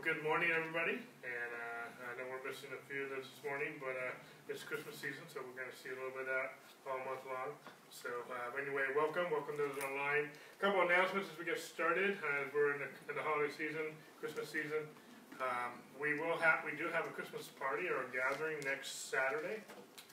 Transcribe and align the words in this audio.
Good 0.00 0.24
morning, 0.24 0.48
everybody. 0.48 0.96
And 0.96 1.50
uh, 1.52 2.08
I 2.08 2.16
know 2.16 2.24
we're 2.32 2.40
missing 2.40 2.72
a 2.72 2.80
few 2.88 3.04
of 3.04 3.12
those 3.12 3.28
this 3.28 3.44
morning, 3.44 3.76
but 3.76 3.92
uh, 3.92 4.48
it's 4.48 4.64
Christmas 4.64 4.96
season, 4.96 5.20
so 5.28 5.44
we're 5.44 5.52
going 5.52 5.68
to 5.68 5.76
see 5.76 5.92
a 5.92 5.96
little 6.00 6.16
bit 6.16 6.24
of 6.24 6.32
that 6.32 6.56
all 6.88 7.04
month 7.04 7.20
long. 7.28 7.52
So, 7.92 8.08
uh, 8.32 8.56
anyway, 8.56 8.88
welcome. 8.96 9.28
Welcome 9.28 9.60
to 9.60 9.68
those 9.68 9.76
online. 9.84 10.32
A 10.32 10.56
couple 10.56 10.80
announcements 10.88 11.28
as 11.28 11.36
we 11.36 11.44
get 11.44 11.60
started. 11.60 12.16
As 12.16 12.48
we're 12.48 12.80
in 12.80 12.80
the, 12.80 12.88
in 13.12 13.14
the 13.20 13.20
holiday 13.20 13.52
season, 13.52 13.92
Christmas 14.24 14.48
season. 14.48 14.88
Um, 15.36 15.76
we 16.00 16.16
will 16.16 16.40
have, 16.40 16.64
we 16.64 16.72
do 16.80 16.88
have 16.96 17.04
a 17.04 17.12
Christmas 17.12 17.52
party 17.60 17.92
or 17.92 18.00
a 18.00 18.08
gathering 18.08 18.56
next 18.64 19.12
Saturday, 19.12 19.60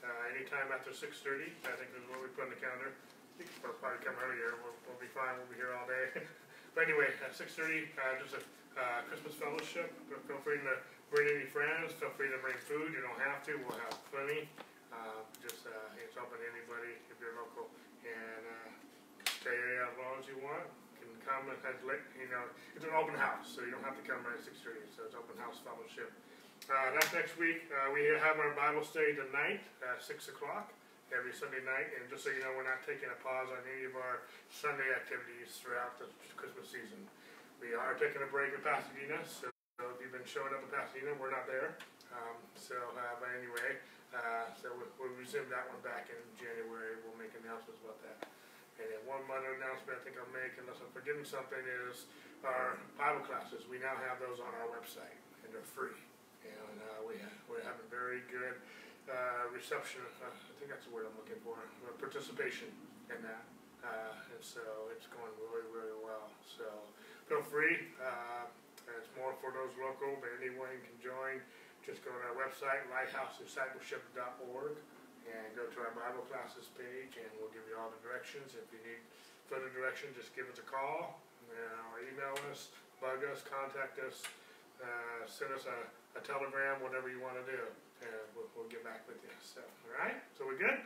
uh, 0.03 0.35
anytime 0.35 0.67
after 0.67 0.91
6:30. 0.91 1.47
I 1.63 1.79
think 1.79 1.95
is 1.95 2.03
what 2.11 2.19
we 2.19 2.27
put 2.35 2.43
on 2.43 2.51
the 2.51 2.59
calendar. 2.59 2.91
You 3.39 3.47
can 3.47 3.71
probably 3.79 4.03
come 4.03 4.19
earlier. 4.19 4.59
We'll, 4.67 4.75
we'll 4.83 4.99
be 4.99 5.07
fine. 5.15 5.39
We'll 5.39 5.47
be 5.47 5.55
here 5.55 5.71
all 5.71 5.87
day. 5.87 6.27
but 6.75 6.91
anyway, 6.91 7.07
at 7.23 7.31
6:30, 7.31 7.87
uh, 7.95 8.19
just 8.19 8.35
a 8.35 8.43
uh, 8.77 9.03
Christmas 9.09 9.33
fellowship. 9.35 9.91
Feel 10.29 10.41
free 10.45 10.61
to 10.61 10.75
bring 11.09 11.27
any 11.27 11.49
friends. 11.49 11.91
Feel 11.97 12.13
free 12.13 12.29
to 12.29 12.39
bring 12.39 12.55
food. 12.69 12.93
You 12.93 13.01
don't 13.01 13.19
have 13.25 13.41
to. 13.49 13.57
We'll 13.65 13.77
have 13.89 13.97
plenty. 14.13 14.47
Uh, 14.93 15.21
just 15.43 15.67
uh, 15.67 16.01
it's 16.01 16.15
open 16.15 16.39
to 16.39 16.47
anybody 16.47 16.95
if 17.11 17.17
you're 17.19 17.35
local, 17.37 17.67
and 18.07 18.43
uh, 18.47 18.69
stay 19.27 19.57
as 19.83 19.93
long 19.99 20.15
as 20.17 20.25
you 20.25 20.39
want 20.41 20.63
You 20.97 21.05
can 21.11 21.21
come 21.27 21.43
and 21.51 21.59
lit, 21.85 22.01
you 22.15 22.31
know, 22.31 22.47
it's 22.73 22.87
an 22.87 22.95
open 22.95 23.13
house, 23.13 23.45
so 23.51 23.61
you 23.61 23.75
don't 23.75 23.83
have 23.83 23.99
to 23.99 24.05
come 24.07 24.23
right 24.23 24.39
at 24.39 24.43
six 24.45 24.63
thirty, 24.63 24.81
so 24.89 25.05
it's 25.05 25.13
open 25.13 25.35
house 25.37 25.59
fellowship. 25.61 26.09
Uh, 26.65 26.95
that's 26.97 27.11
next 27.13 27.37
week. 27.37 27.67
Uh, 27.69 27.93
we 27.93 28.07
have 28.17 28.39
our 28.41 28.51
Bible 28.57 28.81
study 28.81 29.13
tonight 29.13 29.61
at 29.85 30.01
six 30.01 30.27
o'clock 30.31 30.73
every 31.15 31.31
Sunday 31.31 31.63
night, 31.63 31.87
and 31.95 32.03
just 32.11 32.25
so 32.25 32.31
you 32.33 32.43
know, 32.43 32.51
we're 32.57 32.67
not 32.67 32.83
taking 32.83 33.07
a 33.07 33.19
pause 33.23 33.47
on 33.47 33.61
any 33.63 33.87
of 33.87 33.95
our 33.95 34.27
Sunday 34.51 34.87
activities 34.91 35.55
throughout 35.61 35.95
the 35.99 36.07
Christmas 36.35 36.67
season. 36.67 36.99
We 37.57 37.73
are 37.73 37.97
taking 37.97 38.21
a 38.21 38.29
break 38.29 38.53
in 38.53 38.61
Pasadena, 38.61 39.17
so 39.25 39.49
if 39.81 39.97
you've 39.97 40.13
been 40.13 40.29
showing 40.29 40.53
up 40.53 40.61
in 40.61 40.69
Pasadena, 40.69 41.17
we're 41.17 41.33
not 41.33 41.49
there. 41.49 41.73
Um, 42.13 42.37
so, 42.53 42.77
uh, 42.77 43.17
but 43.17 43.33
anyway, 43.33 43.81
uh, 44.13 44.53
so 44.53 44.69
we'll, 44.77 44.89
we'll 45.01 45.17
resume 45.17 45.49
that 45.49 45.65
one 45.65 45.81
back 45.81 46.07
in 46.13 46.21
January. 46.37 47.01
We'll 47.01 47.17
make 47.17 47.33
announcements 47.33 47.81
about 47.81 47.97
that. 48.05 48.29
And 48.77 48.85
then 48.93 49.01
one 49.09 49.25
other 49.33 49.57
announcement 49.57 49.97
I 49.97 50.01
think 50.05 50.21
I'll 50.21 50.29
make, 50.29 50.53
unless 50.61 50.77
I'm 50.77 50.93
forgetting 50.93 51.25
something, 51.25 51.57
is 51.89 52.05
our 52.45 52.77
Bible 52.93 53.25
classes. 53.25 53.65
We 53.65 53.81
now 53.81 53.97
have 54.05 54.21
those 54.21 54.37
on 54.37 54.53
our 54.53 54.69
website, 54.69 55.17
and 55.41 55.49
they're 55.49 55.65
free. 55.65 55.97
And 56.45 56.77
uh, 56.77 57.09
we 57.09 57.17
we're 57.49 57.65
having 57.65 57.89
very 57.89 58.21
good 58.29 58.53
uh, 59.09 59.49
reception. 59.49 60.05
Uh, 60.21 60.29
I 60.29 60.53
think 60.61 60.69
that's 60.69 60.85
the 60.85 60.93
word 60.93 61.09
I'm 61.09 61.17
looking 61.17 61.41
for. 61.41 61.57
Uh, 61.57 61.89
participation 61.97 62.69
in 63.09 63.19
that, 63.25 63.43
and 63.81 64.41
so 64.45 64.61
it's 64.93 65.09
going 65.09 65.33
really, 65.41 65.65
really 65.73 65.97
well. 66.05 66.29
So 66.45 66.69
feel 67.27 67.43
free. 67.45 67.91
Uh, 67.99 68.47
it's 68.97 69.11
more 69.19 69.35
for 69.43 69.51
those 69.51 69.71
local, 69.77 70.15
but 70.23 70.31
anyone 70.39 70.71
can 70.83 70.97
join. 70.99 71.43
Just 71.83 72.03
go 72.03 72.11
to 72.11 72.19
our 72.31 72.35
website, 72.35 72.87
lighthouse-discipleship.org 72.91 74.75
and 75.27 75.47
go 75.55 75.67
to 75.67 75.77
our 75.83 75.91
Bible 75.91 76.23
classes 76.31 76.71
page 76.75 77.19
and 77.19 77.27
we'll 77.39 77.51
give 77.51 77.63
you 77.67 77.75
all 77.75 77.91
the 77.91 77.99
directions. 77.99 78.55
If 78.55 78.67
you 78.71 78.79
need 78.83 79.03
further 79.47 79.71
direction, 79.71 80.11
just 80.15 80.31
give 80.35 80.47
us 80.47 80.59
a 80.59 80.67
call 80.67 81.19
uh, 81.51 82.07
email 82.11 82.35
us, 82.51 82.69
bug 82.99 83.23
us, 83.27 83.43
contact 83.45 83.99
us, 84.03 84.23
uh, 84.83 85.23
send 85.25 85.53
us 85.53 85.65
a, 85.65 85.77
a, 86.17 86.21
telegram, 86.21 86.81
whatever 86.81 87.09
you 87.09 87.21
want 87.21 87.37
to 87.37 87.45
do, 87.45 87.61
and 88.03 88.25
we'll, 88.35 88.49
we'll, 88.53 88.69
get 88.69 88.83
back 88.83 89.01
with 89.07 89.17
you. 89.25 89.33
So, 89.41 89.61
all 89.61 89.95
right, 89.97 90.17
so 90.37 90.45
we're 90.45 90.59
good. 90.59 90.77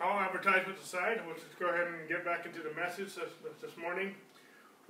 All 0.00 0.18
advertisements 0.18 0.82
aside, 0.82 1.22
we'll 1.24 1.38
just 1.38 1.56
go 1.60 1.70
ahead 1.70 1.86
and 1.88 2.08
get 2.08 2.24
back 2.24 2.44
into 2.44 2.60
the 2.60 2.74
message 2.74 3.14
this, 3.14 3.32
this 3.60 3.76
morning. 3.76 4.16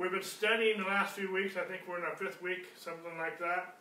We've 0.00 0.10
been 0.10 0.24
studying 0.24 0.80
the 0.80 0.88
last 0.88 1.12
few 1.12 1.28
weeks. 1.28 1.60
I 1.60 1.68
think 1.68 1.84
we're 1.84 2.00
in 2.00 2.08
our 2.08 2.16
fifth 2.16 2.40
week, 2.40 2.72
something 2.80 3.12
like 3.20 3.36
that, 3.44 3.76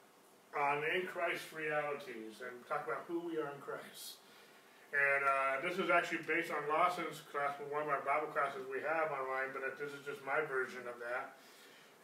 on 0.52 0.84
in 0.84 1.08
Christ 1.08 1.56
realities 1.56 2.44
and 2.44 2.52
talk 2.68 2.84
about 2.84 3.08
who 3.08 3.24
we 3.24 3.40
are 3.40 3.48
in 3.48 3.62
Christ. 3.64 4.20
And 4.92 5.24
uh, 5.24 5.64
this 5.64 5.80
is 5.80 5.88
actually 5.88 6.28
based 6.28 6.52
on 6.52 6.68
Lawson's 6.68 7.24
class, 7.32 7.56
one 7.72 7.88
of 7.88 7.92
our 7.92 8.04
Bible 8.04 8.28
classes 8.36 8.68
we 8.68 8.84
have 8.84 9.08
online, 9.08 9.56
but 9.56 9.64
this 9.80 9.96
is 9.96 10.04
just 10.04 10.20
my 10.28 10.44
version 10.52 10.84
of 10.84 11.00
that. 11.00 11.40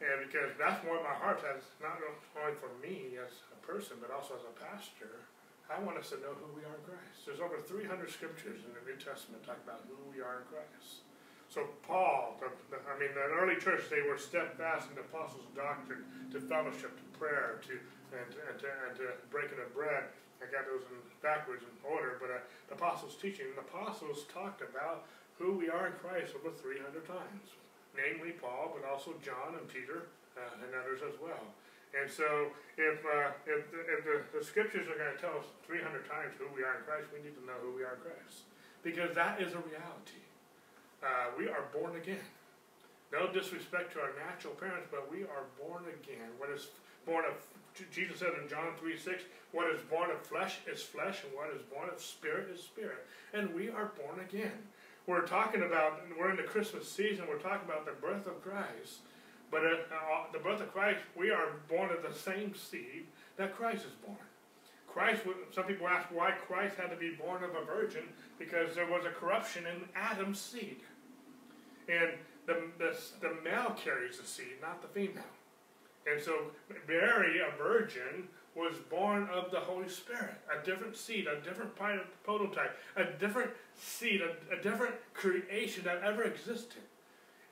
And 0.00 0.24
because 0.24 0.56
that's 0.56 0.80
what 0.88 1.04
my 1.04 1.12
heart 1.12 1.44
has, 1.44 1.60
not 1.84 2.00
only 2.00 2.56
for 2.56 2.72
me 2.80 3.20
as 3.20 3.44
a 3.52 3.60
person, 3.60 4.00
but 4.00 4.08
also 4.08 4.40
as 4.40 4.44
a 4.48 4.54
pastor, 4.56 5.20
I 5.68 5.76
want 5.84 6.00
us 6.00 6.16
to 6.16 6.18
know 6.24 6.32
who 6.32 6.48
we 6.56 6.64
are 6.64 6.72
in 6.72 6.84
Christ. 6.88 7.28
There's 7.28 7.44
over 7.44 7.60
300 7.60 8.08
scriptures 8.08 8.64
in 8.64 8.72
the 8.72 8.80
New 8.88 8.96
Testament 8.96 9.44
talk 9.44 9.60
about 9.68 9.84
who 9.84 10.00
we 10.08 10.24
are 10.24 10.40
in 10.40 10.48
Christ. 10.48 11.04
So 11.48 11.64
Paul, 11.82 12.36
the, 12.40 12.52
the, 12.68 12.76
I 12.84 13.00
mean, 13.00 13.16
the 13.16 13.24
early 13.40 13.56
church, 13.56 13.88
they 13.88 14.04
were 14.04 14.20
steadfast 14.20 14.92
in 14.92 14.94
the 14.96 15.04
apostles' 15.08 15.48
doctrine, 15.56 16.04
to 16.32 16.40
fellowship, 16.44 16.92
to 16.92 17.06
prayer, 17.18 17.60
to 17.66 17.80
and, 18.12 18.28
and, 18.48 18.56
to, 18.60 18.68
and 18.68 18.92
to 19.00 19.06
breaking 19.28 19.60
of 19.60 19.72
bread. 19.72 20.08
I 20.40 20.46
got 20.48 20.68
those 20.70 20.86
in 20.88 20.96
backwards 21.20 21.66
in 21.66 21.74
order, 21.82 22.16
but 22.22 22.30
uh, 22.30 22.40
the 22.70 22.78
apostles' 22.78 23.18
teaching, 23.18 23.50
the 23.56 23.64
apostles 23.66 24.24
talked 24.30 24.62
about 24.62 25.08
who 25.36 25.56
we 25.56 25.68
are 25.68 25.90
in 25.90 25.94
Christ 25.98 26.34
over 26.38 26.54
300 26.54 27.04
times, 27.06 27.58
namely 27.96 28.38
Paul, 28.38 28.76
but 28.76 28.86
also 28.86 29.18
John 29.18 29.58
and 29.58 29.66
Peter 29.66 30.06
uh, 30.38 30.62
and 30.62 30.70
others 30.78 31.02
as 31.02 31.18
well. 31.18 31.42
And 31.96 32.06
so, 32.06 32.52
if 32.76 33.00
uh, 33.00 33.32
if, 33.48 33.64
if 33.72 34.04
the, 34.04 34.20
the, 34.36 34.44
scriptures 34.44 34.84
are 34.92 34.98
going 35.00 35.08
to 35.08 35.16
tell 35.16 35.40
us 35.40 35.48
300 35.64 36.04
times 36.04 36.36
who 36.36 36.44
we 36.52 36.60
are 36.60 36.76
in 36.76 36.84
Christ, 36.84 37.08
we 37.08 37.24
need 37.24 37.32
to 37.40 37.44
know 37.48 37.56
who 37.64 37.72
we 37.72 37.80
are 37.80 37.96
in 37.96 38.04
Christ, 38.04 38.44
because 38.84 39.16
that 39.16 39.40
is 39.40 39.56
a 39.56 39.62
reality. 39.64 40.27
Uh, 41.02 41.30
we 41.36 41.48
are 41.48 41.64
born 41.72 41.96
again. 41.96 42.26
No 43.12 43.32
disrespect 43.32 43.92
to 43.94 44.00
our 44.00 44.10
natural 44.26 44.54
parents, 44.54 44.88
but 44.90 45.10
we 45.10 45.22
are 45.22 45.46
born 45.58 45.84
again. 45.88 46.28
What 46.38 46.50
is 46.50 46.68
born 47.06 47.24
of 47.24 47.34
Jesus 47.92 48.18
said 48.18 48.30
in 48.42 48.48
John 48.48 48.72
3 48.80 48.98
6, 48.98 49.22
what 49.52 49.72
is 49.72 49.80
born 49.82 50.10
of 50.10 50.20
flesh 50.20 50.58
is 50.70 50.82
flesh, 50.82 51.22
and 51.24 51.32
what 51.32 51.54
is 51.54 51.62
born 51.62 51.88
of 51.88 52.00
spirit 52.00 52.48
is 52.52 52.60
spirit. 52.60 53.06
And 53.32 53.54
we 53.54 53.68
are 53.68 53.92
born 53.96 54.20
again. 54.20 54.52
We're 55.06 55.26
talking 55.26 55.62
about, 55.62 56.02
we're 56.18 56.30
in 56.30 56.36
the 56.36 56.42
Christmas 56.42 56.90
season, 56.90 57.26
we're 57.28 57.38
talking 57.38 57.66
about 57.66 57.86
the 57.86 57.92
birth 57.92 58.26
of 58.26 58.42
Christ. 58.42 59.00
But 59.50 59.64
uh, 59.64 59.68
uh, 59.94 60.32
the 60.32 60.38
birth 60.38 60.60
of 60.60 60.72
Christ, 60.72 61.00
we 61.16 61.30
are 61.30 61.52
born 61.68 61.90
of 61.90 62.02
the 62.02 62.18
same 62.18 62.54
seed 62.54 63.06
that 63.36 63.56
Christ 63.56 63.86
is 63.86 63.92
born. 64.04 64.18
Christ, 64.86 65.22
some 65.54 65.64
people 65.64 65.86
ask 65.86 66.08
why 66.10 66.32
Christ 66.32 66.76
had 66.76 66.90
to 66.90 66.96
be 66.96 67.10
born 67.10 67.44
of 67.44 67.50
a 67.54 67.64
virgin, 67.64 68.02
because 68.38 68.74
there 68.74 68.86
was 68.86 69.04
a 69.06 69.10
corruption 69.10 69.64
in 69.66 69.88
Adam's 69.94 70.40
seed. 70.40 70.80
And 71.88 72.10
the, 72.46 72.62
the, 72.78 72.96
the 73.20 73.34
male 73.42 73.74
carries 73.76 74.18
the 74.18 74.26
seed, 74.26 74.60
not 74.60 74.82
the 74.82 74.88
female. 74.88 75.24
And 76.10 76.22
so 76.22 76.34
Mary, 76.86 77.40
a 77.40 77.56
virgin, 77.62 78.28
was 78.54 78.76
born 78.90 79.28
of 79.32 79.50
the 79.50 79.60
Holy 79.60 79.88
Spirit, 79.88 80.34
a 80.50 80.64
different 80.64 80.96
seed, 80.96 81.26
a 81.26 81.40
different 81.40 81.70
prototype, 82.24 82.76
a 82.96 83.04
different 83.04 83.50
seed, 83.76 84.20
a, 84.20 84.58
a 84.58 84.62
different 84.62 84.94
creation 85.14 85.84
that 85.84 86.02
ever 86.02 86.24
existed. 86.24 86.82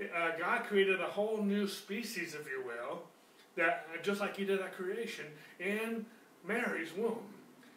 Uh, 0.01 0.31
God 0.39 0.65
created 0.65 1.01
a 1.01 1.07
whole 1.07 1.43
new 1.43 1.69
species, 1.69 2.35
if 2.35 2.47
you 2.47 2.63
will, 2.67 3.03
that 3.57 3.87
just 4.03 4.21
like 4.21 4.37
He 4.37 4.45
did 4.45 4.61
at 4.61 4.75
creation 4.75 5.27
in 5.61 6.05
Mary's 6.47 6.93
womb. 6.95 7.19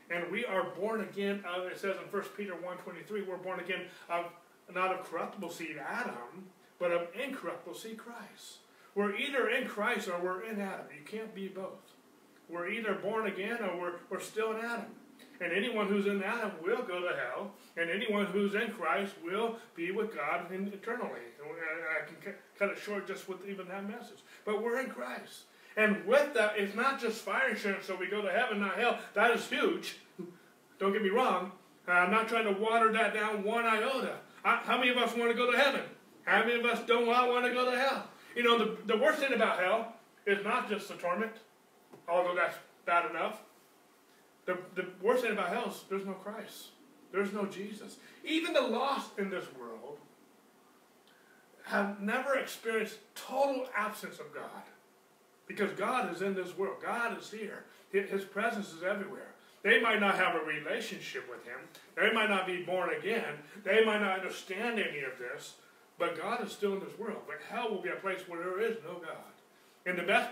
And 0.09 0.29
we 0.31 0.43
are 0.45 0.63
born 0.79 1.01
again. 1.01 1.43
Of, 1.47 1.67
it 1.67 1.79
says 1.79 1.95
in 2.03 2.11
1 2.11 2.23
Peter 2.35 2.53
1.23, 2.53 3.27
we're 3.27 3.37
born 3.37 3.59
again 3.59 3.81
of 4.09 4.25
not 4.73 4.93
of 4.93 5.09
corruptible 5.09 5.49
seed, 5.49 5.77
Adam, 5.77 6.49
but 6.79 6.91
of 6.91 7.07
incorruptible 7.13 7.75
seed, 7.75 7.97
Christ. 7.97 8.57
We're 8.95 9.15
either 9.15 9.49
in 9.49 9.67
Christ 9.67 10.07
or 10.07 10.19
we're 10.21 10.43
in 10.43 10.59
Adam. 10.59 10.85
You 10.95 11.03
can't 11.05 11.33
be 11.33 11.47
both. 11.47 11.93
We're 12.49 12.69
either 12.69 12.95
born 12.95 13.27
again 13.27 13.59
or 13.63 13.79
we're, 13.79 13.93
we're 14.09 14.19
still 14.19 14.51
in 14.51 14.65
Adam. 14.65 14.87
And 15.41 15.53
anyone 15.53 15.87
who's 15.87 16.07
in 16.07 16.21
Adam 16.21 16.51
will 16.61 16.81
go 16.81 17.01
to 17.01 17.15
hell, 17.15 17.51
and 17.77 17.89
anyone 17.89 18.25
who's 18.25 18.55
in 18.55 18.71
Christ 18.71 19.13
will 19.23 19.55
be 19.73 19.91
with 19.91 20.13
God 20.13 20.47
eternally. 20.51 21.21
I 21.41 22.05
can 22.05 22.33
cut 22.57 22.69
it 22.69 22.77
short 22.77 23.07
just 23.07 23.29
with 23.29 23.47
even 23.47 23.67
that 23.69 23.87
message. 23.87 24.19
But 24.43 24.61
we're 24.61 24.81
in 24.81 24.89
Christ. 24.89 25.43
And 25.77 26.05
with 26.05 26.33
that, 26.33 26.55
it's 26.57 26.75
not 26.75 26.99
just 26.99 27.21
fire 27.21 27.49
insurance 27.49 27.85
so 27.85 27.95
we 27.95 28.07
go 28.07 28.21
to 28.21 28.29
heaven, 28.29 28.59
not 28.59 28.75
hell. 28.75 28.99
That 29.13 29.31
is 29.31 29.47
huge. 29.47 29.97
Don't 30.79 30.91
get 30.91 31.03
me 31.03 31.09
wrong. 31.09 31.53
I'm 31.87 32.11
not 32.11 32.27
trying 32.27 32.45
to 32.45 32.59
water 32.59 32.91
that 32.93 33.13
down 33.13 33.43
one 33.43 33.65
iota. 33.65 34.15
How 34.43 34.77
many 34.77 34.89
of 34.89 34.97
us 34.97 35.15
want 35.15 35.31
to 35.31 35.37
go 35.37 35.51
to 35.51 35.57
heaven? 35.57 35.81
How 36.23 36.45
many 36.45 36.59
of 36.59 36.65
us 36.65 36.85
don't 36.85 37.07
want 37.07 37.45
to 37.45 37.51
go 37.51 37.69
to 37.69 37.77
hell? 37.77 38.07
You 38.35 38.43
know, 38.43 38.57
the, 38.57 38.77
the 38.85 38.97
worst 38.97 39.19
thing 39.19 39.33
about 39.33 39.59
hell 39.59 39.95
is 40.25 40.43
not 40.43 40.69
just 40.69 40.87
the 40.87 40.93
torment, 40.95 41.33
although 42.07 42.35
that's 42.35 42.57
bad 42.85 43.09
enough. 43.09 43.41
The, 44.45 44.57
the 44.75 44.87
worst 45.01 45.23
thing 45.23 45.33
about 45.33 45.49
hell 45.49 45.69
is 45.69 45.83
there's 45.89 46.05
no 46.05 46.13
Christ. 46.13 46.69
There's 47.11 47.33
no 47.33 47.45
Jesus. 47.45 47.97
Even 48.23 48.53
the 48.53 48.61
lost 48.61 49.17
in 49.17 49.29
this 49.29 49.45
world 49.59 49.97
have 51.65 51.99
never 51.99 52.35
experienced 52.35 52.97
total 53.15 53.67
absence 53.75 54.19
of 54.19 54.33
God. 54.33 54.63
Because 55.47 55.71
God 55.71 56.13
is 56.15 56.21
in 56.21 56.35
this 56.35 56.57
world. 56.57 56.77
God 56.81 57.19
is 57.19 57.31
here. 57.31 57.65
His 57.91 58.23
presence 58.23 58.71
is 58.71 58.83
everywhere. 58.83 59.28
They 59.63 59.81
might 59.81 59.99
not 59.99 60.15
have 60.15 60.35
a 60.35 60.45
relationship 60.45 61.29
with 61.29 61.45
Him. 61.45 61.59
They 61.95 62.11
might 62.13 62.29
not 62.29 62.47
be 62.47 62.63
born 62.63 62.89
again. 62.97 63.35
They 63.63 63.83
might 63.83 64.01
not 64.01 64.19
understand 64.19 64.79
any 64.79 64.99
of 64.99 65.17
this. 65.19 65.55
But 65.97 66.17
God 66.17 66.45
is 66.45 66.51
still 66.53 66.73
in 66.73 66.79
this 66.79 66.97
world. 66.97 67.21
But 67.27 67.37
hell 67.49 67.69
will 67.69 67.81
be 67.81 67.89
a 67.89 67.95
place 67.95 68.21
where 68.27 68.39
there 68.39 68.61
is 68.61 68.77
no 68.85 68.93
God. 68.93 69.17
And 69.85 69.97
the 69.97 70.03
best, 70.03 70.29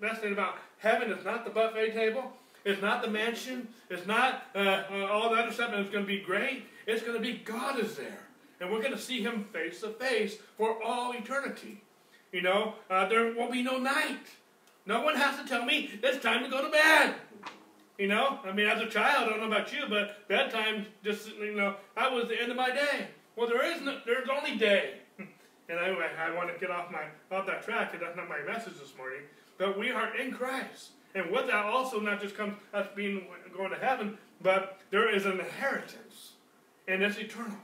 best 0.00 0.20
thing 0.20 0.32
about 0.32 0.56
heaven 0.78 1.12
is 1.12 1.24
not 1.24 1.44
the 1.44 1.50
buffet 1.50 1.92
table. 1.92 2.32
It's 2.64 2.82
not 2.82 3.02
the 3.02 3.08
mansion. 3.08 3.68
It's 3.88 4.06
not 4.06 4.46
uh, 4.54 4.84
uh, 4.90 5.08
all 5.10 5.30
the 5.30 5.40
other 5.40 5.52
stuff, 5.52 5.70
and 5.72 5.80
it's 5.80 5.90
going 5.90 6.04
to 6.04 6.08
be 6.08 6.20
great. 6.20 6.64
It's 6.86 7.02
going 7.02 7.14
to 7.14 7.20
be 7.20 7.38
God 7.38 7.78
is 7.78 7.96
there. 7.96 8.20
And 8.60 8.70
we're 8.70 8.80
going 8.80 8.92
to 8.92 8.98
see 8.98 9.22
Him 9.22 9.44
face 9.52 9.80
to 9.80 9.88
face 9.88 10.36
for 10.56 10.82
all 10.82 11.12
eternity. 11.12 11.82
You 12.32 12.42
know, 12.42 12.74
uh, 12.90 13.08
there 13.08 13.32
will 13.32 13.50
be 13.50 13.62
no 13.62 13.78
night. 13.78 14.26
No 14.86 15.02
one 15.02 15.16
has 15.16 15.40
to 15.40 15.46
tell 15.46 15.64
me 15.64 15.98
it's 16.02 16.22
time 16.22 16.44
to 16.44 16.50
go 16.50 16.64
to 16.64 16.70
bed. 16.70 17.14
You 18.00 18.08
know, 18.08 18.38
I 18.46 18.52
mean, 18.52 18.66
as 18.66 18.80
a 18.80 18.86
child, 18.86 19.28
I 19.28 19.28
don't 19.28 19.40
know 19.40 19.54
about 19.54 19.74
you, 19.74 19.82
but 19.86 20.26
bedtime 20.26 20.86
just, 21.04 21.36
you 21.36 21.54
know, 21.54 21.76
that 21.96 22.10
was 22.10 22.28
the 22.28 22.40
end 22.40 22.50
of 22.50 22.56
my 22.56 22.70
day. 22.70 23.08
Well, 23.36 23.46
there 23.46 23.62
is 23.62 23.82
no, 23.82 23.98
there's 24.06 24.26
only 24.30 24.56
day. 24.56 24.94
and 25.18 25.78
anyway, 25.78 26.08
I 26.18 26.34
want 26.34 26.50
to 26.50 26.58
get 26.58 26.70
off 26.70 26.90
my 26.90 27.02
off 27.30 27.44
that 27.46 27.62
track, 27.62 27.92
because 27.92 28.06
that's 28.06 28.16
not 28.16 28.26
my 28.26 28.40
message 28.50 28.80
this 28.80 28.96
morning. 28.96 29.20
But 29.58 29.78
we 29.78 29.90
are 29.90 30.16
in 30.16 30.32
Christ. 30.32 30.92
And 31.14 31.30
with 31.30 31.48
that 31.48 31.66
also 31.66 32.00
not 32.00 32.22
just 32.22 32.34
comes 32.34 32.54
us 32.72 32.86
being 32.96 33.26
going 33.54 33.70
to 33.70 33.76
heaven, 33.76 34.16
but 34.40 34.80
there 34.90 35.14
is 35.14 35.26
an 35.26 35.38
inheritance. 35.38 36.32
And 36.88 37.02
it's 37.02 37.18
eternal. 37.18 37.58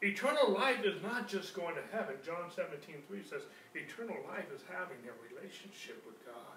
Eternal 0.00 0.52
life 0.52 0.84
is 0.84 1.02
not 1.02 1.26
just 1.26 1.54
going 1.54 1.74
to 1.74 1.82
heaven. 1.90 2.14
John 2.24 2.52
17, 2.54 3.02
3 3.08 3.22
says, 3.24 3.42
eternal 3.74 4.18
life 4.30 4.46
is 4.54 4.62
having 4.70 4.98
a 5.10 5.34
relationship 5.34 6.04
with 6.06 6.24
God 6.24 6.54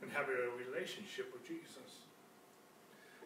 and 0.00 0.12
having 0.12 0.36
a 0.36 0.70
relationship 0.70 1.32
with 1.32 1.42
Jesus. 1.44 2.01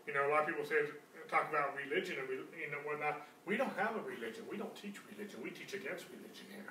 You 0.06 0.14
know, 0.14 0.26
a 0.26 0.30
lot 0.30 0.46
of 0.46 0.48
people 0.48 0.64
say, 0.64 0.86
talk 1.26 1.50
about 1.50 1.74
religion 1.74 2.16
and 2.22 2.30
you 2.54 2.70
know 2.70 2.78
whatnot. 2.86 3.26
We 3.44 3.58
don't 3.58 3.74
have 3.74 3.98
a 3.98 4.02
religion. 4.02 4.46
We 4.46 4.56
don't 4.56 4.74
teach 4.74 5.02
religion. 5.10 5.42
We 5.42 5.50
teach 5.50 5.74
against 5.74 6.06
religion 6.10 6.46
here. 6.50 6.70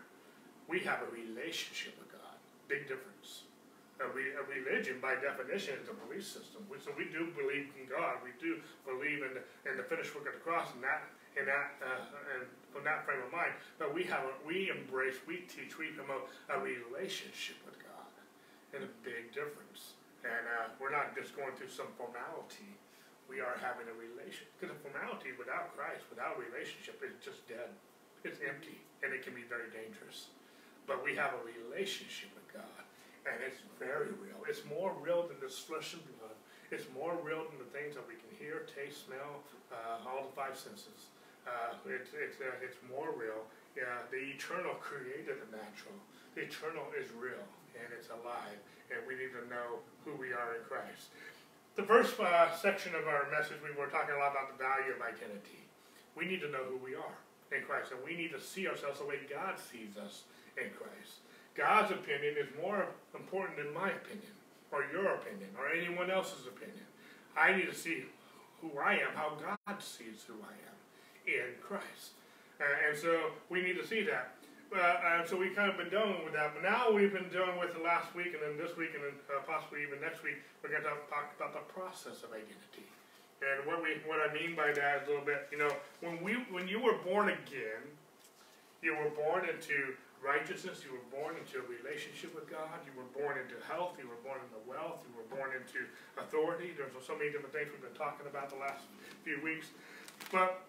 We 0.67 0.79
have 0.87 1.03
a 1.03 1.09
relationship 1.11 1.99
with 1.99 2.11
God. 2.11 2.35
Big 2.67 2.87
difference. 2.87 3.43
A, 3.99 4.07
re, 4.11 4.35
a 4.35 4.43
religion, 4.43 4.99
by 4.99 5.15
definition, 5.15 5.79
is 5.79 5.87
a 5.87 5.95
belief 5.95 6.27
system. 6.27 6.67
We, 6.67 6.79
so 6.83 6.91
we 6.99 7.07
do 7.11 7.31
believe 7.31 7.71
in 7.79 7.87
God. 7.87 8.19
We 8.23 8.35
do 8.43 8.59
believe 8.83 9.23
in 9.23 9.39
the, 9.39 9.43
in 9.71 9.79
the 9.79 9.87
finished 9.87 10.11
work 10.11 10.27
of 10.27 10.35
the 10.35 10.43
cross, 10.43 10.71
and 10.75 10.83
that 10.83 11.07
in 11.39 11.47
that 11.47 11.79
uh, 11.79 12.03
and 12.35 12.47
from 12.75 12.83
that 12.83 13.07
frame 13.07 13.23
of 13.23 13.31
mind. 13.31 13.55
But 13.79 13.95
we 13.95 14.03
have 14.11 14.27
a, 14.27 14.35
we 14.43 14.67
embrace, 14.67 15.15
we 15.23 15.47
teach, 15.47 15.79
we 15.79 15.95
promote 15.95 16.27
a 16.51 16.59
relationship 16.59 17.55
with 17.63 17.79
God, 17.79 18.11
and 18.75 18.83
a 18.83 18.91
big 19.03 19.31
difference. 19.31 19.95
And 20.27 20.43
uh, 20.43 20.75
we're 20.75 20.91
not 20.91 21.15
just 21.15 21.31
going 21.35 21.55
through 21.55 21.71
some 21.71 21.87
formality. 21.95 22.75
We 23.25 23.41
are 23.41 23.57
having 23.57 23.89
a 23.89 23.95
relation 23.97 24.45
because 24.55 24.75
formality 24.85 25.33
without 25.35 25.73
Christ, 25.73 26.05
without 26.09 26.37
relationship, 26.37 27.01
is 27.01 27.17
just 27.19 27.45
dead. 27.49 27.73
It's 28.21 28.41
empty, 28.41 28.81
and 29.01 29.13
it 29.13 29.25
can 29.25 29.33
be 29.33 29.45
very 29.45 29.69
dangerous. 29.69 30.33
But 30.85 31.01
we 31.01 31.17
have 31.17 31.33
a 31.33 31.41
relationship 31.41 32.29
with 32.37 32.45
God, 32.53 32.81
and 33.25 33.41
it's 33.41 33.61
very 33.81 34.13
real. 34.21 34.37
It's 34.45 34.61
more 34.65 34.93
real 35.01 35.25
than 35.25 35.41
this 35.41 35.57
flesh 35.57 35.97
and 35.97 36.05
blood. 36.17 36.37
It's 36.69 36.85
more 36.93 37.17
real 37.21 37.45
than 37.49 37.61
the 37.61 37.69
things 37.73 37.93
that 37.97 38.05
we 38.05 38.17
can 38.17 38.29
hear, 38.37 38.65
taste, 38.69 39.05
smell, 39.05 39.45
uh, 39.69 40.05
all 40.05 40.25
the 40.25 40.33
five 40.33 40.57
senses. 40.57 41.13
Uh, 41.45 41.77
it's, 41.85 42.09
it's, 42.17 42.41
uh, 42.41 42.65
it's 42.65 42.77
more 42.89 43.13
real. 43.13 43.45
Yeah, 43.77 44.05
the 44.09 44.21
eternal 44.33 44.73
created 44.81 45.37
the 45.41 45.49
natural. 45.53 45.93
The 46.33 46.49
eternal 46.49 46.89
is 46.97 47.09
real 47.13 47.45
and 47.75 47.91
it's 47.91 48.09
alive, 48.09 48.59
and 48.91 48.99
we 49.03 49.19
need 49.19 49.35
to 49.35 49.43
know 49.51 49.83
who 50.03 50.15
we 50.15 50.31
are 50.31 50.55
in 50.55 50.63
Christ. 50.63 51.11
The 51.75 51.83
first 51.83 52.17
uh, 52.21 52.55
section 52.55 52.95
of 52.95 53.05
our 53.05 53.27
message, 53.29 53.57
we 53.59 53.75
were 53.75 53.91
talking 53.91 54.15
a 54.15 54.17
lot 54.17 54.31
about 54.31 54.47
the 54.47 54.63
value 54.63 54.95
of 54.95 55.01
identity. 55.03 55.67
We 56.15 56.23
need 56.23 56.39
to 56.39 56.49
know 56.49 56.63
who 56.63 56.79
we 56.79 56.95
are 56.95 57.19
in 57.51 57.67
Christ, 57.67 57.91
and 57.91 57.99
we 57.99 58.15
need 58.15 58.31
to 58.31 58.39
see 58.39 58.65
ourselves 58.65 58.99
the 58.99 59.05
way 59.05 59.19
God 59.29 59.59
sees 59.59 59.99
us 59.99 60.23
in 60.55 60.71
Christ. 60.71 61.19
God's 61.53 61.91
opinion 61.91 62.35
is 62.39 62.47
more 62.63 62.87
important 63.13 63.57
than 63.57 63.73
my 63.73 63.91
opinion, 63.91 64.31
or 64.71 64.85
your 64.87 65.15
opinion, 65.15 65.49
or 65.59 65.67
anyone 65.67 66.09
else's 66.09 66.47
opinion. 66.47 66.87
I 67.35 67.51
need 67.51 67.67
to 67.67 67.75
see 67.75 68.05
who 68.61 68.79
I 68.79 68.93
am, 68.93 69.11
how 69.13 69.35
God 69.35 69.83
sees 69.83 70.23
who 70.25 70.35
I 70.47 70.55
am 70.55 70.77
in 71.27 71.59
Christ. 71.61 72.15
Uh, 72.59 72.87
and 72.87 72.97
so 72.97 73.31
we 73.49 73.61
need 73.61 73.75
to 73.75 73.85
see 73.85 74.01
that. 74.03 74.31
Uh, 74.75 75.23
so 75.23 75.39
we've 75.39 75.55
kind 75.55 75.71
of 75.71 75.79
been 75.79 75.87
dealing 75.87 76.19
with 76.27 76.35
that. 76.35 76.51
But 76.51 76.67
now 76.67 76.91
we've 76.91 77.13
been 77.13 77.31
dealing 77.31 77.55
with 77.55 77.71
the 77.71 77.79
last 77.79 78.11
week, 78.11 78.35
and 78.35 78.43
then 78.43 78.59
this 78.59 78.75
week, 78.75 78.91
and 78.91 79.03
then 79.07 79.15
uh, 79.31 79.39
possibly 79.47 79.87
even 79.87 80.03
next 80.03 80.19
week, 80.19 80.35
we're 80.59 80.67
going 80.67 80.83
to 80.83 80.91
talk 81.07 81.31
about 81.39 81.55
the 81.55 81.63
process 81.71 82.27
of 82.27 82.35
identity. 82.35 82.83
And 83.39 83.63
what 83.63 83.79
we 83.79 84.03
what 84.03 84.19
I 84.19 84.31
mean 84.35 84.55
by 84.55 84.75
that 84.75 85.03
is 85.03 85.07
a 85.07 85.15
little 85.15 85.23
bit, 85.23 85.47
you 85.51 85.59
know, 85.59 85.71
when 86.03 86.19
we 86.19 86.43
when 86.51 86.67
you 86.67 86.83
were 86.83 86.99
born 87.07 87.31
again, 87.31 87.83
you 88.83 88.95
were 88.95 89.11
born 89.15 89.47
into 89.47 89.95
righteousness. 90.19 90.83
You 90.83 90.91
were 90.95 91.07
born 91.07 91.39
into 91.39 91.63
a 91.63 91.65
relationship 91.67 92.35
with 92.35 92.51
God. 92.51 92.83
You 92.83 92.91
were 92.95 93.07
born 93.15 93.39
into 93.39 93.55
health. 93.67 93.95
You 93.95 94.11
were 94.11 94.19
born 94.23 94.43
into 94.43 94.59
wealth. 94.67 95.03
You 95.07 95.13
were 95.15 95.29
born 95.31 95.55
into 95.55 95.87
authority. 96.19 96.75
There's 96.75 96.91
so 96.99 97.15
many 97.15 97.31
different 97.31 97.55
things 97.55 97.71
we've 97.71 97.83
been 97.83 97.95
talking 97.95 98.27
about 98.27 98.51
the 98.51 98.59
last 98.59 98.83
few 99.23 99.39
weeks. 99.39 99.71
But 100.31 100.63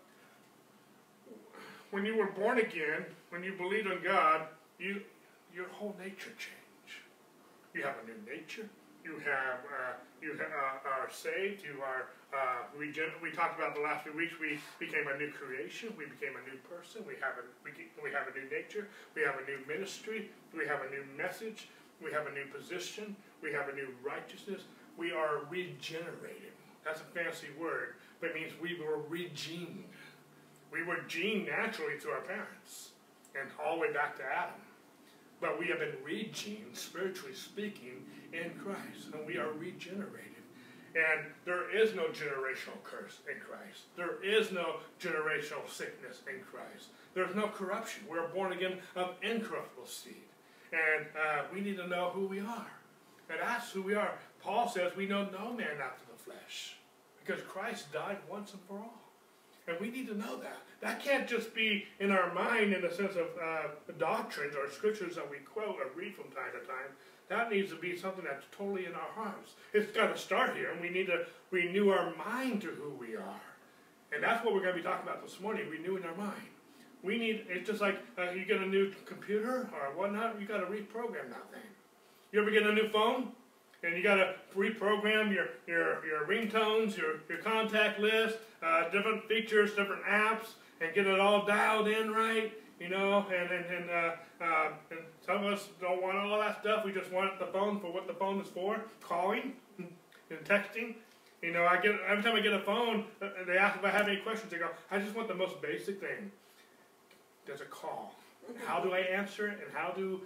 when 1.91 2.05
you 2.05 2.17
were 2.17 2.27
born 2.33 2.59
again, 2.59 3.05
when 3.31 3.43
you 3.43 3.53
believed 3.53 3.87
in 3.87 4.03
God, 4.03 4.43
you 4.79 5.01
your 5.55 5.69
whole 5.69 5.95
nature 5.99 6.31
changed. 6.37 7.01
You 7.75 7.83
have 7.83 7.95
a 8.03 8.07
new 8.07 8.19
nature. 8.27 8.69
You 9.05 9.19
have 9.25 9.61
uh, 9.65 9.93
you 10.21 10.39
uh, 10.39 10.89
are 10.89 11.09
saved. 11.11 11.63
You 11.63 11.81
are 11.83 12.11
uh, 12.35 12.67
regen- 12.77 13.15
We 13.23 13.31
talked 13.31 13.59
about 13.59 13.75
the 13.75 13.81
last 13.81 14.03
few 14.05 14.13
weeks. 14.13 14.35
We 14.41 14.59
became 14.79 15.07
a 15.09 15.17
new 15.17 15.31
creation. 15.31 15.95
We 15.97 16.07
became 16.07 16.35
a 16.37 16.45
new 16.51 16.59
person. 16.69 17.03
We 17.07 17.15
have 17.23 17.39
a 17.39 17.45
we, 17.65 17.71
we 18.03 18.11
have 18.13 18.27
a 18.27 18.35
new 18.37 18.49
nature. 18.51 18.89
We 19.15 19.23
have 19.23 19.37
a 19.37 19.45
new 19.49 19.59
ministry. 19.67 20.31
We 20.57 20.67
have 20.67 20.81
a 20.83 20.91
new 20.91 21.05
message. 21.17 21.69
We 22.03 22.13
have 22.13 22.27
a 22.27 22.33
new 22.33 22.47
position. 22.53 23.17
We 23.43 23.53
have 23.53 23.69
a 23.69 23.75
new 23.75 23.89
righteousness. 24.05 24.63
We 24.99 25.13
are 25.13 25.45
regenerated. 25.49 26.53
That's 26.85 27.01
a 27.01 27.05
fancy 27.19 27.49
word, 27.59 27.95
but 28.21 28.31
it 28.31 28.35
means 28.37 28.53
we 28.61 28.79
were 28.79 29.03
regened. 29.11 29.85
We 30.73 30.83
were 30.83 30.99
gene 31.09 31.47
naturally 31.47 31.99
to 32.01 32.11
our 32.11 32.21
parents 32.21 32.91
and 33.39 33.49
all 33.63 33.77
the 33.77 33.83
way 33.83 33.93
back 33.93 34.17
to 34.17 34.25
Adam. 34.25 34.61
But 35.41 35.59
we 35.59 35.67
have 35.67 35.81
been 35.81 35.97
regened, 36.05 36.75
spiritually 36.75 37.35
speaking, 37.35 38.05
in 38.33 38.51
Christ, 38.59 39.13
and 39.13 39.27
we 39.27 39.37
are 39.37 39.53
regenerated. 39.53 40.33
And 40.95 41.27
there 41.45 41.71
is 41.77 41.95
no 41.95 42.05
generational 42.05 42.83
curse 42.83 43.19
in 43.31 43.39
Christ. 43.41 43.83
There 43.97 44.23
is 44.25 44.51
no 44.51 44.77
generational 44.99 45.69
sickness 45.69 46.23
in 46.27 46.41
Christ. 46.41 46.89
There's 47.15 47.35
no 47.35 47.49
corruption. 47.49 48.05
We're 48.09 48.29
born 48.29 48.53
again 48.53 48.79
of 48.95 49.15
incorruptible 49.23 49.87
seed. 49.87 50.15
And 50.73 51.07
uh, 51.15 51.43
we 51.53 51.61
need 51.61 51.77
to 51.77 51.87
know 51.87 52.11
who 52.15 52.27
we 52.27 52.41
are. 52.41 52.71
And 53.29 53.39
that's 53.41 53.71
who 53.73 53.83
we 53.83 53.95
are. 53.95 54.15
Paul 54.41 54.69
says 54.69 54.97
we 54.97 55.07
know 55.07 55.29
no 55.31 55.53
man 55.53 55.77
after 55.83 56.05
the 56.11 56.23
flesh 56.23 56.77
because 57.25 57.43
Christ 57.43 57.93
died 57.93 58.19
once 58.31 58.53
and 58.53 58.63
for 58.67 58.79
all. 58.79 59.06
And 59.69 59.77
we 59.81 59.91
need 59.91 60.07
to 60.09 60.17
know 60.17 60.37
that. 60.39 60.59
That 60.81 61.03
can't 61.03 61.27
just 61.27 61.55
be 61.55 61.87
in 61.99 62.13
our 62.13 62.33
mind 62.33 62.73
in 62.73 62.83
the 62.83 62.91
sense 62.91 63.17
of 63.17 63.27
uh, 63.43 63.69
doctrines 63.99 64.55
or 64.55 64.71
scriptures 64.71 65.17
that 65.17 65.29
we 65.29 65.39
quote 65.39 65.77
or 65.77 65.91
read 65.97 66.15
from 66.15 66.27
time 66.27 66.53
to 66.53 66.67
time. 66.67 66.93
That 67.29 67.51
needs 67.51 67.71
to 67.71 67.77
be 67.77 67.97
something 67.97 68.25
that's 68.25 68.45
totally 68.57 68.87
in 68.87 68.93
our 68.93 69.11
hearts. 69.15 69.53
It's 69.73 69.91
got 69.91 70.15
to 70.15 70.21
start 70.21 70.55
here, 70.55 70.71
and 70.71 70.81
we 70.81 70.91
need 70.91 71.07
to 71.07 71.27
renew 71.51 71.91
our 71.91 72.15
mind 72.15 72.61
to 72.63 72.69
who 72.69 72.91
we 72.91 73.17
are. 73.17 73.41
And 74.13 74.23
that's 74.23 74.45
what 74.45 74.55
we're 74.55 74.61
going 74.61 74.77
to 74.77 74.81
be 74.81 74.87
talking 74.87 75.09
about 75.09 75.25
this 75.25 75.41
morning, 75.41 75.69
renewing 75.69 76.05
our 76.05 76.15
mind. 76.15 76.47
We 77.03 77.19
need, 77.19 77.47
it's 77.49 77.69
just 77.69 77.81
like 77.81 77.99
uh, 78.17 78.31
you 78.31 78.45
get 78.45 78.61
a 78.61 78.67
new 78.67 78.93
computer 79.05 79.69
or 79.73 79.97
whatnot, 79.97 80.41
you 80.41 80.47
got 80.47 80.59
to 80.59 80.67
reprogram 80.67 81.29
that 81.31 81.51
thing. 81.51 81.69
You 82.31 82.41
ever 82.41 82.51
get 82.51 82.65
a 82.65 82.73
new 82.73 82.89
phone? 82.89 83.33
and 83.83 83.97
you 83.97 84.03
got 84.03 84.17
to 84.17 84.35
reprogram 84.57 85.33
your, 85.33 85.49
your, 85.67 86.05
your 86.05 86.27
ringtones, 86.27 86.97
your, 86.97 87.21
your 87.29 87.39
contact 87.39 88.01
list, 88.01 88.39
uh, 88.67 88.89
different 88.91 89.27
features, 89.29 89.75
different 89.75 90.05
apps, 90.05 90.55
and 90.81 90.95
get 90.95 91.07
it 91.07 91.21
all 91.21 91.47
dialed 91.47 91.89
in 91.89 92.11
right, 92.11 92.53
you 92.81 92.89
know, 92.89 93.25
and, 93.33 93.51
and, 93.51 93.65
and, 93.67 93.91
uh, 93.91 94.13
uh, 94.41 94.69
and 94.91 95.01
some 95.25 95.45
of 95.45 95.53
us 95.53 95.69
don't 95.81 96.03
want 96.03 96.17
all 96.17 96.39
that 96.41 96.61
stuff. 96.61 96.85
We 96.85 96.93
just 96.93 97.13
want 97.13 97.39
the 97.39 97.47
phone 97.47 97.81
for 97.81 97.93
what 97.93 98.07
the 98.07 98.15
phone 98.15 98.41
is 98.41 98.49
for, 98.49 98.85
calling 99.01 99.55
and 99.79 100.45
texting. 100.45 100.97
You 101.43 101.53
know, 101.53 101.65
I 101.65 101.81
get 101.81 101.95
every 102.09 102.23
time 102.23 102.35
I 102.35 102.41
get 102.41 102.53
a 102.53 102.61
phone, 102.61 103.05
uh, 103.23 103.29
they 103.47 103.57
ask 103.57 103.79
if 103.79 103.85
I 103.85 103.91
have 103.91 104.09
any 104.09 104.19
questions. 104.19 104.53
I 104.53 104.59
go, 104.59 104.69
I 104.91 104.99
just 104.99 105.15
want 105.15 105.29
the 105.29 105.35
most 105.35 105.61
basic 105.63 106.01
thing. 106.01 106.31
There's 107.47 107.61
a 107.61 107.67
call. 107.67 108.15
How 108.65 108.81
do 108.81 108.93
I 108.93 109.01
answer 109.01 109.49
it? 109.49 109.59
And 109.65 109.73
how 109.73 109.91
do 109.91 110.21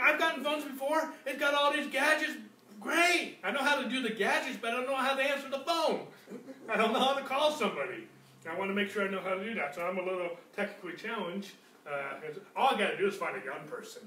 I've 0.00 0.18
gotten 0.18 0.44
phones 0.44 0.64
before. 0.64 1.12
It's 1.26 1.38
got 1.38 1.54
all 1.54 1.72
these 1.72 1.86
gadgets 1.88 2.32
Great! 2.80 3.38
I 3.42 3.50
know 3.50 3.60
how 3.60 3.80
to 3.80 3.88
do 3.88 4.02
the 4.02 4.10
gadgets, 4.10 4.58
but 4.60 4.70
I 4.70 4.76
don't 4.76 4.86
know 4.86 4.96
how 4.96 5.14
to 5.14 5.22
answer 5.22 5.48
the 5.48 5.60
phone. 5.60 6.06
I 6.68 6.76
don't 6.76 6.92
know 6.92 7.00
how 7.00 7.14
to 7.14 7.24
call 7.24 7.52
somebody. 7.52 8.08
I 8.48 8.58
want 8.58 8.70
to 8.70 8.74
make 8.74 8.90
sure 8.90 9.06
I 9.06 9.10
know 9.10 9.20
how 9.20 9.34
to 9.34 9.44
do 9.44 9.54
that. 9.54 9.74
So 9.74 9.82
I'm 9.82 9.98
a 9.98 10.02
little 10.02 10.36
technically 10.54 10.96
challenged. 10.96 11.52
Uh, 11.86 12.20
all 12.56 12.74
I 12.74 12.78
got 12.78 12.90
to 12.90 12.98
do 12.98 13.06
is 13.06 13.14
find 13.16 13.36
a 13.40 13.44
young 13.44 13.66
person 13.68 14.02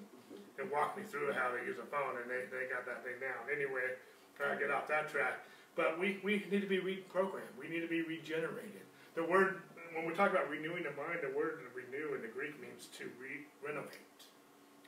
and 0.59 0.71
walk 0.71 0.97
me 0.97 1.03
through 1.03 1.33
how 1.33 1.49
to 1.49 1.61
use 1.65 1.77
a 1.77 1.85
phone, 1.85 2.17
and 2.21 2.29
they, 2.29 2.49
they 2.49 2.69
got 2.69 2.85
that 2.85 3.03
thing 3.03 3.21
down. 3.21 3.45
Anyway, 3.53 3.97
try 4.37 4.53
to 4.53 4.59
get 4.59 4.71
off 4.71 4.87
that 4.87 5.09
track. 5.09 5.45
But 5.75 5.99
we, 5.99 6.19
we 6.23 6.45
need 6.49 6.61
to 6.61 6.67
be 6.67 6.79
reprogrammed. 6.81 7.53
We 7.59 7.69
need 7.69 7.81
to 7.81 7.87
be 7.87 8.01
regenerated. 8.01 8.81
The 9.13 9.23
word, 9.23 9.61
when 9.93 10.05
we 10.05 10.13
talk 10.13 10.31
about 10.31 10.49
renewing 10.49 10.83
the 10.83 10.93
mind, 10.97 11.21
the 11.21 11.37
word 11.37 11.61
renew 11.73 12.15
in 12.15 12.21
the 12.21 12.27
Greek 12.27 12.59
means 12.61 12.89
to 12.97 13.05
re 13.21 13.45
renovate. 13.61 14.17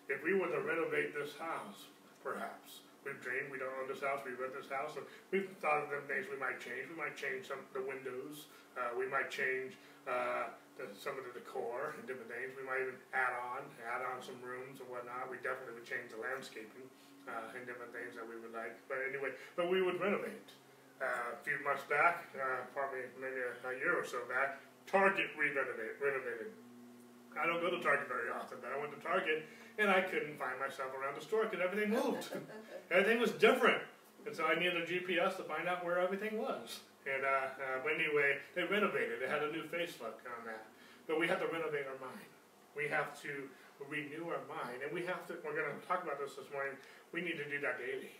If 0.10 0.24
we 0.24 0.34
were 0.34 0.48
to 0.48 0.62
renovate 0.62 1.14
this 1.14 1.38
house, 1.38 1.86
perhaps. 2.24 2.82
We've 3.08 3.20
dreamed 3.24 3.52
we 3.52 3.60
don't 3.60 3.72
own 3.80 3.88
this 3.88 4.04
house, 4.04 4.20
we 4.28 4.36
rent 4.36 4.52
this 4.54 4.68
house, 4.68 5.00
and 5.00 5.08
we've 5.32 5.48
thought 5.64 5.84
of 5.84 5.90
them 5.90 6.04
things 6.06 6.28
we 6.28 6.36
might 6.36 6.60
change. 6.60 6.92
We 6.92 6.98
might 7.00 7.16
change 7.16 7.48
some 7.48 7.64
the 7.72 7.84
windows, 7.84 8.52
uh, 8.76 8.96
we 8.96 9.08
might 9.08 9.32
change 9.32 9.80
uh, 10.08 10.52
the, 10.76 10.88
some 10.96 11.16
of 11.20 11.24
the 11.28 11.34
decor 11.36 11.96
and 11.96 12.04
different 12.08 12.32
things. 12.32 12.56
We 12.56 12.64
might 12.64 12.84
even 12.84 13.00
add 13.12 13.36
on, 13.56 13.68
add 13.84 14.04
on 14.04 14.24
some 14.24 14.40
rooms 14.40 14.80
and 14.80 14.88
whatnot. 14.88 15.28
We 15.28 15.40
definitely 15.44 15.80
would 15.80 15.88
change 15.88 16.12
the 16.12 16.20
landscaping 16.20 16.88
uh, 17.28 17.56
and 17.56 17.68
different 17.68 17.92
things 17.92 18.16
that 18.16 18.24
we 18.24 18.40
would 18.40 18.56
like. 18.56 18.76
But 18.88 19.04
anyway, 19.04 19.36
but 19.60 19.68
we 19.68 19.84
would 19.84 20.00
renovate. 20.00 20.52
Uh, 21.00 21.32
a 21.32 21.40
few 21.48 21.56
months 21.64 21.88
back, 21.88 22.28
uh, 22.36 22.68
probably 22.76 23.08
maybe 23.16 23.40
a, 23.40 23.56
a 23.56 23.74
year 23.80 23.96
or 23.96 24.04
so 24.04 24.20
back, 24.28 24.60
Target 24.84 25.32
re-renovated. 25.40 26.52
I 27.40 27.48
don't 27.48 27.62
go 27.62 27.72
to 27.72 27.80
Target 27.80 28.08
very 28.08 28.30
often, 28.30 28.60
but 28.62 28.72
I 28.76 28.78
went 28.80 28.92
to 28.92 29.02
Target 29.02 29.46
and 29.80 29.90
I 29.90 30.02
couldn't 30.02 30.38
find 30.38 30.60
myself 30.60 30.92
around 30.92 31.16
the 31.16 31.24
store 31.24 31.48
because 31.48 31.64
everything 31.64 31.96
moved. 31.96 32.28
everything 32.92 33.20
was 33.20 33.32
different. 33.32 33.82
And 34.28 34.36
so 34.36 34.44
I 34.44 34.60
needed 34.60 34.76
a 34.76 34.86
GPS 34.86 35.38
to 35.38 35.44
find 35.44 35.68
out 35.68 35.86
where 35.86 36.00
everything 36.00 36.38
was. 36.38 36.84
And 37.08 37.24
uh, 37.24 37.56
uh, 37.56 37.80
but 37.84 37.96
anyway, 37.96 38.38
they 38.56 38.68
renovated. 38.68 39.24
They 39.24 39.32
had 39.32 39.42
a 39.42 39.52
new 39.52 39.64
facelift 39.64 40.28
on 40.28 40.44
that. 40.46 40.68
But 41.08 41.20
we 41.20 41.28
have 41.28 41.40
to 41.40 41.48
renovate 41.48 41.88
our 41.88 41.98
mind. 42.04 42.30
We 42.76 42.88
have 42.92 43.20
to 43.24 43.48
renew 43.88 44.28
our 44.28 44.44
mind, 44.52 44.84
and 44.84 44.92
we 44.94 45.06
have 45.08 45.26
to. 45.28 45.40
We're 45.44 45.56
going 45.56 45.72
to 45.72 45.88
talk 45.88 46.04
about 46.04 46.20
this 46.20 46.36
this 46.36 46.52
morning. 46.52 46.76
We 47.14 47.22
need 47.22 47.40
to 47.40 47.48
do 47.48 47.60
that 47.64 47.80
daily, 47.80 48.12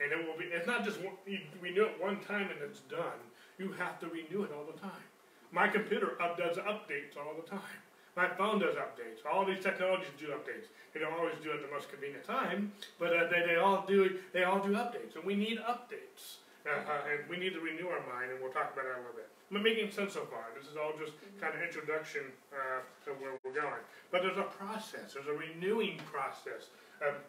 and 0.00 0.10
it 0.10 0.18
will 0.26 0.36
be. 0.40 0.48
It's 0.48 0.66
not 0.66 0.84
just 0.84 0.98
one, 1.04 1.14
you 1.26 1.38
renew 1.60 1.84
it 1.84 2.00
one 2.00 2.18
time 2.24 2.48
and 2.48 2.58
it's 2.64 2.80
done. 2.88 3.20
You 3.58 3.70
have 3.72 4.00
to 4.00 4.08
renew 4.08 4.42
it 4.42 4.50
all 4.50 4.64
the 4.64 4.78
time. 4.80 5.06
My 5.52 5.68
computer 5.68 6.20
up, 6.20 6.36
does 6.36 6.56
updates 6.56 7.14
all 7.14 7.36
the 7.36 7.48
time. 7.48 7.78
My 8.16 8.28
phone 8.28 8.60
does 8.60 8.76
updates. 8.76 9.26
All 9.30 9.44
these 9.44 9.62
technologies 9.62 10.14
do 10.18 10.28
updates. 10.28 10.70
They 10.92 11.00
don't 11.00 11.12
always 11.14 11.34
do 11.42 11.50
it 11.50 11.56
at 11.56 11.62
the 11.66 11.74
most 11.74 11.90
convenient 11.90 12.24
time, 12.24 12.72
but 12.98 13.10
uh, 13.10 13.26
they, 13.28 13.42
they 13.46 13.56
all 13.56 13.84
do 13.86 14.18
they 14.32 14.44
all 14.44 14.60
do 14.60 14.70
updates, 14.70 15.16
and 15.16 15.24
we 15.24 15.34
need 15.34 15.58
updates. 15.58 16.38
Uh, 16.64 16.80
and 17.12 17.28
we 17.28 17.36
need 17.36 17.52
to 17.52 17.60
renew 17.60 17.92
our 17.92 18.00
mind, 18.08 18.32
and 18.32 18.40
we'll 18.40 18.52
talk 18.52 18.72
about 18.72 18.88
that 18.88 18.96
a 18.96 19.04
little 19.04 19.12
bit. 19.12 19.28
Am 19.52 19.60
I 19.60 19.60
making 19.60 19.92
sense 19.92 20.16
so 20.16 20.24
far? 20.32 20.48
This 20.56 20.64
is 20.64 20.80
all 20.80 20.96
just 20.96 21.12
kind 21.36 21.52
of 21.52 21.60
introduction 21.60 22.24
uh, 22.56 22.80
to 23.04 23.12
where 23.20 23.36
we're 23.44 23.52
going. 23.52 23.84
But 24.08 24.24
there's 24.24 24.40
a 24.40 24.48
process. 24.48 25.12
There's 25.12 25.28
a 25.28 25.36
renewing 25.36 26.00
process. 26.08 26.72
Um, 27.04 27.20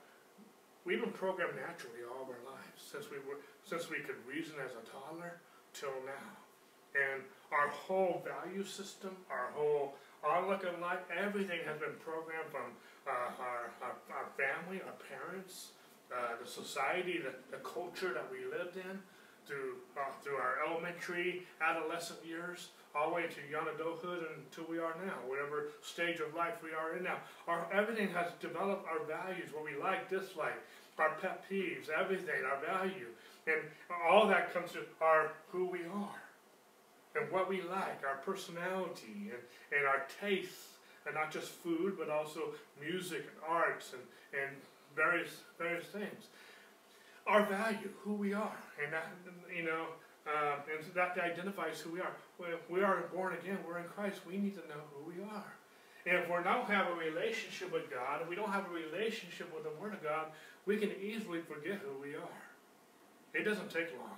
we've 0.87 1.03
been 1.03 1.11
programmed 1.11 1.59
naturally 1.59 2.07
all 2.07 2.23
of 2.23 2.31
our 2.31 2.43
lives 2.47 2.79
since 2.79 3.11
we 3.11 3.19
were 3.27 3.43
since 3.67 3.89
we 3.91 3.99
could 3.99 4.15
reason 4.23 4.55
as 4.63 4.71
a 4.71 4.83
toddler 4.87 5.43
till 5.75 5.99
now, 6.07 6.31
and 6.95 7.19
our 7.51 7.67
whole 7.67 8.23
value 8.23 8.63
system, 8.63 9.11
our 9.27 9.51
whole 9.51 9.99
outlook 10.25 10.65
in 10.65 10.81
life, 10.81 10.99
everything 11.15 11.59
has 11.65 11.77
been 11.79 11.95
programmed 12.03 12.49
from 12.51 12.73
uh, 13.07 13.31
our, 13.39 13.71
our, 13.81 13.95
our, 14.09 14.27
family, 14.37 14.81
our 14.81 14.97
parents, 15.05 15.71
uh, 16.11 16.35
the 16.41 16.47
society, 16.49 17.19
the, 17.19 17.33
the 17.55 17.61
culture 17.63 18.13
that 18.13 18.25
we 18.31 18.45
lived 18.45 18.77
in, 18.77 18.99
through, 19.45 19.77
uh, 19.97 20.09
through 20.23 20.35
our 20.35 20.57
elementary, 20.65 21.45
adolescent 21.61 22.19
years, 22.25 22.69
all 22.95 23.09
the 23.09 23.15
way 23.15 23.27
to 23.27 23.51
young 23.51 23.67
adulthood 23.75 24.25
until 24.37 24.65
we 24.71 24.79
are 24.79 24.95
now, 25.05 25.17
whatever 25.27 25.67
stage 25.81 26.19
of 26.19 26.33
life 26.33 26.55
we 26.63 26.71
are 26.71 26.97
in 26.97 27.03
now. 27.03 27.17
Our, 27.47 27.67
everything 27.71 28.09
has 28.09 28.31
developed 28.39 28.87
our 28.87 29.05
values, 29.05 29.49
what 29.53 29.65
we 29.65 29.75
like, 29.77 30.09
dislike, 30.09 30.57
our 30.97 31.11
pet 31.21 31.43
peeves, 31.49 31.89
everything, 31.89 32.41
our 32.49 32.59
value. 32.65 33.07
And 33.45 33.61
all 34.09 34.27
that 34.27 34.53
comes 34.53 34.71
to 34.71 34.79
our 35.01 35.33
who 35.51 35.65
we 35.65 35.81
are 35.93 36.24
and 37.15 37.31
what 37.31 37.49
we 37.49 37.61
like, 37.61 38.03
our 38.07 38.17
personality 38.23 39.31
and, 39.31 39.41
and 39.77 39.87
our 39.87 40.05
tastes, 40.21 40.75
and 41.05 41.15
not 41.15 41.31
just 41.31 41.49
food, 41.49 41.95
but 41.97 42.09
also 42.09 42.53
music 42.81 43.21
and 43.21 43.39
arts 43.47 43.93
and, 43.93 44.01
and 44.41 44.55
various 44.95 45.41
various 45.57 45.85
things. 45.85 46.27
Our 47.27 47.45
value, 47.45 47.89
who 48.03 48.13
we 48.13 48.33
are, 48.33 48.57
and 48.83 48.93
that 48.93 49.07
you 49.55 49.63
know, 49.63 49.85
uh, 50.27 50.57
and 50.71 50.93
that 50.93 51.17
identifies 51.19 51.79
who 51.79 51.91
we 51.91 51.99
are. 51.99 52.11
We 52.69 52.81
are 52.81 53.03
born 53.13 53.33
again, 53.33 53.57
we're 53.67 53.79
in 53.79 53.85
Christ. 53.85 54.21
We 54.27 54.37
need 54.37 54.55
to 54.55 54.67
know 54.67 54.81
who 54.93 55.09
we 55.09 55.23
are. 55.23 55.53
And 56.07 56.17
if 56.17 56.29
we 56.29 56.35
don't 56.43 56.69
have 56.69 56.87
a 56.87 56.93
relationship 56.93 57.73
with 57.73 57.89
God, 57.89 58.21
if 58.21 58.29
we 58.29 58.35
don't 58.35 58.51
have 58.51 58.65
a 58.65 58.73
relationship 58.73 59.53
with 59.53 59.63
the 59.63 59.81
Word 59.81 59.93
of 59.93 60.03
God, 60.03 60.27
we 60.67 60.77
can 60.77 60.91
easily 61.01 61.39
forget 61.41 61.79
who 61.79 61.99
we 61.99 62.13
are. 62.13 62.41
It 63.33 63.43
doesn't 63.43 63.71
take 63.71 63.89
long 63.99 64.17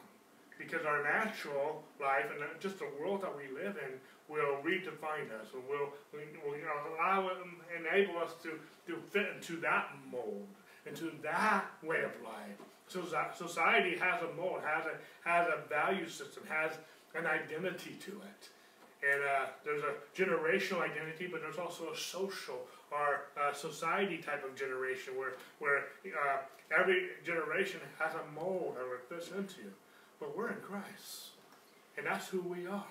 because 0.57 0.85
our 0.85 1.03
natural 1.03 1.83
life 1.99 2.25
and 2.31 2.43
just 2.59 2.79
the 2.79 2.89
world 2.99 3.21
that 3.21 3.33
we 3.35 3.53
live 3.53 3.77
in 3.77 3.99
will 4.27 4.57
redefine 4.63 5.31
us 5.39 5.47
and 5.53 5.63
will, 5.67 5.89
will 6.13 6.57
you 6.57 6.63
know, 6.63 6.95
allow 6.95 7.31
enable 7.77 8.17
us 8.17 8.31
to, 8.43 8.59
to 8.85 8.99
fit 9.09 9.27
into 9.35 9.59
that 9.61 9.89
mold, 10.11 10.47
into 10.85 11.11
that 11.23 11.65
way 11.83 12.01
of 12.03 12.11
life. 12.23 12.57
So 12.87 13.03
society 13.35 13.97
has 13.97 14.21
a 14.21 14.33
mold, 14.33 14.61
has 14.65 14.85
a 14.85 15.27
has 15.27 15.47
a 15.47 15.67
value 15.67 16.07
system, 16.07 16.43
has 16.47 16.71
an 17.15 17.25
identity 17.25 17.97
to 17.99 18.11
it, 18.11 18.49
and 19.03 19.21
uh, 19.23 19.45
there's 19.65 19.83
a 19.83 19.93
generational 20.15 20.81
identity, 20.81 21.27
but 21.29 21.41
there's 21.41 21.57
also 21.57 21.91
a 21.91 21.97
social 21.97 22.65
or 22.91 23.25
uh, 23.39 23.53
society 23.53 24.19
type 24.19 24.45
of 24.45 24.55
generation 24.55 25.17
where 25.17 25.33
where 25.59 25.79
uh, 26.05 26.37
every 26.77 27.09
generation 27.25 27.81
has 27.99 28.13
a 28.15 28.39
mold 28.39 28.77
that 28.77 28.85
it 28.85 29.21
fits 29.21 29.31
into. 29.35 29.69
But 30.19 30.37
we're 30.37 30.49
in 30.49 30.61
Christ. 30.61 31.31
And 31.97 32.05
that's 32.05 32.27
who 32.27 32.41
we 32.41 32.67
are. 32.67 32.83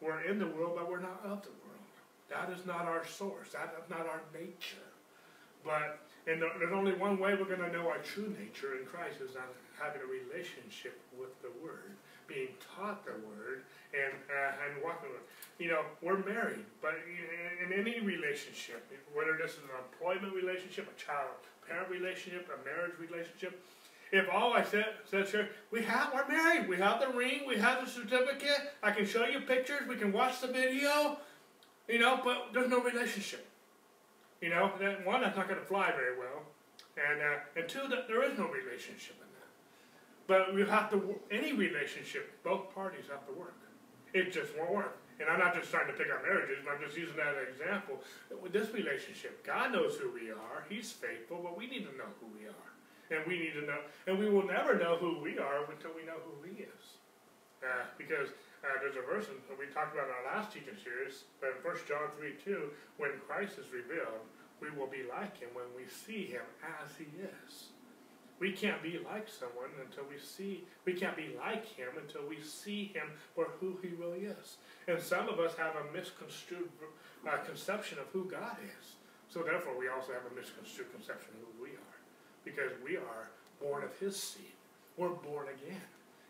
We're 0.00 0.22
in 0.22 0.38
the 0.38 0.46
world, 0.46 0.74
but 0.76 0.90
we're 0.90 1.00
not 1.00 1.20
of 1.24 1.42
the 1.42 1.54
world. 1.62 1.72
That 2.28 2.50
is 2.50 2.66
not 2.66 2.86
our 2.86 3.06
source. 3.06 3.50
That 3.52 3.74
is 3.82 3.88
not 3.90 4.00
our 4.00 4.22
nature. 4.34 4.88
But 5.64 6.00
and 6.26 6.40
there's 6.40 6.72
only 6.72 6.94
one 6.94 7.18
way 7.18 7.34
we're 7.34 7.50
going 7.50 7.66
to 7.66 7.72
know 7.74 7.90
our 7.90 7.98
true 7.98 8.30
nature 8.38 8.78
in 8.78 8.86
Christ 8.86 9.18
is 9.18 9.34
not 9.34 9.50
having 9.74 10.02
a 10.02 10.06
relationship 10.06 11.02
with 11.18 11.34
the 11.42 11.50
Word, 11.58 11.98
being 12.30 12.54
taught 12.62 13.02
the 13.02 13.18
Word, 13.26 13.66
and 13.90 14.14
uh, 14.30 14.62
and 14.62 14.78
walking 14.82 15.10
with. 15.10 15.26
You 15.58 15.74
know, 15.74 15.82
we're 15.98 16.22
married, 16.22 16.66
but 16.80 16.94
in, 17.06 17.74
any 17.74 17.98
relationship, 18.00 18.86
whether 19.14 19.34
this 19.34 19.58
is 19.58 19.66
an 19.66 19.78
employment 19.82 20.34
relationship, 20.34 20.86
a 20.86 20.96
child-parent 20.98 21.90
relationship, 21.90 22.46
a 22.50 22.58
marriage 22.62 22.98
relationship, 22.98 23.58
if 24.12 24.28
all 24.30 24.52
I 24.52 24.62
said, 24.62 24.84
said 25.10 25.26
sure, 25.26 25.48
we 25.70 25.82
have, 25.82 26.12
we're 26.14 26.28
married. 26.28 26.68
We 26.68 26.76
have 26.76 27.00
the 27.00 27.08
ring. 27.08 27.40
We 27.48 27.56
have 27.56 27.82
the 27.82 27.90
certificate. 27.90 28.72
I 28.82 28.90
can 28.90 29.06
show 29.06 29.24
you 29.24 29.40
pictures. 29.40 29.88
We 29.88 29.96
can 29.96 30.12
watch 30.12 30.42
the 30.42 30.48
video. 30.48 31.18
You 31.88 31.98
know, 31.98 32.20
but 32.22 32.48
there's 32.52 32.68
no 32.68 32.82
relationship. 32.82 33.46
You 34.42 34.50
know, 34.50 34.70
that, 34.80 35.06
one, 35.06 35.22
that's 35.22 35.36
not 35.36 35.48
going 35.48 35.58
to 35.58 35.64
fly 35.64 35.92
very 35.92 36.18
well. 36.18 36.42
And, 36.96 37.22
uh, 37.22 37.38
and 37.56 37.66
two, 37.66 37.88
that 37.88 38.06
there 38.06 38.22
is 38.22 38.38
no 38.38 38.48
relationship 38.48 39.16
in 39.16 39.28
that. 39.32 39.48
But 40.26 40.54
we 40.54 40.60
have 40.62 40.90
to, 40.90 41.18
any 41.30 41.54
relationship, 41.54 42.38
both 42.44 42.74
parties 42.74 43.04
have 43.10 43.26
to 43.26 43.32
work. 43.32 43.56
It 44.12 44.30
just 44.30 44.50
won't 44.58 44.74
work. 44.74 44.98
And 45.20 45.30
I'm 45.30 45.38
not 45.38 45.54
just 45.54 45.70
trying 45.70 45.86
to 45.86 45.94
pick 45.94 46.08
our 46.12 46.22
marriages, 46.22 46.58
but 46.64 46.74
I'm 46.74 46.82
just 46.84 46.98
using 46.98 47.16
that 47.16 47.28
as 47.28 47.46
an 47.46 47.54
example. 47.54 48.00
With 48.42 48.52
this 48.52 48.74
relationship, 48.74 49.46
God 49.46 49.72
knows 49.72 49.96
who 49.96 50.12
we 50.12 50.30
are. 50.30 50.66
He's 50.68 50.92
faithful, 50.92 51.40
but 51.42 51.56
we 51.56 51.66
need 51.66 51.86
to 51.86 51.96
know 51.96 52.10
who 52.20 52.26
we 52.38 52.46
are 52.46 52.71
and 53.12 53.24
we 53.26 53.38
need 53.38 53.54
to 53.54 53.62
know. 53.62 53.80
And 54.06 54.18
we 54.18 54.28
will 54.28 54.46
never 54.46 54.78
know 54.78 54.96
who 54.96 55.20
we 55.20 55.38
are 55.38 55.68
until 55.70 55.92
we 55.94 56.04
know 56.04 56.18
who 56.24 56.48
He 56.48 56.64
is. 56.64 56.84
Uh, 57.62 57.86
because 57.96 58.34
uh, 58.64 58.74
there's 58.80 58.96
a 58.96 59.06
verse 59.06 59.26
that 59.26 59.58
we 59.58 59.66
talked 59.70 59.94
about 59.94 60.10
in 60.10 60.14
our 60.18 60.34
last 60.34 60.52
teaching 60.52 60.74
series, 60.82 61.24
but 61.38 61.54
in 61.54 61.62
1 61.62 61.86
John 61.86 62.10
3 62.18 62.34
2, 62.42 62.70
when 62.98 63.10
Christ 63.28 63.58
is 63.58 63.70
revealed, 63.70 64.26
we 64.58 64.70
will 64.74 64.88
be 64.88 65.06
like 65.06 65.38
Him 65.38 65.50
when 65.54 65.70
we 65.76 65.86
see 65.86 66.26
Him 66.26 66.42
as 66.82 66.96
He 66.98 67.06
is. 67.22 67.70
We 68.40 68.50
can't 68.50 68.82
be 68.82 68.98
like 68.98 69.30
someone 69.30 69.70
until 69.78 70.02
we 70.10 70.18
see, 70.18 70.64
we 70.84 70.94
can't 70.94 71.16
be 71.16 71.34
like 71.38 71.66
Him 71.66 71.94
until 71.94 72.26
we 72.26 72.42
see 72.42 72.90
Him 72.94 73.14
for 73.34 73.46
who 73.60 73.78
He 73.82 73.94
really 73.94 74.26
is. 74.26 74.58
And 74.88 75.00
some 75.00 75.28
of 75.28 75.38
us 75.38 75.54
have 75.54 75.74
a 75.78 75.92
misconstrued 75.94 76.70
uh, 77.22 77.38
conception 77.46 77.98
of 77.98 78.06
who 78.12 78.26
God 78.26 78.56
is. 78.62 78.98
So 79.28 79.42
therefore, 79.42 79.78
we 79.78 79.88
also 79.88 80.12
have 80.12 80.26
a 80.26 80.34
misconstrued 80.34 80.90
conception 80.92 81.38
of 81.38 81.46
who 81.46 81.51
because 82.44 82.72
we 82.84 82.96
are 82.96 83.30
born 83.60 83.84
of 83.84 83.96
his 83.98 84.16
seed. 84.16 84.52
We're 84.96 85.10
born 85.10 85.46
again. 85.48 85.80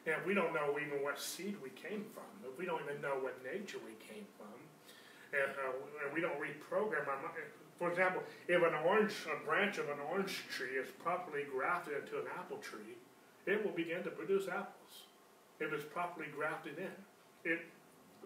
And 0.06 0.16
we 0.26 0.34
don't 0.34 0.52
know 0.52 0.76
even 0.84 1.02
what 1.02 1.18
seed 1.18 1.56
we 1.62 1.70
came 1.70 2.04
from, 2.12 2.24
we 2.58 2.66
don't 2.66 2.82
even 2.82 3.00
know 3.00 3.18
what 3.22 3.38
nature 3.42 3.78
we 3.86 3.94
came 4.06 4.26
from, 4.36 4.54
and, 5.32 5.50
uh, 5.50 6.04
and 6.04 6.14
we 6.14 6.20
don't 6.20 6.38
reprogram 6.38 7.06
our 7.08 7.16
mind. 7.22 7.46
For 7.78 7.90
example, 7.90 8.22
if 8.48 8.62
an 8.62 8.74
orange, 8.84 9.14
a 9.26 9.44
branch 9.44 9.78
of 9.78 9.88
an 9.88 9.98
orange 10.10 10.44
tree 10.50 10.76
is 10.78 10.88
properly 11.02 11.44
grafted 11.50 11.94
into 12.02 12.18
an 12.18 12.26
apple 12.38 12.58
tree, 12.58 12.98
it 13.46 13.64
will 13.64 13.72
begin 13.72 14.02
to 14.04 14.10
produce 14.10 14.48
apples 14.48 15.06
if 15.58 15.72
it's 15.72 15.84
properly 15.84 16.26
grafted 16.34 16.78
in. 16.78 17.50
It, 17.50 17.60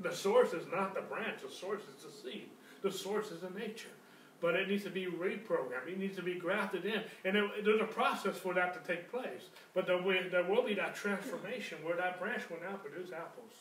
the 0.01 0.13
source 0.13 0.53
is 0.53 0.67
not 0.73 0.95
the 0.95 1.03
branch, 1.03 1.41
the 1.43 1.55
source 1.55 1.83
is 1.83 2.05
the 2.05 2.11
seed. 2.11 2.49
The 2.83 2.93
source 2.93 3.31
is 3.31 3.41
the 3.41 3.51
nature 3.51 3.97
but 4.41 4.55
it 4.55 4.69
needs 4.69 4.85
to 4.85 4.91
be 4.91 5.07
reprogrammed. 5.07 5.89
It 5.89 5.99
needs 5.99 6.17
to 6.17 6.23
be 6.23 6.35
grafted 6.35 6.85
in. 6.85 7.03
And 7.25 7.37
there's 7.65 7.81
a 7.81 7.85
process 7.85 8.37
for 8.37 8.55
that 8.55 8.75
to 8.75 8.81
take 8.87 9.11
place. 9.11 9.49
But 9.75 9.87
there 9.87 10.01
will, 10.01 10.23
there 10.31 10.45
will 10.45 10.63
be 10.63 10.75
that 10.75 10.95
transformation 10.95 11.79
where 11.83 11.97
that 11.97 12.21
branch 12.21 12.43
will 12.51 12.61
now 12.61 12.77
produce 12.77 13.13
apples. 13.13 13.53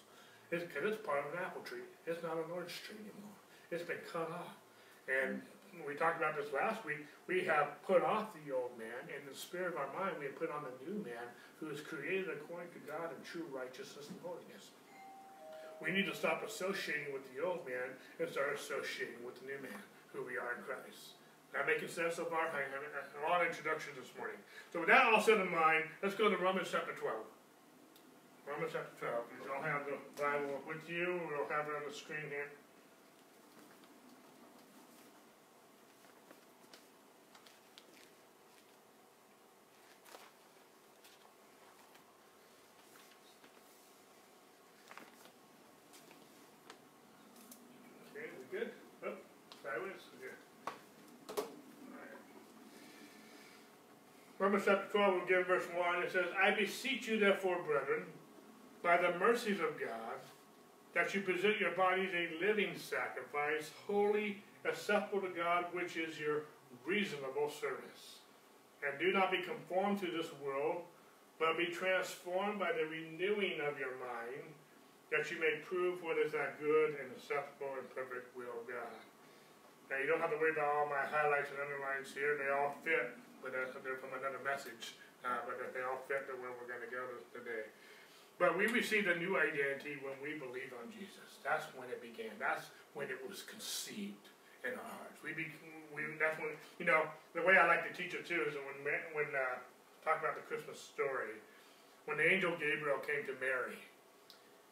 Because 0.49 0.65
it's, 0.65 0.97
it's, 0.97 1.05
part 1.05 1.25
of 1.25 1.33
an 1.33 1.39
apple 1.43 1.61
tree. 1.61 1.85
It's 2.05 2.21
not 2.21 2.33
an 2.33 2.51
orange 2.53 2.81
tree 2.85 2.99
anymore. 2.99 3.35
It's 3.71 3.83
been 3.83 4.03
cut 4.11 4.29
off. 4.29 4.53
And 5.07 5.41
we 5.83 5.95
talked 5.95 6.17
about 6.17 6.37
this 6.37 6.53
last 6.53 6.85
week, 6.85 7.03
we 7.27 7.43
have 7.43 7.81
put 7.83 8.03
off 8.03 8.31
the 8.31 8.53
old 8.53 8.71
man, 8.77 9.11
and 9.11 9.19
in 9.19 9.27
the 9.27 9.35
spirit 9.35 9.73
of 9.73 9.77
our 9.81 9.91
mind, 9.91 10.15
we 10.19 10.25
have 10.25 10.39
put 10.39 10.51
on 10.51 10.63
the 10.63 10.75
new 10.87 11.03
man, 11.03 11.27
who 11.59 11.67
is 11.67 11.81
created 11.81 12.29
according 12.31 12.71
to 12.71 12.81
God 12.87 13.11
in 13.11 13.19
true 13.25 13.47
righteousness 13.51 14.07
and 14.07 14.19
holiness. 14.23 14.71
We 15.83 15.91
need 15.91 16.07
to 16.07 16.15
stop 16.15 16.43
associating 16.47 17.11
with 17.11 17.27
the 17.33 17.43
old 17.43 17.67
man 17.67 17.91
and 18.19 18.29
start 18.31 18.55
associating 18.55 19.19
with 19.25 19.35
the 19.41 19.51
new 19.51 19.59
man, 19.59 19.83
who 20.15 20.23
we 20.23 20.39
are 20.39 20.55
in 20.55 20.63
Christ. 20.63 21.19
That 21.51 21.67
making 21.67 21.91
sense 21.91 22.15
so 22.15 22.23
far? 22.25 22.47
I 22.51 22.63
have 22.63 22.71
a 22.71 23.23
lot 23.27 23.43
of 23.43 23.51
introductions 23.51 23.99
this 23.99 24.11
morning. 24.15 24.39
So 24.71 24.79
with 24.79 24.87
that 24.87 25.07
all 25.11 25.19
set 25.19 25.39
in 25.39 25.51
mind, 25.51 25.91
let's 25.99 26.15
go 26.15 26.31
to 26.31 26.35
Romans 26.39 26.71
chapter 26.71 26.95
12. 26.95 27.15
Romans 28.47 28.71
chapter 28.71 28.95
12. 28.99 29.39
You 29.39 29.47
don't 29.51 29.63
have 29.67 29.83
the 29.83 29.99
Bible 30.15 30.63
with 30.63 30.87
you. 30.87 31.19
We'll 31.27 31.47
have 31.51 31.67
it 31.67 31.75
on 31.75 31.83
the 31.87 31.95
screen 31.95 32.31
here. 32.31 32.51
Romans 54.45 54.65
chapter 54.67 54.85
12, 54.91 55.13
we'll 55.15 55.25
give 55.25 55.47
verse 55.47 55.65
1. 55.73 56.03
It 56.03 56.11
says, 56.11 56.29
I 56.37 56.53
beseech 56.53 57.07
you, 57.07 57.17
therefore, 57.17 57.57
brethren, 57.65 58.05
by 58.83 59.01
the 59.01 59.17
mercies 59.17 59.57
of 59.57 59.73
God, 59.81 60.21
that 60.93 61.15
you 61.15 61.21
present 61.21 61.57
your 61.57 61.71
bodies 61.71 62.13
a 62.13 62.29
living 62.37 62.77
sacrifice, 62.77 63.73
holy, 63.89 64.43
acceptable 64.61 65.25
to 65.25 65.33
God, 65.33 65.65
which 65.73 65.97
is 65.97 66.19
your 66.19 66.45
reasonable 66.85 67.49
service. 67.49 68.21
And 68.85 68.93
do 69.01 69.09
not 69.09 69.31
be 69.31 69.41
conformed 69.41 69.97
to 70.05 70.13
this 70.13 70.29
world, 70.37 70.85
but 71.39 71.57
be 71.57 71.73
transformed 71.73 72.61
by 72.61 72.69
the 72.69 72.85
renewing 72.85 73.65
of 73.65 73.81
your 73.81 73.97
mind, 73.97 74.45
that 75.09 75.25
you 75.33 75.41
may 75.41 75.57
prove 75.65 76.05
what 76.05 76.21
is 76.21 76.33
that 76.33 76.61
good 76.61 77.01
and 77.01 77.09
acceptable 77.17 77.73
and 77.81 77.89
perfect 77.97 78.29
will 78.37 78.61
of 78.61 78.69
God. 78.69 78.93
Now, 79.89 79.97
you 79.97 80.05
don't 80.05 80.21
have 80.21 80.29
to 80.29 80.37
worry 80.37 80.53
about 80.53 80.69
all 80.69 80.85
my 80.85 81.01
highlights 81.01 81.49
and 81.49 81.57
underlines 81.57 82.13
here. 82.13 82.37
They 82.37 82.53
all 82.53 82.77
fit 82.85 83.17
but 83.45 83.53
they're 83.53 84.01
from 84.01 84.17
another 84.17 84.41
message, 84.41 84.97
uh, 85.21 85.45
but 85.45 85.61
that 85.61 85.69
they 85.77 85.85
all 85.85 86.01
fit 86.09 86.25
to 86.25 86.33
where 86.41 86.49
we're 86.57 86.65
going 86.65 86.81
to 86.81 86.89
go 86.89 87.05
today. 87.29 87.69
But 88.41 88.57
we 88.57 88.65
received 88.73 89.05
a 89.05 89.13
new 89.21 89.37
identity 89.37 90.01
when 90.01 90.17
we 90.17 90.33
believed 90.41 90.73
on 90.73 90.89
Jesus. 90.89 91.37
That's 91.45 91.69
when 91.77 91.93
it 91.93 92.01
began. 92.01 92.33
That's 92.41 92.73
when 92.97 93.13
it 93.13 93.21
was 93.21 93.45
conceived 93.45 94.33
in 94.65 94.73
our 94.73 94.91
hearts. 94.97 95.21
We, 95.21 95.37
be, 95.37 95.53
we 95.93 96.09
that's 96.17 96.41
when 96.41 96.57
you 96.81 96.89
know 96.89 97.05
the 97.37 97.45
way 97.45 97.53
I 97.61 97.69
like 97.69 97.85
to 97.85 97.93
teach 97.93 98.17
it 98.17 98.25
too 98.25 98.41
is 98.49 98.57
when 98.57 98.81
when 99.13 99.29
uh, 99.29 99.61
talk 100.01 100.25
about 100.25 100.35
the 100.35 100.43
Christmas 100.49 100.81
story, 100.81 101.37
when 102.09 102.17
the 102.17 102.25
angel 102.25 102.57
Gabriel 102.57 102.99
came 103.05 103.23
to 103.29 103.37
Mary, 103.37 103.77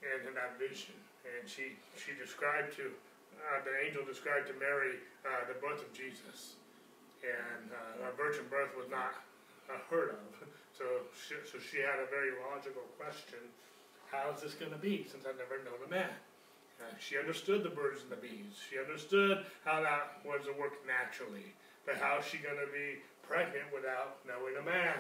and 0.02 0.26
in 0.26 0.34
that 0.34 0.58
vision, 0.58 0.98
and 1.24 1.46
she 1.46 1.78
she 1.94 2.18
described 2.18 2.74
to 2.82 2.90
uh, 3.38 3.62
the 3.64 3.72
angel 3.86 4.02
described 4.04 4.50
to 4.50 4.56
Mary 4.58 5.00
uh, 5.24 5.46
the 5.46 5.56
birth 5.62 5.80
of 5.80 5.94
Jesus 5.94 6.58
and 7.24 7.72
uh, 7.72 8.12
virgin 8.20 8.46
birth 8.52 8.76
was 8.76 8.92
not 8.92 9.16
uh, 9.72 9.80
heard 9.90 10.20
of. 10.20 10.48
So 10.76 10.84
she, 11.16 11.40
so 11.48 11.58
she 11.58 11.80
had 11.80 12.04
a 12.04 12.08
very 12.12 12.36
logical 12.52 12.84
question: 13.00 13.40
How 14.12 14.32
is 14.36 14.44
this 14.44 14.54
going 14.54 14.72
to 14.72 14.82
be? 14.82 15.08
Since 15.08 15.24
I've 15.26 15.40
never 15.40 15.64
known 15.64 15.80
a 15.86 15.90
man. 15.90 16.14
Uh, 16.82 16.90
she 17.00 17.18
understood 17.18 17.64
the 17.64 17.72
birds 17.72 18.02
and 18.02 18.12
the 18.12 18.20
bees. 18.20 18.60
She 18.60 18.82
understood 18.82 19.46
how 19.64 19.80
that 19.82 20.20
was 20.26 20.44
to 20.50 20.54
work 20.58 20.82
naturally. 20.84 21.54
But 21.86 21.96
how 22.02 22.20
is 22.20 22.26
she 22.26 22.40
going 22.40 22.60
to 22.60 22.68
be 22.72 23.04
pregnant 23.22 23.70
without 23.72 24.24
knowing 24.26 24.58
a 24.60 24.66
man? 24.66 25.00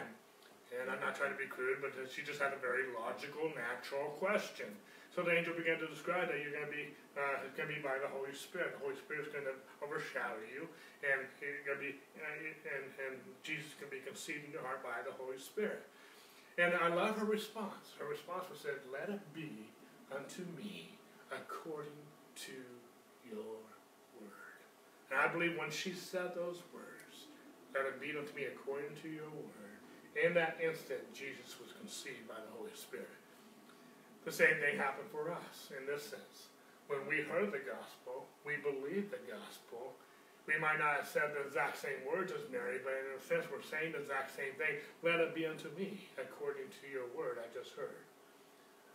And 0.73 0.89
I'm 0.89 0.99
not 0.99 1.15
trying 1.15 1.31
to 1.31 1.37
be 1.39 1.45
crude, 1.45 1.81
but 1.81 1.93
she 2.09 2.25
just 2.25 2.41
had 2.41 2.53
a 2.53 2.61
very 2.61 2.89
logical, 2.97 3.51
natural 3.53 4.15
question. 4.17 4.69
So 5.13 5.21
the 5.21 5.29
angel 5.29 5.53
began 5.53 5.77
to 5.77 5.87
describe 5.87 6.33
that 6.33 6.41
you're 6.41 6.55
going 6.55 6.65
to 6.65 6.73
be, 6.73 6.89
uh, 7.13 7.45
it's 7.45 7.53
going 7.53 7.69
to 7.69 7.75
be 7.75 7.81
by 7.81 8.01
the 8.01 8.09
Holy 8.09 8.33
Spirit. 8.33 8.73
The 8.77 8.83
Holy 8.83 8.97
Spirit 8.97 9.27
is 9.27 9.31
going 9.33 9.45
to 9.45 9.57
overshadow 9.85 10.41
you, 10.49 10.65
and 11.05 11.29
you're 11.37 11.61
going 11.65 11.77
to 11.77 11.85
be, 11.85 11.93
uh, 12.17 12.73
and, 12.73 12.85
and 13.05 13.15
Jesus 13.45 13.77
can 13.77 13.89
be 13.93 14.01
conceived 14.01 14.45
in 14.45 14.51
your 14.51 14.65
heart 14.65 14.81
by 14.81 15.05
the 15.05 15.13
Holy 15.13 15.37
Spirit. 15.37 15.85
And 16.57 16.73
I 16.73 16.89
love 16.89 17.17
her 17.17 17.25
response. 17.25 17.93
Her 17.97 18.05
response 18.05 18.45
was 18.49 18.61
said, 18.61 18.81
"Let 18.89 19.09
it 19.09 19.21
be 19.33 19.69
unto 20.13 20.45
me 20.57 20.97
according 21.29 22.01
to 22.49 22.57
your 23.25 23.57
word." 24.21 24.59
And 25.09 25.19
I 25.19 25.27
believe 25.29 25.57
when 25.57 25.69
she 25.69 25.93
said 25.93 26.33
those 26.33 26.61
words, 26.73 27.29
"Let 27.73 27.85
it 27.85 28.01
be 28.01 28.13
unto 28.17 28.33
me 28.33 28.45
according 28.45 28.97
to 29.01 29.09
your 29.09 29.29
word," 29.29 29.81
in 30.13 30.33
that 30.35 30.57
instant, 30.61 31.13
Jesus 31.13 31.57
was 31.59 31.73
conceived 31.73 32.27
by 32.27 32.37
the 32.37 32.53
Holy 32.57 32.73
Spirit. 32.75 33.17
The 34.25 34.31
same 34.31 34.57
thing 34.61 34.77
happened 34.77 35.09
for 35.11 35.31
us 35.31 35.69
in 35.77 35.85
this 35.85 36.03
sense. 36.03 36.52
When 36.87 37.07
we 37.07 37.23
heard 37.23 37.51
the 37.51 37.63
gospel, 37.63 38.27
we 38.45 38.59
believed 38.59 39.11
the 39.11 39.23
gospel. 39.25 39.95
We 40.45 40.59
might 40.59 40.79
not 40.79 40.99
have 40.99 41.07
said 41.07 41.31
the 41.31 41.47
exact 41.47 41.79
same 41.79 42.03
words 42.03 42.35
as 42.35 42.43
Mary, 42.51 42.83
but 42.83 42.91
in 42.91 43.15
a 43.15 43.21
sense 43.23 43.47
we're 43.47 43.63
saying 43.63 43.95
the 43.95 44.03
exact 44.03 44.35
same 44.35 44.51
thing. 44.59 44.83
Let 44.99 45.23
it 45.23 45.31
be 45.33 45.47
unto 45.47 45.71
me 45.79 46.03
according 46.19 46.67
to 46.67 46.85
your 46.91 47.07
word 47.15 47.39
I 47.39 47.47
just 47.55 47.71
heard. 47.79 48.03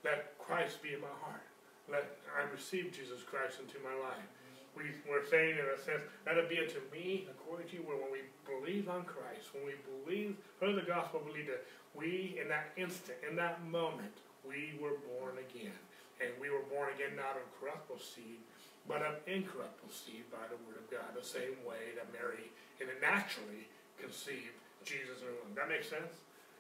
Let 0.05 0.37
Christ 0.39 0.83
be 0.85 0.93
in 0.93 1.01
my 1.01 1.17
heart. 1.25 1.43
Let 1.89 2.05
I 2.37 2.45
receive 2.53 2.93
Jesus 2.93 3.25
Christ 3.25 3.65
into 3.65 3.81
my 3.81 3.97
life. 3.97 4.29
We, 4.77 4.93
we're 5.09 5.25
saying 5.25 5.57
in 5.57 5.65
a 5.65 5.81
sense, 5.81 6.05
let 6.27 6.37
it 6.37 6.49
be 6.49 6.61
unto 6.61 6.79
me 6.93 7.27
according 7.33 7.67
to 7.69 7.75
your 7.81 7.89
word. 7.89 8.05
When 8.05 8.13
we 8.13 8.23
believe 8.45 8.89
on 8.89 9.09
Christ, 9.09 9.51
when 9.57 9.65
we 9.65 9.75
believe, 9.89 10.37
heard 10.61 10.77
the 10.77 10.87
gospel, 10.87 11.25
believe 11.25 11.49
that 11.49 11.65
we 11.97 12.39
in 12.41 12.47
that 12.49 12.77
instant, 12.77 13.19
in 13.29 13.35
that 13.37 13.65
moment, 13.65 14.13
we 14.47 14.79
were 14.81 15.01
born 15.17 15.41
again. 15.41 15.73
And 16.19 16.35
we 16.43 16.51
were 16.51 16.67
born 16.67 16.91
again 16.95 17.15
not 17.15 17.39
of 17.39 17.47
corruptible 17.59 18.03
seed, 18.03 18.43
but 18.91 19.03
of 19.07 19.23
incorruptible 19.29 19.95
seed 19.95 20.27
by 20.33 20.43
the 20.51 20.59
word 20.67 20.81
of 20.83 20.87
God, 20.91 21.15
the 21.15 21.23
same 21.23 21.55
way 21.63 21.95
that 21.95 22.11
Mary 22.11 22.51
it 22.81 22.87
naturally 23.03 23.67
conceived 23.99 24.55
Jesus 24.87 25.21
in 25.21 25.27
her 25.27 25.37
womb. 25.43 25.55
That 25.59 25.69
makes 25.69 25.91
sense? 25.91 26.11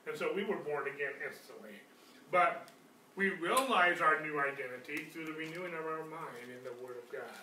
And 0.06 0.18
so 0.18 0.34
we 0.34 0.42
were 0.42 0.58
born 0.58 0.90
again 0.90 1.14
instantly. 1.22 1.78
But 2.30 2.68
we 3.14 3.30
realize 3.38 4.00
our 4.00 4.20
new 4.20 4.38
identity 4.38 5.10
through 5.10 5.26
the 5.26 5.36
renewing 5.38 5.74
of 5.74 5.84
our 5.86 6.04
mind 6.06 6.50
in 6.50 6.62
the 6.62 6.74
Word 6.82 6.98
of 6.98 7.06
God. 7.10 7.42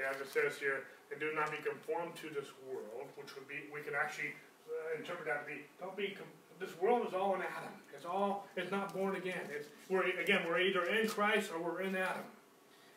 As 0.00 0.20
it 0.20 0.30
says 0.30 0.56
here, 0.56 0.84
and 1.10 1.18
do 1.18 1.32
not 1.34 1.50
be 1.50 1.58
conformed 1.64 2.14
to 2.20 2.28
this 2.28 2.52
world, 2.68 3.08
which 3.16 3.34
would 3.34 3.48
be, 3.48 3.66
we 3.72 3.80
can 3.80 3.96
actually 3.96 4.36
uh, 4.68 5.00
interpret 5.00 5.26
that 5.26 5.44
to 5.44 5.46
be, 5.48 5.64
don't 5.80 5.96
be 5.96 6.12
this 6.58 6.70
world 6.80 7.06
is 7.06 7.14
all 7.14 7.34
in 7.34 7.40
Adam. 7.40 7.72
It's 7.94 8.06
all 8.06 8.46
it's 8.56 8.70
not 8.70 8.94
born 8.94 9.16
again. 9.16 9.40
It's 9.54 9.68
we're 9.88 10.08
again 10.20 10.42
we're 10.46 10.60
either 10.60 10.84
in 10.84 11.08
Christ 11.08 11.50
or 11.52 11.62
we're 11.62 11.82
in 11.82 11.96
Adam. 11.96 12.24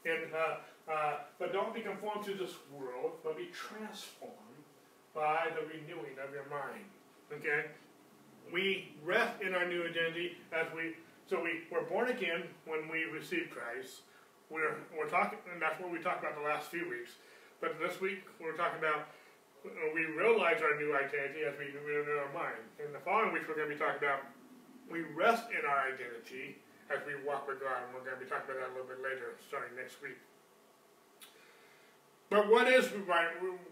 And 0.05 0.33
uh, 0.33 0.91
uh, 0.91 1.13
but 1.39 1.53
don't 1.53 1.73
be 1.73 1.81
conformed 1.81 2.25
to 2.25 2.33
this 2.33 2.53
world, 2.71 3.13
but 3.23 3.37
be 3.37 3.49
transformed 3.53 4.35
by 5.13 5.47
the 5.55 5.61
renewing 5.67 6.17
of 6.23 6.33
your 6.33 6.45
mind. 6.49 6.85
Okay, 7.33 7.65
we 8.51 8.93
rest 9.03 9.41
in 9.41 9.53
our 9.53 9.67
new 9.67 9.83
identity 9.83 10.37
as 10.51 10.67
we 10.75 10.95
so 11.29 11.41
we 11.41 11.61
we're 11.71 11.83
born 11.83 12.09
again 12.09 12.43
when 12.65 12.89
we 12.89 13.05
receive 13.05 13.49
Christ. 13.49 14.01
We're 14.49 14.77
we're 14.97 15.09
talking, 15.09 15.39
and 15.51 15.61
that's 15.61 15.79
what 15.79 15.91
we 15.91 15.99
talked 15.99 16.23
about 16.23 16.35
the 16.35 16.43
last 16.47 16.69
few 16.69 16.89
weeks. 16.89 17.11
But 17.59 17.79
this 17.79 18.01
week 18.01 18.23
we're 18.39 18.57
talking 18.57 18.79
about 18.79 19.07
Uh, 19.61 19.69
we 19.93 20.05
realize 20.17 20.61
our 20.65 20.73
new 20.81 20.97
identity 20.97 21.45
as 21.45 21.53
we 21.61 21.69
renew 21.85 22.17
our 22.17 22.33
mind. 22.33 22.57
In 22.81 22.89
the 22.89 22.99
following 23.05 23.29
weeks, 23.29 23.45
we're 23.45 23.53
going 23.53 23.69
to 23.69 23.75
be 23.75 23.79
talking 23.79 24.01
about 24.01 24.25
we 24.89 25.05
rest 25.13 25.53
in 25.53 25.61
our 25.69 25.93
identity 25.93 26.57
as 26.89 26.97
we 27.05 27.13
walk 27.21 27.47
with 27.47 27.61
God, 27.61 27.85
and 27.85 27.93
we're 27.93 28.01
going 28.01 28.17
to 28.17 28.23
be 28.25 28.27
talking 28.27 28.49
about 28.49 28.57
that 28.57 28.69
a 28.69 28.75
little 28.75 28.89
bit 28.89 29.05
later, 29.05 29.37
starting 29.45 29.77
next 29.77 30.01
week. 30.01 30.17
But 32.33 32.49
what 32.49 32.65
is 32.65 32.89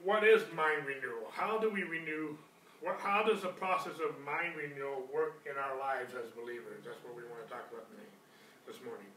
what 0.04 0.22
is 0.22 0.46
mind 0.54 0.86
renewal? 0.86 1.32
How 1.34 1.58
do 1.58 1.74
we 1.74 1.84
renew? 1.84 2.38
What, 2.86 3.00
how 3.02 3.24
does 3.24 3.42
the 3.42 3.52
process 3.60 4.00
of 4.00 4.16
mind 4.24 4.56
renewal 4.56 5.04
work 5.12 5.44
in 5.44 5.58
our 5.58 5.76
lives 5.80 6.14
as 6.16 6.32
believers? 6.32 6.86
That's 6.86 7.02
what 7.04 7.18
we 7.18 7.26
want 7.28 7.44
to 7.44 7.50
talk 7.50 7.68
about 7.68 7.90
today, 7.92 8.08
this 8.68 8.80
morning. 8.86 9.10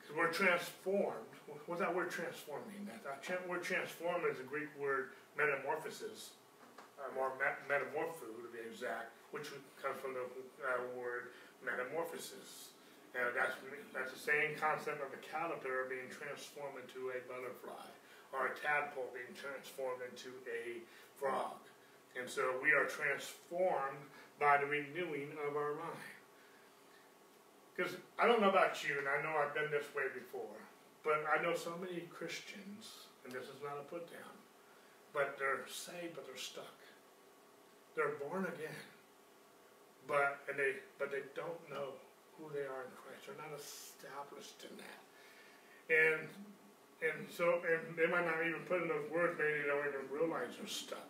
Because 0.00 0.12
we're 0.16 0.32
transformed. 0.32 1.30
What's 1.64 1.80
that 1.80 1.94
word 1.94 2.10
transforming? 2.10 2.84
That, 2.88 3.24
that 3.24 3.48
word 3.48 3.62
transform 3.62 4.28
is 4.28 4.40
a 4.40 4.44
Greek 4.44 4.68
word 4.76 5.16
metamorphosis, 5.36 6.34
uh, 6.98 7.18
or 7.18 7.34
met- 7.38 7.62
metamorpho 7.66 8.30
to 8.42 8.50
be 8.54 8.62
exact, 8.64 9.12
which 9.30 9.50
comes 9.82 9.98
from 10.00 10.14
the 10.14 10.24
uh, 10.62 10.82
word 10.94 11.34
metamorphosis. 11.64 12.74
And 13.14 13.30
that's, 13.30 13.54
that's 13.94 14.10
the 14.10 14.18
same 14.18 14.58
concept 14.58 14.98
of 14.98 15.10
a 15.14 15.20
caterpillar 15.22 15.86
being 15.86 16.10
transformed 16.10 16.82
into 16.82 17.14
a 17.14 17.18
butterfly, 17.30 17.86
or 18.34 18.50
a 18.50 18.54
tadpole 18.58 19.14
being 19.14 19.30
transformed 19.38 20.02
into 20.02 20.34
a 20.50 20.82
frog. 21.14 21.54
And 22.18 22.26
so 22.26 22.58
we 22.62 22.74
are 22.74 22.90
transformed 22.90 24.02
by 24.38 24.58
the 24.58 24.66
renewing 24.66 25.30
of 25.46 25.54
our 25.54 25.78
mind. 25.78 26.14
Because 27.74 27.94
I 28.18 28.26
don't 28.26 28.40
know 28.42 28.50
about 28.50 28.82
you, 28.82 28.98
and 28.98 29.06
I 29.06 29.22
know 29.22 29.34
I've 29.38 29.54
been 29.54 29.70
this 29.70 29.86
way 29.94 30.10
before, 30.14 30.58
but 31.02 31.22
I 31.26 31.42
know 31.42 31.54
so 31.54 31.74
many 31.78 32.06
Christians, 32.10 33.06
and 33.22 33.32
this 33.32 33.46
is 33.50 33.62
not 33.62 33.78
a 33.78 33.86
put 33.86 34.10
down, 34.10 34.33
but 35.14 35.38
they're 35.38 35.62
saved, 35.70 36.18
but 36.18 36.26
they're 36.26 36.36
stuck. 36.36 36.74
They're 37.94 38.18
born 38.18 38.44
again, 38.50 38.82
but 40.10 40.42
and 40.50 40.58
they 40.58 40.82
but 40.98 41.14
they 41.14 41.22
don't 41.38 41.62
know 41.70 41.94
who 42.36 42.50
they 42.50 42.66
are 42.66 42.82
in 42.82 42.92
Christ. 42.98 43.30
They're 43.30 43.38
not 43.38 43.54
established 43.54 44.66
in 44.66 44.74
that, 44.82 45.00
and 45.94 46.26
and 46.98 47.30
so 47.30 47.62
and 47.62 47.94
they 47.94 48.10
might 48.10 48.26
not 48.26 48.42
even 48.42 48.66
put 48.66 48.82
in 48.82 48.90
those 48.90 49.06
words. 49.14 49.38
Maybe 49.38 49.62
they 49.62 49.70
don't 49.70 49.86
even 49.86 50.10
realize 50.10 50.58
they're 50.58 50.66
stuck. 50.66 51.06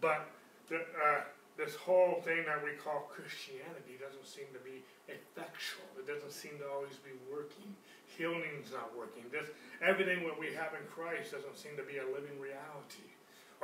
But 0.00 0.30
the, 0.70 0.78
uh, 0.78 1.26
this 1.58 1.74
whole 1.74 2.22
thing 2.24 2.46
that 2.46 2.62
we 2.62 2.78
call 2.78 3.10
Christianity 3.10 3.98
doesn't 4.00 4.24
seem 4.24 4.48
to 4.54 4.62
be 4.62 4.86
effectual. 5.10 5.90
It 5.98 6.06
doesn't 6.06 6.32
seem 6.32 6.56
to 6.62 6.66
always 6.70 6.96
be 7.02 7.12
working. 7.28 7.74
Healing's 8.20 8.68
not 8.68 8.92
working. 8.92 9.24
This 9.32 9.48
everything 9.80 10.28
what 10.28 10.36
we 10.36 10.52
have 10.52 10.76
in 10.76 10.84
Christ 10.92 11.32
doesn't 11.32 11.56
seem 11.56 11.72
to 11.80 11.82
be 11.88 11.96
a 11.96 12.04
living 12.04 12.36
reality. 12.36 13.08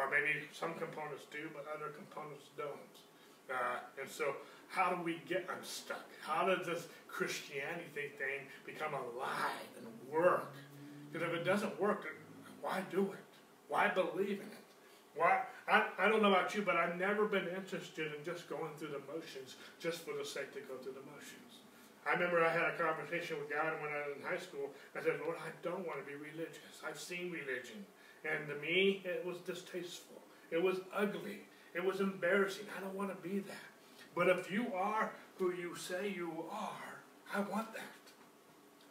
Or 0.00 0.08
maybe 0.08 0.48
some 0.48 0.72
components 0.80 1.28
do, 1.28 1.52
but 1.52 1.68
other 1.68 1.92
components 1.92 2.48
don't. 2.56 2.96
Uh, 3.52 3.84
and 4.00 4.08
so, 4.08 4.32
how 4.68 4.96
do 4.96 5.02
we 5.02 5.20
get 5.28 5.44
unstuck? 5.52 6.08
How 6.24 6.48
does 6.48 6.64
this 6.64 6.88
Christianity 7.06 8.16
thing 8.16 8.48
become 8.64 8.94
alive 8.94 9.68
and 9.76 9.86
work? 10.08 10.56
Because 11.12 11.28
if 11.28 11.34
it 11.34 11.44
doesn't 11.44 11.78
work, 11.78 12.08
why 12.62 12.80
do 12.90 13.12
it? 13.12 13.30
Why 13.68 13.88
believe 13.88 14.40
in 14.40 14.48
it? 14.56 14.64
Why? 15.14 15.42
I, 15.68 15.84
I 15.98 16.08
don't 16.08 16.22
know 16.22 16.32
about 16.32 16.54
you, 16.54 16.62
but 16.62 16.76
I've 16.76 16.96
never 16.98 17.26
been 17.26 17.48
interested 17.54 18.12
in 18.16 18.24
just 18.24 18.48
going 18.48 18.72
through 18.78 18.88
the 18.96 19.04
motions 19.12 19.56
just 19.80 20.00
for 20.00 20.14
the 20.16 20.24
sake 20.24 20.52
to 20.54 20.60
go 20.60 20.76
through 20.82 20.92
the 20.92 21.06
motions. 21.12 21.45
I 22.06 22.12
remember 22.12 22.44
I 22.44 22.52
had 22.52 22.62
a 22.62 22.78
conversation 22.78 23.36
with 23.38 23.50
God 23.50 23.74
when 23.82 23.90
I 23.90 24.06
was 24.06 24.16
in 24.16 24.22
high 24.22 24.38
school. 24.38 24.70
I 24.94 25.02
said, 25.02 25.18
Lord, 25.24 25.36
I 25.42 25.50
don't 25.62 25.86
want 25.86 25.98
to 25.98 26.06
be 26.06 26.14
religious. 26.14 26.80
I've 26.86 27.00
seen 27.00 27.32
religion. 27.32 27.84
And 28.24 28.48
to 28.48 28.54
me, 28.56 29.02
it 29.04 29.24
was 29.26 29.38
distasteful. 29.38 30.22
It 30.50 30.62
was 30.62 30.78
ugly. 30.94 31.40
It 31.74 31.84
was 31.84 32.00
embarrassing. 32.00 32.66
I 32.76 32.80
don't 32.80 32.94
want 32.94 33.10
to 33.10 33.28
be 33.28 33.40
that. 33.40 33.56
But 34.14 34.28
if 34.28 34.50
you 34.50 34.72
are 34.74 35.10
who 35.38 35.52
you 35.52 35.74
say 35.76 36.12
you 36.14 36.44
are, 36.50 37.02
I 37.34 37.40
want 37.40 37.74
that. 37.74 37.82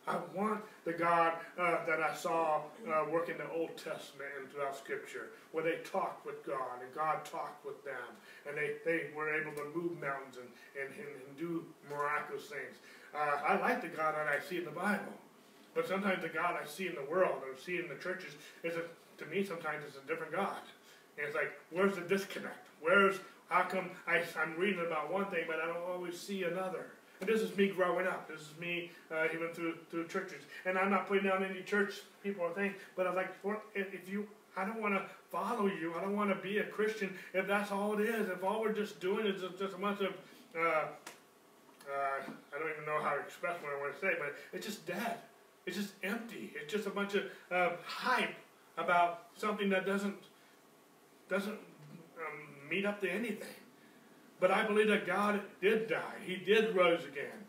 I 0.08 0.20
want 0.36 0.62
the 0.84 0.94
God 0.94 1.34
uh, 1.58 1.84
that 1.88 2.00
I 2.00 2.14
saw 2.14 2.62
uh, 2.88 3.06
work 3.10 3.30
in 3.30 3.38
the 3.38 3.50
Old 3.50 3.76
Testament 3.76 4.30
and 4.40 4.52
throughout 4.52 4.78
Scripture, 4.78 5.30
where 5.52 5.64
they 5.64 5.78
talked 5.84 6.26
with 6.26 6.46
God 6.46 6.84
and 6.84 6.94
God 6.94 7.26
talked 7.26 7.66
with 7.66 7.84
them, 7.84 8.14
and 8.48 8.56
they, 8.56 8.76
they 8.86 9.08
were 9.16 9.34
able 9.34 9.52
to 9.54 9.66
move 9.74 10.00
mountains 10.00 10.38
and, 10.38 10.50
and, 10.80 10.94
and 10.94 11.38
do 11.38 11.66
miraculous 11.90 12.46
things. 12.46 12.78
Uh, 13.16 13.38
I 13.48 13.60
like 13.60 13.82
the 13.82 13.88
God 13.88 14.16
that 14.16 14.28
I 14.28 14.44
see 14.44 14.58
in 14.58 14.66
the 14.66 14.72
Bible, 14.72 15.14
but 15.74 15.88
sometimes 15.88 16.22
the 16.22 16.30
God 16.30 16.58
I 16.62 16.66
see 16.68 16.88
in 16.88 16.96
the 16.96 17.10
world 17.10 17.42
or 17.44 17.58
see 17.58 17.78
in 17.78 17.88
the 17.88 17.96
churches 17.96 18.34
is 18.64 18.76
a 18.76 18.82
to 19.18 19.26
me, 19.28 19.44
sometimes 19.44 19.84
it's 19.88 19.98
a 19.98 20.08
different 20.08 20.34
God. 20.34 20.58
And 21.18 21.26
it's 21.26 21.36
like, 21.36 21.52
where's 21.72 21.96
the 21.96 22.02
disconnect? 22.02 22.68
Where's, 22.82 23.16
how 23.50 23.64
come 23.64 23.92
I, 24.08 24.24
I'm 24.40 24.56
reading 24.58 24.86
about 24.86 25.12
one 25.12 25.26
thing, 25.28 25.46
but 25.48 25.60
I 25.60 25.68
don't 25.68 25.84
always 25.90 26.20
see 26.20 26.44
another? 26.44 26.88
And 27.22 27.30
this 27.30 27.42
is 27.42 27.56
me 27.56 27.70
growing 27.70 28.08
up. 28.08 28.28
This 28.28 28.42
is 28.42 28.50
me 28.60 28.92
uh, 29.10 29.28
even 29.34 29.50
through 29.54 29.76
through 29.90 30.08
churches. 30.08 30.44
And 30.66 30.78
I'm 30.78 30.90
not 30.90 31.08
putting 31.08 31.24
down 31.24 31.46
any 31.46 31.62
church 31.62 32.02
people 32.22 32.44
or 32.44 32.54
things, 32.54 32.76
but 32.98 33.08
I'm 33.08 33.16
like, 33.16 33.34
if 33.74 34.10
you, 34.10 34.28
I 34.58 34.66
don't 34.66 34.82
want 34.82 34.96
to 34.96 35.04
follow 35.32 35.68
you. 35.68 35.94
I 35.98 36.02
don't 36.02 36.16
want 36.16 36.30
to 36.30 36.36
be 36.36 36.58
a 36.58 36.66
Christian 36.66 37.16
if 37.34 37.48
that's 37.48 37.72
all 37.72 37.98
it 37.98 38.02
is. 38.02 38.28
If 38.28 38.44
all 38.44 38.60
we're 38.60 38.74
just 38.74 39.00
doing 39.00 39.26
is 39.26 39.42
just 39.58 39.74
a 39.74 39.78
bunch 39.78 40.02
of, 40.02 40.14
uh, 40.60 40.88
uh, 41.90 42.32
I 42.56 42.60
don't 42.60 42.72
even 42.72 42.86
know 42.86 43.02
how 43.02 43.16
to 43.16 43.22
express 43.22 43.62
what 43.62 43.72
I 43.74 43.80
want 43.80 43.94
to 43.94 44.00
say, 44.00 44.14
but 44.20 44.36
it's 44.54 44.66
just 44.66 44.86
dead. 44.86 45.18
It's 45.66 45.78
just 45.78 45.94
empty. 46.04 46.54
It's 46.56 46.72
just 46.72 46.88
a 46.88 46.92
bunch 46.92 47.16
of 47.16 47.24
uh, 47.52 47.72
hype 47.86 48.36
about 48.78 49.24
something 49.36 49.70
that 49.70 49.86
doesn't 49.86 50.16
doesn't 51.30 51.54
um, 51.54 52.70
meet 52.70 52.86
up 52.86 53.02
to 53.02 53.10
anything. 53.10 53.48
But 54.40 54.52
I 54.52 54.66
believe 54.66 54.88
that 54.90 55.08
God 55.08 55.42
did 55.62 55.88
die. 55.88 56.18
He 56.24 56.36
did 56.36 56.76
rose 56.76 57.04
again. 57.04 57.46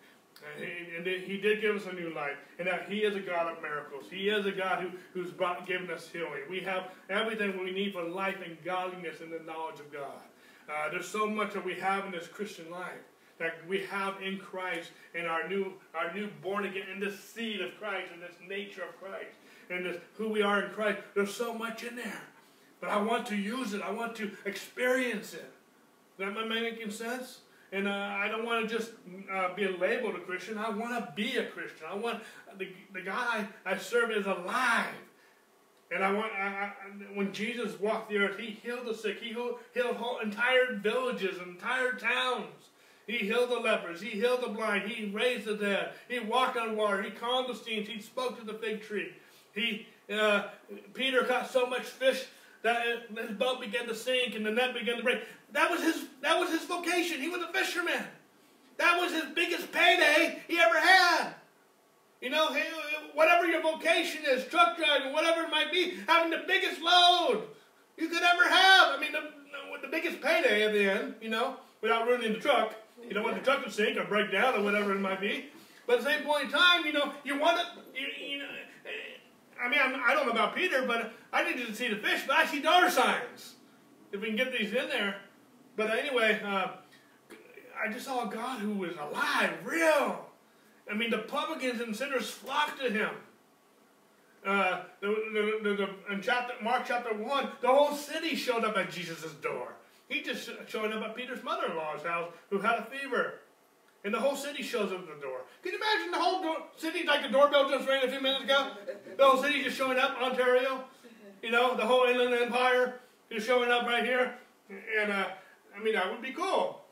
And 0.54 0.64
he, 0.64 0.96
and 0.96 1.22
he 1.24 1.38
did 1.38 1.60
give 1.60 1.76
us 1.76 1.86
a 1.86 1.92
new 1.92 2.14
life. 2.14 2.36
And 2.58 2.68
that 2.68 2.88
He 2.88 3.00
is 3.00 3.16
a 3.16 3.20
God 3.20 3.52
of 3.52 3.62
miracles. 3.62 4.04
He 4.10 4.28
is 4.28 4.46
a 4.46 4.52
God 4.52 4.82
who, 4.82 4.90
who's 5.12 5.30
brought, 5.30 5.66
given 5.66 5.90
us 5.90 6.08
healing. 6.08 6.42
We 6.48 6.60
have 6.60 6.90
everything 7.10 7.58
we 7.62 7.72
need 7.72 7.92
for 7.92 8.02
life 8.02 8.36
and 8.44 8.56
godliness 8.64 9.20
and 9.20 9.32
the 9.32 9.40
knowledge 9.40 9.80
of 9.80 9.92
God. 9.92 10.22
Uh, 10.68 10.90
there's 10.90 11.08
so 11.08 11.26
much 11.26 11.54
that 11.54 11.64
we 11.64 11.74
have 11.74 12.04
in 12.06 12.12
this 12.12 12.28
Christian 12.28 12.70
life 12.70 12.92
that 13.38 13.56
we 13.68 13.82
have 13.82 14.14
in 14.22 14.38
Christ 14.38 14.90
and 15.14 15.26
our 15.26 15.48
new, 15.48 15.72
our 15.94 16.12
new 16.14 16.28
born 16.42 16.64
again, 16.64 16.86
and 16.92 17.02
this 17.02 17.18
seed 17.20 17.60
of 17.60 17.76
Christ 17.78 18.10
and 18.12 18.22
this 18.22 18.36
nature 18.48 18.82
of 18.82 18.98
Christ 19.00 19.36
and 19.70 19.84
this, 19.84 19.96
who 20.14 20.28
we 20.28 20.42
are 20.42 20.62
in 20.62 20.70
Christ. 20.70 20.98
There's 21.14 21.34
so 21.34 21.52
much 21.52 21.84
in 21.84 21.96
there. 21.96 22.22
But 22.80 22.90
I 22.90 23.00
want 23.00 23.26
to 23.26 23.36
use 23.36 23.74
it. 23.74 23.82
I 23.82 23.90
want 23.90 24.14
to 24.16 24.30
experience 24.44 25.34
it. 25.34 25.50
That 26.18 26.28
am 26.28 26.38
I 26.38 26.44
making 26.44 26.90
sense? 26.90 27.40
And 27.72 27.88
uh, 27.88 27.90
I 27.90 28.28
don't 28.28 28.44
want 28.44 28.68
to 28.68 28.74
just 28.74 28.92
uh, 29.32 29.54
be 29.54 29.66
labeled 29.66 30.14
a 30.14 30.20
Christian. 30.20 30.56
I 30.56 30.70
want 30.70 30.92
to 30.92 31.12
be 31.14 31.36
a 31.36 31.46
Christian. 31.46 31.86
I 31.90 31.94
want 31.94 32.22
the, 32.58 32.68
the 32.92 33.02
God 33.02 33.46
I, 33.64 33.72
I 33.72 33.76
serve 33.76 34.12
is 34.12 34.26
alive. 34.26 34.94
And 35.90 36.04
I 36.04 36.12
want 36.12 36.32
I, 36.32 36.46
I, 36.46 36.72
when 37.14 37.32
Jesus 37.32 37.78
walked 37.78 38.10
the 38.10 38.18
earth, 38.18 38.38
he 38.38 38.58
healed 38.62 38.86
the 38.86 38.94
sick. 38.94 39.20
He 39.20 39.30
healed, 39.30 39.58
healed 39.74 39.96
whole 39.96 40.18
entire 40.20 40.74
villages, 40.76 41.38
entire 41.38 41.92
towns. 41.92 42.70
He 43.06 43.18
healed 43.18 43.50
the 43.50 43.60
lepers. 43.60 44.00
He 44.00 44.10
healed 44.10 44.42
the 44.42 44.48
blind. 44.48 44.88
He 44.88 45.10
raised 45.10 45.46
the 45.46 45.54
dead. 45.54 45.92
He 46.08 46.18
walked 46.18 46.56
on 46.56 46.76
water. 46.76 47.02
He 47.02 47.10
calmed 47.10 47.48
the 47.48 47.54
streams. 47.54 47.86
He 47.88 48.00
spoke 48.00 48.38
to 48.40 48.44
the 48.44 48.54
fig 48.54 48.82
tree. 48.82 49.12
He, 49.54 49.86
uh, 50.12 50.48
Peter 50.92 51.22
caught 51.22 51.50
so 51.50 51.66
much 51.66 51.82
fish 51.82 52.26
that 52.62 53.06
his 53.16 53.30
boat 53.36 53.60
began 53.60 53.86
to 53.86 53.94
sink 53.94 54.34
and 54.34 54.44
the 54.44 54.50
net 54.50 54.74
began 54.74 54.96
to 54.96 55.02
break. 55.04 55.20
That 55.52 55.70
was 55.70 55.82
his, 55.82 56.04
that 56.20 56.38
was 56.38 56.50
his 56.50 56.64
vocation. 56.64 57.20
He 57.20 57.28
was 57.28 57.42
a 57.42 57.52
fisherman. 57.52 58.04
That 58.78 59.00
was 59.00 59.12
his 59.12 59.24
biggest 59.34 59.70
payday 59.70 60.42
he 60.48 60.58
ever 60.58 60.78
had. 60.78 61.34
You 62.20 62.30
know, 62.30 62.56
whatever 63.14 63.46
your 63.46 63.62
vocation 63.62 64.22
is, 64.28 64.44
truck 64.46 64.76
driving, 64.76 65.12
whatever 65.12 65.42
it 65.42 65.50
might 65.50 65.70
be, 65.70 65.94
having 66.08 66.30
the 66.30 66.42
biggest 66.46 66.80
load 66.80 67.44
you 67.96 68.08
could 68.08 68.22
ever 68.22 68.48
have. 68.48 68.96
I 68.96 68.98
mean, 69.00 69.12
the, 69.12 69.30
the 69.82 69.88
biggest 69.88 70.20
payday 70.20 70.64
at 70.64 70.72
the 70.72 70.90
end, 70.90 71.14
you 71.20 71.28
know, 71.28 71.56
without 71.82 72.06
ruining 72.06 72.32
the 72.32 72.40
truck. 72.40 72.74
You 73.08 73.14
don't 73.14 73.24
want 73.24 73.36
the 73.36 73.44
truck 73.44 73.64
to 73.64 73.70
sink 73.70 73.96
or 73.96 74.04
break 74.04 74.32
down 74.32 74.54
or 74.54 74.62
whatever 74.62 74.92
it 74.92 75.00
might 75.00 75.20
be. 75.20 75.46
But 75.86 75.98
at 75.98 76.04
the 76.04 76.10
same 76.10 76.24
point 76.24 76.46
in 76.46 76.50
time, 76.50 76.84
you 76.84 76.92
know, 76.92 77.12
you 77.24 77.38
want 77.38 77.58
to, 77.58 78.00
you, 78.00 78.06
you 78.28 78.38
know, 78.38 78.46
I 79.62 79.68
mean, 79.68 79.78
I'm, 79.82 79.94
I 79.94 80.10
do 80.10 80.16
not 80.16 80.26
know 80.26 80.32
about 80.32 80.54
Peter, 80.54 80.84
but 80.86 81.12
I 81.32 81.44
needed 81.44 81.66
to 81.66 81.74
see 81.74 81.88
the 81.88 81.96
fish, 81.96 82.22
but 82.26 82.36
I 82.36 82.46
see 82.46 82.60
dollar 82.60 82.90
signs. 82.90 83.54
If 84.12 84.20
we 84.20 84.28
can 84.28 84.36
get 84.36 84.52
these 84.52 84.72
in 84.72 84.88
there. 84.88 85.16
But 85.76 85.90
anyway, 85.90 86.40
uh, 86.44 86.68
I 87.78 87.92
just 87.92 88.06
saw 88.06 88.28
a 88.28 88.32
God 88.32 88.60
who 88.60 88.72
was 88.72 88.94
alive, 88.96 89.52
real. 89.64 90.26
I 90.90 90.94
mean, 90.94 91.10
the 91.10 91.18
publicans 91.18 91.80
and 91.80 91.94
sinners 91.94 92.30
flocked 92.30 92.80
to 92.80 92.90
him. 92.90 93.10
Uh, 94.44 94.82
the, 95.00 95.08
the, 95.62 95.74
the, 95.74 96.14
in 96.14 96.22
chapter, 96.22 96.54
Mark 96.62 96.84
chapter 96.86 97.12
1, 97.12 97.48
the 97.60 97.68
whole 97.68 97.92
city 97.94 98.36
showed 98.36 98.64
up 98.64 98.76
at 98.76 98.90
Jesus' 98.90 99.32
door. 99.42 99.74
He 100.08 100.22
just 100.22 100.48
showed 100.68 100.92
up 100.92 101.02
at 101.02 101.16
Peter's 101.16 101.42
mother-in-law's 101.42 102.02
house 102.02 102.32
who 102.50 102.58
had 102.58 102.78
a 102.78 102.84
fever. 102.84 103.40
And 104.04 104.14
the 104.14 104.20
whole 104.20 104.36
city 104.36 104.62
shows 104.62 104.92
up 104.92 105.00
at 105.00 105.06
the 105.06 105.20
door. 105.20 105.40
Can 105.62 105.72
you 105.72 105.78
imagine 105.78 106.12
the 106.12 106.18
whole 106.18 106.40
door, 106.40 106.58
city, 106.76 107.04
like 107.04 107.22
the 107.22 107.28
doorbell 107.28 107.68
just 107.68 107.88
rang 107.88 108.04
a 108.04 108.08
few 108.08 108.20
minutes 108.20 108.44
ago? 108.44 108.70
The 109.16 109.24
whole 109.24 109.42
city 109.42 109.64
just 109.64 109.76
showing 109.76 109.98
up, 109.98 110.16
Ontario. 110.22 110.84
You 111.42 111.50
know, 111.50 111.76
the 111.76 111.84
whole 111.84 112.04
Inland 112.04 112.34
Empire 112.34 113.00
just 113.32 113.46
showing 113.46 113.70
up 113.70 113.84
right 113.86 114.04
here. 114.04 114.34
And, 115.00 115.10
uh, 115.10 115.26
I 115.76 115.82
mean, 115.82 115.94
that 115.94 116.10
would 116.10 116.22
be 116.22 116.30
cool. 116.30 116.82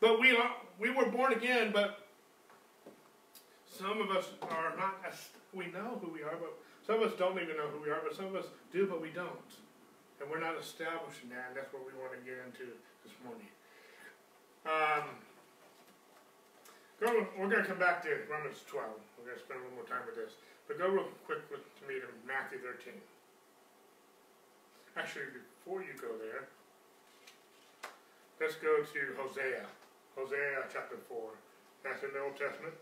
But 0.00 0.18
we, 0.18 0.36
we 0.78 0.90
were 0.90 1.06
born 1.06 1.34
again, 1.34 1.72
but 1.74 2.06
some 3.70 4.00
of 4.00 4.10
us 4.10 4.28
are 4.42 4.74
not, 4.78 4.94
as, 5.06 5.28
we 5.52 5.66
know 5.66 5.98
who 6.00 6.10
we 6.10 6.22
are, 6.22 6.36
but 6.40 6.54
some 6.86 7.02
of 7.02 7.12
us 7.12 7.18
don't 7.18 7.36
even 7.36 7.56
know 7.56 7.68
who 7.68 7.82
we 7.82 7.90
are, 7.90 8.00
but 8.02 8.16
some 8.16 8.26
of 8.26 8.34
us 8.34 8.46
do, 8.72 8.86
but 8.86 9.02
we 9.02 9.10
don't. 9.10 9.28
And 10.24 10.32
we're 10.32 10.40
not 10.40 10.56
establishing 10.56 11.28
that, 11.36 11.52
and 11.52 11.54
that's 11.60 11.68
what 11.68 11.84
we 11.84 11.92
want 12.00 12.16
to 12.16 12.20
get 12.24 12.40
into 12.48 12.72
this 13.04 13.12
morning. 13.20 13.52
Um, 14.64 15.20
Go, 16.96 17.12
we're 17.36 17.52
going 17.52 17.60
to 17.60 17.68
come 17.68 17.76
back 17.76 18.00
to 18.08 18.24
Romans 18.32 18.64
12. 18.64 18.80
We're 19.20 19.28
going 19.28 19.36
to 19.36 19.44
spend 19.44 19.60
a 19.60 19.68
little 19.68 19.76
more 19.76 19.84
time 19.84 20.08
with 20.08 20.16
this. 20.16 20.40
But 20.64 20.80
go 20.80 20.88
real 20.88 21.12
quick 21.28 21.44
with, 21.52 21.60
to 21.60 21.82
me 21.84 22.00
to 22.00 22.08
Matthew 22.24 22.64
13. 22.64 22.96
Actually, 24.96 25.36
before 25.36 25.84
you 25.84 25.92
go 26.00 26.16
there, 26.16 26.48
let's 28.40 28.56
go 28.56 28.80
to 28.80 29.00
Hosea. 29.20 29.68
Hosea 30.16 30.72
chapter 30.72 30.96
4. 31.04 31.20
That's 31.84 32.00
in 32.00 32.16
the 32.16 32.24
Old 32.24 32.40
Testament. 32.40 32.72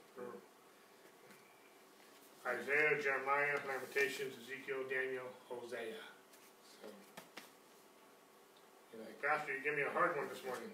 Isaiah, 2.46 3.02
Jeremiah, 3.02 3.59
Lamentations, 3.66 4.38
Ezekiel, 4.38 4.87
Daniel, 4.87 5.26
Hosea. 5.50 6.12
You're 8.92 9.09
like, 9.09 9.16
Pastor, 9.24 9.57
you 9.57 9.64
give 9.64 9.74
me 9.74 9.88
a 9.88 9.92
hard 9.96 10.14
one 10.14 10.28
this 10.28 10.44
morning. 10.44 10.68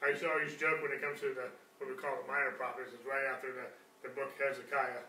I 0.00 0.16
used 0.16 0.24
to 0.24 0.30
always 0.32 0.56
joke 0.56 0.80
when 0.80 0.96
it 0.96 1.04
comes 1.04 1.20
to 1.20 1.36
the 1.36 1.52
what 1.78 1.86
we 1.86 1.94
call 1.94 2.18
the 2.18 2.26
minor 2.26 2.58
prophets, 2.58 2.90
it's 2.90 3.06
right 3.06 3.22
after 3.30 3.54
the, 3.54 3.66
the 4.02 4.10
book 4.10 4.34
Hezekiah. 4.34 5.06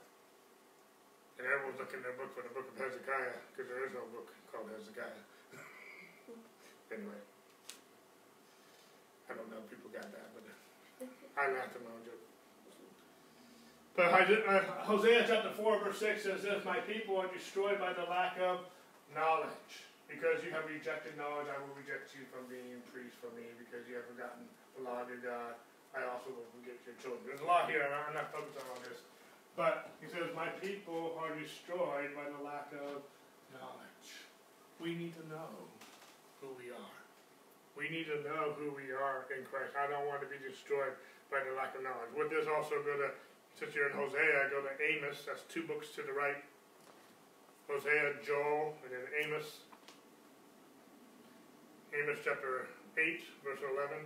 And 1.42 1.44
everyone's 1.48 1.82
looking 1.82 2.02
in 2.02 2.06
their 2.06 2.14
book 2.14 2.30
for 2.38 2.46
the 2.46 2.54
book 2.54 2.70
of 2.70 2.78
Hezekiah, 2.78 3.42
because 3.50 3.68
there 3.72 3.82
is 3.90 3.94
no 3.96 4.06
book 4.14 4.30
called 4.54 4.70
Hezekiah. 4.70 5.24
anyway. 6.94 7.22
I 9.30 9.32
don't 9.34 9.50
know 9.50 9.62
if 9.66 9.70
people 9.70 9.90
got 9.90 10.10
that, 10.14 10.30
but 10.34 10.46
I 11.38 11.54
laughed 11.58 11.74
at 11.74 11.82
my 11.82 11.90
own 11.90 12.06
joke. 12.06 12.22
But 13.98 14.14
uh, 14.14 14.86
Hosea 14.86 15.26
chapter 15.28 15.52
4, 15.52 15.80
verse 15.84 16.00
6 16.00 16.24
says 16.24 16.42
this 16.44 16.66
My 16.66 16.80
people 16.86 17.18
are 17.18 17.28
destroyed 17.34 17.80
by 17.80 17.94
the 17.94 18.06
lack 18.06 18.38
of 18.40 18.62
knowledge. 19.16 19.89
Because 20.10 20.42
you 20.42 20.50
have 20.50 20.66
rejected 20.66 21.14
knowledge, 21.16 21.48
I 21.48 21.62
will 21.62 21.78
reject 21.78 22.18
you 22.18 22.26
from 22.34 22.50
being 22.50 22.82
priest 22.90 23.16
for 23.22 23.30
me, 23.38 23.46
because 23.62 23.86
you 23.86 24.02
have 24.02 24.10
forgotten 24.10 24.50
the 24.74 24.82
law 24.82 25.06
of 25.06 25.08
your 25.08 25.22
God. 25.22 25.54
I 25.94 26.06
also 26.10 26.34
will 26.34 26.50
forget 26.58 26.82
your 26.84 26.98
children. 26.98 27.24
There's 27.30 27.46
a 27.46 27.50
lot 27.50 27.70
here, 27.70 27.86
I'm 27.86 28.18
not 28.18 28.34
focusing 28.34 28.66
on 28.74 28.82
this. 28.86 29.06
But 29.54 29.94
he 30.02 30.10
says, 30.10 30.30
My 30.34 30.50
people 30.62 31.18
are 31.22 31.34
destroyed 31.38 32.14
by 32.18 32.26
the 32.26 32.42
lack 32.42 32.74
of 32.74 33.06
knowledge. 33.54 34.10
We 34.82 34.98
need 34.98 35.14
to 35.18 35.26
know 35.30 35.52
who 36.42 36.54
we 36.58 36.74
are. 36.74 37.00
We 37.78 37.90
need 37.90 38.08
to 38.12 38.24
know 38.26 38.58
who 38.58 38.72
we 38.76 38.92
are 38.92 39.30
in 39.32 39.46
Christ. 39.46 39.76
I 39.78 39.88
don't 39.88 40.08
want 40.10 40.22
to 40.26 40.30
be 40.30 40.40
destroyed 40.40 40.96
by 41.32 41.44
the 41.46 41.54
lack 41.56 41.78
of 41.78 41.84
knowledge. 41.84 42.12
Would 42.18 42.30
this 42.30 42.50
also 42.50 42.82
go 42.82 42.98
to, 42.98 43.14
since 43.58 43.76
you're 43.76 43.90
in 43.90 43.96
Hosea, 43.96 44.50
go 44.52 44.64
to 44.64 44.74
Amos. 44.80 45.24
That's 45.26 45.46
two 45.48 45.64
books 45.64 45.94
to 45.96 46.02
the 46.02 46.14
right. 46.14 46.42
Hosea, 47.70 48.20
Joel, 48.26 48.74
and 48.84 48.92
then 48.92 49.06
Amos. 49.22 49.69
Amos 51.90 52.22
chapter 52.22 52.70
8, 52.98 53.22
verse 53.42 53.62
11. 53.66 54.06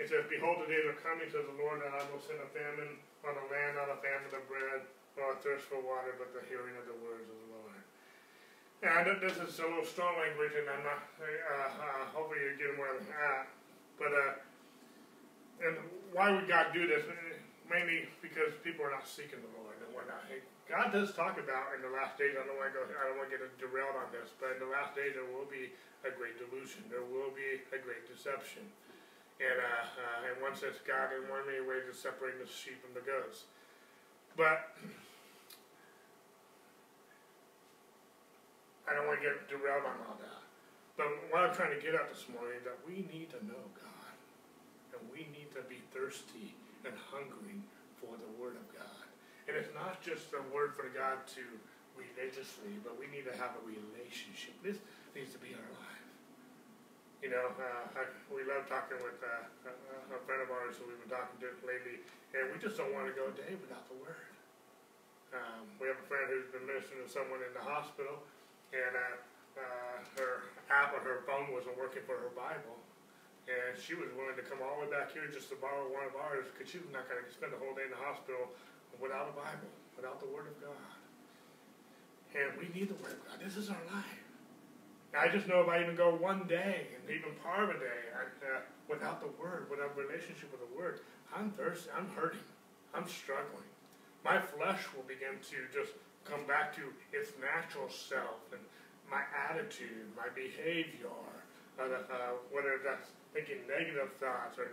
It 0.00 0.08
says, 0.08 0.24
Behold, 0.30 0.64
the 0.64 0.70
days 0.70 0.86
are 0.88 0.96
coming, 1.04 1.28
says 1.28 1.44
the 1.44 1.58
Lord, 1.60 1.84
that 1.84 1.92
I 1.92 2.00
will 2.08 2.22
send 2.22 2.40
a 2.40 2.48
famine 2.54 2.96
on 3.28 3.36
the 3.36 3.44
land, 3.52 3.76
not 3.76 3.92
a 3.92 3.98
famine 4.00 4.32
of 4.32 4.40
bread, 4.48 4.88
nor 5.20 5.36
a 5.36 5.38
thirst 5.44 5.68
for 5.68 5.76
water, 5.84 6.16
but 6.16 6.32
the 6.32 6.40
hearing 6.48 6.78
of 6.80 6.88
the 6.88 6.96
words 7.04 7.28
of 7.28 7.36
the 7.36 7.48
Lord. 7.52 7.80
And 8.80 9.20
this 9.20 9.36
is 9.36 9.58
a 9.60 9.68
little 9.68 9.84
strong 9.84 10.16
language, 10.16 10.54
and 10.56 10.70
I'm 10.70 10.86
not, 10.86 11.02
uh, 11.20 11.28
uh, 11.76 12.04
hopefully 12.14 12.40
you're 12.40 12.56
getting 12.56 12.78
where 12.80 12.94
I'm 12.94 13.04
at. 13.04 13.50
But, 14.00 14.12
uh, 14.14 14.32
and 15.60 15.76
why 16.14 16.32
would 16.32 16.48
God 16.48 16.72
do 16.72 16.86
this? 16.88 17.04
Mainly 17.68 18.08
because 18.22 18.56
people 18.64 18.86
are 18.86 18.94
not 18.94 19.04
seeking 19.04 19.44
the 19.44 19.52
Lord 19.60 19.67
and 19.67 19.67
whatnot. 19.98 20.22
God 20.70 20.94
does 20.94 21.10
talk 21.16 21.40
about 21.40 21.74
in 21.74 21.82
the 21.82 21.90
last 21.90 22.14
days. 22.14 22.38
I 22.38 22.46
don't 22.46 22.54
want 22.54 22.70
to 22.70 22.76
go. 22.78 22.86
I 22.86 23.10
don't 23.10 23.18
want 23.18 23.32
to 23.32 23.34
get 23.34 23.42
derailed 23.58 23.98
on 23.98 24.14
this, 24.14 24.30
but 24.38 24.54
in 24.54 24.60
the 24.62 24.70
last 24.70 24.94
days 24.94 25.18
there 25.18 25.26
will 25.26 25.48
be 25.48 25.74
a 26.06 26.12
great 26.14 26.38
delusion. 26.38 26.86
There 26.86 27.02
will 27.02 27.34
be 27.34 27.58
a 27.74 27.80
great 27.82 28.06
deception, 28.06 28.62
and 29.42 29.58
uh, 29.58 29.88
uh, 29.98 30.30
in 30.30 30.38
one 30.38 30.54
sense, 30.54 30.78
God 30.86 31.10
in 31.16 31.26
one 31.26 31.42
many 31.48 31.64
ways 31.64 31.88
is 31.90 31.98
separating 31.98 32.38
the 32.38 32.46
sheep 32.46 32.78
from 32.84 32.94
the 32.94 33.02
goats. 33.02 33.48
But 34.38 34.76
I 38.86 38.94
don't 38.94 39.08
want 39.08 39.18
to 39.18 39.24
get 39.24 39.50
derailed 39.50 39.88
on 39.88 39.98
all 40.04 40.20
that. 40.20 40.44
But 41.00 41.08
what 41.32 41.48
I'm 41.48 41.54
trying 41.56 41.72
to 41.72 41.80
get 41.80 41.96
at 41.96 42.12
this 42.12 42.28
morning 42.28 42.60
is 42.60 42.64
that 42.68 42.78
we 42.84 43.08
need 43.08 43.32
to 43.32 43.40
know 43.48 43.64
God, 43.72 44.14
and 44.92 45.00
we 45.08 45.26
need 45.32 45.48
to 45.56 45.64
be 45.64 45.80
thirsty 45.96 46.52
and 46.84 46.92
hungry 47.08 47.64
for 47.96 48.20
the 48.20 48.30
Word 48.36 48.60
of 48.60 48.68
God. 48.76 48.97
And 49.48 49.56
it's 49.56 49.72
not 49.72 50.04
just 50.04 50.28
a 50.36 50.44
word 50.52 50.76
for 50.76 50.92
God 50.92 51.24
to 51.40 51.44
religiously, 51.96 52.76
but 52.84 53.00
we 53.00 53.08
need 53.08 53.24
to 53.24 53.34
have 53.40 53.56
a 53.56 53.62
relationship. 53.64 54.54
This 54.60 54.76
needs 55.16 55.32
to 55.32 55.40
be 55.40 55.56
our 55.56 55.72
life. 55.72 56.04
You 57.24 57.34
know, 57.34 57.50
uh, 57.58 57.98
I, 57.98 58.06
we 58.30 58.46
love 58.46 58.70
talking 58.70 59.00
with 59.02 59.18
uh, 59.18 59.72
a, 59.72 59.72
a, 60.14 60.18
friend 60.22 60.38
of 60.38 60.54
ours 60.54 60.78
who 60.78 60.86
we've 60.86 61.02
been 61.02 61.10
talking 61.10 61.34
to 61.42 61.50
lately, 61.66 61.98
and 62.30 62.46
we 62.54 62.62
just 62.62 62.78
don't 62.78 62.94
want 62.94 63.10
to 63.10 63.14
go 63.16 63.26
a 63.26 63.34
day 63.34 63.58
without 63.58 63.82
the 63.90 63.98
Word. 63.98 64.30
Um, 65.34 65.66
we 65.82 65.90
have 65.90 65.98
a 65.98 66.06
friend 66.06 66.30
who's 66.30 66.46
been 66.54 66.62
ministering 66.62 67.02
to 67.02 67.10
someone 67.10 67.42
in 67.42 67.50
the 67.58 67.64
hospital, 67.64 68.22
and 68.70 68.94
uh, 68.94 69.18
uh, 69.58 69.96
her 70.14 70.46
app 70.70 70.94
on 70.94 71.02
her 71.02 71.26
phone 71.26 71.50
wasn't 71.50 71.74
working 71.74 72.06
for 72.06 72.14
her 72.22 72.30
Bible. 72.38 72.78
And 73.50 73.74
she 73.80 73.98
was 73.98 74.12
willing 74.14 74.36
to 74.38 74.44
come 74.44 74.60
all 74.60 74.78
the 74.78 74.86
way 74.86 74.90
back 74.92 75.10
here 75.10 75.24
just 75.32 75.50
to 75.50 75.56
borrow 75.56 75.88
one 75.88 76.04
of 76.04 76.14
ours 76.14 76.46
because 76.52 76.68
she 76.68 76.78
was 76.78 76.92
not 76.92 77.08
going 77.08 77.18
to 77.18 77.26
spend 77.32 77.50
the 77.50 77.58
whole 77.58 77.72
day 77.72 77.88
in 77.88 77.92
the 77.96 77.98
hospital 77.98 78.52
without 79.00 79.30
a 79.30 79.34
Bible, 79.34 79.70
without 79.96 80.20
the 80.20 80.26
Word 80.26 80.46
of 80.46 80.60
God. 80.60 80.98
And 82.34 82.58
we 82.58 82.68
need 82.78 82.90
the 82.90 82.98
Word 83.02 83.12
of 83.12 83.22
God. 83.26 83.38
This 83.42 83.56
is 83.56 83.70
our 83.70 83.84
life. 83.94 84.22
I 85.16 85.28
just 85.28 85.48
know 85.48 85.62
if 85.62 85.68
I 85.68 85.80
even 85.82 85.96
go 85.96 86.14
one 86.14 86.46
day, 86.46 86.86
and 86.92 87.02
even 87.08 87.32
part 87.42 87.64
of 87.64 87.70
a 87.70 87.78
day, 87.78 88.12
uh, 88.12 88.60
without 88.88 89.20
the 89.20 89.32
Word, 89.40 89.66
without 89.70 89.96
a 89.96 90.00
relationship 90.00 90.52
with 90.52 90.60
the 90.60 90.72
Word, 90.76 91.00
I'm 91.34 91.50
thirsty, 91.50 91.88
I'm 91.96 92.08
hurting, 92.14 92.44
I'm 92.94 93.08
struggling. 93.08 93.68
My 94.24 94.40
flesh 94.40 94.84
will 94.94 95.04
begin 95.08 95.40
to 95.50 95.56
just 95.72 95.92
come 96.24 96.44
back 96.46 96.76
to 96.76 96.82
its 97.12 97.32
natural 97.40 97.88
self, 97.88 98.44
and 98.52 98.60
my 99.10 99.24
attitude, 99.48 100.04
my 100.14 100.28
behavior, 100.36 101.08
uh, 101.80 101.84
uh, 101.84 102.36
whether 102.52 102.76
that's 102.84 103.08
thinking 103.32 103.64
negative 103.64 104.12
thoughts 104.20 104.58
or 104.58 104.68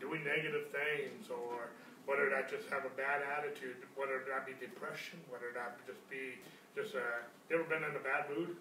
doing 0.00 0.24
negative 0.24 0.72
things 0.72 1.28
or 1.28 1.68
whether 2.08 2.32
that 2.32 2.48
just 2.48 2.64
have 2.72 2.88
a 2.88 2.94
bad 2.96 3.20
attitude, 3.20 3.84
whether 3.92 4.24
that 4.24 4.48
be 4.48 4.56
depression, 4.56 5.20
whether 5.28 5.52
that 5.52 5.76
just 5.84 6.00
be 6.08 6.40
just 6.72 6.96
uh, 6.96 7.20
you 7.52 7.60
ever 7.60 7.68
been 7.68 7.84
in 7.84 7.92
a 7.92 8.00
bad 8.00 8.32
mood? 8.32 8.56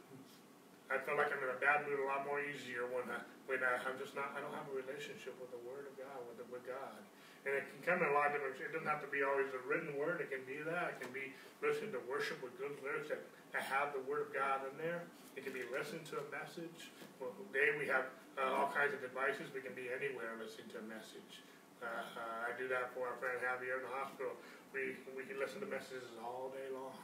I 0.92 1.00
feel 1.00 1.16
like 1.16 1.32
I'm 1.32 1.40
in 1.40 1.52
a 1.56 1.62
bad 1.64 1.88
mood 1.88 2.04
a 2.04 2.08
lot 2.12 2.28
more 2.28 2.44
easier 2.44 2.84
when 2.92 3.08
I, 3.08 3.24
when 3.48 3.64
I, 3.64 3.80
I'm 3.88 3.96
just 3.96 4.20
not 4.20 4.36
I 4.36 4.44
don't 4.44 4.52
have 4.52 4.68
a 4.68 4.76
relationship 4.76 5.32
with 5.40 5.48
the 5.56 5.64
Word 5.64 5.88
of 5.88 5.96
God 5.96 6.20
with 6.28 6.44
the, 6.44 6.46
with 6.52 6.68
God. 6.68 7.00
And 7.48 7.56
it 7.56 7.64
can 7.72 7.80
come 7.88 8.00
in 8.04 8.12
a 8.12 8.16
lot 8.16 8.36
of 8.36 8.44
different. 8.44 8.60
It 8.60 8.76
doesn't 8.76 8.92
have 8.92 9.00
to 9.00 9.12
be 9.12 9.24
always 9.24 9.48
a 9.56 9.64
written 9.64 9.96
word. 9.96 10.20
It 10.20 10.28
can 10.28 10.44
be 10.44 10.60
that. 10.68 10.96
It 10.96 11.08
can 11.08 11.12
be 11.16 11.32
listening 11.64 11.96
to 11.96 12.04
worship 12.04 12.44
with 12.44 12.52
good 12.60 12.76
lyrics 12.84 13.08
that, 13.08 13.24
that 13.56 13.64
have 13.64 13.96
the 13.96 14.04
Word 14.04 14.28
of 14.28 14.36
God 14.36 14.68
in 14.68 14.76
there. 14.76 15.08
It 15.40 15.48
can 15.48 15.56
be 15.56 15.64
listening 15.72 16.04
to 16.12 16.20
a 16.20 16.28
message. 16.36 16.92
Well, 17.24 17.32
today 17.48 17.72
we 17.80 17.88
have 17.88 18.12
uh, 18.36 18.60
all 18.60 18.68
kinds 18.76 18.92
of 18.92 19.00
devices. 19.00 19.48
We 19.56 19.64
can 19.64 19.72
be 19.72 19.88
anywhere 19.88 20.36
listening 20.36 20.68
to 20.76 20.84
a 20.84 20.88
message. 20.92 21.40
Uh, 21.82 21.86
uh, 21.86 22.50
I 22.50 22.52
do 22.58 22.66
that 22.74 22.94
for 22.98 23.06
our 23.06 23.18
friend 23.22 23.38
Javier 23.38 23.82
in 23.82 23.86
the 23.86 23.94
hospital. 23.94 24.34
We, 24.74 24.98
we 25.13 25.24
can 25.30 25.38
listen 25.38 25.62
to 25.62 25.70
messages 25.70 26.10
all 26.22 26.50
day 26.54 26.70
long. 26.74 26.98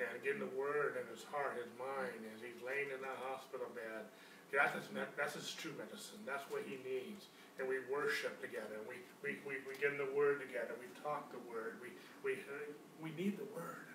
And 0.00 0.16
getting 0.24 0.40
the 0.40 0.54
word 0.56 0.96
in 0.96 1.04
his 1.12 1.28
heart, 1.28 1.60
his 1.60 1.68
mind, 1.76 2.24
as 2.32 2.40
he's 2.40 2.56
laying 2.64 2.88
in 2.88 3.00
that 3.04 3.20
hospital 3.28 3.68
bed. 3.76 4.08
That's 4.48 4.72
his, 4.72 4.88
that's 5.14 5.36
his 5.36 5.52
true 5.52 5.76
medicine. 5.76 6.24
That's 6.24 6.42
what 6.48 6.64
he 6.64 6.80
needs. 6.82 7.28
And 7.60 7.68
we 7.68 7.84
worship 7.92 8.40
together. 8.40 8.80
We, 8.88 9.04
we, 9.20 9.36
we, 9.44 9.60
we 9.68 9.76
get 9.76 9.92
in 9.92 10.00
the 10.00 10.08
word 10.16 10.40
together. 10.40 10.72
We 10.80 10.88
talk 11.04 11.28
the 11.30 11.42
word. 11.44 11.76
We, 11.84 11.92
we, 12.24 12.40
we 12.98 13.12
need 13.12 13.36
the 13.36 13.48
word. 13.52 13.92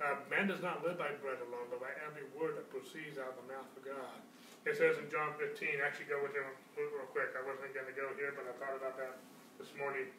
Uh, 0.00 0.16
man 0.32 0.48
does 0.48 0.64
not 0.64 0.80
live 0.80 0.96
by 0.96 1.12
bread 1.20 1.42
alone, 1.44 1.68
but 1.68 1.84
by 1.84 1.92
every 2.06 2.24
word 2.32 2.56
that 2.56 2.70
proceeds 2.72 3.20
out 3.20 3.36
of 3.36 3.38
the 3.44 3.48
mouth 3.52 3.68
of 3.76 3.84
God. 3.84 4.18
It 4.66 4.74
says 4.74 4.98
in 4.98 5.06
John 5.12 5.36
15, 5.38 5.78
actually 5.84 6.10
go 6.10 6.18
with 6.22 6.34
him 6.34 6.46
real 6.74 7.06
quick. 7.14 7.34
I 7.36 7.42
wasn't 7.46 7.70
going 7.74 7.86
to 7.86 7.96
go 7.96 8.10
here, 8.18 8.34
but 8.34 8.46
I 8.46 8.52
thought 8.58 8.76
about 8.78 8.98
that 8.98 9.18
this 9.58 9.70
morning. 9.78 10.10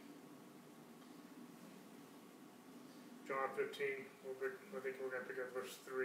John 3.29 3.51
15, 3.53 3.69
I 3.69 4.81
think 4.81 4.97
we're 4.97 5.13
going 5.13 5.21
to 5.21 5.29
pick 5.29 5.37
up 5.37 5.53
verse 5.53 5.77
3. 5.85 6.01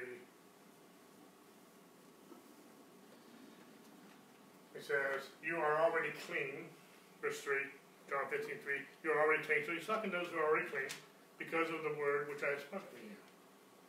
It 4.77 4.85
says, 4.85 5.33
You 5.41 5.57
are 5.57 5.81
already 5.81 6.13
clean, 6.29 6.69
verse 7.25 7.41
3, 7.41 7.57
John 8.13 8.29
15, 8.29 8.61
3. 8.61 9.09
You 9.09 9.17
are 9.17 9.25
already 9.25 9.41
clean. 9.49 9.65
So 9.65 9.73
he's 9.73 9.89
talking 9.89 10.13
to 10.13 10.21
those 10.21 10.29
who 10.29 10.37
are 10.37 10.45
already 10.45 10.69
clean 10.69 10.93
because 11.41 11.73
of 11.73 11.81
the 11.81 11.97
word 11.97 12.29
which 12.29 12.45
I 12.45 12.53
have 12.59 12.61
spoken 12.61 12.93
to 12.93 13.01
you. 13.09 13.17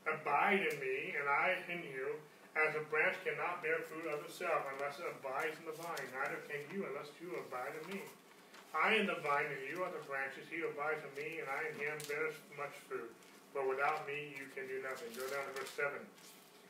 Abide 0.07 0.63
in 0.63 0.79
me, 0.79 1.17
and 1.19 1.27
I 1.27 1.59
in 1.67 1.83
you 1.83 2.15
as 2.55 2.71
a 2.75 2.83
branch 2.87 3.19
cannot 3.27 3.59
bear 3.59 3.83
fruit 3.83 4.07
of 4.07 4.23
itself 4.23 4.63
unless 4.75 4.95
it 4.99 5.07
abides 5.11 5.59
in 5.59 5.67
the 5.67 5.75
vine, 5.75 6.07
neither 6.15 6.39
can 6.47 6.63
you 6.71 6.87
unless 6.87 7.11
you 7.19 7.35
abide 7.43 7.75
in 7.83 7.85
me. 7.91 8.01
I 8.71 8.95
am 8.95 9.07
the 9.07 9.19
vine, 9.23 9.47
and 9.47 9.63
you 9.71 9.83
are 9.83 9.91
the 9.91 10.03
branches. 10.03 10.47
He 10.51 10.63
abides 10.63 10.99
in 10.99 11.11
me, 11.15 11.39
and 11.39 11.47
I 11.47 11.71
in 11.71 11.75
him 11.79 11.95
bears 12.11 12.35
much 12.59 12.75
fruit. 12.87 13.07
But 13.55 13.67
without 13.71 14.03
me, 14.03 14.35
you 14.35 14.51
can 14.51 14.67
do 14.67 14.83
nothing. 14.83 15.15
Go 15.15 15.23
down 15.31 15.47
to 15.47 15.53
verse 15.55 15.71
7. 15.79 15.95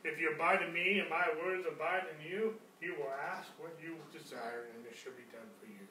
If 0.06 0.22
you 0.22 0.30
abide 0.30 0.62
in 0.62 0.70
me, 0.70 1.02
and 1.02 1.10
my 1.10 1.26
words 1.42 1.66
abide 1.66 2.06
in 2.14 2.18
you, 2.22 2.54
you 2.78 2.94
will 2.94 3.10
ask 3.34 3.50
what 3.58 3.74
you 3.82 3.98
desire, 4.14 4.70
and 4.70 4.86
it 4.86 4.94
shall 4.94 5.14
be 5.18 5.26
done 5.34 5.50
for 5.58 5.66
you. 5.66 5.82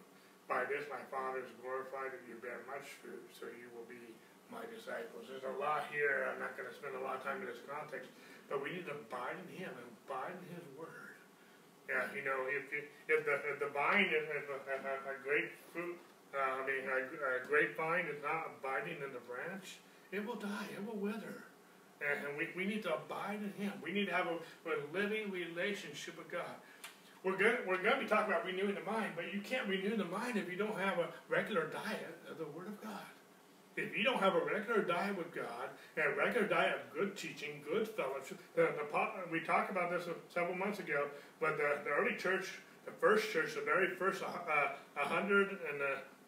By 0.48 0.64
this 0.72 0.88
my 0.88 1.04
Father 1.12 1.44
is 1.44 1.52
glorified 1.60 2.16
that 2.16 2.24
you 2.24 2.40
bear 2.40 2.64
much 2.64 2.96
fruit, 3.04 3.28
so 3.36 3.52
you 3.52 3.68
will 3.76 3.88
be 3.92 4.00
my 4.48 4.64
disciples. 4.72 5.28
There's 5.28 5.44
a 5.44 5.58
lot 5.60 5.90
here. 5.92 6.32
I'm 6.32 6.40
not 6.40 6.56
going 6.56 6.70
to 6.70 6.76
spend 6.78 6.96
a 6.96 7.04
lot 7.04 7.20
of 7.20 7.28
time 7.28 7.44
in 7.44 7.50
this 7.50 7.60
context. 7.68 8.08
But 8.50 8.62
we 8.62 8.74
need 8.74 8.86
to 8.86 8.94
abide 8.94 9.38
in 9.42 9.50
Him 9.58 9.74
and 9.74 9.88
abide 10.06 10.38
in 10.38 10.48
His 10.54 10.66
Word. 10.78 11.18
Yeah, 11.90 12.06
you 12.14 12.26
know, 12.26 12.50
if 12.50 12.66
if 12.74 13.26
the 13.26 13.36
if 13.46 13.58
the 13.60 13.70
vine 13.74 14.10
is 14.10 14.26
a, 14.26 14.40
a, 14.58 14.76
a 15.14 15.16
grapefruit, 15.22 15.98
uh, 16.34 16.62
I 16.62 16.66
mean, 16.66 16.84
a, 16.90 16.98
a 17.06 17.48
grapevine 17.48 18.06
is 18.10 18.22
not 18.22 18.58
abiding 18.58 18.98
in 19.02 19.14
the 19.14 19.22
branch, 19.30 19.78
it 20.12 20.26
will 20.26 20.36
die. 20.36 20.70
It 20.74 20.86
will 20.86 20.98
wither. 20.98 21.46
And 22.02 22.38
we, 22.38 22.50
we 22.56 22.66
need 22.66 22.84
to 22.84 22.94
abide 22.94 23.40
in 23.42 23.54
Him. 23.62 23.74
We 23.82 23.92
need 23.92 24.08
to 24.08 24.14
have 24.14 24.28
a, 24.28 24.38
a 24.70 24.76
living 24.94 25.32
relationship 25.32 26.18
with 26.18 26.30
God. 26.30 26.56
We're 27.24 27.38
going, 27.38 27.56
we're 27.66 27.82
going 27.82 27.96
to 27.96 28.02
be 28.02 28.08
talking 28.08 28.32
about 28.32 28.46
renewing 28.46 28.76
the 28.76 28.86
mind, 28.86 29.14
but 29.16 29.34
you 29.34 29.42
can't 29.42 29.68
renew 29.68 29.98
the 29.98 30.06
mind 30.06 30.38
if 30.38 30.50
you 30.52 30.58
don't 30.58 30.78
have 30.78 31.00
a 31.00 31.10
regular 31.28 31.68
diet 31.68 32.18
of 32.30 32.38
the 32.38 32.46
Word 32.46 32.68
of 32.68 32.80
God. 32.84 33.02
If 33.78 33.98
you 33.98 34.04
don't 34.04 34.20
have 34.20 34.36
a 34.36 34.40
regular 34.40 34.82
diet 34.82 35.18
with 35.18 35.34
God 35.36 35.70
and 35.98 36.06
a 36.14 36.16
regular 36.16 36.48
diet 36.48 36.76
of 36.76 36.94
good 36.94 37.18
teaching, 37.18 37.62
good 37.70 37.88
fellowship, 37.90 38.40
the, 38.56 38.72
the, 38.72 38.88
we 39.32 39.42
talked 39.42 39.70
about 39.70 39.92
this 39.92 40.08
several 40.34 40.56
months 40.56 40.80
ago, 40.80 41.08
but 41.42 41.58
the, 41.58 41.80
the 41.84 41.90
early 41.90 42.16
church, 42.16 42.60
the 42.86 42.92
first 42.92 43.32
church, 43.32 43.56
the 43.56 43.62
very 43.62 43.90
first 43.96 44.24
uh, 44.24 44.28
120 44.96 45.60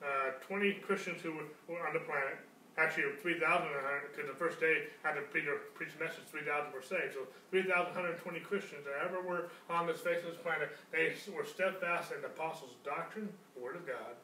uh, 0.04 0.86
Christians 0.86 1.22
who 1.22 1.40
were 1.70 1.88
on 1.88 1.94
the 1.94 2.00
planet, 2.00 2.38
actually 2.78 3.06
3,000 3.22 3.68
because 4.12 4.30
the 4.30 4.36
first 4.36 4.60
day 4.60 4.84
after 5.06 5.22
Peter 5.34 5.58
preached 5.74 5.98
the 5.98 6.04
message, 6.04 6.28
3,000 6.30 6.74
were 6.74 6.82
saved. 6.82 7.14
So 7.14 7.26
3,120 7.52 8.40
Christians 8.42 8.84
that 8.84 9.08
ever 9.08 9.22
were 9.22 9.50
on 9.70 9.88
this 9.88 10.02
face 10.02 10.20
of 10.20 10.36
this 10.36 10.42
planet, 10.44 10.70
they 10.92 11.16
were 11.34 11.46
steadfast 11.46 12.12
in 12.12 12.22
the 12.22 12.28
apostles' 12.28 12.76
doctrine, 12.84 13.30
the 13.56 13.64
Word 13.64 13.78
of 13.78 13.88
God, 13.88 14.20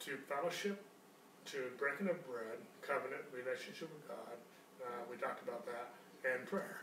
to 0.00 0.16
fellowship, 0.28 0.80
to 1.52 1.58
breaking 1.78 2.08
of 2.08 2.18
bread, 2.26 2.58
covenant, 2.82 3.22
relationship 3.34 3.90
with 3.90 4.06
God. 4.06 4.36
Uh, 4.82 5.02
we 5.10 5.16
talked 5.16 5.42
about 5.42 5.66
that, 5.66 5.90
and 6.24 6.46
prayer. 6.46 6.82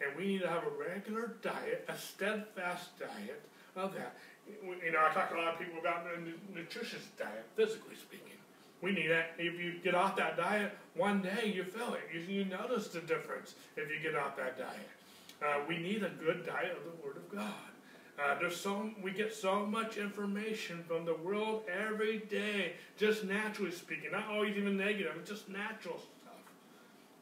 And 0.00 0.16
we 0.16 0.26
need 0.26 0.42
to 0.42 0.48
have 0.48 0.64
a 0.64 0.70
regular 0.70 1.34
diet, 1.42 1.84
a 1.88 1.96
steadfast 1.96 2.98
diet 2.98 3.42
of 3.76 3.94
that. 3.94 4.16
You 4.46 4.92
know, 4.92 5.00
I 5.04 5.12
talk 5.12 5.30
to 5.30 5.36
a 5.36 5.40
lot 5.40 5.54
of 5.54 5.58
people 5.60 5.78
about 5.78 6.04
the 6.04 6.32
nutritious 6.54 7.04
diet, 7.18 7.44
physically 7.54 7.96
speaking. 7.96 8.38
We 8.80 8.92
need 8.92 9.10
it. 9.10 9.26
If 9.38 9.58
you 9.60 9.74
get 9.82 9.94
off 9.94 10.16
that 10.16 10.36
diet, 10.36 10.72
one 10.94 11.20
day 11.20 11.52
you 11.54 11.64
feel 11.64 11.94
it. 11.94 12.02
You, 12.14 12.20
you 12.20 12.44
notice 12.44 12.88
the 12.88 13.00
difference 13.00 13.56
if 13.76 13.90
you 13.90 14.00
get 14.00 14.18
off 14.18 14.36
that 14.36 14.56
diet. 14.56 14.88
Uh, 15.42 15.60
we 15.68 15.78
need 15.78 16.02
a 16.02 16.10
good 16.10 16.46
diet 16.46 16.76
of 16.76 16.84
the 16.84 17.04
Word 17.04 17.16
of 17.16 17.28
God. 17.28 17.67
Uh, 18.18 18.36
there's 18.40 18.56
so 18.56 18.90
we 19.00 19.12
get 19.12 19.32
so 19.32 19.64
much 19.64 19.96
information 19.96 20.82
from 20.88 21.04
the 21.04 21.14
world 21.14 21.62
every 21.68 22.18
day, 22.18 22.72
just 22.96 23.22
naturally 23.22 23.70
speaking, 23.70 24.10
not 24.10 24.26
always 24.28 24.56
even 24.56 24.76
negative, 24.76 25.12
it's 25.20 25.30
just 25.30 25.48
natural 25.48 25.98
stuff. 25.98 26.34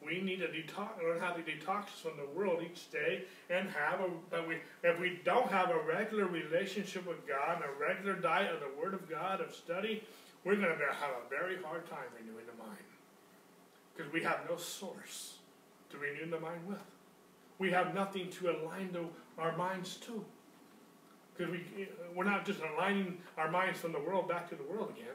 We 0.03 0.23
need 0.23 0.39
to 0.39 0.47
detox, 0.47 1.03
learn 1.03 1.21
how 1.21 1.33
to 1.33 1.43
detox 1.43 1.89
from 1.89 2.13
the 2.17 2.39
world 2.39 2.63
each 2.65 2.91
day, 2.91 3.25
and 3.51 3.69
have 3.71 4.01
a. 4.01 4.09
But 4.31 4.49
we, 4.49 4.59
if 4.83 4.99
we 4.99 5.21
don't 5.25 5.51
have 5.51 5.71
a 5.71 5.79
regular 5.81 6.27
relationship 6.27 7.07
with 7.07 7.27
God 7.27 7.63
a 7.63 7.81
regular 7.81 8.15
diet 8.15 8.55
of 8.55 8.61
the 8.61 8.81
Word 8.81 8.95
of 8.95 9.11
God 9.11 9.41
of 9.41 9.53
study, 9.55 10.03
we're 10.45 10.55
going 10.55 10.69
to 10.69 10.95
have 10.95 11.11
a 11.11 11.29
very 11.29 11.61
hard 11.63 11.91
time 11.91 12.07
renewing 12.19 12.47
the 12.47 12.65
mind. 12.65 12.79
Because 13.95 14.13
we 14.13 14.23
have 14.23 14.41
no 14.49 14.57
source 14.57 15.39
to 15.91 15.99
renew 15.99 16.31
the 16.31 16.41
mind 16.41 16.61
with. 16.67 16.79
We 17.59 17.71
have 17.73 17.95
nothing 17.95 18.31
to 18.31 18.51
align 18.51 18.93
the, 18.93 19.05
our 19.39 19.57
minds 19.57 19.97
to. 20.07 20.25
Because 21.37 21.53
we, 21.53 21.88
we're 22.14 22.25
not 22.25 22.46
just 22.46 22.61
aligning 22.61 23.18
our 23.37 23.51
minds 23.51 23.79
from 23.79 23.92
the 23.92 24.01
world 24.01 24.29
back 24.29 24.49
to 24.51 24.55
the 24.55 24.62
world 24.62 24.92
again. 24.96 25.14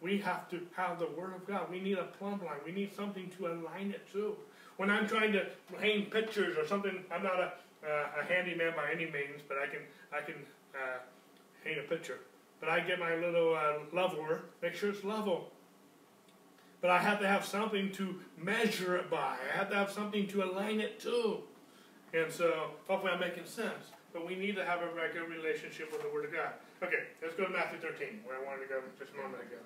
We 0.00 0.18
have 0.18 0.48
to 0.50 0.60
have 0.76 0.98
the 0.98 1.06
Word 1.06 1.34
of 1.34 1.46
God. 1.46 1.70
We 1.70 1.80
need 1.80 1.98
a 1.98 2.04
plumb 2.04 2.40
line. 2.44 2.58
We 2.64 2.72
need 2.72 2.94
something 2.94 3.30
to 3.38 3.46
align 3.46 3.92
it 3.92 4.10
to. 4.12 4.36
When 4.76 4.90
I'm 4.90 5.08
trying 5.08 5.32
to 5.32 5.46
hang 5.80 6.06
pictures 6.06 6.56
or 6.58 6.66
something, 6.66 7.04
I'm 7.10 7.22
not 7.22 7.40
a, 7.40 7.52
uh, 7.86 8.20
a 8.20 8.24
handyman 8.24 8.74
by 8.76 8.90
any 8.92 9.06
means, 9.06 9.40
but 9.48 9.56
I 9.56 9.66
can, 9.66 9.80
I 10.12 10.20
can 10.20 10.34
uh, 10.74 10.98
hang 11.64 11.78
a 11.78 11.88
picture. 11.88 12.18
But 12.60 12.68
I 12.68 12.80
get 12.80 12.98
my 12.98 13.14
little 13.14 13.54
uh, 13.54 13.84
leveler, 13.92 14.42
make 14.62 14.74
sure 14.74 14.90
it's 14.90 15.04
level. 15.04 15.50
But 16.80 16.90
I 16.90 16.98
have 16.98 17.20
to 17.20 17.28
have 17.28 17.44
something 17.44 17.90
to 17.92 18.20
measure 18.36 18.96
it 18.96 19.10
by. 19.10 19.36
I 19.52 19.56
have 19.56 19.70
to 19.70 19.76
have 19.76 19.90
something 19.90 20.26
to 20.28 20.44
align 20.44 20.80
it 20.80 21.00
to. 21.00 21.38
And 22.12 22.30
so, 22.30 22.70
hopefully 22.86 23.12
I'm 23.12 23.20
making 23.20 23.46
sense. 23.46 23.92
But 24.16 24.24
we 24.24 24.32
need 24.32 24.56
to 24.56 24.64
have 24.64 24.80
a 24.80 24.88
regular 24.96 25.28
relationship 25.28 25.92
with 25.92 26.00
the 26.00 26.08
Word 26.08 26.24
of 26.24 26.32
God. 26.32 26.56
Okay, 26.80 27.12
let's 27.20 27.36
go 27.36 27.44
to 27.44 27.52
Matthew 27.52 27.76
13, 27.84 28.24
where 28.24 28.40
I 28.40 28.42
wanted 28.48 28.64
to 28.64 28.72
go 28.72 28.80
just 28.96 29.12
a 29.12 29.20
moment 29.20 29.44
ago. 29.44 29.60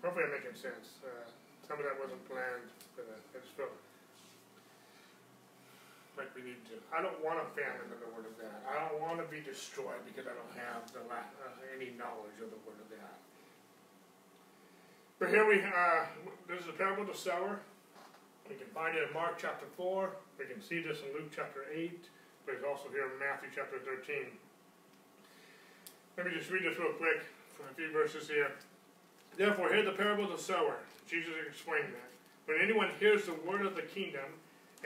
Hopefully 0.00 0.24
I'm 0.24 0.32
making 0.32 0.56
sense. 0.56 1.04
Uh, 1.04 1.28
some 1.68 1.76
of 1.76 1.84
that 1.84 2.00
wasn't 2.00 2.24
planned, 2.24 2.72
but 2.96 3.04
uh, 3.04 3.36
I 3.36 3.44
just 3.44 3.52
felt 3.52 3.76
like 6.16 6.32
we 6.32 6.48
need 6.48 6.64
to. 6.72 6.80
I 6.88 7.04
don't 7.04 7.20
want 7.20 7.36
a 7.36 7.44
famine 7.52 7.92
in 7.92 8.00
the 8.00 8.08
Word 8.16 8.24
of 8.24 8.32
God. 8.40 8.56
I 8.64 8.88
don't 8.88 9.04
want 9.04 9.20
to 9.20 9.28
be 9.28 9.44
destroyed 9.44 10.00
because 10.08 10.24
I 10.24 10.32
don't 10.32 10.56
have 10.56 10.88
the 10.96 11.04
uh, 11.04 11.76
any 11.76 11.92
knowledge 11.92 12.40
of 12.40 12.48
the 12.48 12.60
Word 12.64 12.80
of 12.80 12.88
God. 12.88 13.16
But 15.20 15.28
here 15.28 15.44
we, 15.44 15.60
uh, 15.60 16.08
this 16.48 16.64
is 16.64 16.72
the 16.72 16.78
parable 16.80 17.04
of 17.04 17.12
the 17.12 17.20
sower. 17.20 17.60
We 18.48 18.56
can 18.56 18.72
find 18.72 18.96
it 18.96 19.04
in 19.04 19.12
Mark 19.12 19.36
chapter 19.36 19.68
4. 19.76 20.40
We 20.40 20.48
can 20.48 20.64
see 20.64 20.80
this 20.80 21.04
in 21.04 21.12
Luke 21.12 21.28
chapter 21.36 21.68
8. 21.68 22.15
But 22.46 22.54
it's 22.54 22.64
also 22.64 22.88
here 22.94 23.10
in 23.10 23.18
Matthew 23.18 23.50
chapter 23.52 23.82
13. 23.82 24.30
Let 26.16 26.26
me 26.26 26.32
just 26.32 26.48
read 26.48 26.62
this 26.62 26.78
real 26.78 26.94
quick 26.94 27.26
from 27.58 27.66
a 27.66 27.74
few 27.74 27.90
verses 27.90 28.28
here. 28.28 28.52
Therefore, 29.36 29.68
hear 29.68 29.82
the 29.82 29.90
parable 29.90 30.24
of 30.24 30.30
the 30.30 30.42
sower. 30.42 30.78
Jesus 31.10 31.34
explained 31.46 31.90
that. 31.92 32.10
When 32.46 32.62
anyone 32.62 32.90
hears 33.00 33.26
the 33.26 33.34
word 33.44 33.66
of 33.66 33.74
the 33.74 33.82
kingdom 33.82 34.30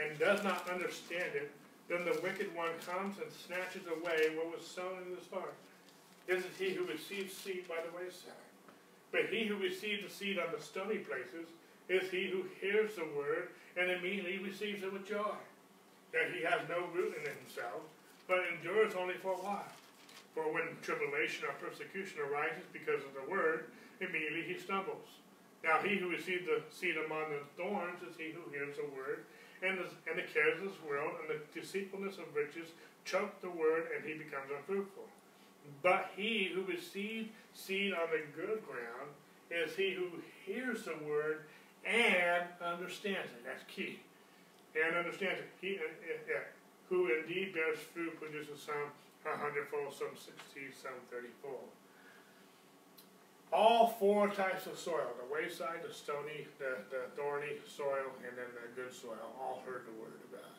and 0.01 0.19
does 0.19 0.43
not 0.43 0.69
understand 0.71 1.37
it, 1.37 1.53
then 1.89 2.07
the 2.07 2.19
wicked 2.23 2.55
one 2.57 2.73
comes 2.87 3.19
and 3.21 3.31
snatches 3.31 3.87
away 3.87 4.35
what 4.35 4.57
was 4.57 4.67
sown 4.67 5.05
in 5.05 5.15
his 5.15 5.29
heart. 5.31 5.55
This 6.27 6.41
is 6.41 6.57
he 6.59 6.71
who 6.71 6.87
receives 6.87 7.37
seed 7.37 7.69
by 7.69 7.77
the 7.85 7.95
wayside. 7.95 8.33
But 9.13 9.27
he 9.31 9.45
who 9.45 9.57
receives 9.57 10.03
the 10.03 10.11
seed 10.11 10.39
on 10.39 10.47
the 10.57 10.63
stony 10.63 10.99
places 10.99 11.53
is 11.89 12.11
he 12.11 12.31
who 12.31 12.45
hears 12.61 12.95
the 12.95 13.05
word 13.17 13.51
and 13.77 13.91
immediately 13.91 14.39
receives 14.39 14.83
it 14.83 14.93
with 14.93 15.07
joy. 15.07 15.37
That 16.13 16.35
he 16.35 16.43
has 16.43 16.67
no 16.69 16.87
root 16.93 17.15
in 17.19 17.25
himself, 17.27 17.83
but 18.27 18.43
endures 18.55 18.95
only 18.95 19.15
for 19.15 19.33
a 19.33 19.43
while. 19.43 19.73
For 20.35 20.53
when 20.53 20.77
tribulation 20.83 21.47
or 21.47 21.55
persecution 21.59 22.21
arises 22.21 22.65
because 22.73 23.03
of 23.03 23.15
the 23.15 23.31
word, 23.31 23.71
immediately 24.01 24.43
he 24.43 24.59
stumbles. 24.59 25.07
Now 25.63 25.79
he 25.83 25.97
who 25.97 26.11
receives 26.11 26.47
the 26.47 26.63
seed 26.71 26.97
among 26.97 27.31
the 27.31 27.45
thorns 27.57 28.01
is 28.03 28.17
he 28.17 28.33
who 28.33 28.51
hears 28.51 28.77
the 28.77 28.89
word 28.97 29.25
and 29.63 29.79
the, 29.79 29.87
and 30.09 30.19
the 30.19 30.27
cares 30.33 30.59
of 30.59 30.71
this 30.71 30.83
world 30.89 31.13
and 31.21 31.29
the 31.29 31.61
deceitfulness 31.61 32.17
of 32.17 32.35
riches 32.35 32.69
choke 33.05 33.41
the 33.41 33.51
word, 33.51 33.89
and 33.95 34.05
he 34.05 34.15
becomes 34.15 34.51
unfruitful. 34.57 35.05
But 35.83 36.11
he 36.17 36.51
who 36.55 36.63
receives 36.63 37.31
seed 37.55 37.93
on 37.93 38.09
the 38.11 38.23
good 38.35 38.63
ground 38.67 39.11
is 39.51 39.75
he 39.75 39.93
who 39.93 40.09
hears 40.45 40.85
the 40.85 40.97
word 41.07 41.45
and 41.85 42.45
understands 42.65 43.31
it. 43.33 43.45
That's 43.45 43.65
key. 43.65 44.01
And 44.75 44.97
understands 44.97 45.41
it. 45.41 45.51
He, 45.61 45.77
uh, 45.77 46.47
who 46.89 47.11
indeed 47.11 47.55
bears 47.55 47.79
fruit, 47.93 48.19
produces 48.21 48.63
some 48.63 48.95
a 49.27 49.37
hundredfold, 49.37 49.93
some 49.93 50.15
sixty, 50.15 50.71
some 50.73 50.97
thirtyfold 51.11 51.69
all 53.53 53.99
four 53.99 54.31
types 54.31 54.67
of 54.67 54.79
soil 54.79 55.11
the 55.19 55.27
wayside, 55.27 55.83
the 55.83 55.93
stony, 55.93 56.47
the, 56.59 56.79
the 56.91 57.11
thorny 57.19 57.59
soil, 57.67 58.15
and 58.23 58.39
then 58.39 58.47
the 58.55 58.67
good 58.79 58.95
soil 58.95 59.35
all 59.39 59.63
heard 59.67 59.83
the 59.87 59.97
word 59.99 60.15
of 60.15 60.31
God. 60.31 60.55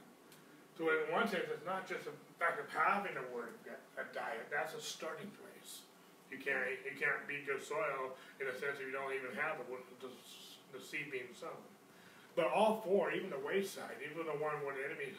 So, 0.76 0.88
in 0.92 1.08
one 1.12 1.28
sense, 1.28 1.48
it's 1.52 1.66
not 1.66 1.88
just 1.88 2.08
the 2.08 2.16
fact 2.40 2.60
of 2.60 2.68
having 2.72 3.16
a 3.16 3.26
word, 3.32 3.56
a 3.96 4.06
diet, 4.12 4.48
that's 4.52 4.76
a 4.76 4.82
starting 4.82 5.32
place. 5.40 5.88
You 6.32 6.40
can't, 6.40 6.64
you 6.84 6.96
can't 6.96 7.24
be 7.28 7.44
good 7.44 7.64
soil 7.64 8.16
in 8.40 8.48
a 8.48 8.56
sense 8.56 8.80
if 8.80 8.88
you 8.88 8.96
don't 8.96 9.12
even 9.12 9.36
have 9.36 9.60
the, 9.60 10.08
the 10.08 10.80
seed 10.80 11.12
being 11.12 11.32
sown. 11.36 11.60
But 12.36 12.48
all 12.48 12.82
four, 12.86 13.12
even 13.12 13.30
the 13.30 13.44
wayside, 13.44 14.00
even 14.00 14.26
the 14.26 14.40
one 14.40 14.64
where 14.64 14.76
the 14.76 14.86
enemy 14.88 15.12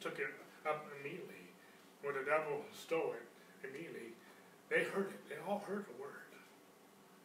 took 0.00 0.18
it 0.20 0.28
up 0.68 0.84
immediately, 1.00 1.48
where 2.02 2.12
the 2.12 2.24
devil 2.28 2.60
stole 2.72 3.16
it 3.16 3.24
immediately, 3.64 4.12
they 4.68 4.84
heard 4.84 5.08
it. 5.08 5.20
They 5.28 5.40
all 5.48 5.64
heard 5.64 5.88
the 5.88 5.96
word. 5.96 6.28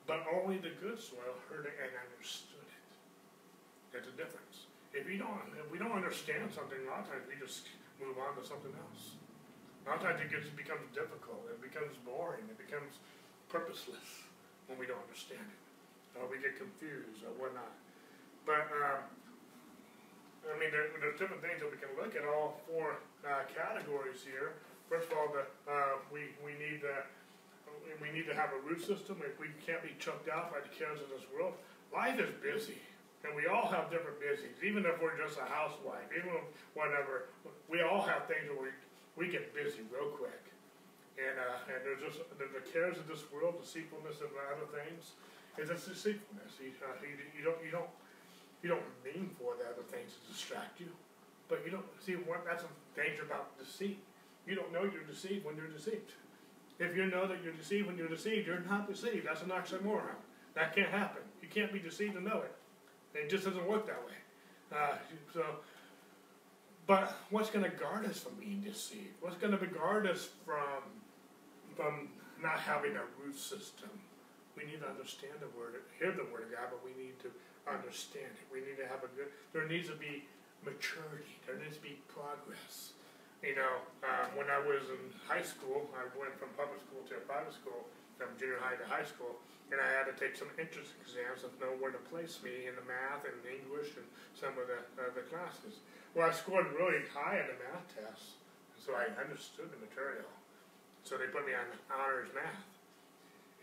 But 0.08 0.26
only 0.32 0.58
the 0.58 0.74
good 0.82 0.98
soil 0.98 1.38
heard 1.52 1.68
it 1.68 1.76
and 1.78 1.92
understood 2.10 2.64
it. 2.64 2.84
There's 3.92 4.08
a 4.08 4.16
difference. 4.16 4.66
If 4.96 5.06
you 5.06 5.22
don't, 5.22 5.54
if 5.54 5.70
we 5.70 5.78
don't 5.78 5.94
understand 5.94 6.50
something, 6.50 6.80
a 6.82 6.90
lot 6.90 7.06
of 7.06 7.14
times 7.14 7.28
we 7.30 7.38
just 7.38 7.70
move 8.02 8.18
on 8.18 8.34
to 8.40 8.42
something 8.42 8.74
else. 8.74 9.20
A 9.86 9.94
lot 9.94 10.02
of 10.02 10.04
times 10.08 10.24
it 10.24 10.32
gets 10.34 10.50
becomes 10.56 10.88
difficult. 10.96 11.46
It 11.52 11.62
becomes 11.62 11.94
boring. 12.02 12.48
It 12.50 12.58
becomes 12.58 12.98
purposeless 13.52 14.26
when 14.66 14.82
we 14.82 14.90
don't 14.90 15.02
understand 15.02 15.46
it, 15.46 15.62
or 16.18 16.30
we 16.30 16.42
get 16.42 16.58
confused 16.58 17.22
or 17.26 17.34
whatnot. 17.38 17.74
But 18.46 18.68
uh, 18.72 19.04
I 20.48 20.56
mean, 20.58 20.72
there, 20.72 20.90
there's 21.00 21.20
different 21.20 21.42
things 21.42 21.62
that 21.62 21.70
we 21.70 21.78
can 21.78 21.92
look 22.00 22.16
at. 22.16 22.26
All 22.26 22.62
four 22.68 23.00
uh, 23.26 23.46
categories 23.52 24.24
here. 24.26 24.58
First 24.90 25.12
of 25.12 25.18
all, 25.18 25.30
the, 25.30 25.46
uh, 25.70 26.02
we 26.10 26.34
we 26.42 26.58
need 26.58 26.82
the 26.82 27.06
we 28.02 28.10
need 28.12 28.26
to 28.28 28.36
have 28.36 28.50
a 28.54 28.60
root 28.66 28.82
system. 28.82 29.22
If 29.22 29.40
we 29.40 29.54
can't 29.66 29.84
be 29.84 29.94
chucked 30.00 30.30
out 30.30 30.52
by 30.52 30.60
the 30.62 30.72
cares 30.74 31.00
of 31.02 31.10
this 31.10 31.26
world, 31.34 31.54
life 31.94 32.20
is 32.20 32.32
busy. 32.42 32.82
And 33.28 33.36
we 33.36 33.52
all 33.52 33.68
have 33.68 33.92
different 33.92 34.16
busies, 34.24 34.56
even 34.64 34.88
if 34.88 34.96
we're 35.04 35.20
just 35.20 35.36
a 35.36 35.44
housewife, 35.44 36.08
even 36.16 36.40
whatever. 36.72 37.28
We 37.68 37.84
all 37.84 38.00
have 38.00 38.32
things 38.32 38.48
where 38.48 38.72
we, 38.72 38.72
we 39.20 39.28
get 39.28 39.52
busy 39.52 39.84
real 39.92 40.16
quick. 40.16 40.40
And, 41.20 41.36
uh, 41.36 41.68
and 41.68 41.84
there's 41.84 42.00
just 42.00 42.24
the, 42.40 42.48
the 42.48 42.64
cares 42.64 42.96
of 42.96 43.12
this 43.12 43.28
world, 43.28 43.60
the 43.60 43.68
deceitfulness 43.68 44.24
of 44.24 44.32
other 44.40 44.64
things, 44.72 45.20
is 45.60 45.68
this 45.68 45.84
deceitfulness. 45.84 46.56
You, 46.64 46.72
you, 46.72 47.12
you, 47.36 47.44
don't, 47.44 47.60
you, 47.60 47.72
don't, 47.76 47.92
you 48.62 48.70
don't 48.70 48.84
mean 49.04 49.30
for 49.40 49.54
the 49.58 49.66
other 49.66 49.84
things 49.90 50.12
to 50.14 50.32
distract 50.32 50.80
you. 50.80 50.88
But 51.48 51.62
you 51.66 51.72
don't, 51.72 51.86
see, 52.00 52.14
what, 52.14 52.46
that's 52.46 52.64
a 52.64 53.00
danger 53.00 53.24
about 53.24 53.58
deceit. 53.58 54.00
You 54.46 54.56
don't 54.56 54.72
know 54.72 54.84
you're 54.84 55.04
deceived 55.04 55.46
when 55.46 55.56
you're 55.56 55.68
deceived. 55.68 56.12
If 56.80 56.96
you 56.96 57.06
know 57.08 57.28
that 57.28 57.44
you're 57.44 57.54
deceived 57.54 57.88
when 57.88 57.98
you're 57.98 58.08
deceived, 58.08 58.48
you're 58.48 58.62
not 58.62 58.88
deceived. 58.88 59.28
That's 59.28 59.42
an 59.42 59.50
oxymoron. 59.50 60.16
That 60.56 60.76
can't 60.76 60.90
happen. 60.90 61.22
You 61.42 61.48
can't 61.48 61.74
be 61.74 61.80
deceived 61.80 62.16
and 62.16 62.26
know 62.26 62.42
it. 62.42 62.56
It 63.14 63.30
just 63.30 63.46
doesn't 63.46 63.68
work 63.68 63.88
that 63.88 64.00
way. 64.06 64.14
Uh, 64.72 64.96
so, 65.34 65.44
but 66.86 67.18
what's 67.30 67.50
going 67.50 67.66
to 67.66 67.76
guard 67.76 68.06
us 68.06 68.20
from 68.20 68.34
being 68.40 68.62
deceived? 68.62 69.14
What's 69.22 69.38
going 69.38 69.58
to 69.58 69.66
guard 69.66 70.08
us 70.08 70.30
from 70.46 70.84
from 71.76 72.10
not 72.42 72.60
having 72.60 72.96
a 72.96 73.04
root 73.22 73.38
system? 73.38 73.90
We 74.58 74.66
need 74.66 74.82
to 74.82 74.90
understand 74.90 75.34
the 75.40 75.48
word, 75.58 75.76
hear 75.98 76.12
the 76.12 76.26
word 76.32 76.44
of 76.44 76.52
God, 76.52 76.68
but 76.70 76.84
we 76.84 76.92
need 77.02 77.20
to 77.22 77.32
understand 77.70 78.34
it. 78.34 78.46
We 78.50 78.66
need 78.66 78.78
to 78.82 78.88
have 78.90 79.06
a 79.06 79.12
good. 79.14 79.30
There 79.54 79.68
needs 79.68 79.88
to 79.90 79.98
be 79.98 80.26
maturity. 80.66 81.40
There 81.46 81.58
needs 81.58 81.78
to 81.78 81.86
be 81.86 82.02
progress. 82.10 82.94
You 83.40 83.56
know, 83.56 83.80
uh, 84.04 84.28
when 84.36 84.52
I 84.52 84.60
was 84.60 84.92
in 84.92 85.00
high 85.24 85.46
school, 85.46 85.88
I 85.96 86.04
went 86.12 86.36
from 86.36 86.52
public 86.60 86.84
school 86.84 87.08
to 87.08 87.16
a 87.16 87.24
private 87.24 87.56
school, 87.56 87.88
from 88.20 88.36
junior 88.36 88.60
high 88.60 88.76
to 88.76 88.84
high 88.84 89.08
school, 89.08 89.40
and 89.72 89.80
I 89.80 89.88
had 89.88 90.12
to 90.12 90.16
take 90.20 90.36
some 90.36 90.52
entrance 90.60 90.92
exams 91.00 91.48
to 91.48 91.50
know 91.64 91.72
where 91.80 91.96
to 91.96 92.02
place 92.12 92.44
me 92.44 92.68
in 92.68 92.76
the 92.76 92.84
math 92.84 93.24
and 93.24 93.40
English 93.48 93.96
and 93.96 94.04
some 94.36 94.60
of 94.60 94.68
the 94.68 94.84
uh, 95.00 95.08
the 95.16 95.24
classes. 95.32 95.80
Well, 96.12 96.28
I 96.28 96.36
scored 96.36 96.68
really 96.76 97.08
high 97.16 97.40
in 97.40 97.48
the 97.48 97.58
math 97.64 97.88
tests, 97.96 98.36
so 98.76 98.92
I 98.92 99.08
understood 99.16 99.72
the 99.72 99.80
material. 99.80 100.28
So 101.08 101.16
they 101.16 101.32
put 101.32 101.48
me 101.48 101.56
on 101.56 101.64
honors 101.88 102.28
math, 102.36 102.68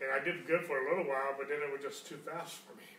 and 0.01 0.09
I 0.09 0.25
did 0.25 0.49
good 0.49 0.65
for 0.65 0.81
a 0.81 0.85
little 0.89 1.05
while, 1.05 1.37
but 1.37 1.53
then 1.53 1.61
it 1.61 1.69
was 1.69 1.85
just 1.85 2.09
too 2.09 2.17
fast 2.25 2.65
for 2.65 2.73
me. 2.81 2.96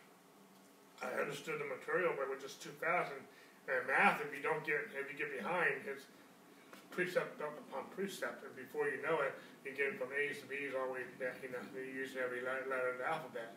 I 1.02 1.14
understood 1.20 1.62
the 1.62 1.68
material, 1.68 2.12
but 2.16 2.26
it 2.26 2.32
was 2.34 2.42
just 2.42 2.62
too 2.62 2.74
fast. 2.82 3.14
And, 3.14 3.22
and 3.70 3.86
math, 3.86 4.20
if 4.24 4.32
you 4.34 4.42
don't 4.42 4.64
get, 4.66 4.90
if 4.96 5.06
you 5.12 5.16
get 5.16 5.30
behind, 5.30 5.86
it's 5.86 6.08
precept 6.90 7.38
upon 7.38 7.86
precept, 7.94 8.42
and 8.42 8.50
before 8.58 8.90
you 8.90 8.98
know 9.06 9.22
it, 9.22 9.30
you 9.62 9.70
get 9.76 9.94
from 10.00 10.10
A's 10.10 10.42
to 10.42 10.46
B's 10.50 10.74
all 10.74 10.90
the 10.90 10.98
way, 10.98 11.04
you 11.20 11.52
know, 11.54 11.62
you 11.76 11.86
use 11.94 12.18
every 12.18 12.42
letter 12.42 12.90
of 12.90 12.98
the 12.98 13.06
alphabet. 13.06 13.54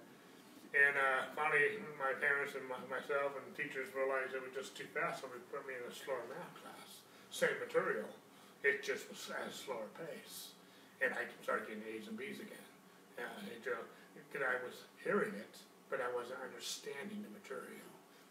And 0.72 0.94
uh, 0.94 1.34
finally, 1.34 1.82
my 1.98 2.14
parents 2.22 2.54
and 2.54 2.64
my, 2.70 2.78
myself 2.88 3.34
and 3.36 3.44
teachers 3.58 3.89
realized 3.98 4.38
it 4.38 4.46
was 4.46 4.54
just 4.54 4.78
too 4.78 4.88
fast, 4.94 5.26
so 5.26 5.32
they 5.32 5.42
put 5.50 5.66
me 5.66 5.74
in 5.74 5.84
a 5.84 5.92
slower 5.92 6.22
math 6.30 6.54
class. 6.62 7.02
Same 7.34 7.58
material, 7.58 8.08
it 8.62 8.86
just 8.86 9.10
was 9.10 9.20
at 9.34 9.50
a 9.50 9.54
slower 9.54 9.89
pace. 9.98 10.54
And 11.02 11.10
I 11.18 11.26
started 11.42 11.66
getting 11.66 11.84
A's 11.89 12.06
and 12.08 12.16
B's 12.20 12.38
again. 12.38 12.68
Uh, 13.18 13.42
it, 13.50 13.66
uh, 13.66 13.82
I 14.38 14.58
was 14.64 14.86
hearing 15.04 15.34
it, 15.34 15.56
but 15.92 16.00
I 16.00 16.08
wasn't 16.16 16.39
understanding 16.39 17.20
the 17.22 17.30
material. 17.36 17.86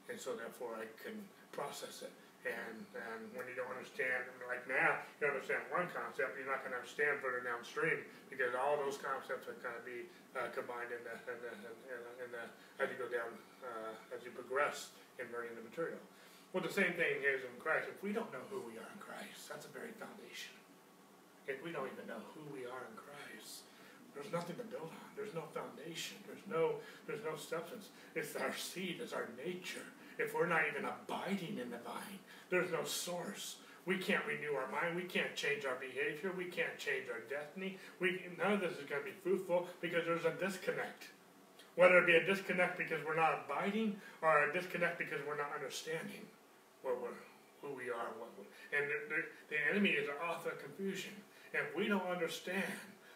And 0.09 0.17
so 0.17 0.33
therefore 0.33 0.81
I 0.81 0.89
couldn't 0.99 1.29
process 1.53 2.01
it. 2.03 2.11
And, 2.49 2.81
and 2.97 3.21
when 3.37 3.45
you 3.45 3.53
don't 3.53 3.69
understand, 3.69 4.25
like 4.49 4.65
now, 4.65 5.05
you 5.21 5.29
understand 5.29 5.61
one 5.69 5.93
concept, 5.93 6.41
you're 6.41 6.49
not 6.49 6.65
going 6.65 6.73
to 6.73 6.81
understand 6.81 7.21
further 7.21 7.45
downstream 7.45 8.01
because 8.33 8.57
all 8.57 8.81
those 8.81 8.97
concepts 8.97 9.45
are 9.45 9.61
going 9.61 9.77
to 9.77 9.85
be 9.85 10.09
uh, 10.33 10.49
combined 10.57 10.89
in 10.89 11.05
the, 11.05 11.15
in 11.29 11.37
the, 11.45 11.53
in 11.53 12.01
the, 12.01 12.13
in 12.25 12.29
the, 12.33 12.45
as 12.81 12.89
you 12.89 12.97
go 12.97 13.13
down, 13.13 13.29
uh, 13.61 14.17
as 14.17 14.25
you 14.25 14.33
progress 14.33 14.97
in 15.21 15.29
learning 15.37 15.53
the 15.53 15.65
material. 15.69 16.01
Well, 16.57 16.65
the 16.65 16.73
same 16.73 16.97
thing 16.97 17.21
is 17.21 17.45
in 17.45 17.53
Christ. 17.61 17.93
If 17.93 18.01
we 18.01 18.17
don't 18.17 18.33
know 18.33 18.43
who 18.49 18.65
we 18.65 18.81
are 18.81 18.89
in 18.89 19.01
Christ, 19.05 19.53
that's 19.53 19.69
a 19.69 19.73
very 19.77 19.93
foundation. 20.01 20.57
If 21.45 21.61
we 21.61 21.77
don't 21.77 21.93
even 21.93 22.09
know 22.09 22.25
who 22.33 22.43
we 22.51 22.65
are 22.65 22.83
in 22.89 22.97
Christ, 22.97 23.69
there's 24.15 24.33
nothing 24.33 24.57
to 24.57 24.65
build 24.65 24.91
on. 24.91 25.09
There's 25.17 25.35
no 25.35 25.45
foundation. 25.55 26.17
There's 26.27 26.45
no 26.51 26.75
there's 27.07 27.25
no 27.25 27.37
substance. 27.37 27.89
It's 28.15 28.37
our 28.37 28.55
seed, 28.55 28.99
it's 29.03 29.13
our 29.13 29.29
nature. 29.45 29.87
If 30.19 30.35
we're 30.35 30.47
not 30.47 30.63
even 30.71 30.85
abiding 30.85 31.59
in 31.59 31.71
the 31.71 31.79
vine, 31.79 32.21
there's 32.51 32.71
no 32.71 32.85
source. 32.85 33.57
We 33.87 33.97
can't 33.97 34.25
renew 34.27 34.53
our 34.53 34.71
mind. 34.71 34.95
We 34.95 35.09
can't 35.09 35.35
change 35.35 35.65
our 35.65 35.77
behavior. 35.77 36.33
We 36.37 36.45
can't 36.45 36.77
change 36.77 37.09
our 37.09 37.25
destiny. 37.31 37.79
We, 37.99 38.21
none 38.37 38.53
of 38.53 38.61
this 38.61 38.73
is 38.73 38.85
going 38.85 39.01
to 39.01 39.09
be 39.09 39.17
fruitful 39.25 39.67
because 39.81 40.05
there's 40.05 40.27
a 40.27 40.37
disconnect. 40.37 41.09
Whether 41.77 41.99
it 41.99 42.07
be 42.07 42.17
a 42.17 42.27
disconnect 42.27 42.77
because 42.77 43.01
we're 43.07 43.17
not 43.17 43.47
abiding 43.47 43.97
or 44.21 44.51
a 44.51 44.53
disconnect 44.53 44.99
because 44.99 45.21
we're 45.27 45.39
not 45.39 45.51
understanding 45.57 46.29
what 46.83 47.01
we're, 47.01 47.17
who 47.63 47.75
we 47.75 47.89
are. 47.89 48.13
What 48.21 48.29
and 48.77 48.87
the, 48.87 48.99
the, 49.09 49.21
the 49.49 49.59
enemy 49.71 49.91
is 49.91 50.07
the 50.07 50.17
author 50.23 50.51
of 50.51 50.63
confusion. 50.63 51.13
If 51.53 51.75
we 51.75 51.89
don't 51.89 52.07
understand 52.07 52.63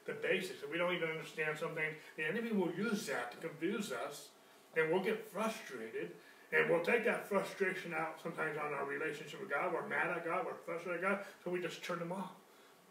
the 0.06 0.14
basics, 0.14 0.62
if 0.62 0.70
we 0.70 0.78
don't 0.78 0.94
even 0.94 1.08
understand 1.08 1.58
something, 1.58 1.84
the 2.16 2.26
enemy 2.26 2.52
will 2.52 2.72
use 2.72 3.06
that 3.06 3.32
to 3.32 3.38
confuse 3.38 3.92
us, 3.92 4.28
and 4.76 4.90
we'll 4.90 5.02
get 5.02 5.30
frustrated, 5.32 6.12
and 6.52 6.70
we'll 6.70 6.84
take 6.84 7.04
that 7.04 7.28
frustration 7.28 7.94
out 7.94 8.20
sometimes 8.22 8.56
on 8.58 8.72
our 8.74 8.84
relationship 8.84 9.40
with 9.40 9.50
God. 9.50 9.72
We're 9.72 9.88
mad 9.88 10.10
at 10.10 10.24
God, 10.24 10.44
we're 10.44 10.54
frustrated 10.54 11.04
at 11.04 11.10
God, 11.10 11.18
so 11.42 11.50
we 11.50 11.60
just 11.60 11.82
turn 11.82 11.98
them 11.98 12.12
off. 12.12 12.32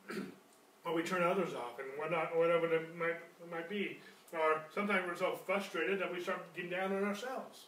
or 0.86 0.94
we 0.94 1.04
turn 1.04 1.24
others 1.24 1.54
off, 1.54 1.80
and 1.80 1.88
whatnot, 1.98 2.36
whatever 2.38 2.74
it 2.74 2.96
might, 2.98 3.12
it 3.12 3.52
might 3.52 3.70
be. 3.70 4.00
Or 4.34 4.62
sometimes 4.74 5.04
we're 5.08 5.16
so 5.16 5.40
frustrated 5.46 6.00
that 6.02 6.12
we 6.12 6.22
start 6.22 6.54
getting 6.56 6.72
down 6.72 6.92
on 6.96 7.04
ourselves. 7.04 7.66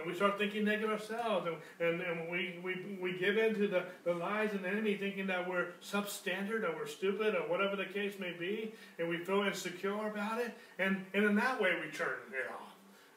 And 0.00 0.10
we 0.10 0.16
start 0.16 0.38
thinking 0.38 0.64
negative 0.64 0.90
ourselves, 0.90 1.46
and, 1.46 1.56
and, 1.86 2.00
and 2.00 2.30
we, 2.30 2.58
we, 2.64 2.98
we 3.00 3.18
give 3.18 3.36
in 3.36 3.54
to 3.56 3.68
the, 3.68 3.84
the 4.04 4.14
lies 4.14 4.54
of 4.54 4.62
the 4.62 4.68
enemy, 4.68 4.96
thinking 4.96 5.26
that 5.26 5.46
we're 5.46 5.66
substandard 5.82 6.64
or 6.64 6.74
we're 6.74 6.86
stupid 6.86 7.34
or 7.34 7.42
whatever 7.48 7.76
the 7.76 7.84
case 7.84 8.14
may 8.18 8.32
be, 8.32 8.74
and 8.98 9.08
we 9.08 9.18
feel 9.18 9.42
insecure 9.42 10.08
about 10.08 10.40
it, 10.40 10.56
and, 10.78 11.04
and 11.12 11.24
in 11.24 11.34
that 11.36 11.60
way 11.60 11.72
we 11.84 11.90
turn 11.92 12.16
it 12.32 12.50
off 12.50 12.70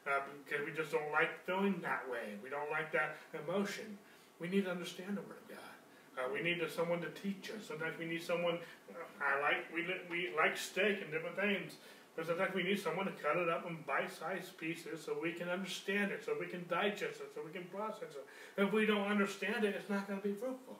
uh, 0.06 0.20
because 0.44 0.64
we 0.66 0.72
just 0.72 0.92
don't 0.92 1.10
like 1.10 1.30
feeling 1.46 1.80
that 1.82 2.02
way. 2.10 2.36
We 2.42 2.50
don't 2.50 2.70
like 2.70 2.92
that 2.92 3.16
emotion. 3.46 3.96
We 4.40 4.48
need 4.48 4.64
to 4.64 4.70
understand 4.70 5.16
the 5.16 5.22
Word 5.22 5.38
of 5.42 5.56
God. 5.56 5.58
Uh, 6.16 6.32
we 6.32 6.42
need 6.42 6.62
someone 6.70 7.00
to 7.00 7.08
teach 7.10 7.50
us. 7.50 7.66
Sometimes 7.66 7.98
we 7.98 8.06
need 8.06 8.22
someone. 8.22 8.58
Uh, 8.90 9.24
I 9.24 9.40
like 9.40 9.64
we 9.74 9.84
we 10.10 10.30
like 10.36 10.56
steak 10.56 11.02
and 11.02 11.10
different 11.10 11.36
things, 11.36 11.74
but 12.16 12.26
sometimes 12.26 12.54
we 12.54 12.62
need 12.62 12.78
someone 12.78 13.06
to 13.06 13.12
cut 13.12 13.36
it 13.36 13.48
up 13.48 13.66
in 13.68 13.76
bite-sized 13.86 14.56
pieces 14.56 15.04
so 15.04 15.16
we 15.20 15.32
can 15.32 15.48
understand 15.48 16.12
it, 16.12 16.24
so 16.24 16.36
we 16.38 16.46
can 16.46 16.64
digest 16.68 17.20
it, 17.20 17.32
so 17.34 17.40
we 17.44 17.50
can 17.50 17.64
process 17.64 18.14
it. 18.14 18.24
If 18.56 18.72
we 18.72 18.86
don't 18.86 19.08
understand 19.08 19.64
it, 19.64 19.74
it's 19.74 19.90
not 19.90 20.06
going 20.06 20.20
to 20.20 20.28
be 20.28 20.34
fruitful. 20.34 20.78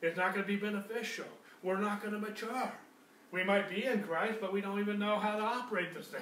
It's 0.00 0.16
not 0.16 0.34
going 0.34 0.46
to 0.46 0.48
be 0.48 0.56
beneficial. 0.56 1.26
We're 1.62 1.80
not 1.80 2.00
going 2.00 2.14
to 2.14 2.20
mature. 2.20 2.72
We 3.32 3.42
might 3.42 3.68
be 3.68 3.84
in 3.84 4.04
Christ, 4.04 4.38
but 4.40 4.52
we 4.52 4.60
don't 4.60 4.78
even 4.78 4.98
know 4.98 5.18
how 5.18 5.36
to 5.36 5.42
operate 5.42 5.92
this 5.92 6.06
thing. 6.06 6.20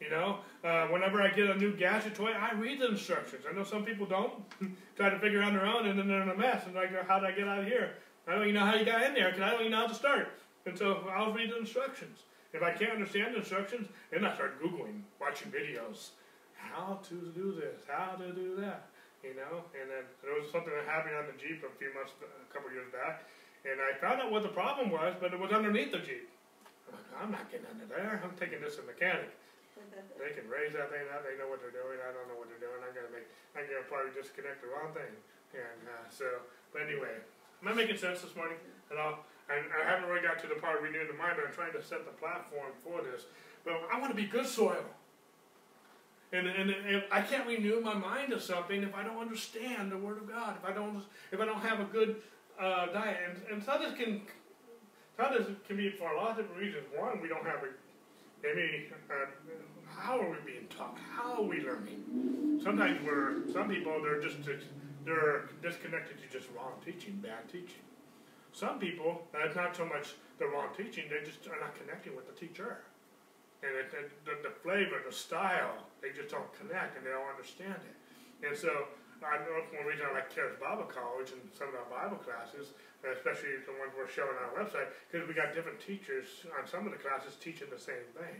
You 0.00 0.10
know, 0.10 0.38
uh, 0.64 0.86
whenever 0.88 1.22
I 1.22 1.28
get 1.28 1.48
a 1.48 1.54
new 1.54 1.74
gadget 1.76 2.14
toy, 2.14 2.32
I 2.32 2.52
read 2.54 2.80
the 2.80 2.88
instructions. 2.88 3.44
I 3.48 3.54
know 3.54 3.62
some 3.62 3.84
people 3.84 4.06
don't 4.06 4.32
try 4.96 5.10
to 5.10 5.18
figure 5.18 5.40
it 5.40 5.44
on 5.44 5.54
their 5.54 5.66
own, 5.66 5.86
and 5.86 5.98
then 5.98 6.08
they're 6.08 6.22
in 6.22 6.28
a 6.28 6.36
mess. 6.36 6.66
And 6.66 6.76
I 6.76 6.86
go, 6.86 7.02
"How 7.06 7.20
did 7.20 7.30
I 7.30 7.32
get 7.32 7.46
out 7.46 7.60
of 7.60 7.66
here? 7.66 7.94
I 8.26 8.32
don't 8.32 8.42
even 8.42 8.54
know 8.54 8.66
how 8.66 8.74
you 8.74 8.84
got 8.84 9.02
in 9.02 9.14
there 9.14 9.30
because 9.30 9.42
I 9.42 9.50
don't 9.50 9.60
even 9.60 9.72
know 9.72 9.82
how 9.82 9.86
to 9.86 9.94
start." 9.94 10.28
And 10.66 10.76
so 10.76 11.08
I'll 11.14 11.32
read 11.32 11.50
the 11.50 11.58
instructions. 11.58 12.18
If 12.54 12.62
I 12.62 12.70
can't 12.70 12.94
understand 12.94 13.34
the 13.34 13.42
instructions, 13.42 13.90
then 14.14 14.22
I 14.22 14.30
start 14.38 14.62
googling, 14.62 15.02
watching 15.18 15.50
videos, 15.50 16.14
how 16.54 17.02
to 17.10 17.16
do 17.34 17.50
this, 17.50 17.82
how 17.90 18.14
to 18.14 18.30
do 18.30 18.54
that. 18.62 18.86
You 19.26 19.34
know, 19.34 19.66
and 19.74 19.90
then 19.90 20.06
there 20.22 20.38
was 20.38 20.46
something 20.54 20.70
that 20.70 20.86
happened 20.86 21.18
on 21.18 21.26
the 21.26 21.34
Jeep 21.34 21.66
a 21.66 21.72
few 21.80 21.90
months, 21.96 22.14
a 22.22 22.48
couple 22.54 22.70
years 22.70 22.86
back, 22.94 23.26
and 23.66 23.80
I 23.80 23.96
found 23.98 24.20
out 24.20 24.30
what 24.30 24.44
the 24.46 24.52
problem 24.52 24.92
was, 24.92 25.16
but 25.18 25.32
it 25.32 25.40
was 25.40 25.50
underneath 25.50 25.90
the 25.90 26.04
Jeep. 26.04 26.28
I'm, 26.86 26.94
like, 26.94 27.10
I'm 27.18 27.32
not 27.32 27.44
getting 27.50 27.66
under 27.66 27.88
there. 27.88 28.20
I'm 28.22 28.36
taking 28.36 28.60
this 28.62 28.78
to 28.78 28.84
a 28.84 28.88
mechanic. 28.88 29.34
They 30.14 30.30
can 30.30 30.46
raise 30.46 30.70
that 30.78 30.94
thing 30.94 31.02
up. 31.10 31.26
They 31.26 31.34
know 31.34 31.50
what 31.50 31.58
they're 31.58 31.74
doing. 31.74 31.98
I 31.98 32.14
don't 32.14 32.30
know 32.30 32.38
what 32.38 32.46
they're 32.46 32.62
doing. 32.62 32.78
I'm 32.78 32.94
gonna 32.94 33.10
make. 33.10 33.26
I'm 33.58 33.66
gonna 33.66 33.82
probably 33.90 34.14
disconnect 34.14 34.62
the 34.62 34.70
wrong 34.70 34.94
thing. 34.94 35.10
And 35.50 35.82
uh, 35.90 36.06
so, 36.08 36.46
but 36.70 36.86
anyway, 36.86 37.18
am 37.58 37.66
I 37.68 37.74
making 37.74 37.98
sense 37.98 38.22
this 38.22 38.32
morning 38.38 38.56
at 38.88 38.96
all? 39.02 39.26
And 39.48 39.64
I 39.72 39.90
haven't 39.90 40.08
really 40.08 40.26
got 40.26 40.38
to 40.40 40.46
the 40.46 40.54
part 40.54 40.78
of 40.78 40.82
renewing 40.82 41.08
the 41.08 41.14
mind, 41.14 41.34
but 41.36 41.46
I'm 41.46 41.52
trying 41.52 41.72
to 41.72 41.82
set 41.82 42.04
the 42.04 42.12
platform 42.12 42.72
for 42.82 43.02
this. 43.02 43.24
But 43.64 43.74
I 43.92 44.00
want 44.00 44.10
to 44.10 44.16
be 44.16 44.26
good 44.26 44.46
soil. 44.46 44.84
And, 46.32 46.48
and, 46.48 46.70
and 46.70 47.04
I 47.12 47.20
can't 47.20 47.46
renew 47.46 47.80
my 47.80 47.94
mind 47.94 48.32
to 48.32 48.40
something 48.40 48.82
if 48.82 48.94
I 48.94 49.04
don't 49.04 49.18
understand 49.18 49.92
the 49.92 49.98
Word 49.98 50.18
of 50.18 50.28
God. 50.28 50.56
If 50.60 50.68
I 50.68 50.72
don't, 50.72 51.02
if 51.30 51.40
I 51.40 51.44
don't 51.44 51.60
have 51.60 51.80
a 51.80 51.84
good 51.84 52.16
uh, 52.58 52.86
diet, 52.86 53.18
and, 53.28 53.40
and 53.52 53.62
this 53.62 53.94
can, 53.96 54.22
this 55.18 55.46
can 55.66 55.76
be 55.76 55.90
for 55.90 56.10
a 56.12 56.16
lot 56.16 56.32
of 56.32 56.36
different 56.38 56.60
reasons. 56.60 56.84
One, 56.96 57.20
we 57.20 57.28
don't 57.28 57.44
have 57.44 57.62
a 57.62 57.68
maybe 58.42 58.86
uh, 59.10 59.26
how 59.96 60.20
are 60.20 60.30
we 60.30 60.36
being 60.44 60.66
taught? 60.68 60.98
How 61.16 61.34
are 61.34 61.42
we 61.42 61.60
learning? 61.62 62.60
Sometimes 62.62 63.00
we're 63.04 63.50
some 63.52 63.68
people 63.68 64.02
they're 64.02 64.20
just 64.20 64.38
they're 65.04 65.48
disconnected 65.62 66.18
to 66.20 66.38
just 66.38 66.50
wrong 66.54 66.72
teaching, 66.84 67.20
bad 67.22 67.48
teaching. 67.50 67.82
Some 68.54 68.78
people 68.78 69.26
that's 69.34 69.58
not 69.58 69.74
so 69.74 69.84
much 69.84 70.14
the 70.38 70.46
wrong 70.46 70.70
teaching; 70.78 71.10
they 71.10 71.26
just 71.26 71.42
are 71.50 71.58
not 71.58 71.74
connecting 71.74 72.14
with 72.14 72.30
the 72.30 72.38
teacher, 72.38 72.86
and 73.66 73.74
it, 73.74 73.90
it, 73.90 74.14
the, 74.22 74.38
the 74.46 74.54
flavor, 74.62 75.02
the 75.02 75.10
style, 75.10 75.90
they 75.98 76.14
just 76.14 76.30
don't 76.30 76.46
connect 76.54 76.94
and 76.94 77.02
they 77.02 77.10
don't 77.10 77.26
understand 77.26 77.82
it. 77.82 77.98
And 78.46 78.54
so 78.54 78.70
I 79.26 79.42
know 79.42 79.58
one 79.74 79.90
reason 79.90 80.06
I 80.06 80.14
like 80.14 80.30
Charis 80.30 80.54
Bible 80.62 80.86
College 80.86 81.34
and 81.34 81.42
some 81.50 81.74
of 81.74 81.82
our 81.82 81.90
Bible 81.90 82.22
classes, 82.22 82.78
especially 83.02 83.58
the 83.66 83.74
ones 83.74 83.90
we're 83.98 84.06
showing 84.06 84.38
on 84.38 84.54
our 84.54 84.56
website, 84.62 84.94
because 85.10 85.26
we 85.26 85.34
got 85.34 85.50
different 85.50 85.82
teachers 85.82 86.46
on 86.54 86.62
some 86.70 86.86
of 86.86 86.94
the 86.94 87.00
classes 87.02 87.34
teaching 87.42 87.66
the 87.74 87.80
same 87.80 88.06
thing, 88.14 88.38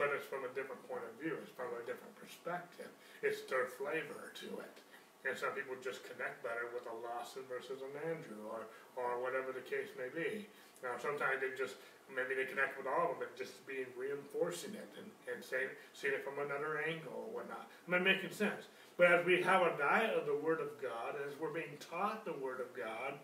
but 0.00 0.08
it's 0.16 0.24
from 0.24 0.48
a 0.48 0.52
different 0.56 0.80
point 0.88 1.04
of 1.04 1.12
view. 1.20 1.36
It's 1.44 1.52
from 1.52 1.76
a 1.76 1.84
different 1.84 2.16
perspective. 2.16 2.88
It's 3.20 3.44
their 3.52 3.68
flavor 3.68 4.32
to 4.46 4.64
it. 4.64 4.76
And 5.22 5.38
some 5.38 5.54
people 5.54 5.78
just 5.78 6.02
connect 6.02 6.42
better 6.42 6.66
with 6.74 6.82
a 6.90 6.94
Lawson 6.98 7.46
versus 7.46 7.78
an 7.78 7.94
Andrew 8.10 8.42
or, 8.50 8.66
or 8.98 9.22
whatever 9.22 9.54
the 9.54 9.62
case 9.62 9.94
may 9.94 10.10
be. 10.10 10.50
Now, 10.82 10.98
sometimes 10.98 11.38
they 11.38 11.54
just, 11.54 11.78
maybe 12.10 12.34
they 12.34 12.50
connect 12.50 12.74
with 12.74 12.90
all 12.90 13.14
of 13.14 13.22
it, 13.22 13.30
just 13.38 13.54
being 13.62 13.86
reinforcing 13.94 14.74
it 14.74 14.90
and, 14.98 15.06
and 15.30 15.38
saying, 15.38 15.70
seeing 15.94 16.18
it 16.18 16.26
from 16.26 16.42
another 16.42 16.82
angle 16.82 17.30
or 17.30 17.30
whatnot. 17.38 17.70
Am 17.86 17.94
I 17.94 18.02
making 18.02 18.34
sense. 18.34 18.66
But 18.98 19.14
as 19.14 19.22
we 19.22 19.46
have 19.46 19.62
a 19.62 19.78
diet 19.78 20.18
of 20.18 20.26
the 20.26 20.34
Word 20.34 20.58
of 20.58 20.74
God, 20.82 21.14
as 21.22 21.38
we're 21.38 21.54
being 21.54 21.78
taught 21.78 22.26
the 22.26 22.34
Word 22.42 22.58
of 22.58 22.74
God, 22.74 23.14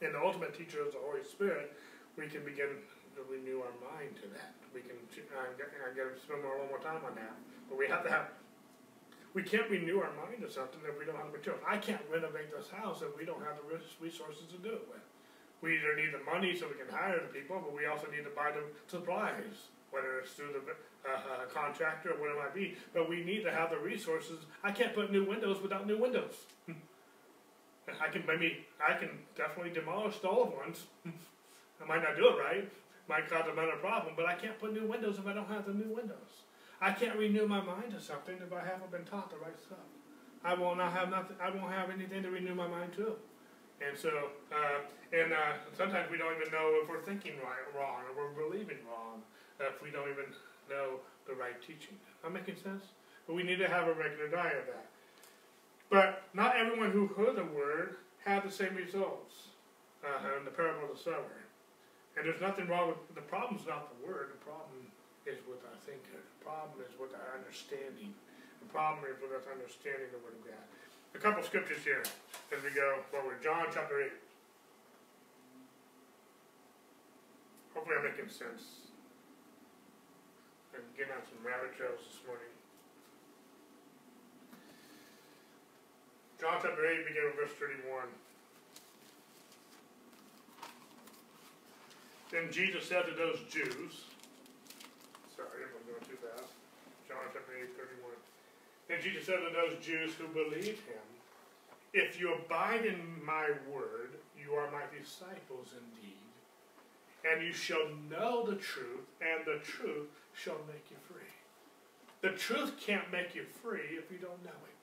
and 0.00 0.16
the 0.16 0.22
ultimate 0.22 0.56
teacher 0.56 0.80
is 0.80 0.96
the 0.96 1.02
Holy 1.04 1.22
Spirit, 1.28 1.76
we 2.16 2.26
can 2.26 2.40
begin 2.40 2.72
to 3.14 3.20
renew 3.28 3.60
our 3.60 3.76
mind 3.84 4.16
to 4.24 4.26
that. 4.32 4.56
We 4.72 4.80
can, 4.80 4.96
I 5.36 5.92
got 5.92 6.08
to 6.08 6.16
spend 6.16 6.40
more, 6.40 6.56
a 6.56 6.64
little 6.64 6.72
more 6.72 6.82
time 6.82 7.04
on 7.04 7.14
that. 7.20 7.36
But 7.68 7.76
we 7.76 7.86
have 7.86 8.02
to 8.04 8.10
have 8.10 8.32
we 9.34 9.42
can't 9.42 9.68
renew 9.70 10.00
our 10.00 10.12
mind 10.16 10.42
to 10.42 10.50
something 10.50 10.80
if 10.88 10.98
we 10.98 11.04
don't 11.04 11.16
have 11.16 11.30
the 11.32 11.38
material. 11.38 11.60
I 11.66 11.76
can't 11.76 12.00
renovate 12.10 12.54
this 12.54 12.70
house 12.70 13.02
if 13.02 13.16
we 13.16 13.24
don't 13.24 13.42
have 13.44 13.56
the 13.56 13.78
resources 14.00 14.46
to 14.50 14.58
do 14.58 14.70
it 14.70 14.86
with. 14.88 15.04
We 15.60 15.76
either 15.76 15.96
need 15.96 16.14
the 16.14 16.22
money 16.24 16.56
so 16.56 16.68
we 16.68 16.78
can 16.78 16.88
hire 16.88 17.20
the 17.20 17.32
people, 17.32 17.60
but 17.60 17.74
we 17.74 17.86
also 17.86 18.06
need 18.10 18.24
to 18.24 18.30
buy 18.30 18.52
the 18.52 18.62
supplies, 18.86 19.68
whether 19.90 20.20
it's 20.20 20.32
through 20.32 20.54
the 20.54 20.62
uh, 21.08 21.14
uh, 21.14 21.46
contractor 21.52 22.10
or 22.12 22.20
whatever 22.20 22.38
it 22.38 22.42
might 22.44 22.54
be. 22.54 22.76
But 22.94 23.08
we 23.08 23.24
need 23.24 23.42
to 23.42 23.50
have 23.50 23.70
the 23.70 23.78
resources. 23.78 24.46
I 24.62 24.70
can't 24.70 24.94
put 24.94 25.10
new 25.10 25.24
windows 25.24 25.60
without 25.60 25.86
new 25.86 25.98
windows. 25.98 26.34
I 28.00 28.08
can 28.08 28.24
maybe 28.26 28.66
I 28.86 28.94
can 28.94 29.10
definitely 29.36 29.72
demolish 29.72 30.18
the 30.18 30.28
old 30.28 30.54
ones. 30.54 30.84
I 31.82 31.86
might 31.86 32.02
not 32.02 32.16
do 32.16 32.28
it 32.28 32.38
right, 32.38 32.68
might 33.08 33.28
cause 33.30 33.44
another 33.50 33.76
problem, 33.80 34.14
but 34.16 34.26
I 34.26 34.34
can't 34.34 34.58
put 34.58 34.72
new 34.72 34.86
windows 34.86 35.18
if 35.18 35.26
I 35.26 35.32
don't 35.32 35.48
have 35.48 35.66
the 35.66 35.72
new 35.72 35.94
windows. 35.94 36.44
I 36.80 36.92
can't 36.92 37.18
renew 37.18 37.46
my 37.46 37.60
mind 37.60 37.90
to 37.92 38.00
something 38.00 38.36
if 38.44 38.52
I 38.52 38.64
haven't 38.64 38.90
been 38.90 39.04
taught 39.04 39.30
the 39.30 39.38
right 39.38 39.58
stuff. 39.58 39.82
I 40.44 40.54
will 40.54 40.76
not 40.76 40.92
have 40.92 41.10
nothing. 41.10 41.36
I 41.42 41.50
won't 41.50 41.72
have 41.72 41.90
anything 41.90 42.22
to 42.22 42.30
renew 42.30 42.54
my 42.54 42.68
mind 42.68 42.92
to. 42.94 43.16
And 43.82 43.98
so, 43.98 44.30
uh, 44.52 44.78
and 45.12 45.32
uh, 45.32 45.58
sometimes 45.76 46.10
we 46.10 46.18
don't 46.18 46.34
even 46.38 46.52
know 46.52 46.78
if 46.82 46.88
we're 46.88 47.02
thinking 47.02 47.34
right, 47.42 47.66
wrong, 47.74 48.02
or 48.06 48.14
we're 48.14 48.48
believing 48.48 48.78
wrong, 48.86 49.22
if 49.60 49.82
we 49.82 49.90
don't 49.90 50.08
even 50.10 50.26
know 50.70 51.00
the 51.26 51.34
right 51.34 51.60
teaching. 51.60 51.98
Am 52.24 52.30
I 52.30 52.38
making 52.38 52.56
sense? 52.56 52.84
But 53.26 53.34
we 53.34 53.42
need 53.42 53.58
to 53.58 53.68
have 53.68 53.88
a 53.88 53.92
regular 53.92 54.28
diet 54.28 54.58
of 54.58 54.66
that. 54.66 54.86
But 55.90 56.22
not 56.34 56.56
everyone 56.56 56.90
who 56.90 57.06
heard 57.08 57.36
the 57.36 57.44
word 57.44 57.96
had 58.24 58.44
the 58.44 58.50
same 58.50 58.74
results 58.74 59.48
uh, 60.04 60.38
in 60.38 60.44
the 60.44 60.50
parable 60.50 60.90
of 60.90 60.96
the 60.96 61.02
sower. 61.02 61.42
And 62.16 62.26
there's 62.26 62.40
nothing 62.40 62.68
wrong 62.68 62.88
with 62.88 63.14
the 63.14 63.22
problem's 63.22 63.66
not 63.66 63.90
the 63.94 64.06
word. 64.06 64.30
The 64.32 64.44
problem 64.44 64.90
is 65.26 65.38
with 65.46 65.62
our 65.64 65.78
thinking 65.86 66.22
problem 66.48 66.80
is 66.80 66.96
with 66.96 67.12
our 67.12 67.36
understanding. 67.36 68.16
The 68.64 68.70
problem 68.72 69.04
is 69.04 69.20
with 69.20 69.36
us 69.36 69.44
understanding 69.44 70.08
the 70.08 70.20
Word 70.24 70.32
of 70.40 70.44
God. 70.48 70.64
A 71.12 71.20
couple 71.20 71.44
scriptures 71.44 71.84
here 71.84 72.00
as 72.48 72.60
we 72.64 72.72
go 72.72 73.04
forward. 73.12 73.44
John 73.44 73.68
chapter 73.68 74.00
8. 74.00 74.08
Hopefully 77.76 78.00
I'm 78.00 78.04
making 78.08 78.32
sense. 78.32 78.88
I'm 80.72 80.80
getting 80.96 81.12
on 81.12 81.20
some 81.28 81.44
rabbit 81.44 81.76
trails 81.76 82.00
this 82.00 82.24
morning. 82.24 82.48
John 86.40 86.56
chapter 86.64 86.80
8, 86.80 87.04
beginning 87.04 87.36
with 87.36 87.44
verse 87.44 87.56
31. 87.60 88.08
Then 92.32 92.48
Jesus 92.52 92.88
said 92.88 93.04
to 93.04 93.12
those 93.12 93.40
Jews, 93.50 94.08
John 97.08 97.24
chapter 97.32 97.47
8, 97.58 97.76
31. 97.76 98.14
And 98.90 99.02
Jesus 99.02 99.26
said 99.26 99.40
to 99.42 99.50
those 99.52 99.84
Jews 99.84 100.14
who 100.14 100.28
believed 100.28 100.86
him, 100.86 101.06
If 101.92 102.20
you 102.20 102.34
abide 102.34 102.86
in 102.86 103.02
my 103.24 103.50
word, 103.70 104.14
you 104.38 104.54
are 104.54 104.70
my 104.70 104.86
disciples 104.96 105.74
indeed. 105.74 106.14
And 107.26 107.44
you 107.44 107.52
shall 107.52 107.90
know 108.08 108.46
the 108.46 108.56
truth, 108.56 109.10
and 109.20 109.44
the 109.44 109.58
truth 109.64 110.06
shall 110.32 110.60
make 110.68 110.86
you 110.90 110.96
free. 111.10 111.34
The 112.22 112.36
truth 112.36 112.74
can't 112.80 113.10
make 113.12 113.34
you 113.34 113.44
free 113.62 113.98
if 113.98 114.10
you 114.10 114.18
don't 114.18 114.44
know 114.44 114.50
it. 114.50 114.78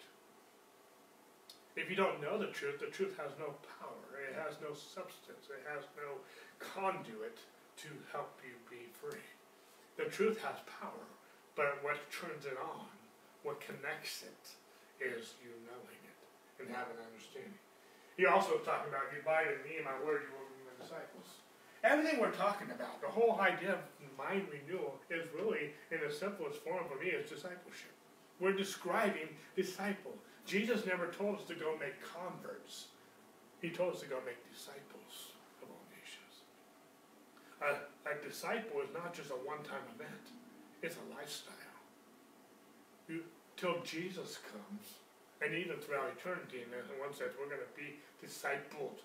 If 1.82 1.90
you 1.90 1.96
don't 1.96 2.22
know 2.22 2.38
the 2.38 2.48
truth, 2.48 2.80
the 2.80 2.88
truth 2.88 3.18
has 3.18 3.32
no 3.40 3.56
power. 3.80 4.20
It 4.30 4.36
has 4.36 4.56
no 4.62 4.74
substance. 4.74 5.48
It 5.50 5.64
has 5.74 5.84
no 5.98 6.20
conduit 6.60 7.38
to 7.78 7.88
help 8.12 8.40
you 8.44 8.56
be 8.70 8.88
free. 9.02 9.20
The 9.98 10.10
truth 10.10 10.42
has 10.42 10.56
power. 10.80 11.15
But 11.56 11.80
what 11.82 11.96
turns 12.12 12.46
it 12.46 12.60
on, 12.60 12.86
what 13.44 13.64
connects 13.64 14.24
it, 14.24 14.44
is 15.00 15.36
you 15.44 15.52
knowing 15.68 16.02
it 16.04 16.20
and 16.60 16.68
having 16.68 17.00
understanding. 17.00 17.56
He 18.16 18.26
also 18.28 18.60
talking 18.64 18.92
about, 18.92 19.12
you 19.12 19.20
abide 19.24 19.52
in 19.52 19.60
me 19.68 19.80
and 19.80 19.88
my 19.88 19.96
word, 20.04 20.24
you 20.28 20.32
will 20.36 20.48
be 20.52 20.68
my 20.68 20.76
disciples. 20.80 21.44
Everything 21.84 22.20
we're 22.20 22.32
talking 22.32 22.72
about, 22.72 23.00
the 23.02 23.08
whole 23.08 23.40
idea 23.40 23.76
of 23.76 23.82
mind 24.18 24.48
renewal 24.52 24.96
is 25.10 25.28
really, 25.36 25.76
in 25.92 26.00
the 26.00 26.12
simplest 26.12 26.64
form 26.64 26.84
for 26.88 26.98
me, 27.04 27.12
is 27.12 27.30
discipleship. 27.30 27.92
We're 28.40 28.56
describing 28.56 29.36
disciple. 29.56 30.16
Jesus 30.46 30.86
never 30.86 31.08
told 31.08 31.38
us 31.38 31.44
to 31.48 31.56
go 31.56 31.76
make 31.80 31.96
converts. 32.02 32.88
He 33.62 33.70
told 33.70 33.96
us 33.96 34.02
to 34.02 34.08
go 34.08 34.20
make 34.26 34.40
disciples 34.52 35.36
of 35.62 35.70
all 35.70 35.86
nations. 35.92 36.44
A, 37.62 38.12
a 38.12 38.16
disciple 38.24 38.82
is 38.82 38.90
not 38.94 39.14
just 39.14 39.32
a 39.32 39.40
one-time 39.40 39.84
event. 39.96 40.26
It's 40.86 41.02
a 41.02 41.08
lifestyle. 41.18 41.82
You, 43.10 43.26
till 43.58 43.82
Jesus 43.82 44.38
comes, 44.46 45.02
and 45.42 45.58
even 45.58 45.82
throughout 45.82 46.14
eternity, 46.14 46.62
and 46.62 46.70
in 46.70 46.86
one 47.02 47.10
sense, 47.10 47.34
we're 47.42 47.50
going 47.50 47.66
to 47.66 47.74
be 47.74 47.98
discipled. 48.22 49.02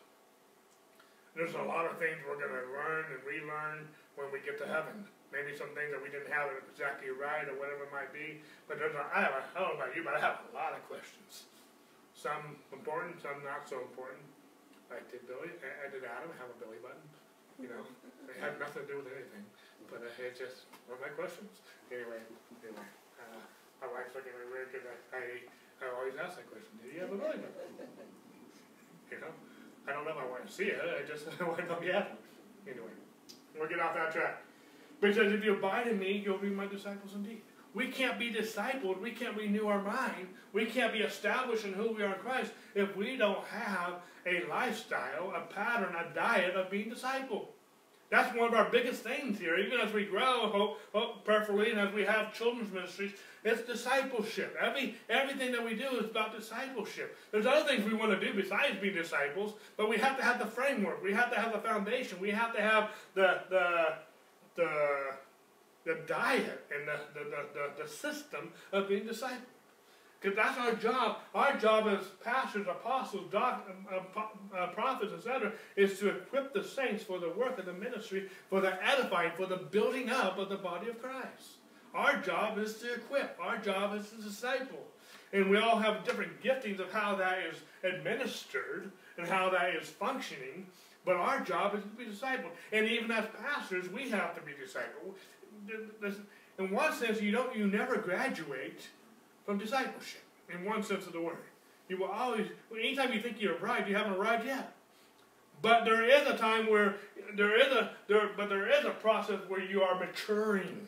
There's 1.33 1.57
a 1.57 1.64
lot 1.64 1.89
of 1.89 1.97
things 1.97 2.20
we're 2.28 2.37
going 2.37 2.53
to 2.53 2.68
learn 2.68 3.09
and 3.16 3.20
relearn 3.24 3.89
when 4.20 4.28
we 4.28 4.45
get 4.45 4.61
to 4.61 4.68
heaven. 4.68 5.09
Maybe 5.33 5.57
some 5.57 5.72
things 5.72 5.89
that 5.97 6.03
we 6.05 6.12
didn't 6.12 6.28
have 6.28 6.53
exactly 6.68 7.09
right 7.16 7.49
or 7.49 7.57
whatever 7.57 7.89
it 7.89 7.93
might 7.97 8.12
be. 8.12 8.45
But 8.68 8.76
there's 8.76 8.93
a, 8.93 9.01
I, 9.09 9.24
have 9.24 9.41
a, 9.41 9.43
I 9.57 9.64
don't 9.64 9.72
know 9.72 9.81
about 9.81 9.97
you, 9.97 10.05
but 10.05 10.12
I 10.12 10.20
have 10.20 10.45
a 10.45 10.53
lot 10.53 10.76
of 10.76 10.85
questions. 10.85 11.49
Some 12.12 12.61
important, 12.76 13.24
some 13.24 13.41
not 13.41 13.64
so 13.64 13.81
important. 13.81 14.20
Like 14.93 15.09
did 15.09 15.24
Billy, 15.24 15.49
I 15.64 15.89
did 15.89 16.05
Adam 16.05 16.28
have 16.37 16.51
a 16.51 16.59
belly 16.61 16.83
button? 16.83 17.07
You 17.57 17.72
know, 17.72 17.83
it 18.28 18.37
had 18.43 18.59
nothing 18.61 18.85
to 18.85 18.89
do 18.91 19.01
with 19.01 19.09
anything. 19.09 19.47
But 19.91 20.07
uh, 20.07 20.26
it's 20.26 20.38
just 20.38 20.70
one 20.86 20.97
of 20.97 21.03
my 21.03 21.12
questions. 21.12 21.51
Anyway, 21.91 22.22
anyway, 22.62 22.86
uh, 23.18 23.43
my 23.82 23.88
wife's 23.91 24.14
looking 24.14 24.30
at 24.30 24.38
me 24.38 24.47
weird 24.49 24.70
because 24.70 24.86
I, 24.86 24.97
I, 25.18 25.22
I 25.82 25.84
always 25.99 26.14
ask 26.14 26.38
that 26.38 26.47
question. 26.47 26.70
Do 26.78 26.86
you 26.86 27.03
have 27.03 27.11
a 27.11 27.18
button? 27.18 27.43
You 29.11 29.18
know, 29.18 29.34
I 29.86 29.93
don't 29.93 30.07
know 30.07 30.14
if 30.14 30.22
I 30.22 30.26
want 30.30 30.47
to 30.47 30.53
see 30.53 30.70
it. 30.70 30.78
I 30.78 31.03
just 31.03 31.26
want 31.43 31.59
to 31.59 31.66
know 31.66 31.82
you 31.82 31.93
have 31.93 32.14
Anyway, 32.66 32.93
we'll 33.59 33.68
get 33.68 33.80
off 33.80 33.95
that 33.95 34.12
track. 34.12 34.43
But 35.01 35.14
says, 35.14 35.32
if 35.32 35.45
you 35.45 35.57
abide 35.57 35.88
in 35.88 35.99
me, 35.99 36.22
you'll 36.24 36.38
be 36.38 36.51
my 36.51 36.66
disciples 36.66 37.14
indeed. 37.14 37.41
We 37.72 37.88
can't 37.88 38.18
be 38.18 38.30
discipled. 38.30 39.01
We 39.01 39.12
can't 39.12 39.36
renew 39.36 39.66
our 39.66 39.80
mind. 39.80 40.28
We 40.53 40.66
can't 40.66 40.93
be 40.93 41.01
established 41.01 41.64
in 41.64 41.72
who 41.72 41.95
we 41.95 42.03
are 42.03 42.14
in 42.14 42.20
Christ 42.20 42.53
if 42.74 42.97
we 42.97 43.16
don't 43.16 43.45
have 43.47 43.95
a 44.26 44.45
lifestyle, 44.49 45.32
a 45.34 45.53
pattern, 45.53 45.95
a 45.95 46.14
diet 46.14 46.55
of 46.55 46.70
being 46.70 46.91
discipled. 46.91 47.47
That's 48.11 48.37
one 48.37 48.49
of 48.49 48.55
our 48.55 48.69
biggest 48.69 49.03
things 49.03 49.39
here. 49.39 49.57
Even 49.57 49.81
as 49.81 49.93
we 49.93 50.05
grow, 50.05 50.49
hope, 50.49 50.81
hope 50.93 51.25
prayerfully, 51.25 51.71
and 51.71 51.79
as 51.79 51.95
we 51.95 52.03
have 52.05 52.35
children's 52.35 52.73
ministries, 52.73 53.13
it's 53.45 53.63
discipleship. 53.63 54.57
Every, 54.61 54.97
everything 55.09 55.53
that 55.53 55.65
we 55.65 55.75
do 55.75 55.89
is 55.99 56.07
about 56.07 56.37
discipleship. 56.37 57.17
There's 57.31 57.47
other 57.47 57.67
things 57.67 57.85
we 57.85 57.97
want 57.97 58.11
to 58.11 58.21
do 58.21 58.35
besides 58.35 58.79
be 58.81 58.91
disciples, 58.91 59.55
but 59.77 59.89
we 59.89 59.97
have 59.99 60.17
to 60.17 60.25
have 60.25 60.41
the 60.41 60.47
framework. 60.47 61.03
We 61.03 61.13
have 61.13 61.31
to 61.31 61.41
have 61.41 61.53
the 61.53 61.61
foundation. 61.61 62.21
We 62.21 62.31
have 62.31 62.55
to 62.57 62.61
have 62.61 62.91
the, 63.15 63.43
the, 63.49 63.95
the, 64.57 64.71
the 65.85 65.99
diet 66.09 66.67
and 66.77 66.89
the, 66.89 66.99
the, 67.15 67.31
the, 67.55 67.85
the, 67.85 67.89
system 67.89 68.53
of 68.73 68.89
being 68.89 69.05
discipled. 69.05 69.39
Because 70.21 70.37
that's 70.37 70.59
our 70.59 70.75
job. 70.75 71.18
Our 71.35 71.57
job 71.57 71.87
as 71.89 72.05
pastors, 72.23 72.66
apostles, 72.68 73.31
doc, 73.33 73.66
uh, 73.91 74.57
uh, 74.57 74.66
prophets, 74.68 75.12
etc., 75.14 75.53
is 75.77 75.99
to 76.01 76.11
equip 76.11 76.53
the 76.53 76.62
saints 76.62 77.03
for 77.03 77.18
the 77.18 77.31
work 77.31 77.59
of 77.59 77.64
the 77.64 77.73
ministry, 77.73 78.29
for 78.51 78.61
the 78.61 78.73
edifying, 78.85 79.33
for 79.35 79.47
the 79.47 79.57
building 79.57 80.11
up 80.11 80.39
of 80.39 80.51
the 80.51 80.57
body 80.57 80.91
of 80.91 81.01
Christ. 81.01 81.57
Our 81.95 82.18
job 82.18 82.59
is 82.59 82.75
to 82.79 82.95
equip. 82.95 83.39
Our 83.41 83.57
job 83.59 83.95
is 83.99 84.11
to 84.11 84.16
disciple. 84.16 84.87
And 85.33 85.49
we 85.49 85.59
all 85.59 85.79
have 85.79 86.05
different 86.05 86.43
giftings 86.43 86.81
of 86.81 86.93
how 86.93 87.16
that 87.16 87.39
is 87.51 87.57
administered 87.83 88.91
and 89.16 89.27
how 89.27 89.49
that 89.51 89.75
is 89.75 89.89
functioning. 89.89 90.66
But 91.05 91.16
our 91.16 91.41
job 91.41 91.75
is 91.75 91.83
to 91.83 91.89
be 91.89 92.05
discipled. 92.05 92.51
And 92.73 92.87
even 92.87 93.11
as 93.11 93.25
pastors, 93.43 93.89
we 93.89 94.11
have 94.11 94.35
to 94.35 94.43
be 94.43 94.53
discipled. 94.53 95.14
In 96.59 96.71
one 96.71 96.93
sense, 96.93 97.23
you 97.23 97.33
don't, 97.33 97.57
you 97.57 97.66
never 97.66 97.97
graduate 97.97 98.83
discipleship, 99.59 100.22
in 100.53 100.64
one 100.64 100.82
sense 100.82 101.07
of 101.07 101.12
the 101.12 101.20
word. 101.20 101.38
You 101.88 101.98
will 101.98 102.09
always, 102.09 102.46
anytime 102.72 103.12
you 103.12 103.20
think 103.20 103.40
you 103.40 103.57
arrived, 103.57 103.88
you 103.88 103.96
haven't 103.96 104.14
arrived 104.14 104.46
yet. 104.46 104.72
But 105.62 105.84
there 105.84 106.05
is 106.05 106.26
a 106.26 106.36
time 106.38 106.70
where 106.70 106.96
there 107.34 107.57
is 107.59 107.66
a 107.66 107.90
there, 108.09 108.30
but 108.36 108.48
there 108.48 108.68
is 108.68 108.84
a 108.84 108.90
process 108.90 109.40
where 109.48 109.62
you 109.62 109.82
are 109.82 109.98
maturing, 109.98 110.86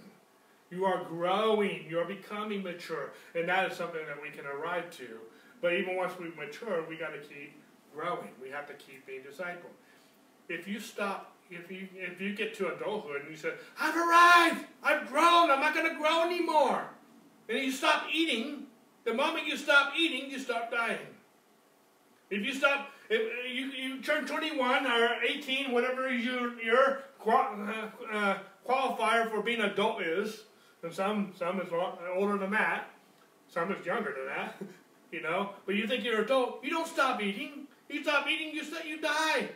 you 0.70 0.84
are 0.84 1.04
growing, 1.04 1.84
you 1.88 1.98
are 1.98 2.06
becoming 2.06 2.62
mature, 2.62 3.12
and 3.34 3.48
that 3.48 3.70
is 3.70 3.76
something 3.76 4.00
that 4.06 4.20
we 4.22 4.30
can 4.30 4.46
arrive 4.46 4.90
to 4.92 5.18
But 5.60 5.74
even 5.74 5.96
once 5.96 6.18
we 6.18 6.30
mature, 6.30 6.84
we 6.88 6.96
got 6.96 7.12
to 7.12 7.18
keep 7.18 7.52
growing. 7.94 8.30
We 8.42 8.48
have 8.50 8.66
to 8.68 8.74
keep 8.74 9.06
being 9.06 9.20
discipled. 9.20 9.76
If 10.48 10.66
you 10.66 10.80
stop, 10.80 11.36
if 11.50 11.70
you 11.70 11.88
if 11.94 12.20
you 12.20 12.34
get 12.34 12.54
to 12.56 12.74
adulthood 12.74 13.22
and 13.22 13.30
you 13.30 13.36
say, 13.36 13.52
"I've 13.78 13.96
arrived, 13.96 14.66
I've 14.82 15.06
grown, 15.08 15.50
I'm 15.50 15.60
not 15.60 15.74
going 15.74 15.88
to 15.90 15.98
grow 15.98 16.24
anymore," 16.24 16.88
and 17.48 17.58
you 17.58 17.70
stop 17.70 18.04
eating, 18.12 18.66
the 19.04 19.14
moment 19.14 19.46
you 19.46 19.56
stop 19.56 19.92
eating, 19.98 20.30
you 20.30 20.38
start 20.38 20.70
dying. 20.70 20.98
If 22.30 22.44
you 22.44 22.54
stop, 22.54 22.90
if 23.10 23.20
you, 23.52 23.66
you 23.66 24.02
turn 24.02 24.26
21 24.26 24.86
or 24.86 25.08
18, 25.22 25.72
whatever 25.72 26.12
your, 26.12 26.60
your 26.62 27.02
uh, 27.26 27.88
uh, 28.12 28.38
qualifier 28.66 29.30
for 29.30 29.42
being 29.42 29.60
adult 29.60 30.02
is, 30.02 30.44
and 30.82 30.92
some, 30.92 31.32
some 31.38 31.60
is 31.60 31.68
older 32.16 32.38
than 32.38 32.50
that, 32.52 32.88
some 33.48 33.70
is 33.72 33.84
younger 33.84 34.14
than 34.16 34.26
that, 34.26 34.56
you 35.12 35.20
know, 35.20 35.50
but 35.66 35.74
you 35.74 35.86
think 35.86 36.04
you're 36.04 36.22
adult, 36.22 36.64
you 36.64 36.70
don't 36.70 36.88
stop 36.88 37.22
eating. 37.22 37.66
You 37.88 38.02
stop 38.02 38.26
eating, 38.26 38.54
you, 38.54 38.62
you 38.86 39.00
die. 39.00 39.50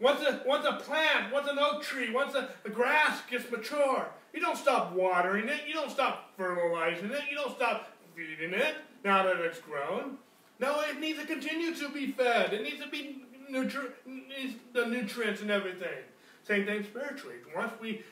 Once 0.00 0.20
a, 0.20 0.42
once 0.46 0.64
a 0.64 0.74
plant, 0.74 1.32
once 1.32 1.48
an 1.48 1.58
oak 1.58 1.82
tree, 1.82 2.12
once 2.12 2.32
the 2.32 2.70
grass 2.70 3.20
gets 3.28 3.50
mature, 3.50 4.08
you 4.34 4.40
don't 4.40 4.56
stop 4.56 4.92
watering 4.92 5.48
it, 5.48 5.60
you 5.66 5.74
don't 5.74 5.90
stop 5.90 6.30
fertilizing 6.36 7.10
it, 7.10 7.22
you 7.30 7.36
don't 7.36 7.54
stop 7.54 7.92
feeding 8.14 8.52
it 8.52 8.74
now 9.04 9.22
that 9.22 9.36
it's 9.36 9.60
grown. 9.60 10.18
No, 10.60 10.80
it 10.82 11.00
needs 11.00 11.18
to 11.20 11.26
continue 11.26 11.74
to 11.74 11.88
be 11.90 12.12
fed. 12.12 12.52
It 12.52 12.62
needs 12.62 12.82
to 12.82 12.88
be 12.88 13.22
nutri- 13.50 13.92
the 14.72 14.86
nutrients 14.86 15.40
and 15.40 15.50
everything. 15.50 16.04
Same 16.42 16.66
thing 16.66 16.84
spiritually. 16.84 17.36
Once 17.54 17.72
we 17.80 18.02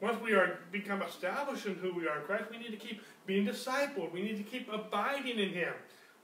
once 0.00 0.20
we 0.20 0.32
are 0.32 0.58
become 0.72 1.00
established 1.02 1.64
in 1.64 1.76
who 1.76 1.94
we 1.94 2.08
are 2.08 2.18
in 2.18 2.24
Christ, 2.24 2.50
we 2.50 2.58
need 2.58 2.72
to 2.72 2.76
keep 2.76 3.02
being 3.24 3.46
discipled. 3.46 4.12
We 4.12 4.22
need 4.22 4.36
to 4.36 4.42
keep 4.42 4.72
abiding 4.72 5.38
in 5.38 5.50
Him. 5.50 5.72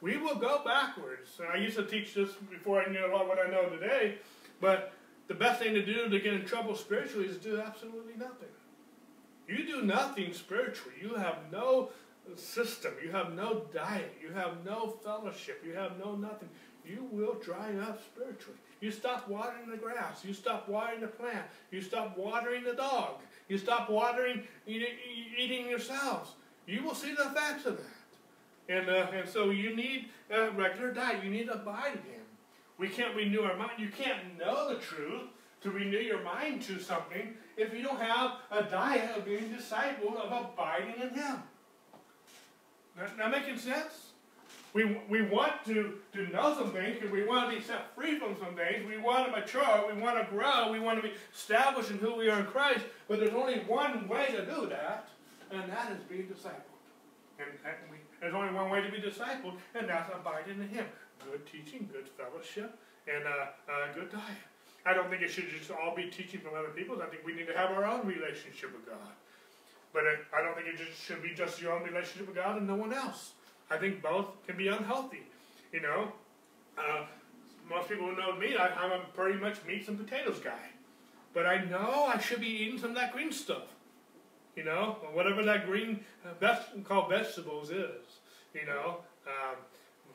We 0.00 0.16
will 0.16 0.34
go 0.34 0.62
backwards. 0.64 1.40
I 1.52 1.58
used 1.58 1.76
to 1.76 1.84
teach 1.84 2.14
this 2.14 2.30
before 2.50 2.82
I 2.82 2.90
knew 2.90 3.06
a 3.06 3.10
lot 3.10 3.28
what 3.28 3.38
I 3.38 3.48
know 3.48 3.68
today, 3.68 4.16
but 4.60 4.92
the 5.28 5.34
best 5.34 5.60
thing 5.60 5.74
to 5.74 5.84
do 5.84 6.08
to 6.08 6.20
get 6.20 6.32
in 6.32 6.44
trouble 6.44 6.74
spiritually 6.74 7.26
is 7.26 7.36
to 7.38 7.42
do 7.42 7.60
absolutely 7.60 8.14
nothing. 8.16 8.48
You 9.48 9.66
do 9.66 9.82
nothing 9.82 10.32
spiritually. 10.34 10.94
You 11.00 11.14
have 11.14 11.38
no 11.50 11.88
system. 12.36 12.92
You 13.02 13.10
have 13.12 13.32
no 13.32 13.62
diet. 13.72 14.14
You 14.22 14.32
have 14.34 14.64
no 14.64 14.90
fellowship. 15.02 15.62
You 15.66 15.72
have 15.72 15.98
no 15.98 16.14
nothing. 16.14 16.50
You 16.84 17.08
will 17.10 17.34
dry 17.34 17.74
up 17.80 18.00
spiritually. 18.04 18.58
You 18.80 18.90
stop 18.90 19.28
watering 19.28 19.68
the 19.70 19.76
grass. 19.76 20.24
You 20.24 20.34
stop 20.34 20.68
watering 20.68 21.00
the 21.00 21.08
plant. 21.08 21.46
You 21.70 21.80
stop 21.80 22.16
watering 22.16 22.62
the 22.62 22.74
dog. 22.74 23.20
You 23.48 23.58
stop 23.58 23.88
watering, 23.88 24.42
eating 24.66 25.68
yourselves. 25.68 26.32
You 26.66 26.82
will 26.82 26.94
see 26.94 27.14
the 27.14 27.22
effects 27.22 27.64
of 27.64 27.78
that. 27.78 27.84
And, 28.68 28.90
uh, 28.90 29.06
and 29.14 29.26
so 29.26 29.48
you 29.48 29.74
need 29.74 30.10
a 30.30 30.50
regular 30.50 30.92
diet. 30.92 31.24
You 31.24 31.30
need 31.30 31.46
to 31.46 31.54
abide 31.54 31.92
in 31.92 32.12
Him. 32.12 32.20
We 32.76 32.88
can't 32.88 33.16
renew 33.16 33.40
our 33.40 33.56
mind. 33.56 33.72
You 33.78 33.88
can't 33.88 34.38
know 34.38 34.68
the 34.68 34.76
truth 34.76 35.28
to 35.62 35.70
renew 35.70 35.98
your 35.98 36.22
mind 36.22 36.62
to 36.62 36.78
something 36.78 37.34
if 37.56 37.74
you 37.74 37.82
don't 37.82 38.00
have 38.00 38.32
a 38.50 38.62
diet 38.62 39.16
of 39.16 39.24
being 39.24 39.50
discipled 39.50 40.16
of 40.16 40.50
abiding 40.52 41.00
in 41.02 41.10
Him. 41.10 41.42
That 42.96 43.30
making 43.30 43.58
sense? 43.58 44.08
We, 44.74 45.00
we 45.08 45.22
want 45.22 45.64
to, 45.66 45.94
to 46.12 46.28
know 46.28 46.54
some 46.54 46.72
things 46.72 46.96
because 46.96 47.10
we 47.10 47.24
want 47.24 47.50
to 47.50 47.56
be 47.56 47.62
set 47.62 47.94
free 47.94 48.18
from 48.18 48.36
some 48.38 48.54
things. 48.54 48.86
We 48.86 48.98
want 48.98 49.26
to 49.26 49.40
mature. 49.40 49.92
We 49.92 50.00
want 50.00 50.18
to 50.18 50.30
grow. 50.30 50.70
We 50.70 50.78
want 50.78 51.02
to 51.02 51.08
be 51.08 51.14
established 51.34 51.90
in 51.90 51.98
who 51.98 52.16
we 52.16 52.28
are 52.28 52.38
in 52.40 52.46
Christ. 52.46 52.84
But 53.08 53.20
there's 53.20 53.34
only 53.34 53.60
one 53.60 54.06
way 54.08 54.26
to 54.26 54.44
do 54.44 54.66
that, 54.66 55.08
and 55.50 55.70
that 55.70 55.90
is 55.92 55.98
being 56.08 56.24
discipled. 56.24 56.62
And, 57.38 57.48
we, 57.90 57.96
there's 58.20 58.34
only 58.34 58.52
one 58.52 58.68
way 58.68 58.82
to 58.82 58.90
be 58.90 58.98
discipled, 58.98 59.54
and 59.74 59.88
that's 59.88 60.12
abiding 60.14 60.60
in 60.60 60.68
Him. 60.68 60.86
Good 61.24 61.46
teaching, 61.46 61.88
good 61.92 62.08
fellowship, 62.08 62.78
and 63.06 63.24
a, 63.24 63.50
uh, 63.72 63.94
good 63.94 64.10
diet. 64.10 64.47
I 64.88 64.94
don't 64.94 65.10
think 65.10 65.20
it 65.20 65.28
should 65.28 65.50
just 65.50 65.70
all 65.70 65.94
be 65.94 66.04
teaching 66.04 66.40
from 66.40 66.54
other 66.54 66.70
people. 66.70 67.02
I 67.02 67.06
think 67.06 67.22
we 67.22 67.34
need 67.34 67.46
to 67.48 67.54
have 67.54 67.70
our 67.72 67.84
own 67.84 68.06
relationship 68.06 68.72
with 68.72 68.86
God. 68.86 69.12
But 69.92 70.04
it, 70.04 70.20
I 70.34 70.40
don't 70.40 70.54
think 70.54 70.66
it 70.66 70.78
just 70.78 71.04
should 71.04 71.22
be 71.22 71.34
just 71.34 71.60
your 71.60 71.74
own 71.74 71.82
relationship 71.82 72.26
with 72.26 72.36
God 72.36 72.56
and 72.56 72.66
no 72.66 72.74
one 72.74 72.94
else. 72.94 73.32
I 73.70 73.76
think 73.76 74.00
both 74.02 74.28
can 74.46 74.56
be 74.56 74.68
unhealthy. 74.68 75.24
You 75.74 75.82
know, 75.82 76.12
uh, 76.78 77.04
most 77.68 77.90
people 77.90 78.06
who 78.06 78.16
know 78.16 78.34
me, 78.34 78.56
I, 78.56 78.68
am 78.82 78.92
a 78.92 79.00
pretty 79.14 79.38
much 79.38 79.62
meats 79.66 79.88
and 79.88 79.98
potatoes 79.98 80.38
guy. 80.38 80.70
But 81.34 81.44
I 81.44 81.64
know 81.66 82.06
I 82.06 82.18
should 82.18 82.40
be 82.40 82.46
eating 82.46 82.78
some 82.78 82.90
of 82.90 82.96
that 82.96 83.12
green 83.12 83.30
stuff. 83.30 83.68
You 84.56 84.64
know, 84.64 84.96
whatever 85.12 85.44
that 85.44 85.66
green 85.66 86.00
uh, 86.24 86.32
veg- 86.40 86.84
called 86.84 87.10
vegetables 87.10 87.68
is. 87.68 88.20
You 88.54 88.64
know, 88.64 89.00
um, 89.26 89.56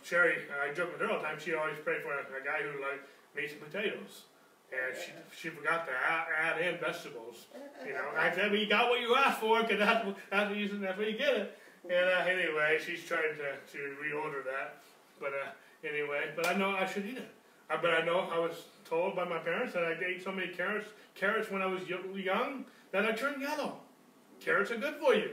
Sherry, 0.04 0.38
I 0.68 0.74
joke 0.74 0.94
with 0.94 1.02
her 1.02 1.12
all 1.12 1.20
the 1.20 1.26
time. 1.26 1.38
She 1.40 1.54
always 1.54 1.78
prayed 1.84 2.02
for 2.02 2.12
a, 2.12 2.42
a 2.42 2.44
guy 2.44 2.64
who 2.64 2.82
liked 2.82 3.08
meats 3.36 3.54
and 3.54 3.62
potatoes 3.62 4.24
and 4.74 4.98
she, 4.98 5.12
she 5.40 5.50
forgot 5.50 5.86
to 5.86 5.92
add, 5.92 6.26
add 6.42 6.62
in 6.62 6.80
vegetables. 6.80 7.46
You 7.86 7.94
know, 7.94 8.06
I 8.18 8.34
said, 8.34 8.52
well, 8.52 8.60
you 8.60 8.68
got 8.68 8.90
what 8.90 9.00
you 9.02 9.16
asked 9.16 9.40
for, 9.40 9.62
because 9.62 9.80
that's, 9.80 10.06
that's, 10.30 10.50
what 10.50 10.82
that's 10.82 10.98
where 10.98 11.10
you 11.10 11.18
get 11.18 11.36
it. 11.36 11.58
And 11.86 12.10
uh, 12.10 12.26
anyway, 12.26 12.80
she's 12.84 13.04
trying 13.04 13.36
to, 13.38 13.78
to 13.78 13.96
reorder 14.02 14.44
that. 14.46 14.78
But 15.20 15.30
uh, 15.30 15.88
anyway, 15.88 16.32
but 16.36 16.48
I 16.48 16.54
know 16.54 16.72
I 16.72 16.86
should 16.86 17.06
eat 17.06 17.18
it. 17.18 17.30
I, 17.70 17.78
but 17.78 17.92
I 17.92 18.06
know 18.06 18.28
I 18.32 18.40
was 18.40 18.64
told 18.86 19.16
by 19.16 19.26
my 19.26 19.40
parents 19.40 19.74
that 19.74 19.84
I 19.84 19.94
ate 20.06 20.24
so 20.24 20.32
many 20.32 20.48
carrots, 20.50 20.88
carrots 21.16 21.52
when 21.52 21.62
I 21.62 21.66
was 21.66 21.82
young 21.88 22.66
that 22.92 23.06
I 23.06 23.12
turned 23.12 23.42
yellow. 23.42 23.78
Carrots 24.40 24.72
are 24.72 24.78
good 24.78 24.96
for 24.96 25.14
you. 25.14 25.32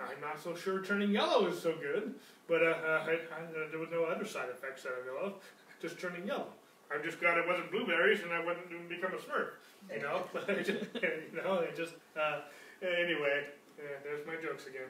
I'm 0.00 0.20
not 0.20 0.42
so 0.42 0.54
sure 0.54 0.82
turning 0.82 1.10
yellow 1.10 1.46
is 1.46 1.60
so 1.60 1.74
good, 1.76 2.14
but 2.48 2.62
uh 2.62 2.74
I, 3.06 3.12
I, 3.12 3.68
there 3.70 3.78
was 3.78 3.88
no 3.92 4.04
other 4.04 4.24
side 4.24 4.48
effects 4.50 4.82
that 4.82 4.92
I 5.00 5.06
know 5.06 5.26
of, 5.26 5.34
just 5.80 6.00
turning 6.00 6.26
yellow. 6.26 6.48
I'm 6.92 7.02
just 7.02 7.20
glad 7.20 7.38
it 7.38 7.46
wasn't 7.46 7.70
blueberries 7.70 8.22
and 8.22 8.32
I 8.32 8.44
wouldn't 8.44 8.88
become 8.88 9.12
a 9.12 9.16
Smurf. 9.16 9.58
You 9.92 10.02
know, 10.02 10.24
you 10.34 11.42
know, 11.42 11.58
it 11.58 11.76
just 11.76 11.94
uh, 12.16 12.40
anyway. 12.82 13.44
Yeah, 13.76 13.98
there's 14.04 14.26
my 14.26 14.36
jokes 14.36 14.66
again. 14.66 14.88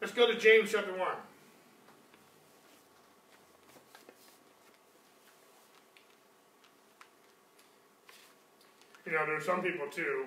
Let's 0.00 0.12
go 0.12 0.26
to 0.26 0.36
James 0.36 0.72
chapter 0.72 0.92
one. 0.98 1.16
You 9.06 9.12
know, 9.12 9.26
there's 9.26 9.44
some 9.44 9.62
people 9.62 9.86
too. 9.88 10.26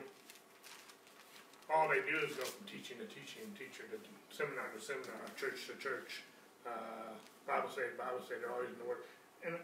All 1.73 1.89
they 1.89 2.05
do 2.05 2.21
is 2.23 2.35
go 2.35 2.45
from 2.45 2.65
teaching 2.67 2.97
to 3.01 3.07
teaching, 3.09 3.43
teacher 3.57 3.83
to 3.89 3.97
seminar 4.29 4.69
to 4.69 4.79
seminar, 4.79 5.17
church 5.35 5.65
to 5.67 5.73
church, 5.81 6.23
uh, 6.67 7.17
Bible 7.47 7.69
study 7.69 7.89
to 7.91 7.97
Bible 7.97 8.21
study. 8.23 8.39
They're 8.41 8.53
always 8.53 8.69
in 8.69 8.77
the 8.77 8.85
Word. 8.85 9.03
And 9.43 9.55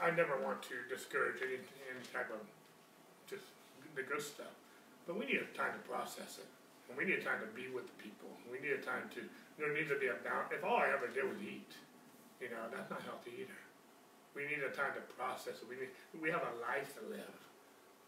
I 0.00 0.10
never 0.10 0.40
want 0.40 0.62
to 0.72 0.76
discourage 0.88 1.42
any, 1.42 1.60
any 1.60 2.04
type 2.12 2.30
of 2.32 2.40
just 3.28 3.44
the 3.94 4.02
good 4.02 4.22
stuff, 4.22 4.52
but 5.06 5.18
we 5.18 5.26
need 5.26 5.42
a 5.42 5.50
time 5.52 5.76
to 5.76 5.82
process 5.84 6.40
it, 6.40 6.48
and 6.88 6.96
we 6.96 7.04
need 7.04 7.20
a 7.20 7.24
time 7.24 7.40
to 7.44 7.50
be 7.52 7.68
with 7.68 7.86
the 7.86 7.96
people. 8.00 8.30
We 8.48 8.58
need 8.58 8.72
a 8.72 8.82
time 8.82 9.12
to. 9.18 9.20
There 9.60 9.70
needs 9.70 9.92
to 9.92 10.00
be 10.00 10.08
a 10.08 10.18
balance. 10.24 10.50
If 10.50 10.64
all 10.64 10.80
I 10.80 10.90
ever 10.90 11.06
did 11.12 11.28
was 11.28 11.38
eat, 11.44 11.76
you 12.40 12.48
know, 12.48 12.66
that's 12.72 12.88
not 12.88 13.04
healthy 13.04 13.44
either. 13.44 13.60
We 14.32 14.48
need 14.48 14.64
a 14.64 14.72
time 14.72 14.96
to 14.96 15.04
process 15.12 15.60
it. 15.60 15.66
We 15.68 15.76
need. 15.76 15.92
We 16.16 16.32
have 16.32 16.42
a 16.42 16.54
life 16.64 16.96
to 16.98 17.02
live. 17.12 17.36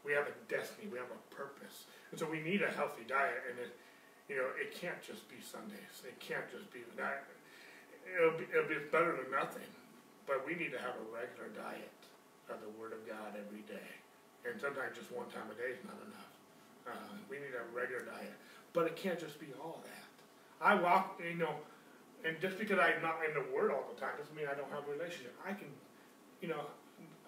We 0.03 0.13
have 0.17 0.29
a 0.29 0.37
destiny. 0.49 0.89
We 0.89 0.97
have 0.97 1.13
a 1.13 1.21
purpose, 1.33 1.85
and 2.11 2.17
so 2.17 2.25
we 2.25 2.41
need 2.41 2.65
a 2.65 2.73
healthy 2.73 3.05
diet. 3.05 3.45
And 3.45 3.61
it, 3.61 3.73
you 4.27 4.41
know, 4.41 4.49
it 4.57 4.73
can't 4.73 4.99
just 5.05 5.29
be 5.29 5.39
Sundays. 5.45 6.01
It 6.03 6.17
can't 6.19 6.49
just 6.49 6.73
be 6.73 6.81
that. 6.97 7.29
It'll 8.05 8.37
be, 8.37 8.45
it'll 8.53 8.69
be 8.69 8.81
better 8.93 9.17
than 9.17 9.33
nothing 9.33 9.69
but 10.27 10.45
we 10.47 10.55
need 10.57 10.73
to 10.73 10.81
have 10.81 10.97
a 10.97 11.07
regular 11.13 11.53
diet 11.53 11.93
of 12.49 12.61
the 12.61 12.73
Word 12.81 12.93
of 12.93 13.05
God 13.09 13.37
every 13.37 13.65
day. 13.65 13.91
And 14.45 14.61
sometimes 14.61 14.97
just 14.97 15.09
one 15.13 15.29
time 15.33 15.49
a 15.49 15.57
day 15.57 15.73
is 15.73 15.83
not 15.85 15.97
enough. 16.05 16.33
Uh, 16.85 17.17
we 17.33 17.41
need 17.41 17.57
a 17.57 17.65
regular 17.73 18.05
diet. 18.05 18.37
But 18.77 18.89
it 18.89 18.97
can't 18.97 19.17
just 19.17 19.41
be 19.41 19.49
all 19.57 19.81
that. 19.85 20.09
I 20.61 20.77
walk, 20.77 21.21
you 21.21 21.37
know, 21.37 21.57
and 22.25 22.41
just 22.41 22.57
because 22.57 22.81
I'm 22.81 23.05
not 23.05 23.21
in 23.25 23.37
the 23.37 23.45
Word 23.53 23.73
all 23.73 23.85
the 23.89 24.01
time 24.01 24.17
doesn't 24.17 24.33
mean 24.33 24.49
I 24.49 24.57
don't 24.57 24.69
have 24.73 24.89
a 24.89 24.93
relationship. 24.93 25.37
I 25.45 25.53
can, 25.53 25.69
you 26.41 26.49
know, 26.49 26.65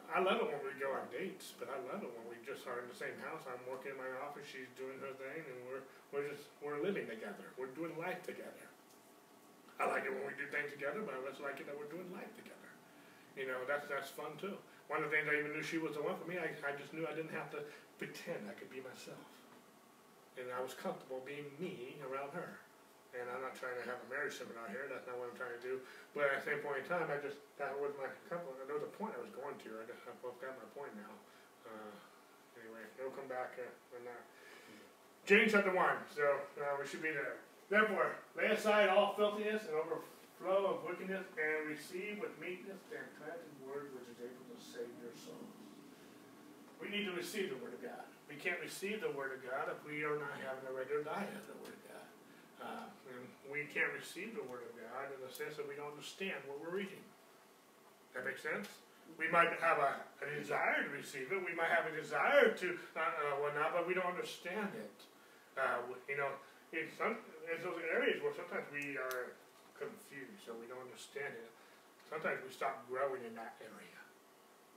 I 0.09 0.23
love 0.23 0.41
it 0.41 0.49
when 0.49 0.63
we 0.65 0.73
go 0.79 0.95
on 0.95 1.05
dates, 1.13 1.53
but 1.59 1.69
I 1.69 1.77
love 1.93 2.01
it 2.01 2.09
when 2.09 2.25
we 2.31 2.39
just 2.47 2.65
are 2.65 2.79
in 2.81 2.89
the 2.89 2.97
same 2.97 3.17
house. 3.27 3.45
I'm 3.45 3.61
working 3.69 3.93
in 3.93 3.99
my 3.99 4.09
office, 4.23 4.47
she's 4.47 4.71
doing 4.79 4.97
her 5.03 5.13
thing, 5.19 5.45
and 5.45 5.57
we're 5.67 5.85
we're 6.15 6.31
just 6.31 6.49
we're 6.63 6.79
living 6.79 7.11
together. 7.11 7.53
We're 7.59 7.75
doing 7.75 7.93
life 7.99 8.23
together. 8.23 8.67
I 9.77 9.91
like 9.91 10.09
it 10.09 10.15
when 10.15 10.25
we 10.25 10.33
do 10.39 10.49
things 10.49 10.73
together, 10.73 11.05
but 11.05 11.13
I 11.13 11.21
just 11.29 11.43
like 11.43 11.61
it 11.61 11.69
that 11.69 11.77
we're 11.77 11.91
doing 11.93 12.09
life 12.15 12.31
together. 12.39 12.66
You 13.37 13.45
know, 13.45 13.61
that's 13.69 13.85
that's 13.87 14.09
fun 14.09 14.33
too. 14.41 14.57
One 14.89 15.05
of 15.05 15.11
the 15.11 15.15
things 15.15 15.29
I 15.29 15.37
even 15.37 15.53
knew 15.53 15.63
she 15.63 15.77
was 15.77 15.93
the 15.99 16.03
one 16.03 16.17
for 16.17 16.25
me, 16.25 16.41
I, 16.41 16.49
I 16.65 16.73
just 16.79 16.95
knew 16.97 17.05
I 17.05 17.13
didn't 17.13 17.37
have 17.37 17.53
to 17.53 17.61
pretend 18.01 18.49
I 18.49 18.55
could 18.57 18.73
be 18.73 18.81
myself. 18.81 19.21
And 20.41 20.49
I 20.53 20.63
was 20.63 20.79
comfortable 20.79 21.21
being 21.27 21.51
me 21.59 21.99
around 22.07 22.33
her. 22.39 22.57
And 23.17 23.25
I'm 23.33 23.41
not 23.41 23.57
trying 23.57 23.75
to 23.81 23.85
have 23.89 23.97
a 23.97 24.09
marriage 24.13 24.37
seminar 24.37 24.69
here, 24.69 24.87
that's 24.93 25.09
not 25.09 25.17
what 25.17 25.33
I'm 25.33 25.39
trying 25.41 25.57
to 25.57 25.65
do. 25.65 25.81
But 26.13 26.29
at 26.29 26.45
the 26.45 26.53
same 26.53 26.61
point 26.61 26.85
in 26.85 26.87
time, 26.87 27.09
I 27.09 27.17
just, 27.19 27.41
that 27.57 27.73
was 27.73 27.97
my 27.97 28.13
couple, 28.29 28.53
there 28.69 28.77
was 28.77 28.85
a 28.85 28.95
point 28.95 29.17
I 29.17 29.23
was 29.25 29.33
going 29.33 29.57
to, 29.57 29.69
I 29.81 29.89
just, 29.89 30.05
I've 30.05 30.21
got 30.21 30.53
my 30.53 30.69
point 30.77 30.93
now. 31.01 31.13
Uh, 31.65 31.93
anyway, 32.61 32.85
we'll 33.01 33.17
come 33.17 33.27
back 33.27 33.57
uh, 33.57 33.65
when 33.91 34.05
that. 34.05 34.21
James 35.25 35.57
chapter 35.57 35.73
1, 35.73 35.81
so 36.13 36.29
uh, 36.61 36.77
we 36.77 36.85
should 36.85 37.01
be 37.01 37.11
there. 37.11 37.41
Therefore, 37.73 38.15
lay 38.37 38.53
aside 38.53 38.93
all 38.93 39.17
filthiness 39.17 39.65
and 39.65 39.75
over 39.75 40.05
flow 40.41 40.77
of 40.77 40.85
wickedness, 40.85 41.25
and 41.37 41.69
receive 41.69 42.21
with 42.21 42.33
meekness 42.37 42.79
the 42.93 43.01
implanted 43.01 43.53
word 43.65 43.93
which 43.97 44.09
is 44.13 44.19
able 44.21 44.45
to 44.53 44.59
save 44.61 44.91
your 45.01 45.15
souls. 45.17 45.57
We 46.81 46.93
need 46.93 47.09
to 47.09 47.17
receive 47.17 47.51
the 47.51 47.61
word 47.61 47.73
of 47.73 47.81
God. 47.81 48.05
We 48.29 48.37
can't 48.37 48.61
receive 48.61 49.01
the 49.01 49.13
word 49.17 49.33
of 49.33 49.41
God 49.41 49.73
if 49.73 49.81
we 49.87 50.05
are 50.05 50.19
not 50.19 50.37
having 50.45 50.67
a 50.69 50.75
regular 50.75 51.07
diet 51.07 51.33
of 51.33 51.47
the 51.49 51.59
word 51.65 51.73
of 51.73 51.85
God. 51.89 52.09
Uh, 52.61 52.85
we 53.49 53.65
can't 53.73 53.95
receive 53.97 54.37
the 54.37 54.45
word 54.45 54.67
of 54.67 54.75
God 54.77 55.09
in 55.15 55.21
the 55.23 55.33
sense 55.33 55.57
that 55.57 55.65
we 55.65 55.79
don't 55.79 55.95
understand 55.95 56.37
what 56.45 56.61
we're 56.61 56.75
reading. 56.75 57.01
That 58.13 58.27
makes 58.27 58.43
sense? 58.43 58.69
We 59.15 59.31
might 59.31 59.55
have 59.63 59.79
a, 59.79 60.03
a 60.21 60.27
desire 60.35 60.83
to 60.83 60.91
receive 60.91 61.31
it. 61.31 61.39
We 61.41 61.55
might 61.55 61.71
have 61.71 61.87
a 61.87 61.95
desire 61.95 62.51
to 62.53 62.69
uh, 62.93 63.01
uh, 63.01 63.41
whatnot, 63.41 63.73
but 63.73 63.87
we 63.87 63.95
don't 63.95 64.11
understand 64.11 64.75
it. 64.75 64.99
Uh, 65.57 65.81
you 66.11 66.19
know, 66.19 66.29
in 66.75 66.91
some 66.99 67.17
in 67.47 67.57
those 67.63 67.79
areas 67.89 68.21
where 68.21 68.35
sometimes 68.35 68.67
we 68.75 68.99
are 68.99 69.33
confused, 69.79 70.45
so 70.45 70.53
we 70.57 70.67
don't 70.67 70.83
understand 70.83 71.37
it. 71.37 71.51
Sometimes 72.09 72.39
we 72.45 72.51
stop 72.53 72.87
growing 72.87 73.23
in 73.27 73.35
that 73.35 73.59
area. 73.61 74.01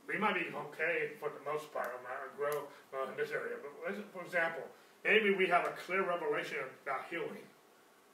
We 0.09 0.17
might 0.17 0.33
be 0.33 0.49
okay 0.49 1.13
for 1.21 1.29
the 1.29 1.43
most 1.45 1.69
part, 1.69 1.93
or 1.93 2.01
grow 2.33 2.65
uh, 2.95 3.13
in 3.13 3.15
this 3.15 3.29
area. 3.29 3.61
But 3.61 3.93
for 4.09 4.25
example, 4.25 4.65
maybe 5.05 5.37
we 5.37 5.45
have 5.47 5.69
a 5.69 5.73
clear 5.85 6.01
revelation 6.01 6.65
about 6.81 7.05
healing, 7.13 7.45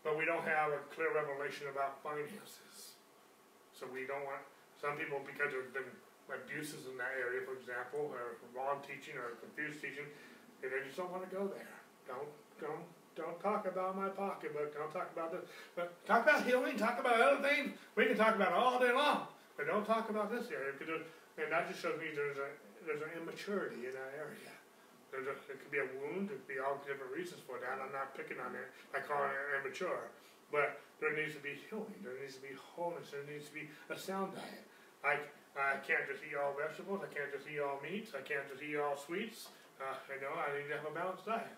but 0.04 0.20
we 0.20 0.28
don't 0.28 0.44
have 0.44 0.76
a 0.76 0.84
clear 0.92 1.16
revelation 1.16 1.72
about 1.72 2.04
finances. 2.04 3.00
So 3.72 3.88
we 3.88 4.04
don't 4.04 4.28
want 4.28 4.44
some 4.76 5.00
people 5.00 5.24
because 5.24 5.56
there's 5.56 5.72
been 5.72 5.88
abuses 6.28 6.90
in 6.90 6.98
that 6.98 7.14
area, 7.16 7.46
for 7.46 7.56
example, 7.56 8.12
or 8.12 8.42
wrong 8.52 8.82
teaching 8.84 9.16
or 9.16 9.38
confused 9.40 9.80
teaching, 9.80 10.08
they 10.60 10.82
just 10.84 10.98
don't 10.98 11.12
want 11.14 11.22
to 11.22 11.32
go 11.32 11.46
there. 11.48 11.78
Don't 12.10 12.30
don't 12.58 12.86
don't 13.16 13.40
talk 13.40 13.66
about 13.66 13.96
my 13.96 14.10
pocketbook. 14.10 14.76
Don't 14.76 14.92
talk 14.92 15.10
about 15.16 15.32
this. 15.32 15.48
But 15.76 15.96
talk 16.06 16.24
about 16.24 16.44
healing. 16.46 16.78
Talk 16.78 17.00
about 17.00 17.20
other 17.20 17.42
things. 17.42 17.72
We 17.96 18.06
can 18.06 18.18
talk 18.18 18.36
about 18.36 18.52
it 18.52 18.58
all 18.60 18.80
day 18.80 18.92
long. 18.92 19.28
But 19.56 19.68
don't 19.68 19.86
talk 19.86 20.10
about 20.10 20.32
this 20.32 20.52
area 20.52 20.76
because 20.78 21.00
and 21.40 21.52
that 21.52 21.68
just 21.68 21.82
shows 21.82 21.96
me 22.00 22.12
there's 22.16 22.38
a 22.38 22.52
there's 22.84 23.02
an 23.02 23.16
immaturity 23.16 23.88
in 23.88 23.94
that 23.96 24.12
area. 24.20 24.52
There's 25.12 25.32
a, 25.32 25.36
it 25.48 25.64
could 25.64 25.72
be 25.72 25.80
a 25.80 25.88
wound. 26.04 26.28
It 26.28 26.44
could 26.44 26.52
be 26.52 26.60
all 26.60 26.76
different 26.84 27.16
reasons 27.16 27.40
for 27.48 27.56
that. 27.64 27.80
I'm 27.80 27.92
not 27.96 28.12
picking 28.20 28.38
on 28.44 28.52
it. 28.52 28.68
I 28.92 29.00
call 29.00 29.24
it 29.24 29.32
immature. 29.64 30.12
But 30.52 30.84
there 31.00 31.16
needs 31.16 31.34
to 31.40 31.44
be 31.44 31.56
healing. 31.72 31.96
There 32.04 32.20
needs 32.20 32.36
to 32.36 32.44
be 32.44 32.52
wholeness. 32.76 33.16
There 33.16 33.24
needs 33.24 33.48
to 33.48 33.56
be 33.56 33.72
a 33.88 33.96
sound 33.96 34.36
diet. 34.36 34.68
I 35.08 35.24
I 35.56 35.80
can't 35.88 36.04
just 36.12 36.20
eat 36.20 36.36
all 36.36 36.52
vegetables. 36.52 37.00
I 37.00 37.10
can't 37.16 37.32
just 37.32 37.48
eat 37.48 37.64
all 37.64 37.80
meats. 37.80 38.12
I 38.12 38.24
can't 38.28 38.44
just 38.52 38.60
eat 38.60 38.76
all 38.76 39.00
sweets. 39.00 39.48
Uh, 39.80 39.96
you 40.12 40.20
know, 40.20 40.36
I 40.36 40.52
need 40.56 40.68
to 40.72 40.76
have 40.80 40.88
a 40.88 40.96
balanced 40.96 41.28
diet. 41.28 41.52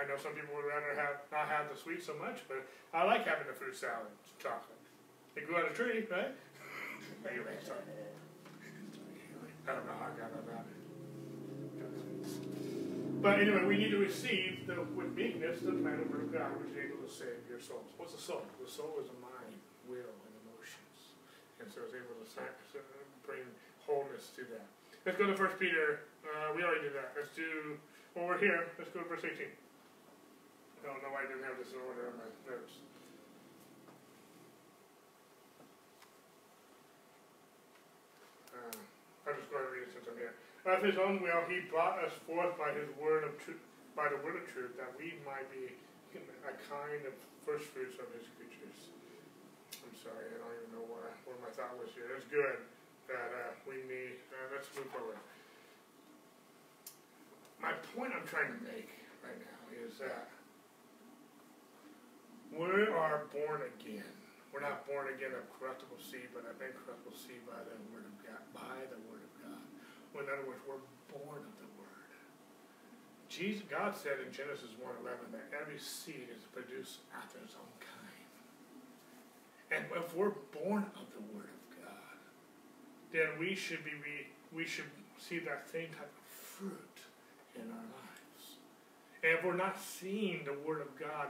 I 0.00 0.08
know 0.08 0.16
some 0.16 0.32
people 0.32 0.56
would 0.56 0.64
rather 0.64 0.96
have 0.96 1.28
not 1.28 1.52
have 1.52 1.68
the 1.68 1.76
sweet 1.76 2.00
so 2.00 2.16
much, 2.16 2.40
but 2.48 2.64
I 2.96 3.04
like 3.04 3.28
having 3.28 3.44
the 3.44 3.52
fruit 3.52 3.76
salad, 3.76 4.08
chocolate. 4.40 4.80
It 5.36 5.44
grew 5.44 5.60
on 5.60 5.68
a 5.68 5.74
tree, 5.76 6.08
right? 6.08 6.32
anyway, 7.28 7.60
sorry. 7.60 7.84
I 9.68 9.76
don't 9.76 9.84
know 9.84 9.92
how 10.00 10.08
I 10.08 10.16
got. 10.16 10.32
But 13.20 13.44
anyway, 13.44 13.68
we 13.68 13.76
need 13.76 13.92
to 13.92 14.00
receive 14.00 14.64
the, 14.64 14.80
with 14.96 15.12
meekness 15.12 15.60
the 15.60 15.76
plan 15.76 16.00
of 16.00 16.08
God, 16.32 16.56
which 16.56 16.72
is 16.72 16.80
able 16.80 17.04
to 17.04 17.12
save 17.12 17.44
your 17.44 17.60
souls. 17.60 17.92
What's 18.00 18.16
the 18.16 18.22
soul? 18.22 18.40
The 18.56 18.64
soul 18.64 18.96
is 18.96 19.12
a 19.12 19.18
mind, 19.20 19.60
will, 19.84 20.08
and 20.24 20.32
emotions, 20.48 21.12
and 21.60 21.68
so 21.68 21.84
it's 21.84 21.92
able 21.92 22.16
to 22.16 22.80
bring 23.28 23.44
wholeness 23.84 24.32
to 24.40 24.48
that. 24.56 24.64
Let's 25.04 25.20
go 25.20 25.28
to 25.28 25.36
First 25.36 25.60
Peter. 25.60 26.08
Uh, 26.24 26.56
we 26.56 26.64
already 26.64 26.88
did 26.88 26.96
that. 26.96 27.12
Let's 27.12 27.36
do. 27.36 27.76
Well, 28.16 28.24
we're 28.24 28.40
here. 28.40 28.72
Let's 28.80 28.88
go 28.96 29.04
to 29.04 29.08
verse 29.08 29.20
18. 29.20 29.44
Don't 30.80 31.00
know 31.04 31.12
why 31.12 31.24
I 31.24 31.28
didn't 31.28 31.44
have 31.44 31.60
this 31.60 31.72
in 31.76 31.80
order 31.84 32.08
on 32.08 32.16
my 32.16 32.28
notes. 32.48 32.80
Uh, 38.56 38.76
I'm 39.28 39.36
just 39.36 39.52
going 39.52 39.64
to 39.64 39.70
read 39.70 39.84
it 39.84 39.92
since 39.92 40.08
I'm 40.08 40.16
here. 40.16 40.34
Of 40.64 40.80
his 40.84 40.96
own 40.96 41.20
will, 41.20 41.44
he 41.48 41.64
brought 41.68 42.00
us 42.00 42.12
forth 42.24 42.56
by 42.56 42.72
his 42.72 42.88
word 42.96 43.24
of 43.28 43.36
truth, 43.44 43.60
by 43.96 44.08
the 44.08 44.20
word 44.24 44.40
of 44.40 44.44
truth, 44.48 44.76
that 44.80 44.92
we 44.96 45.16
might 45.24 45.48
be 45.52 45.72
a 46.16 46.54
kind 46.68 47.04
of 47.04 47.14
first 47.44 47.68
fruits 47.72 47.96
of 48.00 48.08
his 48.16 48.28
creatures. 48.36 48.92
I'm 49.84 49.96
sorry, 50.00 50.32
I 50.32 50.36
don't 50.40 50.54
even 50.64 50.70
know 50.80 50.86
where, 50.88 51.12
where 51.28 51.38
my 51.40 51.52
thought 51.52 51.76
was 51.76 51.92
here. 51.96 52.08
It's 52.16 52.28
good 52.28 52.60
that 53.08 53.30
uh, 53.32 53.52
we 53.68 53.84
need. 53.88 54.20
Uh, 54.32 54.52
let's 54.52 54.68
move 54.76 54.88
forward. 54.92 55.20
My 57.60 57.76
point 57.92 58.12
I'm 58.16 58.24
trying 58.24 58.52
to 58.52 58.60
make 58.64 58.88
right 59.20 59.36
now 59.36 59.60
is 59.76 60.00
that 60.00 60.28
we 62.50 62.86
are 62.90 63.26
born 63.30 63.62
again. 63.78 64.10
We're 64.50 64.66
not 64.66 64.82
born 64.86 65.06
again 65.14 65.30
of 65.30 65.46
corruptible 65.54 66.02
seed, 66.02 66.34
but 66.34 66.42
of 66.42 66.58
incorruptible 66.58 67.14
seed 67.14 67.46
by 67.46 67.62
the 67.62 67.78
word 67.94 68.06
of 68.10 68.14
God. 68.26 68.42
By 68.50 68.82
the 68.90 68.98
word 69.06 69.22
of 69.22 69.32
God. 69.38 69.64
Well, 70.10 70.26
in 70.26 70.30
other 70.30 70.42
words, 70.42 70.58
we're 70.66 70.82
born 71.14 71.46
of 71.46 71.54
the 71.62 71.70
word. 71.78 72.10
Jesus, 73.30 73.62
God 73.70 73.94
said 73.94 74.18
in 74.26 74.34
Genesis 74.34 74.74
1.11 74.82 75.30
that 75.30 75.46
every 75.54 75.78
seed 75.78 76.26
is 76.34 76.42
produced 76.50 77.06
after 77.14 77.38
its 77.38 77.54
own 77.54 77.70
kind. 77.78 78.10
And 79.70 79.86
if 79.94 80.16
we're 80.16 80.34
born 80.50 80.90
of 80.98 81.06
the 81.14 81.22
word 81.30 81.46
of 81.46 81.62
God, 81.78 82.18
then 83.14 83.38
we 83.38 83.54
should 83.54 83.84
be 83.84 83.94
we, 84.02 84.26
we 84.50 84.66
should 84.66 84.90
see 85.16 85.38
that 85.38 85.70
same 85.70 85.94
type 85.94 86.10
of 86.10 86.26
fruit 86.26 86.98
in 87.54 87.70
our 87.70 87.86
lives. 87.94 88.09
And 89.22 89.36
if 89.36 89.44
we're 89.44 89.56
not 89.56 89.78
seeing 89.78 90.44
the 90.44 90.56
word 90.66 90.80
of 90.80 90.88
God 90.98 91.28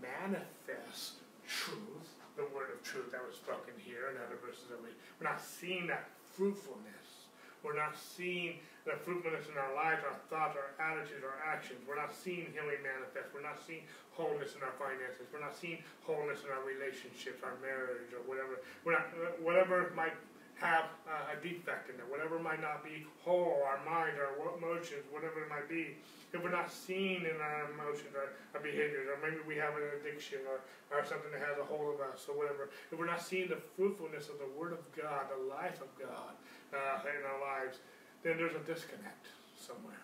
manifest 0.00 1.20
truth, 1.46 2.08
the 2.36 2.48
word 2.54 2.72
of 2.72 2.82
truth 2.82 3.12
that 3.12 3.24
was 3.24 3.36
spoken 3.36 3.72
here 3.76 4.12
in 4.12 4.16
other 4.20 4.36
verses 4.40 4.64
that 4.68 4.80
we, 4.80 4.88
we're 5.20 5.28
not 5.28 5.40
seeing 5.40 5.86
that 5.88 6.08
fruitfulness. 6.36 7.28
We're 7.64 7.76
not 7.76 7.96
seeing 7.96 8.60
the 8.84 8.94
fruitfulness 8.94 9.50
in 9.50 9.58
our 9.58 9.74
lives, 9.74 10.04
our 10.06 10.14
thoughts, 10.30 10.54
our 10.54 10.70
attitudes, 10.78 11.24
our 11.26 11.40
actions. 11.42 11.82
We're 11.88 11.98
not 11.98 12.14
seeing 12.14 12.52
healing 12.54 12.78
manifest. 12.84 13.34
We're 13.34 13.42
not 13.42 13.58
seeing 13.58 13.82
wholeness 14.14 14.54
in 14.54 14.62
our 14.62 14.76
finances. 14.78 15.26
We're 15.32 15.42
not 15.42 15.56
seeing 15.56 15.82
wholeness 16.06 16.46
in 16.46 16.54
our 16.54 16.62
relationships, 16.62 17.42
our 17.42 17.58
marriage, 17.58 18.14
or 18.14 18.22
whatever. 18.28 18.62
We're 18.86 18.94
not 18.94 19.10
whatever 19.42 19.90
might 19.98 20.14
have 20.56 20.88
uh, 21.04 21.36
a 21.36 21.36
defect 21.42 21.92
in 21.92 21.96
it, 22.00 22.06
whatever 22.08 22.38
might 22.38 22.60
not 22.60 22.82
be 22.82 23.04
whole, 23.20 23.60
our 23.66 23.80
mind, 23.84 24.16
our 24.16 24.32
emotions, 24.56 25.04
whatever 25.12 25.44
it 25.44 25.50
might 25.50 25.68
be 25.68 25.96
if 26.36 26.42
we're 26.42 26.52
not 26.52 26.70
seeing 26.70 27.22
in 27.22 27.38
our 27.40 27.70
emotions 27.72 28.12
or 28.12 28.34
our 28.52 28.62
behaviors, 28.62 29.08
or 29.08 29.16
maybe 29.22 29.40
we 29.46 29.56
have 29.56 29.72
an 29.78 29.86
addiction 29.96 30.42
or, 30.44 30.60
or 30.92 31.04
something 31.06 31.30
that 31.30 31.40
has 31.40 31.56
a 31.56 31.66
hold 31.66 31.94
of 31.94 31.98
us 32.04 32.28
or 32.28 32.36
whatever, 32.36 32.68
if 32.90 32.98
we're 32.98 33.08
not 33.08 33.22
seeing 33.22 33.48
the 33.48 33.60
fruitfulness 33.74 34.28
of 34.28 34.36
the 34.42 34.50
Word 34.58 34.76
of 34.76 34.82
God, 34.92 35.32
the 35.32 35.42
life 35.48 35.80
of 35.80 35.90
God 35.96 36.36
uh, 36.74 37.00
in 37.08 37.22
our 37.24 37.40
lives, 37.40 37.78
then 38.20 38.36
there's 38.36 38.54
a 38.54 38.64
disconnect 38.68 39.32
somewhere. 39.56 40.02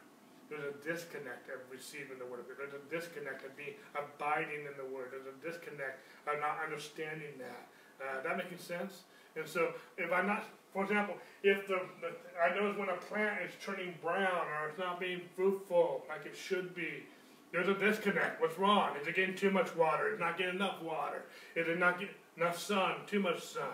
There's 0.48 0.68
a 0.68 0.76
disconnect 0.84 1.48
of 1.48 1.64
receiving 1.72 2.20
the 2.20 2.28
Word 2.28 2.44
of 2.44 2.48
God. 2.48 2.60
There's 2.60 2.76
a 2.76 2.86
disconnect 2.88 3.44
of 3.44 3.56
being 3.56 3.76
abiding 3.96 4.68
in 4.68 4.74
the 4.80 4.88
Word. 4.88 5.12
There's 5.12 5.28
a 5.28 5.38
disconnect 5.40 6.00
of 6.28 6.40
not 6.40 6.60
understanding 6.64 7.36
that. 7.40 7.64
Uh, 8.00 8.18
that 8.24 8.36
making 8.36 8.58
sense? 8.58 9.06
And 9.36 9.46
so, 9.48 9.72
if 9.96 10.12
I'm 10.12 10.26
not 10.26 10.44
for 10.72 10.84
example, 10.84 11.16
if 11.42 11.68
the, 11.68 11.80
the, 12.00 12.12
I 12.42 12.54
notice 12.54 12.78
when 12.78 12.88
a 12.88 12.96
plant 12.96 13.42
is 13.42 13.52
turning 13.62 13.94
brown 14.02 14.46
or 14.46 14.68
it's 14.70 14.78
not 14.78 14.98
being 14.98 15.20
fruitful 15.36 16.04
like 16.08 16.24
it 16.24 16.34
should 16.34 16.74
be, 16.74 17.04
there's 17.52 17.68
a 17.68 17.74
disconnect. 17.74 18.40
What's 18.40 18.58
wrong? 18.58 18.96
Is 19.00 19.06
it 19.06 19.14
getting 19.14 19.34
too 19.34 19.50
much 19.50 19.74
water? 19.76 20.08
Is 20.08 20.14
it 20.14 20.20
not 20.20 20.38
getting 20.38 20.54
enough 20.54 20.82
water? 20.82 21.24
Is 21.54 21.68
it 21.68 21.78
not 21.78 21.98
getting 21.98 22.14
enough 22.38 22.58
sun? 22.58 22.94
Too 23.06 23.20
much 23.20 23.42
sun? 23.42 23.64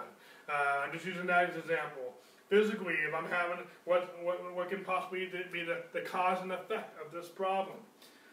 Uh, 0.49 0.81
I'm 0.85 0.93
just 0.93 1.07
using 1.07 1.27
that 1.27 1.51
as 1.51 1.55
an 1.55 1.61
example. 1.61 2.15
Physically, 2.49 2.95
if 3.07 3.15
I'm 3.15 3.27
having 3.27 3.65
what 3.85 4.17
what, 4.25 4.55
what 4.55 4.71
can 4.71 4.83
possibly 4.83 5.31
be 5.53 5.63
the, 5.63 5.83
the 5.93 6.01
cause 6.01 6.39
and 6.43 6.51
effect 6.51 6.99
of 7.05 7.13
this 7.13 7.29
problem. 7.29 7.77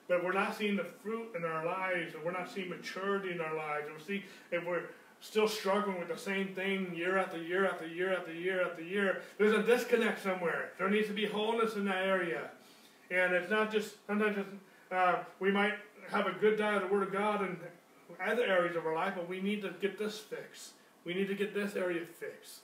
But 0.07 0.23
we're 0.23 0.33
not 0.33 0.55
seeing 0.55 0.75
the 0.75 0.85
fruit 1.03 1.35
in 1.35 1.43
our 1.43 1.65
lives, 1.65 2.15
and 2.15 2.23
we're 2.23 2.31
not 2.31 2.49
seeing 2.49 2.69
maturity 2.69 3.31
in 3.31 3.41
our 3.41 3.55
lives. 3.55 3.87
And 3.87 3.97
we 3.97 4.03
see 4.03 4.25
if 4.51 4.65
we're 4.65 4.83
still 5.21 5.47
struggling 5.47 5.99
with 5.99 6.07
the 6.07 6.17
same 6.17 6.49
thing 6.49 6.93
year 6.95 7.17
after 7.17 7.41
year 7.41 7.65
after 7.65 7.87
year 7.87 8.13
after 8.13 8.33
year 8.33 8.63
after 8.63 8.83
year, 8.83 9.21
there's 9.37 9.53
a 9.53 9.63
disconnect 9.63 10.21
somewhere. 10.21 10.71
There 10.77 10.89
needs 10.89 11.07
to 11.07 11.13
be 11.13 11.25
wholeness 11.25 11.75
in 11.75 11.85
that 11.85 12.05
area. 12.05 12.49
And 13.11 13.33
it's 13.33 13.49
not 13.49 13.71
just, 13.71 13.95
sometimes 14.07 14.37
uh, 14.91 15.17
we 15.39 15.51
might 15.51 15.73
have 16.11 16.27
a 16.27 16.31
good 16.31 16.57
diet 16.57 16.83
of 16.83 16.89
the 16.89 16.93
Word 16.93 17.03
of 17.03 17.13
God 17.13 17.41
in 17.41 17.57
other 18.23 18.43
areas 18.43 18.75
of 18.75 18.85
our 18.85 18.93
life, 18.93 19.13
but 19.15 19.27
we 19.27 19.41
need 19.41 19.61
to 19.61 19.73
get 19.81 19.97
this 19.97 20.17
fixed. 20.17 20.73
We 21.03 21.13
need 21.13 21.27
to 21.27 21.35
get 21.35 21.53
this 21.53 21.75
area 21.75 22.01
fixed. 22.05 22.61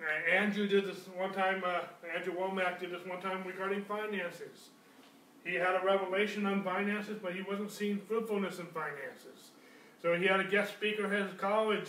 Uh, 0.00 0.30
Andrew 0.30 0.66
did 0.66 0.86
this 0.86 1.08
one 1.16 1.32
time, 1.32 1.62
uh, 1.64 1.80
Andrew 2.14 2.34
Wommack 2.34 2.80
did 2.80 2.90
this 2.90 3.06
one 3.06 3.20
time 3.20 3.44
regarding 3.46 3.82
finances. 3.84 4.70
He 5.44 5.54
had 5.54 5.74
a 5.74 5.84
revelation 5.84 6.46
on 6.46 6.62
finances, 6.62 7.18
but 7.22 7.34
he 7.34 7.42
wasn't 7.42 7.70
seeing 7.70 8.00
fruitfulness 8.00 8.58
in 8.58 8.66
finances. 8.66 9.50
So 10.04 10.14
he 10.14 10.26
had 10.26 10.38
a 10.38 10.44
guest 10.44 10.74
speaker 10.74 11.06
at 11.06 11.30
his 11.30 11.40
college 11.40 11.88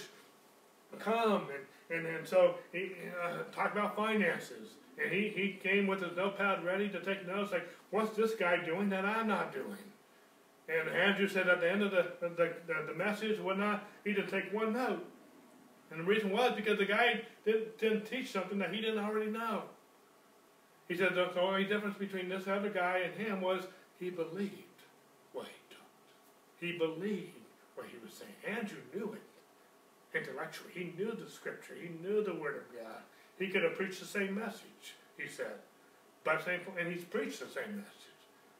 come, 0.99 1.47
and, 1.89 1.97
and, 1.97 2.07
and 2.15 2.25
so 2.25 2.55
he 2.71 2.93
uh, 3.21 3.39
talked 3.53 3.75
about 3.75 3.93
finances. 3.97 4.69
And 4.97 5.11
he, 5.11 5.27
he 5.27 5.59
came 5.61 5.85
with 5.85 6.01
his 6.01 6.15
notepad 6.15 6.63
ready 6.63 6.87
to 6.87 7.01
take 7.01 7.27
notes, 7.27 7.51
like, 7.51 7.67
what's 7.91 8.15
this 8.15 8.33
guy 8.33 8.63
doing 8.63 8.87
that 8.91 9.03
I'm 9.03 9.27
not 9.27 9.51
doing? 9.51 9.75
And 10.69 10.87
Andrew 10.95 11.27
said 11.27 11.49
at 11.49 11.59
the 11.59 11.69
end 11.69 11.83
of 11.83 11.91
the, 11.91 12.13
the, 12.21 12.29
the, 12.29 12.87
the 12.87 12.93
message, 12.93 13.37
whatnot, 13.37 13.83
he 14.05 14.13
did 14.13 14.29
take 14.29 14.53
one 14.53 14.71
note. 14.71 15.05
And 15.91 15.99
the 15.99 16.05
reason 16.05 16.31
was 16.31 16.53
because 16.55 16.77
the 16.77 16.85
guy 16.85 17.21
didn't, 17.43 17.77
didn't 17.77 18.05
teach 18.05 18.31
something 18.31 18.57
that 18.59 18.73
he 18.73 18.79
didn't 18.79 19.03
already 19.03 19.29
know. 19.29 19.63
He 20.87 20.95
said 20.95 21.15
the 21.15 21.37
only 21.37 21.65
difference 21.65 21.97
between 21.97 22.29
this 22.29 22.47
other 22.47 22.69
guy 22.69 22.99
and 22.99 23.13
him 23.13 23.41
was 23.41 23.65
he 23.99 24.09
believed 24.09 24.53
what 25.33 25.47
he 25.47 25.75
taught. 25.75 26.61
He 26.61 26.77
believed 26.77 27.44
what 27.75 27.87
he 27.87 27.97
was 28.03 28.13
saying. 28.15 28.35
Andrew 28.43 28.79
knew 28.93 29.13
it 29.13 29.23
intellectually. 30.15 30.71
He 30.73 30.93
knew 30.97 31.11
the 31.11 31.29
scripture. 31.29 31.75
He 31.75 31.91
knew 32.01 32.23
the 32.23 32.33
word 32.33 32.55
of 32.55 32.67
God. 32.71 33.03
He 33.37 33.47
could 33.51 33.63
have 33.63 33.75
preached 33.75 33.99
the 33.99 34.07
same 34.07 34.33
message, 34.33 34.95
he 35.19 35.27
said. 35.27 35.59
But 36.23 36.43
same, 36.43 36.61
and 36.79 36.87
he's 36.87 37.03
preached 37.03 37.39
the 37.43 37.51
same 37.51 37.83
message. 37.83 38.15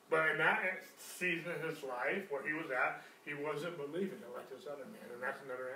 But 0.09 0.35
in 0.35 0.37
that 0.37 0.85
season 0.99 1.49
of 1.55 1.63
his 1.65 1.81
life 1.81 2.29
where 2.29 2.45
he 2.45 2.53
was 2.53 2.69
at, 2.69 3.01
he 3.25 3.33
wasn't 3.33 3.73
believing 3.79 4.21
it 4.21 4.31
like 4.35 4.45
this 4.53 4.69
other 4.69 4.85
man. 4.85 5.07
And 5.09 5.23
that's 5.23 5.41
another 5.47 5.73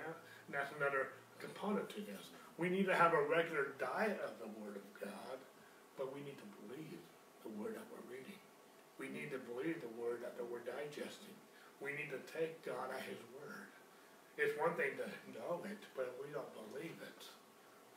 that's 0.52 0.70
another 0.78 1.14
component 1.42 1.88
to 1.96 2.00
this. 2.04 2.30
We 2.58 2.68
need 2.68 2.86
to 2.86 2.94
have 2.94 3.14
a 3.14 3.22
regular 3.26 3.74
diet 3.80 4.20
of 4.22 4.36
the 4.38 4.50
Word 4.60 4.76
of 4.76 4.86
God, 5.00 5.38
but 5.96 6.12
we 6.12 6.20
need 6.20 6.36
to 6.36 6.48
believe 6.62 7.00
the 7.42 7.50
Word 7.56 7.74
that 7.74 7.86
we're 7.90 8.06
reading. 8.12 8.38
We 9.00 9.08
need 9.08 9.32
to 9.32 9.40
believe 9.50 9.80
the 9.80 9.94
Word 9.96 10.20
that 10.22 10.36
we're 10.44 10.62
digesting. 10.66 11.34
We 11.80 11.96
need 11.96 12.12
to 12.12 12.20
take 12.30 12.60
God 12.66 12.92
at 12.92 13.02
His. 13.02 13.16
It's 14.38 14.56
one 14.58 14.74
thing 14.78 14.94
to 15.00 15.06
know 15.34 15.62
it, 15.66 15.82
but 15.96 16.14
we 16.22 16.30
don't 16.32 16.50
believe 16.54 16.96
it, 17.00 17.22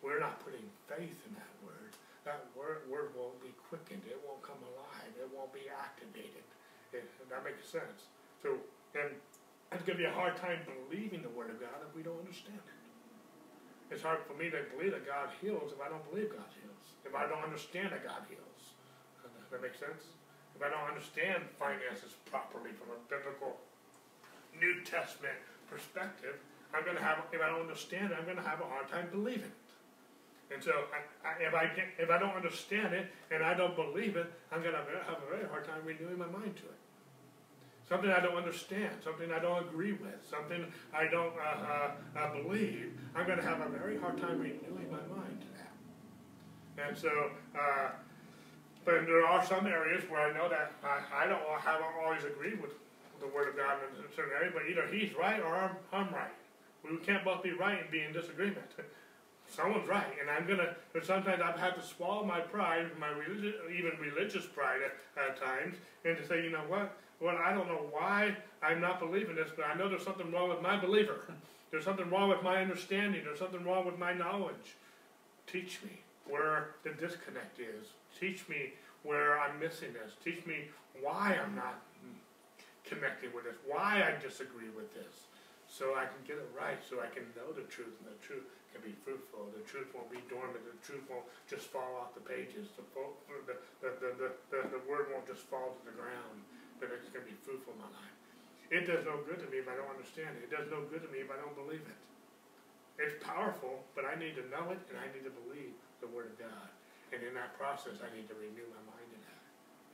we're 0.01 0.19
not 0.19 0.43
putting 0.43 0.65
faith 0.87 1.19
in 1.27 1.33
that 1.35 1.53
Word. 1.63 1.93
That 2.23 2.47
word, 2.55 2.87
word 2.87 3.11
won't 3.19 3.35
be 3.43 3.51
quickened. 3.67 4.03
It 4.07 4.15
won't 4.23 4.39
come 4.39 4.59
alive. 4.63 5.11
It 5.19 5.27
won't 5.35 5.51
be 5.51 5.67
activated. 5.67 6.47
It, 6.95 7.03
that 7.27 7.43
makes 7.43 7.67
sense. 7.67 8.07
So, 8.39 8.55
and 8.95 9.11
it's 9.75 9.83
going 9.83 9.99
to 9.99 10.03
be 10.03 10.07
a 10.07 10.15
hard 10.15 10.39
time 10.39 10.63
believing 10.63 11.19
the 11.19 11.33
Word 11.35 11.51
of 11.51 11.59
God 11.59 11.75
if 11.83 11.91
we 11.91 11.99
don't 11.99 12.19
understand 12.23 12.63
it. 12.63 12.79
It's 13.91 13.99
hard 13.99 14.23
for 14.23 14.39
me 14.39 14.47
to 14.47 14.63
believe 14.71 14.95
that 14.95 15.03
God 15.03 15.35
heals 15.43 15.75
if 15.75 15.79
I 15.83 15.91
don't 15.91 16.03
believe 16.07 16.31
God 16.31 16.47
heals. 16.55 16.85
If 17.03 17.11
I 17.11 17.27
don't 17.27 17.43
understand 17.43 17.91
that 17.91 18.07
God 18.07 18.23
heals. 18.31 18.61
Does 19.19 19.51
that 19.51 19.59
make 19.59 19.75
sense? 19.75 20.15
If 20.55 20.63
I 20.63 20.71
don't 20.71 20.87
understand 20.87 21.43
finances 21.59 22.15
properly 22.31 22.71
from 22.71 22.95
a 22.95 22.99
biblical 23.11 23.59
New 24.55 24.79
Testament 24.87 25.35
perspective, 25.73 26.35
I'm 26.73 26.85
going 26.85 26.97
to 26.97 27.03
have, 27.03 27.17
if 27.31 27.41
I 27.41 27.49
don't 27.49 27.61
understand 27.61 28.11
it, 28.11 28.17
I'm 28.17 28.25
going 28.25 28.37
to 28.37 28.43
have 28.43 28.61
a 28.61 28.65
hard 28.65 28.87
time 28.89 29.07
believing 29.11 29.49
it. 29.49 30.53
And 30.53 30.63
so, 30.63 30.71
I, 30.93 31.27
I, 31.27 31.31
if 31.41 31.53
I 31.53 31.63
if 31.97 32.09
I 32.09 32.19
don't 32.19 32.35
understand 32.35 32.93
it 32.93 33.09
and 33.31 33.43
I 33.43 33.53
don't 33.55 33.75
believe 33.75 34.15
it, 34.15 34.31
I'm 34.51 34.61
going 34.61 34.73
to 34.73 34.79
have 34.79 35.17
a 35.17 35.29
very 35.29 35.49
hard 35.49 35.65
time 35.65 35.81
renewing 35.83 36.19
my 36.19 36.27
mind 36.27 36.55
to 36.57 36.65
it 36.69 36.79
something 37.87 38.09
I 38.09 38.19
don't 38.19 38.35
understand, 38.35 38.95
something 39.03 39.31
I 39.31 39.39
don't 39.39 39.67
agree 39.67 39.93
with, 39.93 40.15
something 40.29 40.65
I 40.93 41.05
don't 41.07 41.33
uh, 41.37 41.63
uh, 41.63 41.91
uh, 42.17 42.41
believe, 42.41 42.97
I'm 43.15 43.25
going 43.25 43.37
to 43.37 43.43
have 43.43 43.61
a 43.61 43.69
very 43.69 43.99
hard 43.99 44.19
time 44.19 44.39
renewing 44.39 44.89
my 44.89 45.15
mind 45.15 45.41
to 45.41 45.47
that. 45.57 46.87
And 46.87 46.97
so, 46.97 47.31
uh, 47.55 47.89
but 48.85 49.05
there 49.05 49.25
are 49.25 49.45
some 49.45 49.67
areas 49.67 50.03
where 50.09 50.21
I 50.21 50.33
know 50.33 50.49
that 50.49 50.71
I, 50.83 51.25
I 51.25 51.27
don't 51.27 51.41
haven't 51.59 51.85
always 52.03 52.23
agreed 52.23 52.61
with 52.61 52.71
the 53.23 53.33
Word 53.33 53.49
of 53.49 53.57
God 53.57 53.77
in 53.87 54.03
certain 54.15 54.33
area, 54.35 54.51
but 54.53 54.63
either 54.69 54.85
He's 54.91 55.15
right 55.15 55.39
or 55.39 55.55
I'm, 55.55 55.75
I'm 55.91 56.13
right. 56.13 56.35
We 56.83 56.97
can't 56.97 57.23
both 57.23 57.41
be 57.41 57.51
right 57.51 57.81
and 57.81 57.89
be 57.89 58.01
in 58.01 58.11
disagreement. 58.11 58.67
Someone's 59.47 59.87
right, 59.87 60.07
and 60.19 60.29
I'm 60.29 60.47
gonna. 60.47 60.75
But 60.93 61.05
sometimes 61.05 61.41
I've 61.41 61.59
had 61.59 61.75
to 61.75 61.83
swallow 61.83 62.25
my 62.25 62.39
pride, 62.39 62.87
my 62.99 63.09
religious, 63.09 63.55
even 63.71 63.91
religious 63.99 64.45
pride 64.45 64.79
at, 64.85 65.23
at 65.23 65.39
times, 65.39 65.75
and 66.05 66.17
to 66.17 66.25
say, 66.27 66.43
you 66.43 66.49
know 66.49 66.63
what? 66.67 66.97
Well, 67.19 67.37
I 67.37 67.53
don't 67.53 67.67
know 67.67 67.87
why 67.91 68.35
I'm 68.61 68.81
not 68.81 68.99
believing 68.99 69.35
this, 69.35 69.49
but 69.55 69.65
I 69.65 69.75
know 69.75 69.87
there's 69.87 70.03
something 70.03 70.31
wrong 70.31 70.49
with 70.49 70.61
my 70.61 70.77
believer. 70.79 71.21
There's 71.71 71.85
something 71.85 72.07
wrong 72.11 72.29
with 72.29 72.43
my 72.43 72.61
understanding. 72.61 73.23
There's 73.23 73.39
something 73.39 73.63
wrong 73.63 73.83
with 73.83 73.97
my 73.97 74.13
knowledge. 74.13 74.75
Teach 75.47 75.79
me 75.83 76.01
where 76.27 76.75
the 76.83 76.91
disconnect 76.91 77.59
is. 77.59 77.87
Teach 78.19 78.47
me 78.47 78.73
where 79.01 79.39
I'm 79.39 79.59
missing 79.59 79.91
this. 79.91 80.13
Teach 80.23 80.45
me 80.45 80.65
why 81.01 81.35
I'm 81.43 81.55
not 81.55 81.81
connecting 82.83 83.31
with 83.31 83.47
this, 83.47 83.57
why 83.65 84.03
I 84.03 84.19
disagree 84.19 84.69
with 84.75 84.91
this, 84.93 85.31
so 85.67 85.95
I 85.95 86.05
can 86.05 86.21
get 86.27 86.37
it 86.37 86.49
right, 86.53 86.77
so 86.83 86.99
I 86.99 87.09
can 87.09 87.25
know 87.33 87.49
the 87.55 87.65
truth, 87.71 87.95
and 88.03 88.11
the 88.11 88.19
truth 88.21 88.45
can 88.75 88.83
be 88.83 88.93
fruitful. 89.05 89.49
The 89.55 89.65
truth 89.65 89.89
won't 89.95 90.09
be 90.11 90.21
dormant. 90.29 90.61
The 90.65 90.77
truth 90.83 91.05
won't 91.09 91.25
just 91.49 91.69
fall 91.69 91.97
off 91.97 92.13
the 92.17 92.25
pages. 92.25 92.69
The, 92.77 92.85
the, 93.47 93.55
the, 93.81 94.29
the, 94.49 94.59
the, 94.69 94.81
word 94.89 95.13
won't 95.13 95.29
just 95.29 95.45
fall 95.45 95.77
to 95.77 95.81
the 95.85 95.93
ground 95.93 96.41
but 96.83 96.91
it's 96.91 97.07
going 97.15 97.23
to 97.23 97.31
be 97.31 97.39
fruitful 97.47 97.71
in 97.71 97.79
my 97.79 97.87
life. 97.95 98.17
It 98.67 98.83
does 98.83 99.07
no 99.07 99.23
good 99.23 99.39
to 99.39 99.47
me 99.47 99.63
if 99.63 99.71
I 99.71 99.79
don't 99.79 99.87
understand 99.87 100.35
it. 100.35 100.49
It 100.49 100.51
does 100.51 100.67
no 100.67 100.83
good 100.91 100.99
to 100.99 101.09
me 101.15 101.23
if 101.23 101.31
I 101.31 101.39
don't 101.39 101.55
believe 101.55 101.87
it. 101.87 102.01
It's 102.99 103.15
powerful, 103.23 103.87
but 103.95 104.03
I 104.03 104.19
need 104.19 104.35
to 104.35 104.43
know 104.51 104.75
it 104.75 104.83
and 104.91 104.99
I 104.99 105.07
need 105.15 105.23
to 105.23 105.31
believe 105.31 105.71
the 106.03 106.11
Word 106.11 106.27
of 106.27 106.35
God. 106.35 106.67
And 107.15 107.23
in 107.23 107.31
that 107.39 107.55
process, 107.55 108.03
I 108.03 108.11
need 108.11 108.27
to 108.27 108.35
renew 108.35 108.67
my 108.67 108.83
mind 108.83 109.09
in 109.15 109.21
that. 109.23 109.41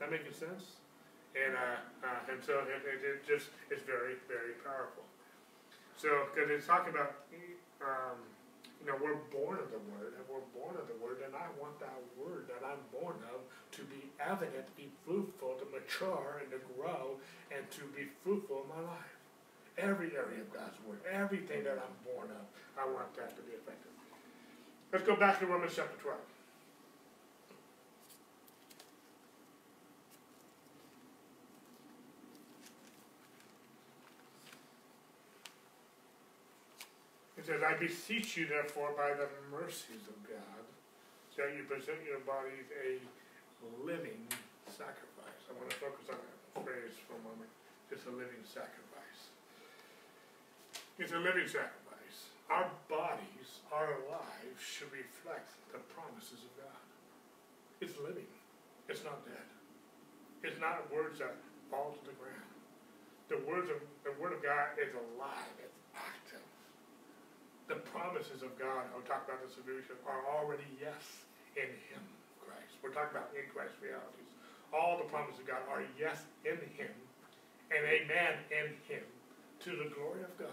That 0.02 0.08
making 0.10 0.34
sense? 0.34 0.79
And 1.36 1.54
uh, 1.54 1.78
uh, 2.02 2.32
and 2.32 2.42
so 2.42 2.66
it, 2.66 2.82
it, 2.82 2.98
it, 3.06 3.18
just 3.22 3.54
is 3.70 3.78
very 3.86 4.18
very 4.26 4.58
powerful. 4.66 5.06
So 5.96 6.26
because 6.34 6.50
it's 6.50 6.66
talking 6.66 6.90
about 6.90 7.22
um, 7.80 8.18
you 8.80 8.88
know, 8.88 8.96
we're 8.96 9.20
born 9.28 9.60
of 9.60 9.68
the 9.68 9.82
Word, 9.92 10.16
and 10.16 10.24
we're 10.24 10.44
born 10.56 10.76
of 10.80 10.88
the 10.88 10.96
Word, 11.04 11.20
and 11.20 11.36
I 11.36 11.52
want 11.60 11.76
that 11.80 11.92
Word 12.16 12.48
that 12.48 12.64
I'm 12.64 12.80
born 12.88 13.20
of 13.28 13.44
to 13.76 13.82
be 13.92 14.08
evident, 14.16 14.64
to 14.66 14.74
be 14.76 14.88
fruitful, 15.04 15.60
to 15.60 15.66
mature, 15.68 16.40
and 16.40 16.48
to 16.50 16.60
grow, 16.76 17.20
and 17.52 17.68
to 17.76 17.84
be 17.92 18.08
fruitful 18.24 18.64
in 18.64 18.68
my 18.72 18.82
life. 18.88 19.16
Every 19.76 20.16
area 20.16 20.40
of 20.40 20.52
God's 20.52 20.80
Word, 20.88 21.00
everything 21.04 21.64
that 21.64 21.76
I'm 21.76 21.96
born 22.08 22.32
of, 22.32 22.44
I 22.80 22.88
want 22.88 23.12
that 23.16 23.36
to 23.36 23.42
be 23.44 23.52
effective. 23.52 23.92
Let's 24.92 25.04
go 25.04 25.14
back 25.14 25.38
to 25.40 25.46
Romans 25.46 25.72
chapter 25.76 25.96
12. 26.00 26.16
Says, 37.50 37.66
I 37.66 37.74
beseech 37.74 38.38
you, 38.38 38.46
therefore, 38.46 38.94
by 38.94 39.10
the 39.10 39.26
mercies 39.50 40.06
of 40.06 40.14
God, 40.22 40.62
that 41.34 41.50
you 41.58 41.66
present 41.66 41.98
your 42.06 42.22
bodies 42.22 42.70
a 42.70 43.02
living 43.82 44.22
sacrifice. 44.70 45.42
I 45.50 45.58
want 45.58 45.66
to 45.74 45.78
focus 45.82 46.06
on 46.14 46.20
that 46.20 46.38
phrase 46.62 46.94
for 47.10 47.18
a 47.18 47.22
moment. 47.26 47.50
It's 47.90 48.06
a 48.06 48.14
living 48.14 48.46
sacrifice. 48.46 49.34
It's 51.02 51.10
a 51.10 51.18
living 51.18 51.50
sacrifice. 51.50 52.30
Our 52.46 52.70
bodies, 52.86 53.64
our 53.74 53.98
lives 54.06 54.62
should 54.62 54.94
reflect 54.94 55.50
the 55.74 55.82
promises 55.90 56.46
of 56.46 56.52
God. 56.54 56.84
It's 57.82 57.98
living. 57.98 58.30
It's 58.86 59.02
not 59.02 59.26
dead. 59.26 59.48
It's 60.46 60.60
not 60.62 60.86
words 60.92 61.18
that 61.18 61.34
fall 61.66 61.98
to 61.98 62.02
the 62.06 62.14
ground. 62.14 62.52
The 63.26 63.42
words 63.42 63.66
of 63.74 63.82
the 64.06 64.14
Word 64.22 64.38
of 64.38 64.42
God 64.44 64.76
is 64.78 64.94
alive. 64.94 65.56
It's 65.58 65.79
the 67.70 67.78
promises 67.94 68.42
of 68.42 68.50
God, 68.58 68.82
I'll 68.90 69.06
talk 69.06 69.30
about 69.30 69.38
the 69.46 69.62
in 69.62 69.78
are 70.02 70.26
already 70.26 70.66
yes 70.82 71.22
in 71.54 71.70
Him, 71.86 72.02
Christ. 72.42 72.74
We're 72.82 72.90
talking 72.90 73.14
about 73.14 73.30
in 73.30 73.46
Christ 73.54 73.78
realities. 73.78 74.26
All 74.74 74.98
the 74.98 75.06
promises 75.06 75.38
of 75.38 75.46
God 75.46 75.62
are 75.70 75.86
yes 75.94 76.18
in 76.44 76.58
Him 76.74 76.90
and 77.70 77.86
amen 77.86 78.42
in 78.50 78.74
Him 78.90 79.06
to 79.62 79.70
the 79.70 79.94
glory 79.94 80.26
of 80.26 80.36
God 80.36 80.50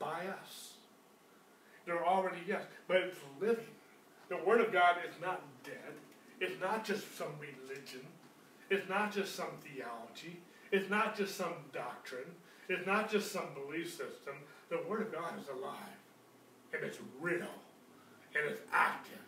by 0.00 0.26
us. 0.42 0.74
They're 1.86 2.04
already 2.04 2.42
yes, 2.46 2.62
but 2.88 2.96
it's 2.96 3.18
living. 3.40 3.70
The 4.28 4.42
Word 4.44 4.60
of 4.60 4.72
God 4.72 4.96
is 5.08 5.14
not 5.22 5.42
dead. 5.62 5.94
It's 6.40 6.60
not 6.60 6.84
just 6.84 7.16
some 7.16 7.38
religion. 7.38 8.02
It's 8.68 8.88
not 8.88 9.12
just 9.12 9.36
some 9.36 9.62
theology. 9.62 10.42
It's 10.72 10.90
not 10.90 11.16
just 11.16 11.36
some 11.36 11.54
doctrine. 11.72 12.34
It's 12.68 12.86
not 12.86 13.08
just 13.08 13.30
some 13.30 13.54
belief 13.54 13.90
system. 13.90 14.34
The 14.70 14.80
Word 14.88 15.02
of 15.02 15.12
God 15.12 15.38
is 15.40 15.46
alive 15.48 16.01
and 16.72 16.84
it's 16.84 16.98
real 17.20 17.54
and 18.34 18.44
it's 18.48 18.60
active. 18.72 19.18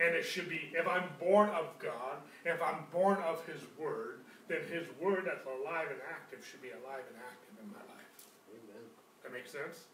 And 0.00 0.14
it 0.14 0.24
should 0.24 0.48
be, 0.48 0.72
if 0.74 0.88
I'm 0.88 1.04
born 1.20 1.50
of 1.50 1.66
God, 1.78 2.18
if 2.44 2.60
I'm 2.60 2.84
born 2.92 3.18
of 3.22 3.44
His 3.46 3.62
Word, 3.78 4.20
then 4.48 4.58
His 4.70 4.86
Word 5.00 5.24
that's 5.26 5.46
alive 5.46 5.88
and 5.90 6.00
active 6.10 6.44
should 6.44 6.60
be 6.60 6.70
alive 6.70 7.04
and 7.08 7.16
active 7.22 7.54
in 7.62 7.68
my 7.70 7.84
life. 7.94 8.14
Amen. 8.50 8.84
That 9.22 9.32
makes 9.32 9.52
sense? 9.52 9.84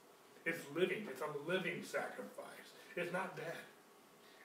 It's 0.47 0.61
living. 0.75 1.07
It's 1.11 1.21
a 1.21 1.49
living 1.49 1.83
sacrifice. 1.85 2.73
It's 2.97 3.13
not 3.13 3.37
dead. 3.37 3.61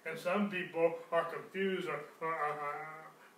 And 0.06 0.20
some 0.20 0.52
people 0.52 0.96
are 1.12 1.24
confused 1.24 1.88
or, 1.88 2.00
or 2.22 2.34
uh, 2.34 2.96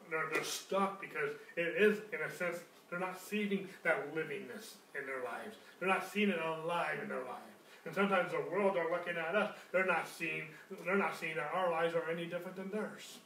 they're, 0.09 0.25
they're 0.33 0.43
stuck 0.43 0.99
because 0.99 1.31
it 1.55 1.75
is, 1.81 1.99
in 2.11 2.19
a 2.25 2.31
sense, 2.31 2.57
they're 2.89 2.99
not 2.99 3.19
seeing 3.19 3.67
that 3.83 4.13
livingness 4.15 4.75
in 4.97 5.05
their 5.05 5.23
lives. 5.23 5.57
They're 5.79 5.89
not 5.89 6.09
seeing 6.09 6.29
it 6.29 6.39
alive 6.39 6.99
in 7.01 7.09
their 7.09 7.23
lives. 7.23 7.56
And 7.87 7.95
sometimes 7.95 8.33
the 8.33 8.41
world 8.51 8.75
are 8.75 8.91
looking 8.91 9.15
at 9.15 9.33
us, 9.33 9.55
they're 9.71 9.85
not 9.85 10.09
seeing 10.09 10.43
they're 10.85 10.97
not 10.97 11.17
seeing 11.17 11.35
that 11.37 11.49
our 11.53 11.71
lives 11.71 11.95
are 11.95 12.11
any 12.11 12.25
different 12.25 12.57
than 12.57 12.69
theirs. 12.69 13.19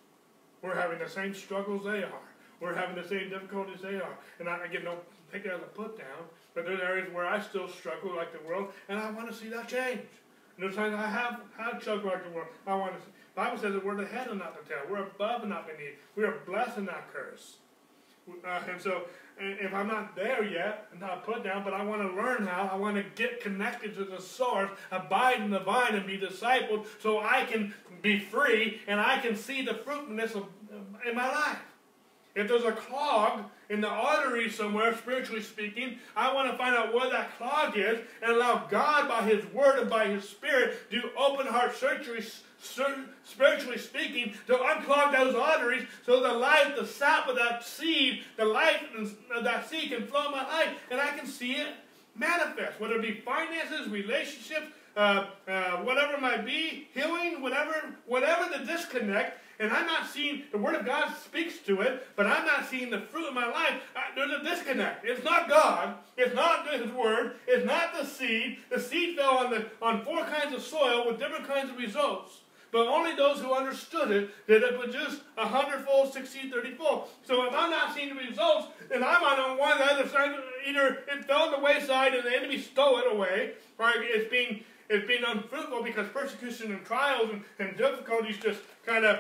We're 0.62 0.76
having 0.76 0.99
the 0.99 1.09
same 1.09 1.34
struggles 1.34 1.84
they 1.84 2.03
are. 2.03 2.30
We're 2.59 2.76
having 2.76 2.95
the 2.95 3.07
same 3.07 3.30
difficulties 3.30 3.82
they 3.82 3.95
are. 3.95 4.16
And 4.39 4.47
I, 4.47 4.68
get 4.68 4.84
no 4.84 4.97
take 5.34 5.45
it 5.45 5.51
as 5.51 5.62
a 5.62 5.66
put 5.66 5.97
down, 5.97 6.26
but 6.53 6.66
there's 6.66 6.80
areas 6.80 7.12
where 7.12 7.26
I 7.26 7.41
still 7.41 7.68
struggle 7.68 8.16
like 8.16 8.32
the 8.32 8.47
world, 8.47 8.72
and 8.88 8.99
I 8.99 9.09
want 9.09 9.32
to 9.32 9.36
see 9.36 9.49
that 9.49 9.68
change. 9.68 10.01
And 10.55 10.59
there's 10.59 10.76
times 10.76 10.93
I 10.93 11.07
have 11.07 11.41
have 11.57 11.82
chugged 11.82 12.05
like 12.05 12.24
the 12.24 12.30
world. 12.30 12.49
I 12.68 12.76
want 12.76 12.93
to. 12.93 12.99
The 12.99 13.41
Bible 13.41 13.57
says 13.57 13.74
that 13.74 13.84
we're 13.84 13.95
the 13.95 14.05
head 14.05 14.28
and 14.28 14.38
not 14.38 14.62
the 14.62 14.70
tail. 14.70 14.84
We're 14.91 15.07
above 15.07 15.41
and 15.41 15.49
not 15.49 15.66
beneath. 15.66 15.95
We 16.16 16.24
are 16.24 16.36
blessed 16.45 16.78
and 16.78 16.86
not 16.86 17.12
cursed. 17.12 17.55
Uh, 18.45 18.59
and 18.70 18.80
so, 18.80 19.05
if 19.41 19.73
I'm 19.73 19.87
not 19.87 20.15
there 20.15 20.43
yet, 20.43 20.87
not 20.99 21.25
put 21.25 21.43
down, 21.43 21.63
but 21.63 21.73
I 21.73 21.83
want 21.83 22.01
to 22.01 22.15
learn 22.15 22.45
how, 22.45 22.69
I 22.71 22.75
want 22.75 22.95
to 22.95 23.03
get 23.15 23.41
connected 23.41 23.95
to 23.95 24.05
the 24.05 24.21
source, 24.21 24.69
abide 24.91 25.41
in 25.41 25.49
the 25.49 25.59
vine, 25.59 25.95
and 25.95 26.05
be 26.05 26.17
discipled 26.17 26.85
so 26.99 27.19
I 27.19 27.45
can 27.45 27.73
be 28.01 28.19
free 28.19 28.81
and 28.87 28.99
I 28.99 29.19
can 29.19 29.35
see 29.35 29.63
the 29.63 29.73
fruitfulness 29.73 30.35
of, 30.35 30.47
in 31.07 31.15
my 31.15 31.29
life. 31.29 31.59
If 32.33 32.47
there's 32.47 32.63
a 32.63 32.71
clog 32.71 33.43
in 33.69 33.81
the 33.81 33.89
artery 33.89 34.49
somewhere, 34.49 34.95
spiritually 34.95 35.41
speaking, 35.41 35.97
I 36.15 36.33
want 36.33 36.49
to 36.49 36.57
find 36.57 36.75
out 36.75 36.93
where 36.93 37.09
that 37.09 37.37
clog 37.37 37.75
is 37.75 37.99
and 38.21 38.31
allow 38.31 38.67
God, 38.69 39.09
by 39.09 39.23
His 39.23 39.45
Word 39.53 39.79
and 39.79 39.89
by 39.89 40.07
His 40.07 40.27
Spirit, 40.27 40.89
do 40.89 41.01
open 41.17 41.45
heart 41.45 41.75
surgery, 41.75 42.23
spiritually 42.62 43.78
speaking, 43.78 44.34
to 44.47 44.53
unclog 44.53 45.12
those 45.12 45.36
arteries 45.36 45.88
so 46.05 46.22
the 46.22 46.34
life, 46.34 46.76
the 46.78 46.86
sap 46.86 47.28
of 47.28 47.36
that 47.36 47.64
seed, 47.64 48.24
the 48.38 48.45
life 48.45 48.84
of 49.36 49.43
that 49.43 49.70
seed 49.70 49.91
can 49.91 50.05
flow 50.07 50.26
in 50.26 50.32
my 50.32 50.43
life 50.43 50.70
and 50.89 50.99
I 50.99 51.16
can 51.18 51.28
see 51.28 51.53
it 51.53 51.70
manifest. 52.16 52.80
Whether 52.80 52.95
it 52.95 53.01
be 53.01 53.22
finances, 53.22 53.89
relationships, 53.89 54.68
uh, 54.95 55.26
uh, 55.47 55.78
whatever 55.78 56.14
it 56.14 56.22
might 56.22 56.45
be, 56.45 56.89
healing, 56.93 57.41
whatever, 57.41 57.74
whatever 58.05 58.49
the 58.57 58.66
disconnect, 58.66 59.39
and 59.62 59.72
I'm 59.72 59.86
not 59.86 60.07
seeing 60.07 60.43
the 60.51 60.57
Word 60.57 60.74
of 60.74 60.86
God 60.88 61.14
speaks 61.24 61.59
to 61.68 61.82
it, 61.82 62.07
but 62.16 62.26
I'm 62.26 62.47
not 62.47 62.68
seeing 62.68 62.89
the 62.89 62.99
fruit 62.99 63.28
of 63.28 63.36
my 63.36 63.45
life. 63.45 63.76
I, 63.95 64.05
there's 64.16 64.32
a 64.32 64.43
disconnect. 64.43 65.05
It's 65.05 65.24
not 65.24 65.47
God. 65.47 65.95
It's 66.18 66.34
not 66.34 66.68
His 66.68 66.91
Word. 66.91 67.36
It's 67.47 67.64
not 67.64 67.93
the 67.95 68.03
seed. 68.03 68.57
The 68.72 68.80
seed 68.80 69.18
fell 69.18 69.38
on 69.38 69.51
the 69.51 69.68
on 69.80 70.03
four 70.03 70.24
kinds 70.24 70.55
of 70.55 70.64
soil 70.64 71.05
with 71.05 71.20
different 71.20 71.47
kinds 71.47 71.70
of 71.70 71.78
results. 71.78 72.39
But 72.72 72.88
only 72.88 73.15
those 73.15 73.39
who 73.39 73.53
understood 73.53 74.11
it 74.11 74.47
did 74.47 74.63
it 74.63 74.80
produce 74.80 75.19
a 75.38 75.47
hundredfold, 75.47 76.13
sixty, 76.13 76.49
thirtyfold. 76.49 77.07
So 77.24 77.45
if 77.45 77.53
I'm 77.53 77.69
not 77.69 77.93
seeing 77.93 78.09
the 78.09 78.15
results, 78.15 78.67
then 78.89 79.03
I'm 79.03 79.24
on 79.24 79.57
one 79.57 79.78
the 79.78 79.86
other 79.86 80.07
side. 80.07 80.34
Either 80.65 81.03
it 81.11 81.26
fell 81.26 81.43
on 81.43 81.51
the 81.51 81.59
wayside 81.59 82.13
and 82.13 82.26
the 82.26 82.36
enemy 82.36 82.59
stole 82.59 82.99
it 82.99 83.11
away, 83.11 83.53
or 83.78 83.91
it's 83.95 84.30
being 84.30 84.63
it's 84.89 85.07
being 85.07 85.24
unfruitful 85.26 85.84
because 85.84 86.07
persecution 86.09 86.72
and 86.72 86.86
trials 86.86 87.30
and, 87.32 87.43
and 87.59 87.78
difficulties 87.78 88.38
just 88.38 88.59
kind 88.86 89.05
of 89.05 89.19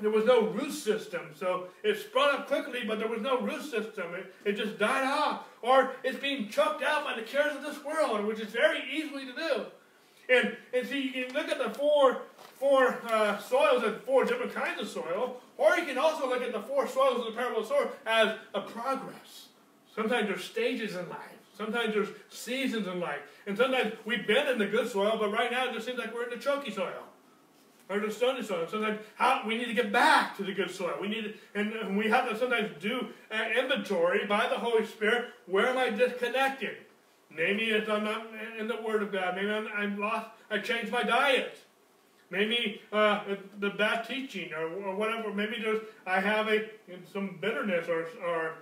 there 0.00 0.10
was 0.10 0.26
no 0.26 0.48
root 0.48 0.72
system. 0.72 1.22
So 1.34 1.68
it 1.82 1.98
sprung 1.98 2.34
up 2.36 2.46
quickly, 2.46 2.80
but 2.86 2.98
there 2.98 3.08
was 3.08 3.22
no 3.22 3.40
root 3.40 3.62
system. 3.62 4.14
It, 4.14 4.34
it 4.44 4.52
just 4.52 4.78
died 4.78 5.04
off. 5.04 5.44
Or 5.62 5.92
it's 6.04 6.18
being 6.18 6.50
choked 6.50 6.82
out 6.82 7.04
by 7.04 7.16
the 7.16 7.22
cares 7.22 7.56
of 7.56 7.62
this 7.62 7.82
world, 7.82 8.24
which 8.26 8.38
is 8.38 8.48
very 8.48 8.82
easily 8.92 9.24
to 9.24 9.32
do. 9.32 9.66
And, 10.28 10.56
and 10.74 10.86
so 10.86 10.94
you 10.94 11.12
can 11.12 11.32
look 11.34 11.48
at 11.48 11.58
the 11.58 11.70
four, 11.78 12.22
four 12.58 12.98
uh, 13.08 13.38
soils 13.38 13.82
and 13.82 14.00
four 14.02 14.24
different 14.24 14.54
kinds 14.54 14.80
of 14.80 14.88
soil, 14.88 15.40
or 15.56 15.76
you 15.76 15.84
can 15.86 15.98
also 15.98 16.28
look 16.28 16.42
at 16.42 16.52
the 16.52 16.60
four 16.60 16.86
soils 16.86 17.20
of 17.20 17.26
the 17.26 17.32
parable 17.32 17.60
of 17.60 17.66
soil 17.66 17.90
as 18.06 18.36
a 18.54 18.60
progress. 18.60 19.48
Sometimes 19.94 20.28
there's 20.28 20.44
stages 20.44 20.94
in 20.94 21.08
life. 21.08 21.36
Sometimes 21.56 21.94
there's 21.94 22.08
seasons 22.28 22.86
in 22.86 23.00
life. 23.00 23.20
And 23.46 23.56
sometimes 23.56 23.94
we've 24.04 24.26
been 24.26 24.46
in 24.46 24.58
the 24.58 24.66
good 24.66 24.90
soil, 24.90 25.16
but 25.18 25.32
right 25.32 25.50
now 25.50 25.68
it 25.68 25.72
just 25.72 25.86
seems 25.86 25.98
like 25.98 26.14
we're 26.14 26.24
in 26.24 26.30
the 26.30 26.36
choky 26.36 26.70
soil 26.70 27.02
or 27.88 28.00
the 28.00 28.10
stony 28.10 28.42
soil. 28.42 28.66
Sometimes 28.68 29.00
how, 29.14 29.42
we 29.46 29.56
need 29.56 29.66
to 29.66 29.74
get 29.74 29.92
back 29.92 30.36
to 30.36 30.42
the 30.42 30.52
good 30.52 30.70
soil. 30.70 30.96
We 31.00 31.08
need 31.08 31.34
and 31.54 31.96
we 31.96 32.08
have 32.08 32.28
to 32.28 32.36
sometimes 32.36 32.70
do 32.80 33.08
an 33.30 33.52
inventory 33.56 34.26
by 34.26 34.48
the 34.48 34.56
Holy 34.56 34.84
Spirit. 34.86 35.26
Where 35.46 35.68
am 35.68 35.78
I 35.78 35.90
disconnected? 35.90 36.76
Maybe 37.30 37.64
it's 37.64 37.88
I'm 37.88 38.04
not 38.04 38.26
in 38.58 38.68
the 38.68 38.80
Word 38.82 39.02
of 39.02 39.12
God. 39.12 39.36
Maybe 39.36 39.50
I'm, 39.50 39.68
I'm 39.74 39.98
lost. 39.98 40.28
I 40.50 40.58
changed 40.58 40.90
my 40.90 41.02
diet. 41.02 41.58
Maybe 42.30 42.80
uh, 42.92 43.22
the 43.60 43.70
bad 43.70 44.06
teaching 44.06 44.52
or, 44.52 44.66
or, 44.84 44.96
whatever. 44.96 45.32
Maybe 45.32 45.58
there's 45.62 45.80
I 46.06 46.20
have 46.20 46.48
a 46.48 46.68
some 47.12 47.38
bitterness 47.40 47.88
or 47.88 48.06
or 48.26 48.54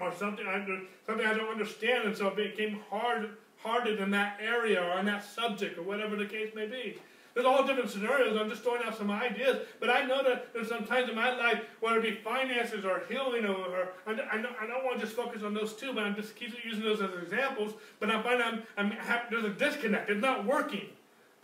or 0.00 0.12
something 0.14 0.46
I, 0.46 0.66
something 1.06 1.26
I 1.26 1.34
don't 1.34 1.48
understand, 1.48 2.04
and 2.04 2.16
so 2.16 2.28
it 2.28 2.36
became 2.36 2.80
hard 2.90 3.30
harder 3.58 3.96
in 3.96 4.10
that 4.10 4.38
area 4.42 4.82
or 4.82 4.90
on 4.92 5.06
that 5.06 5.24
subject 5.24 5.78
or 5.78 5.82
whatever 5.82 6.16
the 6.16 6.26
case 6.26 6.52
may 6.54 6.66
be. 6.66 6.98
There's 7.36 7.44
all 7.44 7.66
different 7.66 7.90
scenarios. 7.90 8.34
I'm 8.40 8.48
just 8.48 8.62
throwing 8.62 8.82
out 8.82 8.96
some 8.96 9.10
ideas. 9.10 9.58
But 9.78 9.90
I 9.90 10.06
know 10.06 10.22
that 10.22 10.54
there's 10.54 10.70
some 10.70 10.86
times 10.86 11.10
in 11.10 11.14
my 11.14 11.36
life, 11.36 11.60
whether 11.80 11.98
it 11.98 12.02
be 12.02 12.12
finances 12.24 12.86
or 12.86 13.02
healing, 13.10 13.44
or, 13.44 13.56
or 13.56 13.88
I, 14.06 14.12
I, 14.12 14.38
I 14.38 14.66
don't 14.66 14.84
want 14.86 14.98
to 14.98 15.04
just 15.04 15.14
focus 15.14 15.42
on 15.42 15.52
those 15.52 15.74
two, 15.74 15.92
but 15.92 16.04
I'm 16.04 16.16
just 16.16 16.34
keep 16.34 16.54
using 16.64 16.82
those 16.82 17.02
as 17.02 17.10
examples. 17.22 17.74
But 18.00 18.10
I 18.10 18.22
find 18.22 18.42
I'm, 18.42 18.62
I'm 18.78 18.96
there's 19.30 19.44
a 19.44 19.50
disconnect. 19.50 20.08
It's 20.08 20.22
not 20.22 20.46
working. 20.46 20.86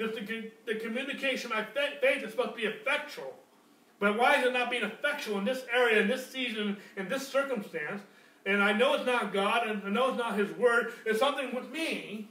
There's 0.02 0.28
the, 0.28 0.50
the 0.66 0.78
communication, 0.80 1.50
my 1.50 1.64
faith 1.64 2.22
is 2.22 2.30
supposed 2.30 2.50
to 2.50 2.56
be 2.56 2.64
effectual. 2.64 3.34
But 4.00 4.18
why 4.18 4.40
is 4.40 4.46
it 4.46 4.52
not 4.52 4.70
being 4.70 4.82
effectual 4.82 5.38
in 5.38 5.44
this 5.44 5.64
area, 5.72 6.00
in 6.00 6.08
this 6.08 6.28
season, 6.28 6.76
in 6.96 7.08
this 7.08 7.26
circumstance? 7.26 8.02
And 8.44 8.62
I 8.62 8.72
know 8.72 8.94
it's 8.94 9.06
not 9.06 9.32
God, 9.32 9.68
and 9.68 9.82
I 9.84 9.88
know 9.90 10.08
it's 10.08 10.18
not 10.18 10.36
His 10.36 10.50
Word. 10.56 10.92
It's 11.06 11.20
something 11.20 11.54
with 11.54 11.70
me 11.70 12.28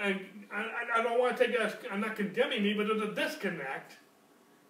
and 0.00 0.20
I, 0.52 1.00
I 1.00 1.02
don't 1.02 1.18
want 1.18 1.36
to 1.36 1.46
take 1.46 1.58
that, 1.58 1.80
I'm 1.90 2.00
not 2.00 2.16
condemning 2.16 2.62
me, 2.62 2.74
but 2.74 2.86
there's 2.86 3.02
a 3.02 3.14
disconnect. 3.14 3.96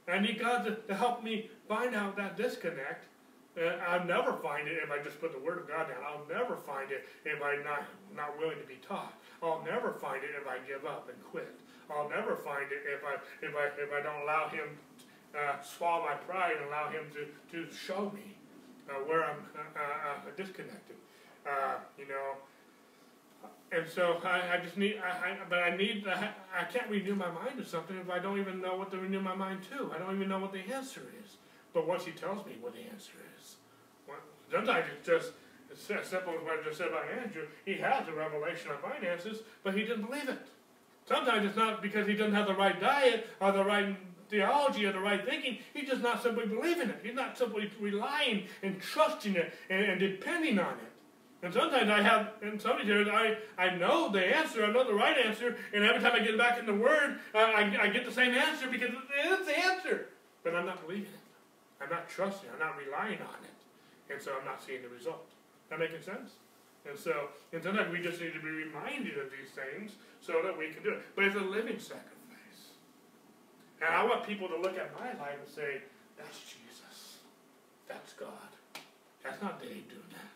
I 0.09 0.19
need 0.19 0.41
God 0.41 0.65
to, 0.65 0.75
to 0.75 0.95
help 0.95 1.23
me 1.23 1.51
find 1.69 1.95
out 1.95 2.17
that 2.17 2.37
disconnect. 2.37 3.07
Uh, 3.57 3.77
I'll 3.87 4.05
never 4.05 4.33
find 4.33 4.67
it 4.67 4.79
if 4.83 4.91
I 4.91 5.03
just 5.03 5.21
put 5.21 5.33
the 5.33 5.39
Word 5.39 5.59
of 5.59 5.69
God 5.69 5.89
down. 5.89 6.01
I'll 6.07 6.25
never 6.29 6.57
find 6.57 6.91
it 6.91 7.07
if 7.25 7.43
I'm 7.43 7.63
not, 7.63 7.85
not 8.17 8.39
willing 8.39 8.59
to 8.59 8.67
be 8.67 8.81
taught. 8.87 9.13
I'll 9.43 9.63
never 9.65 9.93
find 9.93 10.25
it 10.25 10.31
if 10.41 10.49
I 10.49 10.57
give 10.67 10.87
up 10.87 11.09
and 11.09 11.19
quit. 11.25 11.61
I'll 11.91 12.09
never 12.09 12.37
find 12.37 12.73
it 12.73 12.81
if 12.89 13.05
I, 13.05 13.21
if 13.45 13.55
I, 13.55 13.67
if 13.77 13.93
I 13.93 14.03
don't 14.03 14.23
allow 14.23 14.49
Him 14.49 14.79
uh, 15.35 15.61
swallow 15.61 16.05
my 16.05 16.15
pride 16.15 16.55
and 16.57 16.67
allow 16.69 16.89
Him 16.89 17.05
to, 17.13 17.27
to 17.53 17.73
show 17.75 18.11
me 18.15 18.37
uh, 18.89 18.95
where 19.05 19.25
I'm 19.25 19.39
uh, 19.57 19.79
uh, 19.79 20.31
disconnected. 20.37 20.97
Uh, 21.47 21.75
you 21.99 22.09
know, 22.09 22.37
and 23.73 23.89
so 23.89 24.21
I, 24.25 24.57
I 24.57 24.61
just 24.63 24.77
need, 24.77 24.99
I, 25.03 25.31
I, 25.31 25.37
but 25.49 25.59
I 25.59 25.77
need, 25.77 26.07
I, 26.07 26.31
I 26.59 26.65
can't 26.65 26.89
renew 26.89 27.15
my 27.15 27.31
mind 27.31 27.59
to 27.59 27.65
something 27.65 27.97
if 27.97 28.11
I 28.11 28.19
don't 28.19 28.39
even 28.39 28.61
know 28.61 28.77
what 28.77 28.91
to 28.93 28.99
renew 28.99 29.21
my 29.21 29.35
mind 29.35 29.61
to. 29.73 29.93
I 29.95 29.99
don't 29.99 30.15
even 30.15 30.29
know 30.29 30.39
what 30.39 30.53
the 30.53 30.61
answer 30.73 31.03
is. 31.25 31.37
But 31.73 31.87
once 31.87 32.05
he 32.05 32.13
tells 32.13 32.45
me 32.47 32.57
what 32.61 32.75
the 32.75 32.81
answer 32.81 33.13
is, 33.39 33.57
sometimes 34.51 34.87
it's 34.97 35.07
just 35.07 35.33
as 35.71 36.07
simple 36.07 36.35
as 36.35 36.43
what 36.45 36.61
I 36.61 36.63
just 36.63 36.79
said 36.79 36.89
about 36.89 37.05
Andrew. 37.09 37.47
He 37.65 37.75
has 37.75 38.07
a 38.09 38.13
revelation 38.13 38.71
of 38.71 38.81
finances, 38.81 39.39
but 39.63 39.75
he 39.75 39.81
didn't 39.81 40.07
believe 40.07 40.29
it. 40.29 40.47
Sometimes 41.07 41.47
it's 41.47 41.57
not 41.57 41.83
because 41.83 42.07
he 42.07 42.15
doesn't 42.15 42.35
have 42.35 42.47
the 42.47 42.55
right 42.55 42.79
diet 42.81 43.29
or 43.41 43.53
the 43.53 43.65
right 43.65 43.97
theology 44.29 44.87
or 44.87 44.93
the 44.93 45.01
right 45.01 45.25
thinking. 45.25 45.59
He's 45.75 45.89
just 45.89 46.03
not 46.03 46.23
simply 46.23 46.47
believing 46.47 46.89
it. 46.89 47.01
He's 47.03 47.15
not 47.15 47.37
simply 47.37 47.71
relying 47.81 48.45
and 48.63 48.81
trusting 48.81 49.35
it 49.35 49.53
and, 49.69 49.85
and 49.85 50.01
depending 50.01 50.59
on 50.59 50.75
it. 50.75 50.93
And 51.43 51.53
sometimes 51.53 51.91
I 51.91 52.01
have, 52.03 52.35
in 52.41 52.61
some 52.61 52.79
areas, 52.79 53.09
I, 53.09 53.37
I 53.59 53.75
know 53.75 54.13
the 54.13 54.25
answer, 54.25 54.65
I 54.65 54.71
know 54.71 54.85
the 54.85 54.95
right 54.95 55.17
answer, 55.27 55.57
and 55.75 55.83
every 55.83 56.01
time 56.01 56.13
I 56.15 56.25
get 56.25 56.39
back 56.39 56.61
in 56.61 56.67
the 56.67 56.75
Word, 56.75 57.19
uh, 57.35 57.39
I, 57.39 57.77
I 57.81 57.89
get 57.89 58.07
the 58.07 58.13
same 58.13 58.33
answer 58.33 58.69
because 58.69 58.91
it's 59.25 59.47
the 59.47 59.59
answer. 59.59 60.07
But 60.45 60.55
I'm 60.55 60.67
not 60.67 60.87
believing 60.87 61.07
it. 61.07 61.22
I'm 61.83 61.91
not 61.91 62.09
trusting 62.09 62.49
I'm 62.53 62.61
not 62.61 62.77
relying 62.79 63.19
on 63.21 63.43
it. 63.43 63.59
And 64.13 64.21
so 64.21 64.33
I'm 64.39 64.45
not 64.45 64.63
seeing 64.63 64.83
the 64.83 64.89
result. 64.89 65.27
That 65.71 65.79
making 65.79 66.03
sense? 66.03 66.39
And 66.89 66.99
so, 66.99 67.29
and 67.53 67.63
sometimes 67.63 67.93
we 67.93 68.03
just 68.03 68.21
need 68.21 68.35
to 68.35 68.41
be 68.41 68.51
reminded 68.51 69.17
of 69.19 69.31
these 69.31 69.55
things 69.55 69.93
so 70.21 70.43
that 70.43 70.57
we 70.57 70.71
can 70.71 70.83
do 70.83 70.91
it. 70.91 71.03
But 71.15 71.25
it's 71.25 71.37
a 71.37 71.41
living 71.41 71.79
sacrifice. 71.79 72.75
And 73.81 73.89
I 73.95 74.05
want 74.05 74.27
people 74.27 74.49
to 74.49 74.57
look 74.57 74.77
at 74.77 74.93
my 74.99 75.15
life 75.23 75.39
and 75.39 75.49
say, 75.49 75.83
that's 76.19 76.39
Jesus. 76.41 77.19
That's 77.89 78.13
God. 78.15 78.51
That's 79.23 79.41
not 79.41 79.63
Dave 79.63 79.89
doing 79.89 80.11
that. 80.11 80.33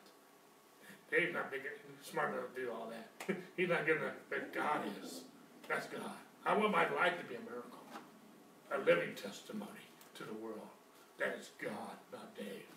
Dave's 1.11 1.35
not 1.35 1.51
big, 1.51 1.63
smart 2.03 2.33
enough 2.33 2.55
to 2.55 2.61
do 2.61 2.71
all 2.71 2.91
that. 2.91 3.37
He's 3.57 3.69
not 3.69 3.87
getting 3.87 4.03
that, 4.03 4.17
but 4.31 4.53
God 4.53 4.83
is. 5.03 5.23
That's 5.69 5.87
God. 5.87 6.19
I 6.45 6.57
want 6.57 6.71
my 6.71 6.89
life 6.95 7.19
to 7.19 7.25
be 7.25 7.35
a 7.35 7.41
miracle, 7.41 7.83
a 8.73 8.79
living 8.79 9.15
testimony 9.15 9.87
to 10.15 10.25
the 10.25 10.35
world. 10.35 10.76
That 11.19 11.37
is 11.41 11.51
God, 11.57 11.97
not 12.13 12.37
Dave. 12.37 12.69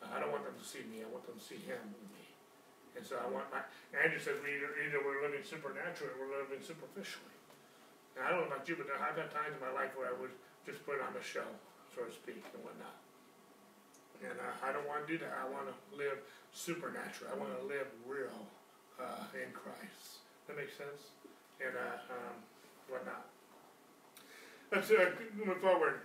I 0.00 0.18
don't 0.18 0.32
want 0.32 0.46
them 0.46 0.56
to 0.56 0.66
see 0.66 0.86
me. 0.88 1.04
I 1.04 1.08
want 1.10 1.26
them 1.26 1.36
to 1.36 1.44
see 1.44 1.60
Him 1.60 1.82
in 1.82 2.06
me. 2.14 2.26
And 2.96 3.04
so 3.04 3.20
I 3.20 3.26
want 3.28 3.46
my. 3.52 3.62
Andrew 3.94 4.18
says 4.18 4.38
we 4.42 4.58
either, 4.58 4.70
either 4.80 4.98
we're 5.02 5.22
living 5.22 5.44
supernaturally 5.44 6.14
or 6.14 6.26
we're 6.26 6.34
living 6.42 6.62
superficially. 6.62 7.36
And 8.16 8.26
I 8.26 8.34
don't 8.34 8.46
know 8.46 8.50
about 8.54 8.66
you, 8.66 8.74
but 8.74 8.90
I've 8.90 9.14
had 9.18 9.30
times 9.30 9.54
in 9.54 9.62
my 9.62 9.70
life 9.70 9.94
where 9.94 10.10
I 10.10 10.16
would 10.18 10.34
just 10.66 10.82
put 10.82 10.98
on 10.98 11.14
a 11.14 11.22
show, 11.22 11.46
so 11.94 12.02
to 12.06 12.12
speak, 12.12 12.42
and 12.54 12.60
whatnot. 12.66 12.98
And 14.20 14.36
uh, 14.36 14.66
I 14.66 14.74
don't 14.74 14.84
want 14.84 15.06
to 15.06 15.08
do 15.08 15.16
that. 15.22 15.32
I 15.32 15.46
want 15.48 15.70
to 15.70 15.76
live 15.96 16.20
supernatural. 16.52 17.30
I 17.32 17.36
want 17.38 17.54
to 17.56 17.64
live 17.64 17.88
real 18.04 18.50
uh, 19.00 19.24
in 19.32 19.48
Christ. 19.54 20.20
That 20.46 20.58
makes 20.58 20.76
sense? 20.76 21.14
And 21.62 21.72
uh, 21.72 22.12
um, 22.12 22.36
whatnot. 22.90 23.24
Let's 24.72 24.90
uh, 24.90 25.14
move 25.34 25.58
forward. 25.58 26.04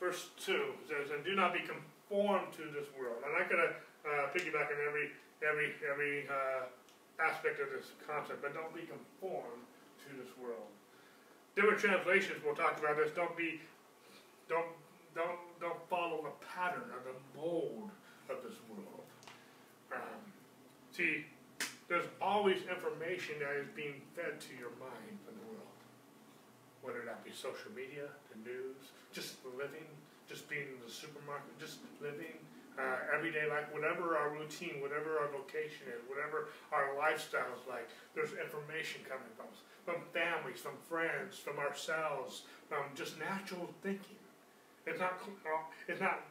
Verse 0.00 0.32
2 0.40 0.80
says, 0.88 1.12
And 1.12 1.22
do 1.24 1.36
not 1.36 1.52
be 1.52 1.60
conformed 1.60 2.52
to 2.56 2.64
this 2.72 2.88
world. 2.98 3.20
I'm 3.20 3.36
not 3.36 3.52
going 3.52 3.60
to 3.60 3.72
uh, 4.08 4.32
piggyback 4.32 4.72
on 4.72 4.80
every, 4.88 5.12
every, 5.44 5.76
every 5.84 6.24
uh, 6.26 6.64
aspect 7.20 7.60
of 7.60 7.68
this 7.68 7.92
concept, 8.08 8.40
but 8.40 8.54
don't 8.54 8.74
be 8.74 8.88
conformed 8.88 9.60
to 10.08 10.16
this 10.16 10.32
world. 10.40 10.72
different 11.54 11.78
translations 11.78 12.42
will 12.42 12.56
talk 12.56 12.80
about 12.80 12.96
this. 12.96 13.12
Don't 13.14 13.36
be, 13.36 13.60
don't, 14.48 14.72
don't, 15.14 15.36
don't 15.60 15.78
follow 15.90 16.24
the 16.24 16.34
pattern 16.56 16.88
or 16.96 17.04
the 17.04 17.16
mold 17.36 17.90
of 18.30 18.40
this 18.42 18.56
world. 18.72 19.04
Um, 19.92 20.24
see, 20.96 21.26
there's 21.88 22.06
always 22.22 22.58
information 22.70 23.36
that 23.40 23.52
is 23.60 23.68
being 23.76 24.00
fed 24.16 24.40
to 24.40 24.52
your 24.56 24.72
mind 24.80 25.20
from 25.28 25.36
the 25.36 25.46
world. 25.52 25.76
Whether 26.80 27.04
that 27.04 27.22
be 27.22 27.32
social 27.32 27.68
media, 27.76 28.08
the 28.32 28.48
news, 28.48 28.96
just 29.12 29.36
living, 29.58 29.86
just 30.28 30.48
being 30.48 30.68
in 30.70 30.80
the 30.84 30.90
supermarket, 30.90 31.50
just 31.58 31.78
living, 32.00 32.38
uh, 32.78 33.14
everyday 33.14 33.48
life, 33.48 33.66
whatever 33.72 34.16
our 34.16 34.30
routine, 34.30 34.80
whatever 34.80 35.18
our 35.18 35.28
vocation 35.28 35.90
is, 35.90 36.00
whatever 36.08 36.48
our 36.72 36.96
lifestyle 36.96 37.50
is 37.52 37.66
like, 37.68 37.88
there's 38.14 38.32
information 38.38 39.02
coming 39.04 39.28
from 39.36 39.50
us, 39.52 39.60
from 39.84 40.00
families, 40.14 40.60
from 40.60 40.78
friends, 40.88 41.36
from 41.36 41.58
ourselves, 41.58 42.42
from 42.68 42.88
just 42.94 43.18
natural 43.18 43.68
thinking. 43.82 44.18
It's 44.86 45.00
not, 45.00 45.20
uh, 45.44 45.66
it's 45.88 46.00
not 46.00 46.24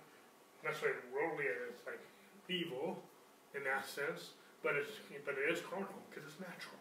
necessarily 0.64 1.04
worldly, 1.14 1.46
it's 1.70 1.86
like 1.86 2.02
evil 2.50 2.98
in 3.54 3.64
that 3.64 3.86
sense, 3.88 4.34
but 4.64 4.76
it's 4.76 4.92
but 5.26 5.36
it 5.38 5.52
is 5.52 5.62
carnal 5.62 6.02
because 6.10 6.28
it's 6.28 6.40
natural. 6.40 6.80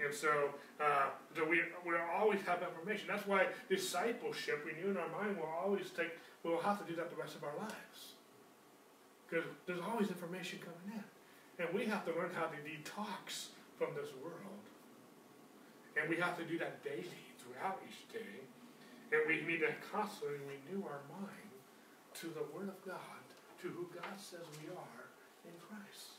And 0.00 0.12
so, 0.12 0.50
uh, 0.80 1.10
so 1.36 1.44
we 1.48 1.62
we 1.86 1.94
always 2.18 2.40
have 2.42 2.62
information. 2.62 3.06
That's 3.08 3.26
why 3.26 3.46
discipleship, 3.68 4.64
renewing 4.66 4.96
our 4.96 5.08
mind, 5.08 5.36
will 5.38 5.52
always 5.64 5.90
take. 5.90 6.10
We'll 6.42 6.60
have 6.60 6.84
to 6.84 6.90
do 6.90 6.96
that 6.96 7.10
the 7.10 7.16
rest 7.16 7.36
of 7.36 7.44
our 7.44 7.56
lives 7.58 8.14
because 9.34 9.44
there's 9.66 9.80
always 9.80 10.08
information 10.08 10.58
coming 10.60 11.00
in, 11.00 11.64
and 11.64 11.74
we 11.74 11.86
have 11.86 12.04
to 12.04 12.12
learn 12.12 12.30
how 12.34 12.46
to 12.46 12.58
detox 12.62 13.50
from 13.78 13.94
this 13.94 14.10
world. 14.22 14.62
And 15.98 16.10
we 16.10 16.16
have 16.16 16.36
to 16.38 16.44
do 16.44 16.58
that 16.58 16.82
daily 16.82 17.22
throughout 17.38 17.80
each 17.86 18.12
day. 18.12 18.42
And 19.12 19.22
we 19.26 19.46
need 19.46 19.60
to 19.60 19.70
constantly 19.92 20.38
renew 20.42 20.84
our 20.86 21.02
mind 21.10 21.54
to 22.14 22.26
the 22.26 22.46
Word 22.54 22.68
of 22.68 22.78
God, 22.84 23.22
to 23.62 23.68
who 23.68 23.86
God 23.94 24.18
says 24.18 24.42
we 24.62 24.70
are 24.74 25.06
in 25.46 25.54
Christ. 25.62 26.18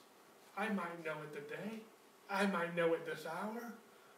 I 0.58 0.70
might 0.70 1.04
know 1.04 1.16
it 1.24 1.36
today. 1.36 1.84
I 2.30 2.46
might 2.48 2.76
know 2.76 2.94
at 2.94 3.06
this 3.06 3.26
hour. 3.26 3.74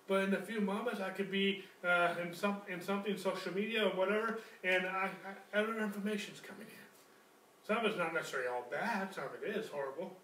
But 0.08 0.24
in 0.24 0.34
a 0.34 0.42
few 0.42 0.62
moments, 0.62 1.02
I 1.02 1.10
could 1.10 1.30
be 1.30 1.66
uh, 1.86 2.16
in 2.22 2.34
some 2.34 2.62
in 2.70 2.82
something 2.82 3.18
social 3.18 3.54
media 3.54 3.86
or 3.86 3.90
whatever, 3.90 4.40
and 4.64 4.86
I, 4.86 5.10
I, 5.54 5.60
other 5.60 5.78
information's 5.80 6.40
coming 6.40 6.68
in. 6.68 7.68
Some 7.68 7.78
of 7.78 7.86
it's 7.86 7.98
not 7.98 8.14
necessarily 8.14 8.48
all 8.48 8.66
bad. 8.72 9.14
Some 9.14 9.26
of 9.26 9.44
it 9.44 9.58
is 9.58 9.68
horrible, 9.70 10.16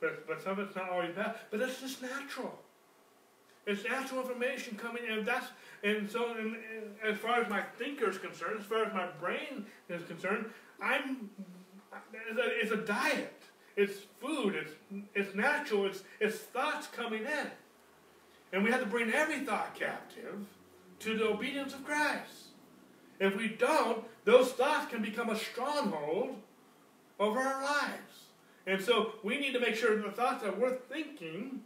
but 0.00 0.26
but 0.26 0.42
some 0.42 0.52
of 0.52 0.66
it's 0.66 0.76
not 0.76 0.90
always 0.90 1.14
bad. 1.14 1.36
But 1.50 1.60
it's 1.60 1.80
just 1.80 2.02
natural. 2.02 2.58
It's 3.66 3.84
natural 3.84 4.20
information 4.20 4.76
coming 4.76 5.04
in. 5.08 5.24
That's 5.24 5.46
and 5.82 6.10
so 6.10 6.34
and, 6.34 6.56
and 6.56 7.14
as 7.14 7.16
far 7.16 7.40
as 7.40 7.48
my 7.48 7.62
thinker 7.78 8.10
is 8.10 8.18
concerned, 8.18 8.60
as 8.60 8.66
far 8.66 8.84
as 8.84 8.92
my 8.92 9.06
brain 9.18 9.64
is 9.88 10.02
concerned, 10.04 10.50
I'm 10.80 11.30
it's 12.28 12.38
a, 12.38 12.60
it's 12.60 12.70
a 12.72 12.86
diet. 12.86 13.42
It's 13.76 13.98
food. 14.20 14.54
It's, 14.54 14.72
it's 15.14 15.34
natural. 15.34 15.86
It's, 15.86 16.02
it's 16.18 16.36
thoughts 16.36 16.86
coming 16.86 17.22
in. 17.22 17.50
And 18.52 18.64
we 18.64 18.70
have 18.70 18.80
to 18.80 18.86
bring 18.86 19.12
every 19.12 19.40
thought 19.40 19.74
captive 19.74 20.46
to 21.00 21.16
the 21.16 21.28
obedience 21.28 21.74
of 21.74 21.84
Christ. 21.84 22.46
If 23.20 23.36
we 23.36 23.48
don't, 23.48 24.04
those 24.24 24.52
thoughts 24.52 24.90
can 24.90 25.02
become 25.02 25.30
a 25.30 25.36
stronghold 25.36 26.36
over 27.18 27.38
our 27.38 27.62
lives. 27.62 28.26
And 28.66 28.82
so 28.82 29.12
we 29.22 29.38
need 29.38 29.52
to 29.52 29.60
make 29.60 29.74
sure 29.74 29.96
the 30.00 30.10
thoughts 30.10 30.42
that 30.42 30.58
we're 30.58 30.76
thinking 30.76 31.60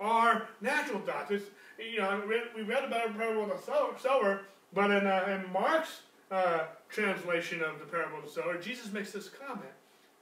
are 0.00 0.48
natural 0.60 1.00
thoughts. 1.00 1.30
It's, 1.30 1.44
you 1.78 1.98
know, 1.98 2.22
we 2.56 2.62
read 2.62 2.84
about 2.84 3.12
the 3.12 3.18
parable 3.18 3.42
of 3.42 3.50
the 3.50 3.98
sower, 4.00 4.40
but 4.72 4.90
in, 4.90 5.06
uh, 5.06 5.24
in 5.44 5.52
Mark's 5.52 6.00
uh, 6.30 6.60
translation 6.88 7.62
of 7.62 7.78
the 7.78 7.84
parable 7.84 8.18
of 8.18 8.24
the 8.24 8.30
sower, 8.30 8.58
Jesus 8.58 8.92
makes 8.92 9.12
this 9.12 9.28
comment 9.28 9.72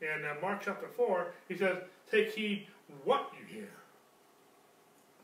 in 0.01 0.25
uh, 0.25 0.35
Mark 0.41 0.63
chapter 0.65 0.89
4, 0.89 1.33
he 1.49 1.57
says, 1.57 1.79
Take 2.11 2.35
heed 2.35 2.67
what 3.05 3.31
you 3.39 3.47
hear. 3.55 3.71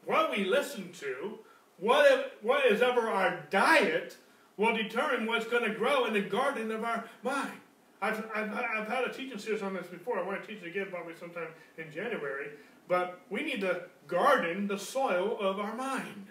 What 0.04 0.30
we 0.30 0.44
listen 0.44 0.92
to, 1.00 1.38
what, 1.78 2.10
if, 2.10 2.26
what 2.42 2.66
is 2.66 2.82
ever 2.82 3.08
our 3.08 3.40
diet, 3.50 4.16
will 4.56 4.74
determine 4.74 5.26
what's 5.26 5.46
going 5.46 5.64
to 5.64 5.74
grow 5.74 6.04
in 6.06 6.12
the 6.12 6.20
garden 6.20 6.70
of 6.70 6.84
our 6.84 7.04
mind. 7.22 7.60
I've, 8.00 8.24
I've, 8.34 8.52
I've 8.52 8.88
had 8.88 9.04
a 9.04 9.12
teaching 9.12 9.38
series 9.38 9.62
on 9.62 9.74
this 9.74 9.86
before. 9.86 10.18
I 10.18 10.22
want 10.22 10.42
to 10.42 10.46
teach 10.46 10.62
it 10.62 10.68
again 10.68 10.88
probably 10.90 11.14
sometime 11.14 11.48
in 11.78 11.90
January. 11.92 12.48
But 12.88 13.20
we 13.30 13.42
need 13.42 13.60
to 13.60 13.84
garden 14.08 14.66
the 14.66 14.78
soil 14.78 15.38
of 15.40 15.60
our 15.60 15.76
mind. 15.76 16.26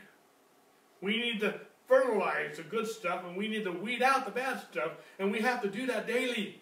We 1.02 1.18
need 1.18 1.40
to 1.40 1.60
fertilize 1.88 2.58
the 2.58 2.64
good 2.64 2.88
stuff 2.88 3.24
and 3.26 3.36
we 3.36 3.48
need 3.48 3.64
to 3.64 3.72
weed 3.72 4.04
out 4.04 4.26
the 4.26 4.32
bad 4.32 4.62
stuff. 4.70 4.92
And 5.18 5.32
we 5.32 5.40
have 5.40 5.62
to 5.62 5.70
do 5.70 5.86
that 5.88 6.08
daily. 6.08 6.61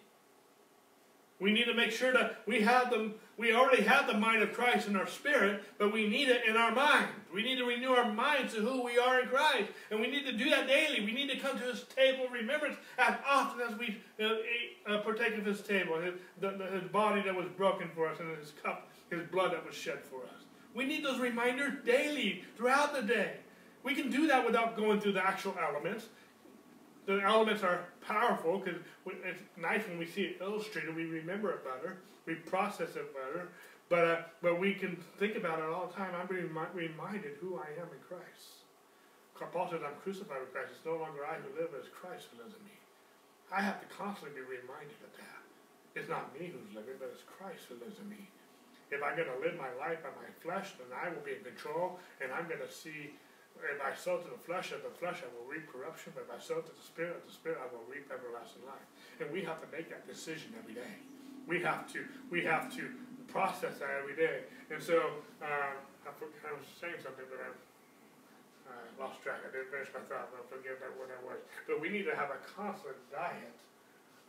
We 1.40 1.52
need 1.52 1.64
to 1.64 1.74
make 1.74 1.90
sure 1.90 2.12
that 2.12 2.42
we 2.46 2.60
have 2.60 2.90
them. 2.90 3.14
We 3.38 3.54
already 3.54 3.82
have 3.82 4.06
the 4.06 4.12
mind 4.12 4.42
of 4.42 4.52
Christ 4.52 4.86
in 4.86 4.94
our 4.94 5.06
spirit, 5.06 5.64
but 5.78 5.90
we 5.90 6.06
need 6.06 6.28
it 6.28 6.42
in 6.46 6.54
our 6.54 6.70
mind. 6.70 7.08
We 7.32 7.42
need 7.42 7.56
to 7.56 7.64
renew 7.64 7.92
our 7.92 8.12
minds 8.12 8.52
to 8.54 8.60
who 8.60 8.84
we 8.84 8.98
are 8.98 9.20
in 9.20 9.28
Christ, 9.28 9.70
and 9.90 10.00
we 10.00 10.08
need 10.08 10.26
to 10.26 10.32
do 10.32 10.50
that 10.50 10.68
daily. 10.68 11.00
We 11.00 11.12
need 11.12 11.30
to 11.30 11.38
come 11.38 11.58
to 11.58 11.64
His 11.64 11.84
table 11.84 12.26
of 12.26 12.32
remembrance 12.32 12.76
as 12.98 13.14
often 13.26 13.62
as 13.62 13.78
we 13.78 13.98
uh, 14.22 14.34
uh, 14.86 14.98
partake 15.00 15.38
of 15.38 15.46
His 15.46 15.62
table, 15.62 15.98
his, 15.98 16.14
the, 16.40 16.50
the, 16.50 16.66
his 16.66 16.90
body 16.90 17.22
that 17.22 17.34
was 17.34 17.46
broken 17.56 17.90
for 17.94 18.06
us, 18.06 18.20
and 18.20 18.36
His 18.36 18.52
cup, 18.62 18.90
His 19.08 19.22
blood 19.28 19.52
that 19.52 19.64
was 19.66 19.74
shed 19.74 20.00
for 20.10 20.22
us. 20.24 20.44
We 20.74 20.84
need 20.84 21.02
those 21.02 21.18
reminders 21.18 21.72
daily, 21.86 22.44
throughout 22.56 22.94
the 22.94 23.02
day. 23.02 23.36
We 23.82 23.94
can 23.94 24.10
do 24.10 24.26
that 24.26 24.44
without 24.44 24.76
going 24.76 25.00
through 25.00 25.12
the 25.12 25.26
actual 25.26 25.56
elements 25.58 26.08
the 27.16 27.22
elements 27.22 27.62
are 27.62 27.82
powerful 28.06 28.58
because 28.58 28.80
it's 29.24 29.42
nice 29.56 29.82
when 29.88 29.98
we 29.98 30.06
see 30.06 30.22
it 30.22 30.38
illustrated. 30.40 30.94
We 30.94 31.06
remember 31.06 31.50
it 31.50 31.64
better. 31.64 31.98
We 32.26 32.34
process 32.34 32.94
it 32.94 33.10
better. 33.14 33.48
But 33.88 34.04
uh, 34.06 34.16
but 34.40 34.60
we 34.60 34.74
can 34.74 34.94
think 35.18 35.34
about 35.34 35.58
it 35.58 35.66
all 35.66 35.90
the 35.90 35.94
time. 35.98 36.14
I'm 36.14 36.30
being 36.30 36.46
reminded 36.46 37.34
who 37.42 37.58
I 37.58 37.66
am 37.82 37.90
in 37.90 37.98
Christ. 38.06 38.62
Paul 39.34 39.66
says, 39.72 39.80
"I'm 39.82 39.98
crucified 40.04 40.38
with 40.38 40.52
Christ. 40.52 40.70
It's 40.76 40.86
no 40.86 41.00
longer 41.00 41.26
I 41.26 41.40
who 41.42 41.50
live, 41.58 41.72
but 41.72 41.82
it's 41.82 41.90
Christ 41.90 42.30
who 42.30 42.38
lives 42.38 42.54
in 42.54 42.62
me." 42.62 42.76
I 43.50 43.58
have 43.58 43.82
to 43.82 43.88
constantly 43.90 44.38
be 44.38 44.46
reminded 44.46 45.00
of 45.02 45.10
that. 45.18 45.42
It's 45.98 46.06
not 46.06 46.30
me 46.38 46.54
who's 46.54 46.70
living, 46.70 46.94
but 47.02 47.10
it's 47.10 47.26
Christ 47.26 47.66
who 47.66 47.74
lives 47.82 47.98
in 47.98 48.06
me. 48.06 48.30
If 48.94 49.02
I'm 49.02 49.18
going 49.18 49.26
to 49.26 49.42
live 49.42 49.58
my 49.58 49.74
life 49.74 50.06
by 50.06 50.14
my 50.14 50.30
flesh, 50.38 50.78
then 50.78 50.86
I 50.94 51.10
will 51.10 51.24
be 51.26 51.34
in 51.34 51.42
control, 51.42 51.98
and 52.22 52.30
I'm 52.30 52.46
going 52.46 52.62
to 52.62 52.70
see 52.70 53.18
if 53.68 53.80
I 53.82 53.92
sow 53.92 54.18
to 54.18 54.28
the 54.28 54.40
flesh 54.40 54.72
of 54.72 54.82
the 54.82 54.92
flesh, 54.92 55.20
I 55.20 55.28
will 55.36 55.44
reap 55.44 55.68
corruption. 55.68 56.12
But 56.16 56.28
if 56.28 56.32
I 56.32 56.40
sow 56.40 56.60
to 56.64 56.72
the 56.72 56.84
spirit 56.84 57.20
of 57.20 57.24
the 57.28 57.34
spirit, 57.34 57.58
I 57.60 57.68
will 57.68 57.84
reap 57.84 58.08
everlasting 58.08 58.64
life. 58.64 58.86
And 59.20 59.28
we 59.28 59.44
have 59.44 59.60
to 59.60 59.68
make 59.68 59.92
that 59.92 60.08
decision 60.08 60.56
every 60.56 60.74
day. 60.74 60.94
We 61.46 61.60
have 61.60 61.90
to. 61.92 62.04
We 62.30 62.44
have 62.44 62.72
to 62.76 62.88
process 63.28 63.78
that 63.78 63.90
every 64.00 64.16
day. 64.16 64.48
And 64.72 64.82
so 64.82 65.22
uh, 65.42 65.76
I, 65.76 66.10
I 66.10 66.50
was 66.56 66.66
saying 66.80 66.98
something, 67.02 67.26
but 67.30 67.38
I 67.38 67.50
uh, 68.70 68.86
lost 68.98 69.22
track. 69.22 69.42
I 69.42 69.50
didn't 69.50 69.70
finish 69.70 69.90
my 69.94 70.02
thought. 70.06 70.30
I 70.30 70.42
forget 70.50 70.78
that 70.82 70.94
what 70.98 71.10
I 71.10 71.20
was. 71.22 71.38
But 71.66 71.82
we 71.82 71.90
need 71.90 72.06
to 72.10 72.14
have 72.14 72.30
a 72.30 72.40
constant 72.46 72.98
diet 73.10 73.58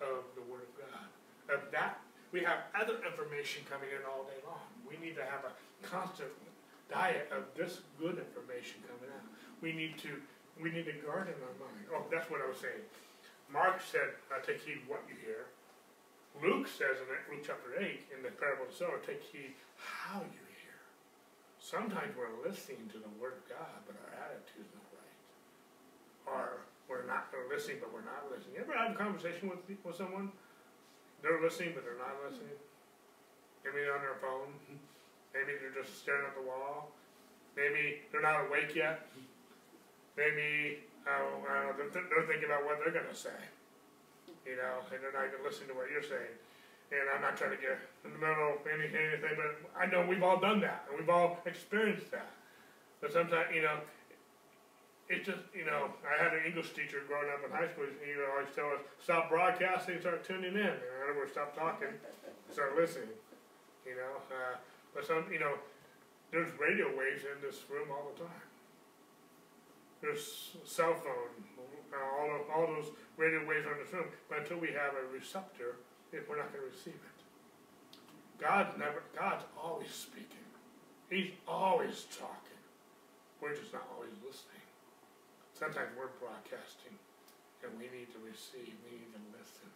of 0.02 0.26
the 0.34 0.44
Word 0.50 0.66
of 0.66 0.74
God. 0.78 1.10
Of 1.50 1.62
that, 1.74 2.00
we 2.32 2.42
have 2.42 2.70
other 2.74 3.02
information 3.04 3.68
coming 3.68 3.92
in 3.92 4.02
all 4.08 4.24
day 4.24 4.40
long. 4.48 4.64
We 4.88 4.96
need 5.02 5.18
to 5.20 5.26
have 5.26 5.44
a 5.44 5.54
constant 5.84 6.32
diet 6.92 7.32
of 7.32 7.48
this 7.56 7.80
good 7.96 8.20
information 8.20 8.84
coming 8.84 9.08
out. 9.16 9.26
We 9.64 9.72
need 9.72 9.98
to 10.04 10.20
we 10.60 10.70
need 10.70 10.86
to 10.86 10.96
guard 11.02 11.32
in 11.32 11.40
our 11.42 11.56
mind. 11.58 11.88
Oh, 11.90 12.04
that's 12.12 12.30
what 12.30 12.44
I 12.44 12.48
was 12.52 12.60
saying. 12.60 12.84
Mark 13.50 13.80
said, 13.80 14.20
uh, 14.30 14.44
"Take 14.44 14.62
heed 14.62 14.84
what 14.86 15.02
you 15.08 15.16
hear." 15.24 15.48
Luke 16.44 16.68
says 16.68 17.00
in 17.00 17.08
Luke 17.32 17.44
chapter 17.44 17.80
eight 17.80 18.06
in 18.12 18.22
the 18.22 18.32
parable 18.36 18.68
of 18.68 18.72
the 18.72 18.78
sower, 18.78 19.00
"Take 19.00 19.24
heed 19.24 19.56
how 19.80 20.22
you 20.22 20.44
hear." 20.60 20.80
Sometimes 21.60 22.12
we're 22.20 22.36
listening 22.44 22.92
to 22.92 23.00
the 23.00 23.12
word 23.16 23.40
of 23.40 23.44
God, 23.48 23.80
but 23.88 23.96
our 23.96 24.12
attitude 24.28 24.68
is 24.68 24.72
not 24.76 24.88
right. 24.92 25.18
Or 26.28 26.68
we're 26.88 27.08
not 27.08 27.32
we're 27.32 27.48
listening, 27.48 27.80
but 27.80 27.96
we're 27.96 28.06
not 28.06 28.28
listening. 28.28 28.60
You 28.60 28.68
ever 28.68 28.76
have 28.76 28.92
a 28.92 29.00
conversation 29.00 29.48
with 29.48 29.64
with 29.66 29.96
someone? 29.96 30.32
They're 31.24 31.42
listening, 31.42 31.74
but 31.74 31.86
they're 31.86 32.02
not 32.02 32.18
listening. 32.20 32.58
Maybe 33.64 33.86
on 33.88 34.02
their 34.02 34.18
phone. 34.20 34.58
Maybe 35.34 35.58
they're 35.60 35.84
just 35.84 36.00
staring 36.00 36.28
at 36.28 36.36
the 36.36 36.44
wall. 36.44 36.92
Maybe 37.56 38.04
they're 38.12 38.22
not 38.22 38.48
awake 38.48 38.76
yet. 38.76 39.08
Maybe 40.18 40.84
uh, 41.08 41.42
uh, 41.42 41.72
they're, 41.78 41.92
they're 41.92 42.28
thinking 42.28 42.52
about 42.52 42.66
what 42.66 42.80
they're 42.84 42.94
going 42.94 43.08
to 43.10 43.16
say. 43.16 43.40
You 44.46 44.58
know, 44.58 44.84
and 44.92 45.00
they're 45.00 45.16
not 45.16 45.32
even 45.32 45.44
listening 45.46 45.70
to 45.70 45.76
what 45.76 45.88
you're 45.92 46.04
saying. 46.04 46.36
And 46.92 47.08
I'm 47.16 47.22
not 47.24 47.38
trying 47.40 47.56
to 47.56 47.62
get 47.62 47.80
in 48.04 48.12
the 48.12 48.20
middle 48.20 48.60
of 48.60 48.68
any, 48.68 48.92
anything, 48.92 49.40
but 49.40 49.56
I 49.80 49.88
know 49.88 50.04
we've 50.04 50.24
all 50.24 50.40
done 50.40 50.60
that, 50.60 50.84
and 50.90 51.00
we've 51.00 51.08
all 51.08 51.40
experienced 51.46 52.12
that. 52.12 52.28
But 53.00 53.14
sometimes, 53.14 53.48
you 53.56 53.64
know, 53.64 53.80
it's 55.08 55.28
just, 55.28 55.40
you 55.56 55.64
know, 55.64 55.92
I 56.04 56.22
had 56.22 56.34
an 56.36 56.44
English 56.46 56.72
teacher 56.72 57.04
growing 57.08 57.32
up 57.32 57.44
in 57.44 57.52
high 57.52 57.72
school. 57.72 57.88
He 58.04 58.12
would 58.16 58.28
always 58.28 58.52
tell 58.56 58.72
us, 58.76 58.84
stop 59.00 59.30
broadcasting, 59.30 60.00
start 60.00 60.24
tuning 60.24 60.56
in. 60.56 60.76
In 60.84 60.98
other 61.04 61.16
words, 61.16 61.32
stop 61.32 61.56
talking, 61.56 61.96
start 62.52 62.76
listening. 62.76 63.16
You 63.88 63.96
know, 63.96 64.20
uh, 64.32 64.56
but 64.94 65.06
some, 65.06 65.26
you 65.32 65.40
know, 65.40 65.56
there's 66.32 66.52
radio 66.60 66.88
waves 66.96 67.24
in 67.24 67.40
this 67.42 67.64
room 67.70 67.88
all 67.92 68.12
the 68.14 68.24
time. 68.24 68.48
There's 70.02 70.56
cell 70.66 70.96
phone, 70.96 71.32
all, 71.94 72.32
of, 72.34 72.50
all 72.50 72.68
those 72.68 72.92
radio 73.18 73.46
waves 73.46 73.68
on 73.68 73.78
this 73.84 73.94
room, 73.94 74.10
but 74.30 74.40
until 74.40 74.58
we 74.58 74.70
have 74.74 74.98
a 74.98 75.06
receptor, 75.14 75.78
if 76.12 76.28
we're 76.28 76.38
not 76.38 76.52
going 76.52 76.66
to 76.66 76.72
receive 76.72 76.98
it. 76.98 77.18
God 78.42 78.74
never, 78.80 79.04
God's 79.14 79.46
always 79.54 79.92
speaking. 79.94 80.42
He's 81.12 81.30
always 81.48 82.08
talking. 82.10 82.58
We're 83.40 83.54
just 83.54 83.76
not 83.76 83.86
always 83.94 84.16
listening. 84.26 84.66
Sometimes 85.54 85.94
we're 85.94 86.10
broadcasting, 86.18 86.98
and 87.62 87.70
we 87.78 87.86
need 87.94 88.10
to 88.18 88.20
receive. 88.26 88.74
We 88.88 88.98
need 88.98 89.14
to 89.14 89.24
listen. 89.38 89.70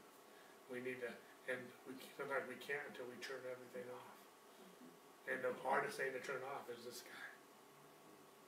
We 0.72 0.82
need 0.82 1.04
to, 1.06 1.12
and 1.52 1.62
we 1.86 1.94
sometimes 2.18 2.50
we 2.50 2.58
can't 2.58 2.82
until 2.90 3.06
we 3.06 3.20
turn 3.22 3.44
everything 3.46 3.86
off. 3.94 4.15
And 5.26 5.41
the 5.41 5.53
hardest 5.65 5.97
thing 5.97 6.14
to 6.14 6.22
turn 6.22 6.41
off 6.53 6.69
is 6.69 6.85
this 6.85 7.02
guy. 7.02 7.26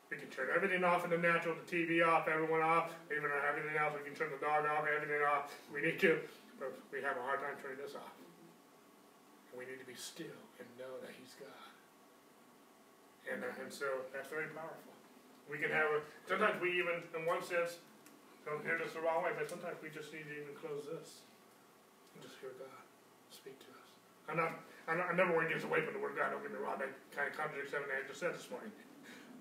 We 0.08 0.16
can 0.16 0.32
turn 0.32 0.48
everything 0.54 0.88
off 0.88 1.04
in 1.04 1.12
the 1.12 1.20
natural, 1.20 1.58
the 1.58 1.68
TV 1.68 2.00
off, 2.00 2.30
everyone 2.32 2.64
off, 2.64 2.96
even 3.12 3.28
everything 3.28 3.76
else. 3.76 3.92
We 3.98 4.08
can 4.08 4.16
turn 4.16 4.32
the 4.32 4.40
dog 4.40 4.64
off, 4.64 4.88
everything 4.88 5.20
off. 5.26 5.52
We 5.68 5.84
need 5.84 6.00
to, 6.00 6.24
but 6.56 6.72
we 6.96 7.04
have 7.04 7.20
a 7.20 7.24
hard 7.28 7.44
time 7.44 7.60
turning 7.60 7.84
this 7.84 7.92
off. 7.92 8.16
And 9.52 9.60
we 9.60 9.68
need 9.68 9.84
to 9.84 9.90
be 9.90 10.00
still 10.00 10.40
and 10.64 10.68
know 10.80 10.96
that 11.04 11.12
He's 11.12 11.36
God. 11.36 11.68
And, 13.28 13.44
uh, 13.44 13.52
and 13.60 13.68
so 13.68 14.08
that's 14.16 14.32
very 14.32 14.48
powerful. 14.56 14.96
We 15.52 15.60
can 15.60 15.72
have 15.76 15.92
a, 15.92 16.00
sometimes 16.24 16.56
we 16.64 16.80
even, 16.80 17.04
in 17.12 17.28
one 17.28 17.44
sense, 17.44 17.84
don't 18.48 18.64
hear 18.64 18.80
this 18.80 18.96
the 18.96 19.04
wrong 19.04 19.28
way, 19.28 19.36
but 19.36 19.52
sometimes 19.52 19.76
we 19.84 19.92
just 19.92 20.16
need 20.16 20.24
to 20.24 20.36
even 20.40 20.56
close 20.56 20.88
this 20.88 21.28
and 22.16 22.24
just 22.24 22.40
hear 22.40 22.56
God 22.56 22.84
speak 23.32 23.60
to 23.60 23.72
us. 23.76 23.77
I'm 24.28 24.38
not, 24.38 24.52
I'm 24.88 25.00
not, 25.00 25.08
I 25.12 25.14
never 25.16 25.32
want 25.32 25.48
to 25.48 25.52
get 25.52 25.64
away 25.64 25.82
from 25.84 25.96
the 25.96 26.04
Word 26.04 26.16
of 26.16 26.20
God, 26.20 26.36
don't 26.36 26.44
get 26.44 26.52
me 26.52 26.60
wrong, 26.60 26.80
that 26.80 26.92
kind 27.16 27.32
of 27.32 27.34
contradicts 27.36 27.72
everything 27.72 27.96
I 27.96 28.04
just 28.08 28.20
said 28.20 28.36
this 28.36 28.48
morning. 28.52 28.72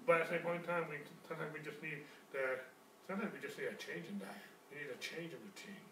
But 0.06 0.22
at 0.22 0.30
the 0.30 0.38
same 0.38 0.46
point 0.46 0.62
in 0.62 0.66
time, 0.66 0.86
we 0.86 1.02
sometimes 1.26 1.50
we 1.50 1.58
just 1.66 1.82
need 1.82 2.06
the 2.30 2.62
sometimes 3.10 3.34
we 3.34 3.42
just 3.42 3.58
need 3.58 3.66
a 3.66 3.74
change 3.74 4.06
in 4.06 4.22
diet. 4.22 4.46
We 4.70 4.78
need 4.78 4.90
a 4.94 5.00
change 5.02 5.34
of 5.34 5.42
routine. 5.42 5.82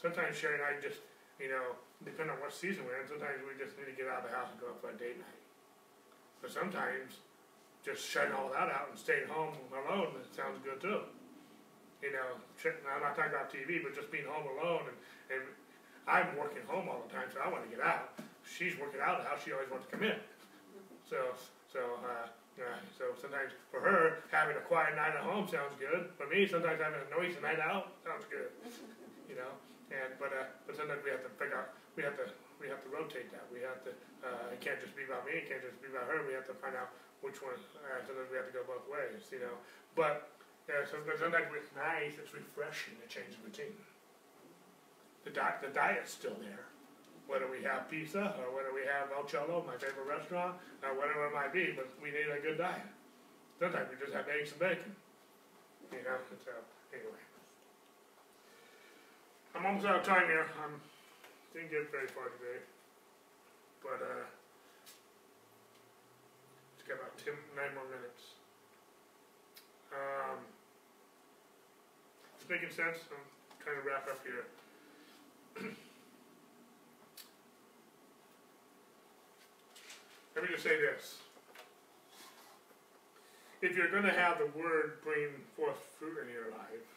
Sometimes 0.00 0.32
Sherry 0.32 0.56
and 0.56 0.64
I 0.64 0.80
just, 0.80 1.04
you 1.36 1.52
know, 1.52 1.76
depending 2.00 2.32
on 2.32 2.40
what 2.40 2.56
season 2.56 2.88
we're 2.88 2.96
in, 2.96 3.04
sometimes 3.04 3.44
we 3.44 3.52
just 3.60 3.76
need 3.76 3.92
to 3.92 3.96
get 3.96 4.08
out 4.08 4.24
of 4.24 4.32
the 4.32 4.34
house 4.36 4.48
and 4.48 4.56
go 4.56 4.72
out 4.72 4.80
for 4.80 4.88
a 4.88 4.96
date 4.96 5.20
night. 5.20 5.40
But 6.40 6.56
sometimes 6.56 7.20
just 7.84 8.00
shutting 8.00 8.32
all 8.32 8.48
that 8.48 8.72
out 8.72 8.88
and 8.92 8.96
staying 8.96 9.28
home 9.28 9.52
alone 9.72 10.16
sounds 10.32 10.56
good 10.64 10.80
too. 10.80 11.04
You 12.00 12.16
know, 12.16 12.40
I'm 12.64 13.04
not 13.04 13.12
talking 13.12 13.36
about 13.36 13.52
TV, 13.52 13.84
but 13.84 13.92
just 13.92 14.08
being 14.08 14.24
home 14.24 14.48
alone 14.56 14.88
and, 14.88 14.96
and 15.36 15.44
I'm 16.08 16.32
working 16.36 16.64
home 16.64 16.88
all 16.88 17.04
the 17.04 17.12
time, 17.12 17.28
so 17.28 17.44
I 17.44 17.52
want 17.52 17.68
to 17.68 17.70
get 17.72 17.84
out. 17.84 18.16
She's 18.50 18.74
working 18.74 18.98
out 18.98 19.22
the 19.22 19.30
she 19.38 19.54
always 19.54 19.70
wants 19.70 19.86
to 19.86 19.90
come 19.94 20.02
in. 20.02 20.18
So, 21.06 21.38
so 21.70 22.02
uh, 22.02 22.26
uh, 22.58 22.82
so 22.98 23.14
sometimes 23.14 23.54
for 23.70 23.78
her, 23.78 24.26
having 24.34 24.58
a 24.58 24.64
quiet 24.66 24.98
night 24.98 25.14
at 25.14 25.22
home 25.22 25.46
sounds 25.46 25.78
good. 25.78 26.10
For 26.18 26.26
me, 26.26 26.44
sometimes 26.50 26.82
having 26.82 26.98
a 26.98 27.08
noisy 27.14 27.38
night 27.38 27.62
out 27.62 27.94
sounds 28.02 28.26
good. 28.26 28.50
You 29.30 29.38
know, 29.38 29.54
and 29.94 30.18
but 30.18 30.34
uh, 30.34 30.50
but 30.66 30.74
sometimes 30.74 31.00
we 31.06 31.14
have 31.14 31.22
to 31.22 31.32
figure 31.38 31.56
out 31.56 31.78
we 31.94 32.02
have 32.02 32.18
to 32.18 32.26
we 32.58 32.66
have 32.66 32.82
to 32.82 32.90
rotate 32.90 33.30
that. 33.30 33.46
We 33.54 33.62
have 33.62 33.80
to 33.86 33.94
uh, 34.26 34.54
it 34.54 34.58
can't 34.58 34.82
just 34.82 34.98
be 34.98 35.06
about 35.06 35.24
me. 35.24 35.40
It 35.40 35.46
can't 35.46 35.62
just 35.62 35.78
be 35.78 35.88
about 35.88 36.10
her. 36.10 36.26
We 36.26 36.34
have 36.34 36.46
to 36.50 36.56
find 36.58 36.74
out 36.74 36.90
which 37.22 37.38
one. 37.38 37.56
Uh, 37.80 38.02
sometimes 38.02 38.28
we 38.34 38.36
have 38.36 38.50
to 38.50 38.54
go 38.54 38.66
both 38.66 38.84
ways. 38.90 39.30
You 39.30 39.46
know, 39.46 39.56
but 39.94 40.30
yeah, 40.66 40.82
so, 40.84 40.98
but 41.06 41.22
sometimes 41.22 41.48
it's 41.54 41.70
nice. 41.78 42.18
It's 42.18 42.34
refreshing 42.34 42.98
to 42.98 43.06
change 43.06 43.38
the 43.38 43.42
routine. 43.46 43.78
The 45.22 45.32
diet 45.32 45.62
the 45.62 45.72
diet's 45.72 46.12
still 46.12 46.36
there 46.42 46.69
whether 47.30 47.46
we 47.46 47.62
have 47.62 47.86
pizza 47.86 48.34
or 48.42 48.50
whether 48.50 48.74
we 48.74 48.82
have 48.90 49.06
El 49.14 49.22
my 49.62 49.78
favorite 49.78 50.10
restaurant, 50.10 50.58
or 50.82 50.98
whatever 50.98 51.30
it 51.30 51.32
might 51.32 51.54
be, 51.54 51.70
but 51.70 51.86
we 52.02 52.10
need 52.10 52.26
a 52.26 52.42
good 52.42 52.58
diet. 52.58 52.82
Sometimes 53.62 53.86
we 53.86 53.94
just 54.02 54.10
have 54.10 54.26
eggs 54.26 54.50
and 54.50 54.58
bacon. 54.58 54.90
You 55.94 56.02
know, 56.02 56.18
so 56.42 56.50
anyway. 56.90 57.22
I'm 59.54 59.64
almost 59.66 59.86
out 59.86 60.02
of 60.02 60.04
time 60.04 60.26
here. 60.26 60.50
I 60.58 60.64
um, 60.66 60.82
didn't 61.54 61.70
get 61.70 61.86
very 61.94 62.10
far 62.10 62.34
today. 62.34 62.58
But 63.82 64.02
uh 64.02 64.26
it's 66.74 66.86
got 66.88 66.98
about 66.98 67.14
ten, 67.14 67.38
nine 67.54 67.74
more 67.78 67.86
minutes. 67.94 68.34
Um 69.94 70.42
it's 72.38 72.48
making 72.50 72.74
sense. 72.74 73.06
I'm 73.06 73.22
trying 73.62 73.78
to 73.78 73.86
wrap 73.86 74.10
up 74.10 74.18
here. 74.26 74.50
Let 80.40 80.48
me 80.48 80.56
just 80.56 80.64
say 80.64 80.80
this. 80.80 81.20
If 83.60 83.76
you're 83.76 83.90
going 83.90 84.08
to 84.08 84.16
have 84.16 84.38
the 84.38 84.48
Word 84.56 85.04
bring 85.04 85.36
forth 85.54 85.76
fruit 85.98 86.16
in 86.24 86.32
your 86.32 86.48
life, 86.48 86.88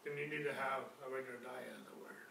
then 0.00 0.16
you 0.16 0.32
need 0.32 0.48
to 0.48 0.54
have 0.56 0.88
a 1.04 1.12
regular 1.12 1.36
diet 1.44 1.76
of 1.76 1.84
the 1.92 1.98
Word. 2.00 2.24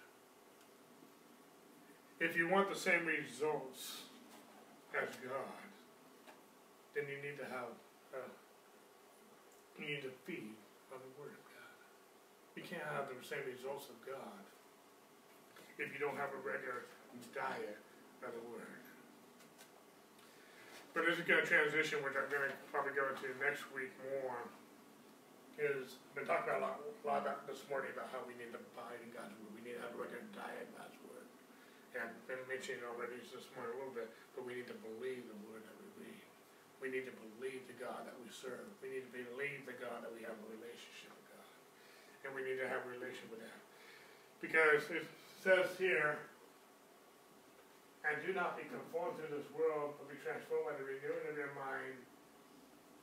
If 2.17 2.35
you 2.35 2.49
want 2.49 2.73
the 2.73 2.75
same 2.75 3.05
results 3.05 4.09
as 4.97 5.13
God, 5.21 5.69
then 6.97 7.05
you 7.05 7.21
need 7.21 7.37
to 7.37 7.45
have, 7.45 7.77
uh, 8.17 8.25
you 9.77 9.85
need 9.85 10.01
to 10.01 10.09
feed 10.25 10.57
on 10.89 10.97
the 10.97 11.13
Word 11.21 11.37
of 11.37 11.45
God. 11.45 11.77
You 12.57 12.63
can't 12.65 12.89
have 12.89 13.05
the 13.05 13.21
same 13.21 13.45
results 13.45 13.85
of 13.85 14.01
God 14.01 14.41
if 15.77 15.93
you 15.93 15.99
don't 16.01 16.17
have 16.17 16.33
a 16.33 16.41
regular 16.41 16.89
diet 17.37 17.77
of 18.25 18.33
the 18.33 18.49
Word. 18.49 18.80
But 20.91 21.07
this 21.07 21.15
is 21.15 21.23
going 21.23 21.39
to 21.39 21.47
transition, 21.47 22.03
which 22.03 22.19
I'm 22.19 22.27
going 22.27 22.51
to 22.51 22.55
probably 22.67 22.91
go 22.91 23.07
into 23.07 23.31
next 23.39 23.63
week 23.71 23.95
more, 24.11 24.43
is 25.55 25.95
I've 26.11 26.15
been 26.19 26.27
talking 26.27 26.51
about 26.51 26.59
a 26.59 26.63
lot, 26.67 26.75
a 26.83 27.05
lot 27.07 27.19
about 27.23 27.47
this 27.47 27.63
morning 27.71 27.95
about 27.95 28.11
how 28.11 28.19
we 28.27 28.35
need 28.35 28.51
to 28.51 28.59
abide 28.59 28.99
in 28.99 29.07
God's 29.15 29.31
Word. 29.39 29.55
We 29.55 29.63
need 29.63 29.79
to 29.79 29.83
have 29.87 29.95
a 29.95 29.99
regular 29.99 30.27
diet 30.35 30.67
in 30.67 30.71
God's 30.75 30.99
Word. 31.07 31.27
And 31.95 32.11
I've 32.11 32.27
been 32.27 32.43
mentioning 32.51 32.83
already 32.83 33.23
this 33.23 33.47
morning 33.55 33.71
a 33.71 33.77
little 33.79 33.95
bit, 33.95 34.11
but 34.35 34.43
we 34.43 34.59
need 34.59 34.67
to 34.67 34.75
believe 34.83 35.23
the 35.31 35.39
Word 35.47 35.63
that 35.63 35.75
we 35.79 35.87
read. 36.03 36.23
We 36.83 36.91
need 36.91 37.07
to 37.07 37.15
believe 37.39 37.63
the 37.71 37.77
God 37.79 38.03
that 38.03 38.17
we 38.19 38.27
serve. 38.27 38.67
We 38.83 38.91
need 38.91 39.07
to 39.07 39.13
believe 39.15 39.63
the 39.63 39.79
God 39.79 40.03
that 40.03 40.11
we 40.11 40.27
have 40.27 40.35
a 40.35 40.47
relationship 40.51 41.15
with 41.15 41.27
God. 41.39 41.51
And 42.27 42.35
we 42.35 42.43
need 42.43 42.59
to 42.59 42.67
have 42.67 42.83
a 42.83 42.89
relationship 42.91 43.31
with 43.31 43.47
Him. 43.47 43.59
Because 44.43 44.83
it 44.91 45.07
says 45.39 45.71
here, 45.79 46.19
and 48.01 48.17
do 48.25 48.33
not 48.33 48.57
be 48.57 48.65
conformed 48.65 49.21
to 49.21 49.27
this 49.29 49.45
world, 49.53 49.93
but 49.97 50.09
be 50.09 50.17
transformed 50.25 50.65
by 50.65 50.75
the 50.77 50.85
renewing 50.85 51.25
of 51.29 51.37
your 51.37 51.53
mind, 51.53 51.97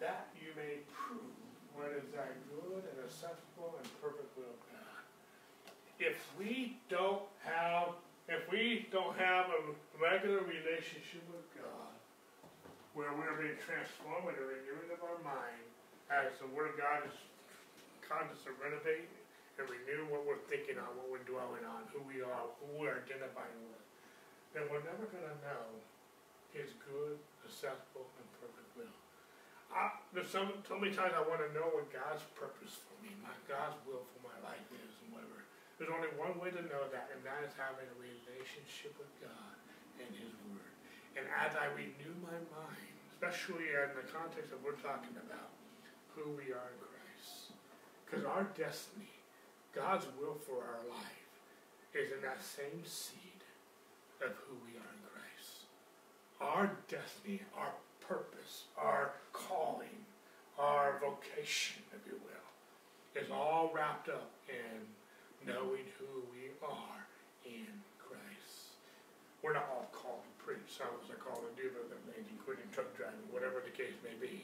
that 0.03 0.31
you 0.35 0.51
may 0.59 0.83
prove 0.91 1.35
what 1.75 1.95
is 1.95 2.07
that 2.15 2.35
good 2.51 2.83
and 2.83 2.97
acceptable 3.07 3.79
and 3.79 3.87
perfect 4.03 4.27
will 4.35 4.51
of 4.51 4.63
God. 4.75 5.03
If 6.03 6.19
we 6.35 6.79
don't 6.91 7.23
have, 7.47 7.95
if 8.27 8.43
we 8.51 8.91
don't 8.91 9.15
have 9.15 9.51
a 9.55 9.61
regular 9.99 10.43
relationship 10.43 11.23
with 11.31 11.47
God, 11.55 11.95
where 12.99 13.15
we're 13.15 13.39
being 13.39 13.59
transformed 13.63 14.27
by 14.27 14.35
the 14.35 14.43
renewing 14.43 14.91
of 14.91 14.99
our 15.07 15.23
mind, 15.23 15.63
as 16.11 16.35
the 16.43 16.51
Word 16.51 16.75
of 16.75 16.77
God 16.79 17.07
is 17.07 17.15
causing 18.03 18.35
us 18.35 18.43
to 18.43 18.51
renovate 18.59 19.07
and 19.59 19.67
renew 19.71 20.11
what 20.11 20.27
we're 20.27 20.43
thinking 20.51 20.79
on, 20.79 20.91
what 20.99 21.07
we're 21.07 21.27
dwelling 21.27 21.63
on, 21.63 21.87
who 21.95 22.03
we 22.03 22.23
are, 22.23 22.47
who 22.59 22.83
we're 22.83 22.99
identifying 22.99 23.55
with 23.71 23.88
then 24.57 24.65
we're 24.73 24.85
never 24.85 25.05
going 25.09 25.29
to 25.29 25.39
know 25.45 25.65
His 26.57 26.73
good, 26.89 27.21
acceptable, 27.45 28.09
and 28.17 28.27
perfect 28.41 28.71
will. 28.77 28.97
I, 29.69 29.93
there's 30.17 30.33
so, 30.33 30.49
so 30.65 30.81
many 30.81 30.97
times 30.97 31.13
I 31.13 31.25
want 31.25 31.45
to 31.45 31.51
know 31.53 31.69
what 31.77 31.93
God's 31.93 32.25
purpose 32.33 32.81
for 32.89 32.97
me, 33.05 33.13
my 33.21 33.35
God's 33.45 33.77
will 33.85 34.09
for 34.17 34.21
my 34.25 34.39
life 34.41 34.65
is, 34.73 34.93
and 35.05 35.13
whatever. 35.13 35.45
There's 35.77 35.93
only 35.93 36.11
one 36.17 36.35
way 36.41 36.51
to 36.51 36.63
know 36.67 36.89
that, 36.91 37.13
and 37.13 37.21
that 37.23 37.45
is 37.45 37.53
having 37.55 37.87
a 37.87 37.97
relationship 38.01 38.97
with 38.97 39.13
God 39.21 39.55
and 40.01 40.11
His 40.17 40.33
Word. 40.49 40.73
And 41.21 41.29
as 41.29 41.53
I 41.55 41.69
renew 41.77 42.17
my 42.25 42.39
mind, 42.51 42.95
especially 43.13 43.69
in 43.69 43.93
the 43.95 44.07
context 44.09 44.51
of 44.55 44.65
we're 44.65 44.81
talking 44.81 45.15
about 45.21 45.53
who 46.17 46.33
we 46.35 46.51
are 46.51 46.69
in 46.73 46.81
Christ, 46.81 47.53
because 48.07 48.25
our 48.25 48.49
destiny, 48.57 49.13
God's 49.77 50.09
will 50.17 50.41
for 50.41 50.65
our 50.65 50.83
life, 50.89 51.29
is 51.93 52.11
in 52.11 52.23
that 52.23 52.41
same 52.41 52.83
seed 52.83 53.28
of 54.25 54.33
who 54.47 54.55
we 54.67 54.75
are 54.75 54.93
in 54.95 55.03
Christ. 55.07 55.67
Our 56.41 56.71
destiny, 56.89 57.43
our 57.57 57.73
purpose, 58.01 58.65
our 58.77 59.13
calling, 59.33 60.07
our 60.59 60.99
vocation, 61.01 61.83
if 61.95 62.03
you 62.07 62.19
will, 62.25 63.23
is 63.23 63.31
all 63.31 63.71
wrapped 63.75 64.09
up 64.09 64.31
in 64.49 64.83
knowing 65.47 65.87
who 65.99 66.23
we 66.35 66.51
are 66.67 67.07
in 67.45 67.71
Christ. 67.99 68.75
We're 69.43 69.55
not 69.55 69.71
all 69.71 69.89
called 69.93 70.23
to 70.27 70.33
preach. 70.45 70.67
Some 70.67 70.89
of 70.99 71.07
us 71.07 71.11
are 71.15 71.21
called 71.23 71.47
to 71.47 71.55
do 71.55 71.71
other 71.79 72.01
things, 72.11 72.27
including 72.31 72.67
truck 72.75 72.91
driving, 72.97 73.23
whatever 73.31 73.63
the 73.63 73.71
case 73.71 73.95
may 74.03 74.19
be. 74.19 74.43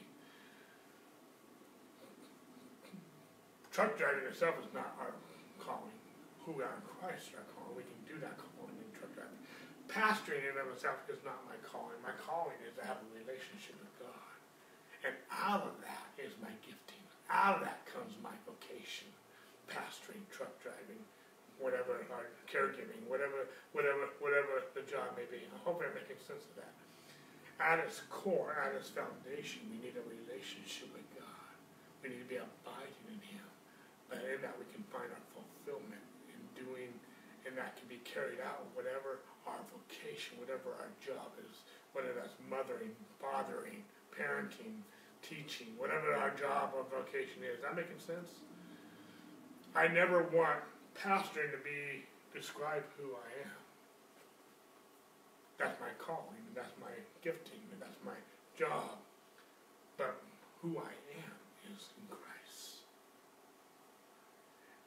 Truck 3.75 3.99
driving 3.99 4.23
itself 4.23 4.55
is 4.63 4.71
not 4.71 4.95
our 5.03 5.11
calling. 5.59 5.99
Who 6.47 6.53
we 6.55 6.63
are 6.63 6.71
in 6.71 6.85
Christ 7.01 7.27
is 7.27 7.35
our 7.35 7.47
calling. 7.51 7.75
We 7.75 7.83
can 7.83 7.99
do 8.07 8.15
that 8.23 8.39
calling 8.39 8.54
pastoring 9.95 10.43
in 10.43 10.59
and 10.59 10.67
of 10.67 10.75
itself 10.75 10.99
is 11.07 11.23
not 11.23 11.39
my 11.47 11.55
calling. 11.63 11.95
My 12.03 12.11
calling 12.19 12.59
is 12.67 12.75
to 12.75 12.83
have 12.83 12.99
a 12.99 13.09
relationship 13.15 13.79
with 13.79 13.95
God. 14.03 14.35
And 15.07 15.15
out 15.31 15.63
of 15.63 15.79
that 15.87 16.11
is 16.19 16.35
my 16.43 16.51
gifting. 16.67 16.99
out 17.31 17.57
of 17.57 17.61
that 17.63 17.87
comes 17.87 18.11
my 18.19 18.35
vocation, 18.43 19.07
pastoring, 19.71 20.19
truck 20.27 20.51
driving, 20.59 20.99
whatever, 21.63 22.03
or 22.11 22.27
caregiving, 22.43 22.99
whatever, 23.07 23.47
whatever, 23.71 24.11
whatever 24.19 24.67
the 24.75 24.83
job 24.83 25.15
may 25.15 25.25
be. 25.31 25.47
I 25.47 25.59
hope 25.63 25.79
I'm 25.79 25.95
making 25.95 26.19
sense 26.19 26.43
of 26.43 26.53
that. 26.59 26.75
At 27.55 27.79
its 27.79 28.03
core, 28.11 28.51
at 28.59 28.75
its 28.75 28.91
foundation, 28.91 29.63
we 29.71 29.79
need 29.79 29.95
a 29.95 30.03
relationship 30.03 30.91
with 30.91 31.07
God. 31.15 31.55
We 32.03 32.11
need 32.11 32.27
to 32.27 32.29
be 32.29 32.41
abiding 32.41 33.07
in 33.07 33.21
Him. 33.23 33.47
But 34.11 34.27
in 34.27 34.43
that 34.43 34.59
we 34.59 34.67
can 34.75 34.83
find 34.91 35.07
our 35.07 35.25
fulfillment 35.31 36.03
in 36.27 36.39
doing, 36.51 36.91
and 37.47 37.55
that 37.55 37.79
can 37.79 37.87
be 37.87 38.03
carried 38.03 38.43
out 38.43 38.67
whatever 38.75 39.23
our 39.47 39.61
vocation, 39.71 40.37
whatever 40.39 40.73
our 40.79 40.91
job 40.99 41.31
is, 41.49 41.63
whether 41.93 42.13
that's 42.13 42.35
mothering, 42.49 42.91
fathering, 43.21 43.83
parenting, 44.13 44.81
teaching, 45.21 45.73
whatever 45.77 46.13
our 46.13 46.31
job 46.31 46.73
or 46.75 46.85
vocation 46.89 47.41
is. 47.41 47.61
That 47.61 47.75
making 47.75 47.99
sense? 47.99 48.29
I 49.75 49.87
never 49.87 50.23
want 50.31 50.63
pastoring 50.95 51.51
to 51.51 51.61
be 51.63 52.05
describe 52.33 52.83
who 52.97 53.11
I 53.15 53.29
am. 53.47 53.59
That's 55.57 55.79
my 55.79 55.91
calling, 55.97 56.43
that's 56.53 56.75
my 56.79 56.91
gifting, 57.23 57.63
that's 57.79 57.99
my 58.05 58.19
job. 58.59 58.99
But 59.97 60.19
who 60.61 60.77
I 60.77 60.91
am 61.15 61.37
is 61.71 61.87
in 61.95 62.07
Christ. 62.11 62.83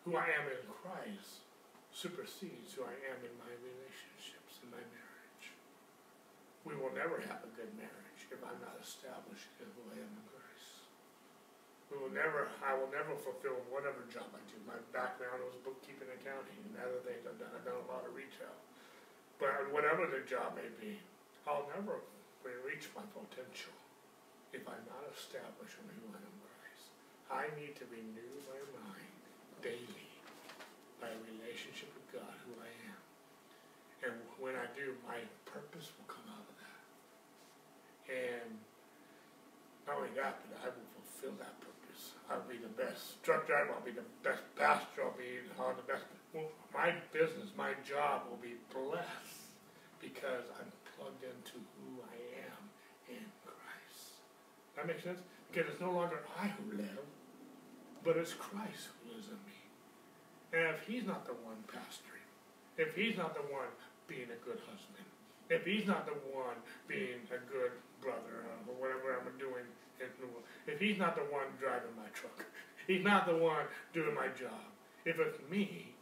Who 0.04 0.16
I 0.16 0.28
am 0.28 0.44
in 0.52 0.64
Christ 0.68 1.48
supersedes 1.92 2.76
who 2.76 2.84
I 2.84 2.94
am 3.10 3.18
in 3.24 3.32
my 3.40 3.50
relationships, 3.58 4.06
in 4.06 4.07
my 4.70 4.80
marriage. 4.80 5.46
We 6.64 6.74
will 6.76 6.92
never 6.92 7.20
have 7.24 7.44
a 7.44 7.50
good 7.56 7.72
marriage 7.76 8.22
if 8.28 8.40
I'm 8.44 8.60
not 8.60 8.76
established 8.80 9.48
in 9.60 9.68
I 9.68 9.96
am 10.00 10.12
in 10.12 10.24
Christ. 10.28 10.84
We 11.88 11.96
will 11.96 12.12
never, 12.12 12.52
I 12.60 12.76
will 12.76 12.92
never 12.92 13.16
fulfill 13.16 13.56
whatever 13.72 14.04
job 14.12 14.28
I 14.36 14.42
do. 14.52 14.60
My 14.68 14.76
background 14.92 15.40
was 15.48 15.56
bookkeeping, 15.64 16.12
accounting, 16.12 16.60
and 16.68 16.76
other 16.84 17.00
things 17.08 17.24
I've 17.24 17.40
done. 17.40 17.52
I've 17.56 17.64
done 17.64 17.80
a 17.80 17.88
lot 17.88 18.04
of 18.04 18.12
retail. 18.12 18.52
But 19.40 19.72
whatever 19.72 20.04
the 20.04 20.26
job 20.28 20.58
may 20.58 20.68
be, 20.76 21.00
I'll 21.48 21.64
never 21.72 22.04
reach 22.44 22.92
my 22.94 23.02
potential 23.16 23.74
if 24.52 24.62
I'm 24.68 24.84
not 24.88 25.04
established 25.12 25.76
in 25.80 25.88
who 25.98 26.06
I 26.12 26.20
am 26.20 26.36
Christ. 26.44 26.86
I 27.32 27.44
need 27.56 27.76
to 27.80 27.84
renew 27.88 28.34
my 28.46 28.60
mind 28.76 29.20
daily 29.64 30.08
by 31.00 31.08
a 31.08 31.20
relationship 31.32 31.90
with 31.94 32.06
God, 32.12 32.34
who 32.46 32.54
I 32.60 32.70
am. 32.70 32.77
And 34.04 34.14
when 34.38 34.54
I 34.54 34.66
do, 34.74 34.94
my 35.06 35.18
purpose 35.44 35.90
will 35.98 36.06
come 36.06 36.26
out 36.30 36.46
of 36.46 36.56
that. 36.62 36.80
And 38.08 38.50
not 39.86 39.98
only 39.98 40.14
that, 40.16 40.38
but 40.46 40.62
I 40.62 40.70
will 40.70 40.90
fulfill 40.94 41.34
that 41.42 41.58
purpose. 41.60 42.14
I'll 42.30 42.46
be 42.46 42.60
the 42.60 42.70
best 42.78 43.22
truck 43.22 43.46
driver, 43.46 43.74
I'll 43.74 43.84
be 43.84 43.96
the 43.96 44.06
best 44.22 44.44
pastor, 44.54 45.02
I'll 45.02 45.18
be 45.18 45.42
all 45.58 45.74
the 45.74 45.86
best 45.90 46.04
well, 46.34 46.44
my 46.74 46.92
business, 47.12 47.48
my 47.56 47.72
job 47.88 48.22
will 48.28 48.36
be 48.36 48.56
blessed 48.72 49.48
because 50.00 50.44
I'm 50.60 50.70
plugged 50.96 51.24
into 51.24 51.56
who 51.56 52.04
I 52.04 52.44
am 52.44 52.62
in 53.08 53.24
Christ. 53.44 54.20
That 54.76 54.86
makes 54.86 55.04
sense? 55.04 55.20
Because 55.50 55.72
it's 55.72 55.80
no 55.80 55.92
longer 55.92 56.20
I 56.40 56.48
who 56.48 56.76
live, 56.76 57.06
but 58.04 58.16
it's 58.16 58.34
Christ 58.34 58.92
who 59.00 59.14
lives 59.14 59.28
in 59.28 59.40
me. 59.48 59.58
And 60.52 60.76
if 60.76 60.86
he's 60.86 61.06
not 61.06 61.24
the 61.24 61.32
one 61.32 61.64
pastoring, 61.66 62.28
if 62.76 62.94
he's 62.94 63.16
not 63.16 63.34
the 63.34 63.42
one 63.52 63.72
being 64.08 64.32
a 64.32 64.40
good 64.42 64.58
husband, 64.64 65.06
if 65.48 65.64
he's 65.64 65.86
not 65.86 66.04
the 66.04 66.16
one 66.32 66.56
being 66.88 67.22
a 67.30 67.40
good 67.52 67.72
brother 68.00 68.48
um, 68.50 68.68
or 68.68 68.76
whatever 68.80 69.14
I'm 69.14 69.38
doing 69.38 69.64
if 70.68 70.78
he's 70.78 70.98
not 70.98 71.16
the 71.16 71.22
one 71.22 71.48
driving 71.58 71.96
my 71.96 72.08
truck, 72.12 72.44
he's 72.86 73.02
not 73.02 73.26
the 73.26 73.36
one 73.36 73.64
doing 73.92 74.14
my 74.14 74.28
job. 74.28 74.68
If 75.04 75.18
it's 75.18 75.38
me, 75.50 75.94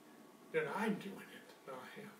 then 0.53 0.65
I'm 0.77 0.95
doing 0.95 1.31
it, 1.33 1.49
not 1.67 1.87
him. 1.95 2.11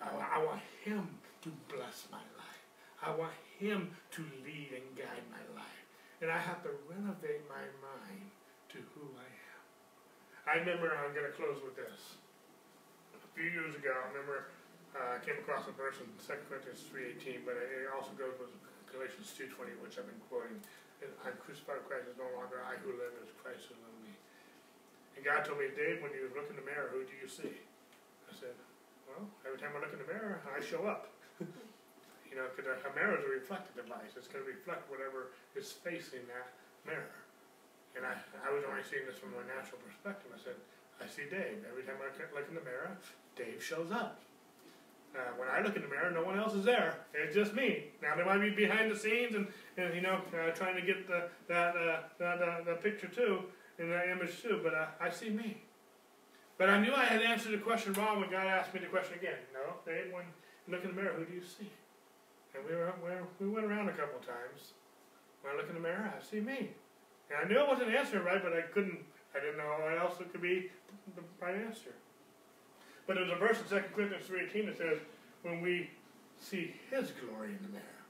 I, 0.00 0.40
I 0.40 0.44
want 0.44 0.60
him 0.82 1.06
to 1.42 1.52
bless 1.68 2.08
my 2.10 2.24
life. 2.40 2.64
I 3.02 3.14
want 3.14 3.32
him 3.58 3.90
to 4.12 4.22
lead 4.44 4.72
and 4.72 4.96
guide 4.96 5.24
my 5.30 5.44
life. 5.54 5.84
And 6.20 6.30
I 6.30 6.38
have 6.38 6.62
to 6.64 6.70
renovate 6.88 7.48
my 7.48 7.64
mind 7.80 8.28
to 8.70 8.78
who 8.94 9.04
I 9.16 9.28
am. 9.28 9.60
I 10.48 10.52
remember, 10.60 10.96
I'm 10.96 11.14
going 11.14 11.30
to 11.30 11.36
close 11.36 11.60
with 11.64 11.76
this. 11.76 12.16
Few 13.40 13.56
years 13.56 13.72
ago, 13.72 13.88
I 13.88 14.04
remember 14.12 14.52
uh, 14.92 15.16
I 15.16 15.18
came 15.24 15.40
across 15.40 15.64
a 15.64 15.72
verse 15.72 15.96
in 15.96 16.04
2 16.28 16.28
Corinthians 16.44 16.84
3.18, 16.92 17.48
but 17.48 17.56
it 17.56 17.88
also 17.88 18.12
goes 18.12 18.36
with 18.36 18.52
Galatians 18.92 19.32
2.20, 19.32 19.80
which 19.80 19.96
I've 19.96 20.04
been 20.04 20.20
quoting. 20.28 20.60
I'm 21.24 21.32
crucified 21.40 21.80
with 21.80 21.88
Christ, 21.88 22.12
it's 22.12 22.20
no 22.20 22.28
longer 22.36 22.60
I 22.60 22.76
who 22.84 22.92
live, 23.00 23.16
it's 23.16 23.32
Christ 23.40 23.72
who 23.72 23.80
lives 23.80 23.96
me. 24.04 24.12
and 25.16 25.24
God 25.24 25.48
told 25.48 25.56
me, 25.56 25.72
Dave, 25.72 26.04
when 26.04 26.12
you 26.12 26.28
look 26.36 26.52
in 26.52 26.56
the 26.60 26.66
mirror, 26.68 26.92
who 26.92 27.00
do 27.08 27.16
you 27.16 27.24
see? 27.24 27.56
I 28.28 28.32
said, 28.36 28.52
well, 29.08 29.24
every 29.48 29.56
time 29.56 29.72
I 29.72 29.88
look 29.88 29.96
in 29.96 30.04
the 30.04 30.10
mirror, 30.12 30.44
I 30.44 30.60
show 30.60 30.84
up. 30.84 31.08
you 32.28 32.36
know, 32.36 32.44
because 32.52 32.68
a 32.68 32.92
mirror 32.92 33.16
is 33.16 33.24
a 33.24 33.32
reflective 33.32 33.72
device. 33.72 34.20
It's 34.20 34.28
going 34.28 34.44
to 34.44 34.50
reflect 34.52 34.84
whatever 34.92 35.32
is 35.56 35.72
facing 35.72 36.28
that 36.28 36.52
mirror. 36.84 37.16
And 37.96 38.04
I, 38.04 38.20
I 38.44 38.52
was 38.52 38.68
only 38.68 38.84
seeing 38.84 39.08
this 39.08 39.16
from 39.16 39.32
a 39.32 39.40
natural 39.48 39.80
perspective. 39.80 40.28
I 40.28 40.36
said, 40.44 40.60
I 41.02 41.06
see 41.06 41.22
Dave. 41.30 41.64
Every 41.68 41.82
time 41.82 41.96
I 42.00 42.34
look 42.34 42.48
in 42.48 42.54
the 42.54 42.60
mirror, 42.60 42.96
Dave 43.36 43.62
shows 43.62 43.90
up. 43.90 44.20
Uh, 45.16 45.18
when 45.36 45.48
I 45.48 45.60
look 45.60 45.74
in 45.74 45.82
the 45.82 45.88
mirror, 45.88 46.10
no 46.12 46.22
one 46.22 46.38
else 46.38 46.54
is 46.54 46.64
there. 46.64 46.94
It's 47.14 47.34
just 47.34 47.54
me. 47.54 47.86
Now 48.00 48.14
they 48.14 48.24
might 48.24 48.38
be 48.38 48.50
behind 48.50 48.90
the 48.90 48.96
scenes 48.96 49.34
and, 49.34 49.48
and 49.76 49.92
you 49.92 50.02
know 50.02 50.20
uh, 50.32 50.50
trying 50.52 50.76
to 50.76 50.82
get 50.82 51.08
the 51.08 51.28
that 51.48 51.74
uh, 51.74 52.02
that 52.18 52.64
the 52.64 52.74
picture 52.74 53.08
too 53.08 53.42
in 53.80 53.90
that 53.90 54.08
image 54.08 54.40
too, 54.42 54.60
but 54.62 54.74
uh, 54.74 54.86
I 55.00 55.10
see 55.10 55.30
me. 55.30 55.62
But 56.58 56.68
I 56.68 56.78
knew 56.78 56.92
I 56.94 57.06
had 57.06 57.22
answered 57.22 57.52
the 57.52 57.64
question 57.64 57.94
wrong 57.94 58.20
when 58.20 58.30
God 58.30 58.46
asked 58.46 58.74
me 58.74 58.80
the 58.80 58.86
question 58.86 59.14
again. 59.18 59.40
No, 59.54 59.80
they, 59.86 60.12
when 60.12 60.24
you 60.68 60.74
look 60.74 60.84
in 60.84 60.94
the 60.94 61.02
mirror, 61.02 61.14
who 61.16 61.24
do 61.24 61.32
you 61.32 61.40
see? 61.40 61.70
And 62.54 62.62
we 62.68 62.76
were, 62.76 62.92
we 63.40 63.48
went 63.48 63.64
around 63.64 63.88
a 63.88 63.92
couple 63.92 64.20
times. 64.20 64.76
When 65.40 65.54
I 65.54 65.56
look 65.56 65.68
in 65.68 65.74
the 65.74 65.80
mirror, 65.80 66.12
I 66.14 66.22
see 66.22 66.40
me. 66.40 66.68
And 67.30 67.38
I 67.42 67.48
knew 67.48 67.58
I 67.58 67.66
wasn't 67.66 67.94
answering 67.94 68.24
right, 68.24 68.42
but 68.42 68.52
I 68.52 68.60
couldn't, 68.60 68.98
I 69.34 69.40
didn't 69.40 69.58
know 69.58 69.70
what 69.78 69.98
else 69.98 70.20
it 70.20 70.32
could 70.32 70.42
be 70.42 70.70
the 71.14 71.22
right 71.40 71.54
answer. 71.54 71.94
But 73.06 73.16
there's 73.16 73.30
a 73.30 73.36
verse 73.36 73.58
in 73.58 73.66
2 73.66 73.90
Corinthians 73.94 74.26
3.18 74.26 74.66
that 74.66 74.78
says, 74.78 74.98
when 75.42 75.60
we 75.60 75.90
see 76.38 76.74
His 76.90 77.10
glory 77.18 77.56
in 77.56 77.62
the 77.62 77.72
mirror, 77.72 78.02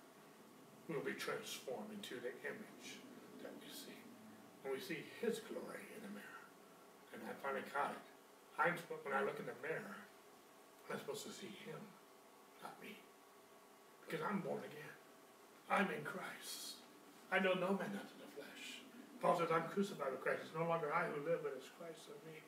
we'll 0.88 1.00
be 1.00 1.16
transformed 1.16 1.88
into 1.92 2.20
the 2.20 2.32
image 2.44 3.00
that 3.42 3.52
we 3.56 3.68
see. 3.70 3.96
when 4.62 4.74
we 4.74 4.80
see 4.80 5.04
His 5.20 5.40
glory 5.48 5.84
in 5.96 6.00
the 6.04 6.12
mirror. 6.12 6.42
And 7.14 7.22
I 7.24 7.32
finally 7.40 7.64
caught 7.72 7.96
it. 7.96 8.06
I'm 8.60 8.76
when 9.04 9.14
I 9.16 9.24
look 9.24 9.40
in 9.40 9.46
the 9.46 9.56
mirror, 9.64 9.96
I'm 10.92 10.98
supposed 10.98 11.24
to 11.24 11.32
see 11.32 11.48
Him, 11.64 11.80
not 12.62 12.76
me, 12.82 12.98
because 14.04 14.20
I'm 14.20 14.40
born 14.40 14.60
again. 14.60 14.94
I'm 15.70 15.88
in 15.96 16.02
Christ. 16.04 16.82
I 17.32 17.38
know 17.38 17.54
no 17.54 17.78
man 17.78 17.94
flesh. 17.94 18.19
Paul 19.20 19.36
says, 19.36 19.52
I'm 19.52 19.68
crucified 19.68 20.12
with 20.12 20.24
Christ. 20.24 20.40
It's 20.48 20.56
no 20.56 20.64
longer 20.64 20.92
I 20.92 21.04
who 21.04 21.20
live, 21.28 21.44
but 21.44 21.52
it's 21.56 21.68
Christ 21.76 22.08
in 22.08 22.18
me. 22.32 22.40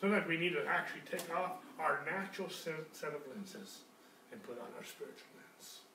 Sometimes 0.00 0.26
we 0.26 0.36
need 0.36 0.52
to 0.52 0.66
actually 0.66 1.06
take 1.06 1.24
off 1.32 1.62
our 1.78 2.02
natural 2.04 2.50
set 2.50 3.14
of 3.14 3.22
lenses 3.32 3.86
and 4.32 4.42
put 4.42 4.58
on 4.58 4.68
our 4.76 4.84
spiritual 4.84 5.30
lens. 5.38 5.86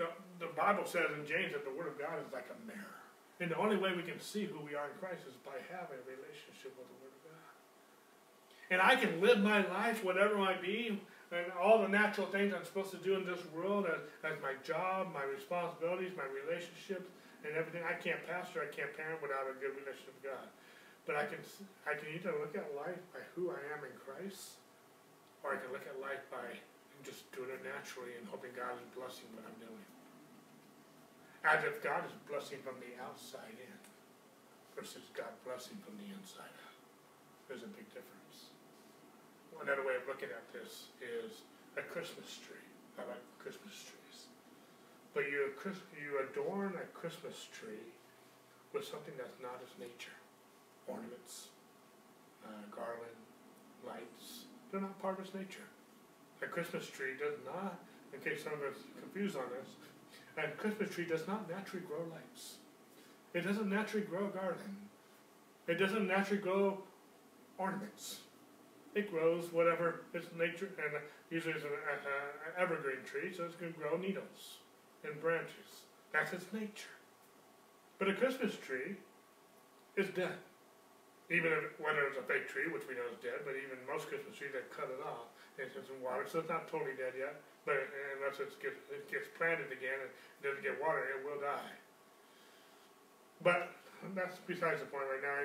The, 0.00 0.08
the 0.40 0.50
Bible 0.56 0.88
says 0.88 1.12
in 1.14 1.28
James 1.28 1.52
that 1.52 1.68
the 1.68 1.70
Word 1.70 1.86
of 1.86 1.98
God 2.00 2.18
is 2.18 2.32
like 2.32 2.48
a 2.48 2.58
mirror. 2.66 2.98
And 3.40 3.50
the 3.50 3.58
only 3.60 3.76
way 3.76 3.92
we 3.94 4.02
can 4.02 4.18
see 4.20 4.44
who 4.44 4.58
we 4.64 4.74
are 4.74 4.88
in 4.88 4.96
Christ 4.98 5.28
is 5.28 5.36
by 5.44 5.60
having 5.70 6.00
a 6.00 6.06
relationship 6.08 6.72
with 6.74 6.88
the 6.88 6.98
Word 7.04 7.12
of 7.12 7.22
God. 7.28 7.52
And 8.72 8.78
I 8.80 8.96
can 8.96 9.20
live 9.20 9.38
my 9.44 9.66
life, 9.68 10.02
whatever 10.02 10.34
it 10.34 10.38
might 10.40 10.62
be, 10.62 10.98
and 11.30 11.46
all 11.60 11.80
the 11.80 11.88
natural 11.88 12.26
things 12.26 12.52
I'm 12.54 12.64
supposed 12.64 12.90
to 12.92 12.98
do 12.98 13.14
in 13.14 13.24
this 13.24 13.40
world 13.54 13.86
as, 13.86 14.00
as 14.24 14.36
my 14.42 14.52
job, 14.64 15.12
my 15.14 15.24
responsibilities, 15.24 16.12
my 16.16 16.28
relationships, 16.28 17.08
and 17.42 17.52
everything. 17.58 17.82
I 17.82 17.98
can't 17.98 18.22
pastor, 18.26 18.62
I 18.62 18.70
can't 18.70 18.90
parent 18.94 19.22
without 19.22 19.50
a 19.50 19.54
good 19.58 19.74
relationship 19.74 20.14
with 20.18 20.32
God. 20.32 20.46
But 21.06 21.18
I 21.18 21.26
can, 21.26 21.42
I 21.82 21.98
can 21.98 22.08
either 22.14 22.30
look 22.38 22.54
at 22.54 22.70
life 22.78 23.02
by 23.10 23.22
who 23.34 23.50
I 23.50 23.58
am 23.74 23.82
in 23.82 23.94
Christ, 23.98 24.62
or 25.42 25.54
I 25.54 25.58
can 25.58 25.74
look 25.74 25.82
at 25.82 25.98
life 25.98 26.22
by 26.30 26.46
just 27.02 27.26
doing 27.34 27.50
it 27.50 27.58
naturally 27.66 28.14
and 28.14 28.22
hoping 28.30 28.54
God 28.54 28.78
is 28.78 28.86
blessing 28.94 29.26
what 29.34 29.42
I'm 29.42 29.58
doing. 29.58 29.86
As 31.42 31.58
if 31.66 31.82
God 31.82 32.06
is 32.06 32.14
blessing 32.30 32.62
from 32.62 32.78
the 32.78 32.94
outside 33.02 33.58
in 33.58 33.78
versus 34.78 35.02
God 35.12 35.34
blessing 35.42 35.76
from 35.82 35.98
the 35.98 36.08
inside 36.14 36.54
out. 36.62 36.78
There's 37.50 37.66
a 37.66 37.72
big 37.74 37.86
difference. 37.90 38.54
Another 39.60 39.84
way 39.84 39.98
of 39.98 40.06
looking 40.08 40.30
at 40.32 40.46
this 40.54 40.88
is 40.98 41.44
a 41.76 41.82
Christmas 41.82 42.38
tree. 42.40 42.66
I 42.98 43.06
like 43.06 43.22
Christmas 43.38 43.74
trees. 43.74 44.01
But 45.14 45.24
you, 45.24 45.52
you 46.00 46.20
adorn 46.24 46.74
a 46.76 46.86
Christmas 46.96 47.46
tree 47.52 47.92
with 48.72 48.84
something 48.84 49.12
that's 49.18 49.36
not 49.42 49.60
its 49.62 49.78
nature. 49.78 50.16
Ornaments, 50.86 51.48
uh, 52.44 52.64
garland, 52.70 53.20
lights. 53.86 54.46
They're 54.70 54.80
not 54.80 55.00
part 55.02 55.20
of 55.20 55.34
nature. 55.34 55.68
A 56.42 56.46
Christmas 56.46 56.88
tree 56.88 57.12
does 57.18 57.36
not, 57.44 57.78
in 58.14 58.20
case 58.20 58.42
some 58.42 58.54
of 58.54 58.60
us 58.60 58.80
confused 59.00 59.36
on 59.36 59.44
this, 59.52 59.68
and 60.38 60.56
Christmas 60.56 60.90
tree 60.90 61.04
does 61.04 61.28
not 61.28 61.48
naturally 61.48 61.84
grow 61.84 62.00
lights. 62.10 62.56
It 63.34 63.42
doesn't 63.42 63.68
naturally 63.68 64.06
grow 64.06 64.26
a 64.26 64.30
garden. 64.30 64.76
It 65.68 65.74
doesn't 65.74 66.08
naturally 66.08 66.40
grow 66.42 66.78
ornaments. 67.58 68.20
It 68.94 69.10
grows 69.10 69.52
whatever 69.52 70.00
its 70.14 70.26
nature, 70.36 70.70
and 70.82 71.02
usually 71.30 71.54
it's 71.54 71.64
an 71.64 71.70
evergreen 72.58 73.04
tree, 73.04 73.32
so 73.34 73.44
it's 73.44 73.54
going 73.54 73.72
to 73.72 73.78
grow 73.78 73.96
needles 73.96 74.58
and 75.04 75.18
branches. 75.20 75.86
That's 76.12 76.32
its 76.32 76.46
nature. 76.52 76.94
But 77.98 78.08
a 78.08 78.14
Christmas 78.14 78.56
tree 78.56 78.98
is 79.96 80.08
dead. 80.14 80.38
Even 81.30 81.48
if, 81.54 81.78
whether 81.80 82.04
it's 82.10 82.18
a 82.18 82.26
fake 82.26 82.50
tree, 82.50 82.68
which 82.68 82.84
we 82.84 82.98
know 82.98 83.06
is 83.08 83.16
dead, 83.22 83.46
but 83.46 83.56
even 83.56 83.78
most 83.88 84.10
Christmas 84.10 84.36
trees, 84.36 84.52
they 84.52 84.60
cut 84.68 84.90
it 84.92 85.00
off 85.00 85.32
and 85.56 85.68
it's 85.68 85.88
in 85.88 86.00
water, 86.00 86.24
so 86.28 86.40
it's 86.40 86.48
not 86.48 86.68
totally 86.68 86.96
dead 86.96 87.12
yet. 87.16 87.40
But 87.64 87.78
unless 88.18 88.40
it 88.42 88.52
gets, 88.58 88.80
it 88.90 89.06
gets 89.08 89.28
planted 89.38 89.70
again 89.70 89.96
and 90.02 90.10
doesn't 90.42 90.64
get 90.64 90.76
water, 90.80 91.04
it 91.14 91.22
will 91.22 91.40
die. 91.40 91.72
But 93.40 93.70
that's 94.14 94.42
besides 94.44 94.82
the 94.82 94.88
point 94.90 95.06
right 95.06 95.22
now. 95.22 95.36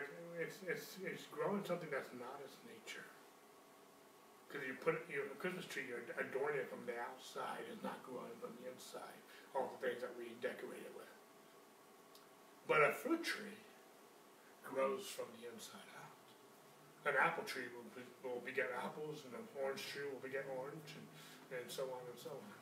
It's, 0.42 0.58
it's, 0.66 0.98
it's 1.06 1.30
growing 1.30 1.62
something 1.66 1.90
that's 1.94 2.10
not 2.18 2.42
its 2.42 2.58
nature. 2.66 3.06
Because 4.48 4.64
you 4.66 4.74
put 4.80 4.98
you 5.12 5.28
a 5.28 5.38
Christmas 5.38 5.68
tree, 5.68 5.86
you're 5.86 6.02
adorning 6.18 6.64
it 6.64 6.70
from 6.72 6.82
the 6.88 6.96
outside, 6.98 7.62
it's 7.68 7.84
not 7.84 8.00
growing 8.02 8.34
from 8.40 8.56
the 8.64 8.72
inside. 8.72 9.20
All 9.56 9.72
the 9.74 9.80
things 9.88 10.02
that 10.02 10.14
we 10.18 10.34
decorate 10.42 10.84
it 10.84 10.94
with. 10.96 11.12
But 12.68 12.84
a 12.84 12.92
fruit 12.92 13.24
tree 13.24 13.62
grows 14.64 15.08
from 15.08 15.32
the 15.40 15.48
inside 15.48 15.88
out. 15.98 16.16
An 17.08 17.16
apple 17.16 17.48
tree 17.48 17.72
will, 17.72 17.88
be, 17.96 18.04
will 18.20 18.44
beget 18.44 18.68
apples, 18.76 19.24
and 19.24 19.32
an 19.34 19.48
orange 19.56 19.88
tree 19.88 20.04
will 20.12 20.20
beget 20.20 20.44
orange, 20.60 20.92
and, 21.00 21.08
and 21.56 21.68
so 21.72 21.88
on 21.88 22.04
and 22.04 22.20
so 22.20 22.36
on. 22.36 22.58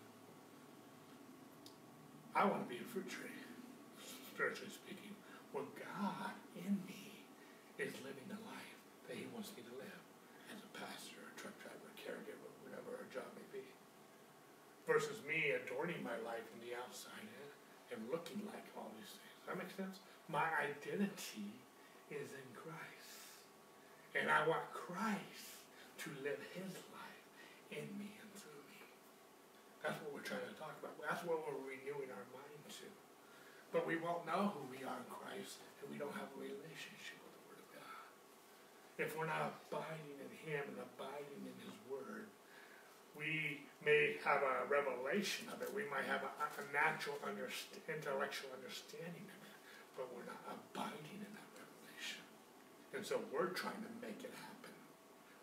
I 2.35 2.45
want 2.45 2.61
to 2.61 2.69
be 2.69 2.77
a 2.77 2.87
fruit 2.91 3.09
tree, 3.09 3.31
spiritually 4.29 4.69
speaking, 4.69 5.15
where 5.55 5.65
God 5.79 6.35
in 6.53 6.77
me 6.85 7.25
is 7.79 7.95
living 8.03 8.27
the 8.27 8.37
life 8.45 8.75
that 9.07 9.15
He 9.17 9.25
wants 9.33 9.55
me 9.57 9.63
to 9.65 9.75
live 9.79 10.01
as 10.53 10.59
a 10.61 10.71
pastor, 10.75 11.19
a 11.25 11.33
truck 11.39 11.55
driver, 11.63 11.87
a 11.89 11.95
caregiver, 11.95 12.49
whatever 12.67 13.01
our 13.01 13.07
job 13.09 13.25
may 13.33 13.47
be. 13.49 13.65
Versus 14.85 15.17
me 15.25 15.44
adorning 15.63 16.03
my 16.03 16.15
life 16.27 16.43
from 16.51 16.59
the 16.63 16.75
outside 16.75 17.25
and 17.93 17.99
looking 18.11 18.43
like 18.49 18.65
all 18.75 18.91
these 18.99 19.15
things. 19.15 19.39
That 19.47 19.55
makes 19.55 19.75
sense? 19.77 20.01
My 20.27 20.49
identity 20.57 21.53
is 22.09 22.33
in 22.33 22.47
Christ. 22.57 23.11
And 24.15 24.31
I 24.31 24.47
want 24.47 24.63
Christ 24.71 25.63
to 26.03 26.07
live 26.23 26.39
his 26.55 26.71
life 26.95 27.25
in 27.71 27.85
me 27.99 28.15
and 28.19 28.29
through 28.35 28.63
me. 28.71 28.81
That's 29.83 29.99
what 30.01 30.15
we're 30.15 30.25
trying 30.25 30.45
to 30.47 30.55
talk 30.55 30.75
about. 30.79 30.95
That's 31.03 31.21
what 31.27 31.43
we're 31.43 31.61
renewing 31.61 32.09
our 32.09 32.27
mind 32.31 32.63
to. 32.81 32.87
But 33.75 33.83
we 33.83 33.99
won't 33.99 34.23
know 34.23 34.55
who 34.55 34.63
we 34.71 34.81
are 34.87 34.97
in 34.97 35.09
Christ 35.11 35.59
if 35.83 35.91
we 35.91 35.99
don't 35.99 36.15
have 36.15 36.31
a 36.31 36.39
relationship 36.39 37.19
with 37.21 37.33
the 37.35 37.43
Word 37.51 37.59
of 37.59 37.69
God. 37.75 38.03
If 38.97 39.09
we're 39.19 39.27
not 39.27 39.51
abiding 39.51 40.15
in 40.15 40.31
Him 40.47 40.63
and 40.73 40.79
abiding 40.79 41.43
in 41.43 41.55
Word, 41.59 41.64
we 43.15 43.63
may 43.79 44.19
have 44.27 44.43
a 44.43 44.67
revelation 44.67 45.47
of 45.49 45.63
it. 45.63 45.71
We 45.71 45.87
might 45.87 46.05
have 46.05 46.21
a, 46.27 46.31
a 46.35 46.63
natural 46.75 47.15
underst- 47.23 47.79
intellectual 47.87 48.51
understanding 48.51 49.23
of 49.23 49.39
it, 49.47 49.57
but 49.95 50.11
we're 50.11 50.27
not 50.27 50.43
abiding 50.51 51.23
in 51.23 51.31
that 51.31 51.49
revelation. 51.55 52.21
And 52.91 53.03
so 53.07 53.23
we're 53.31 53.55
trying 53.55 53.79
to 53.79 53.91
make 54.03 54.19
it 54.21 54.35
happen 54.35 54.75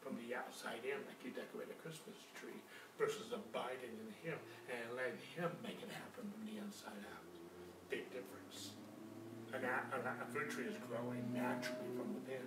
from 0.05 0.21
the 0.21 0.37
outside 0.37 0.85
in, 0.85 1.01
like 1.09 1.19
you 1.25 1.33
decorate 1.33 1.73
a 1.73 1.79
Christmas 1.81 2.21
tree, 2.37 2.61
versus 3.01 3.33
abiding 3.33 3.97
in 3.97 4.11
Him 4.21 4.37
and 4.69 4.85
letting 4.93 5.23
Him 5.33 5.49
make 5.65 5.81
it 5.81 5.89
happen 5.89 6.29
from 6.29 6.43
the 6.45 6.61
inside 6.61 7.03
out. 7.09 7.25
Big 7.89 8.05
difference. 8.13 8.77
A, 9.53 9.61
a 9.61 10.27
fruit 10.33 10.49
tree 10.49 10.69
is 10.69 10.77
growing 10.89 11.25
naturally 11.33 11.93
from 11.93 12.09
within, 12.17 12.45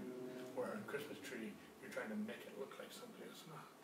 where 0.58 0.74
a 0.74 0.82
Christmas 0.90 1.22
tree, 1.22 1.54
you're 1.82 1.94
trying 1.94 2.10
to 2.10 2.18
make 2.26 2.42
it 2.46 2.54
look 2.58 2.74
like 2.82 2.90
something 2.90 3.22
it's 3.30 3.46
not 3.46 3.75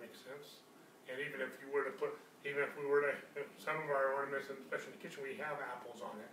makes 0.00 0.18
sense. 0.24 0.64
And 1.06 1.20
even 1.20 1.44
if 1.44 1.52
you 1.60 1.68
were 1.68 1.84
to 1.84 1.94
put, 1.94 2.16
even 2.42 2.64
if 2.64 2.72
we 2.80 2.88
were 2.88 3.04
to, 3.12 3.14
some 3.60 3.76
of 3.76 3.88
our 3.92 4.16
ornaments, 4.16 4.48
especially 4.48 4.94
in 4.94 4.96
the 4.98 5.02
kitchen, 5.04 5.20
we 5.22 5.36
have 5.38 5.60
apples 5.60 6.00
on 6.00 6.16
it. 6.18 6.32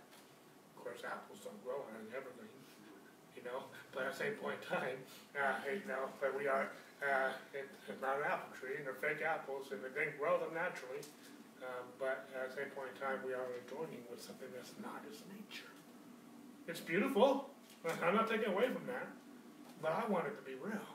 Of 0.74 0.82
course, 0.82 1.04
apples 1.04 1.44
don't 1.44 1.58
grow 1.62 1.84
on 1.84 1.92
an 1.98 2.08
evergreen, 2.16 2.62
you 3.36 3.44
know. 3.44 3.68
But 3.92 4.08
at 4.08 4.16
the 4.16 4.20
same 4.24 4.36
point 4.40 4.62
in 4.62 4.64
time, 4.70 4.98
uh, 5.36 5.58
you 5.68 5.84
know, 5.84 6.08
but 6.22 6.32
we 6.32 6.46
are, 6.48 6.70
uh, 7.02 7.34
it, 7.52 7.68
it's 7.90 8.00
not 8.00 8.22
an 8.22 8.26
apple 8.30 8.54
tree, 8.56 8.78
and 8.78 8.86
they're 8.86 8.96
fake 9.02 9.20
apples, 9.20 9.74
and 9.74 9.82
they 9.84 9.92
didn't 9.92 10.16
grow 10.16 10.38
them 10.38 10.54
naturally. 10.54 11.02
Um, 11.58 11.90
but 11.98 12.30
at 12.38 12.54
the 12.54 12.62
same 12.62 12.70
point 12.70 12.94
in 12.94 13.02
time, 13.02 13.18
we 13.26 13.34
are 13.34 13.50
adorning 13.66 14.06
with 14.06 14.22
something 14.22 14.46
that's 14.54 14.70
not 14.78 15.02
its 15.10 15.26
nature. 15.26 15.68
It's 16.70 16.78
beautiful. 16.78 17.50
I'm 18.02 18.14
not 18.14 18.30
taking 18.30 18.54
away 18.54 18.70
from 18.70 18.86
that. 18.86 19.10
But 19.82 19.92
I 19.92 20.06
want 20.06 20.26
it 20.26 20.36
to 20.38 20.42
be 20.42 20.54
real. 20.54 20.86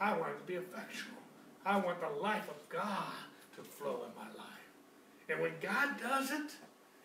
I 0.00 0.16
want 0.18 0.34
it 0.34 0.38
to 0.42 0.46
be 0.46 0.54
effectual. 0.54 1.21
I 1.64 1.78
want 1.78 2.02
the 2.02 2.10
life 2.18 2.50
of 2.50 2.58
God 2.68 3.14
to 3.54 3.62
flow 3.62 4.02
in 4.02 4.12
my 4.18 4.26
life. 4.34 4.66
And 5.30 5.38
when 5.38 5.54
God 5.62 5.94
does 6.02 6.34
it, 6.34 6.50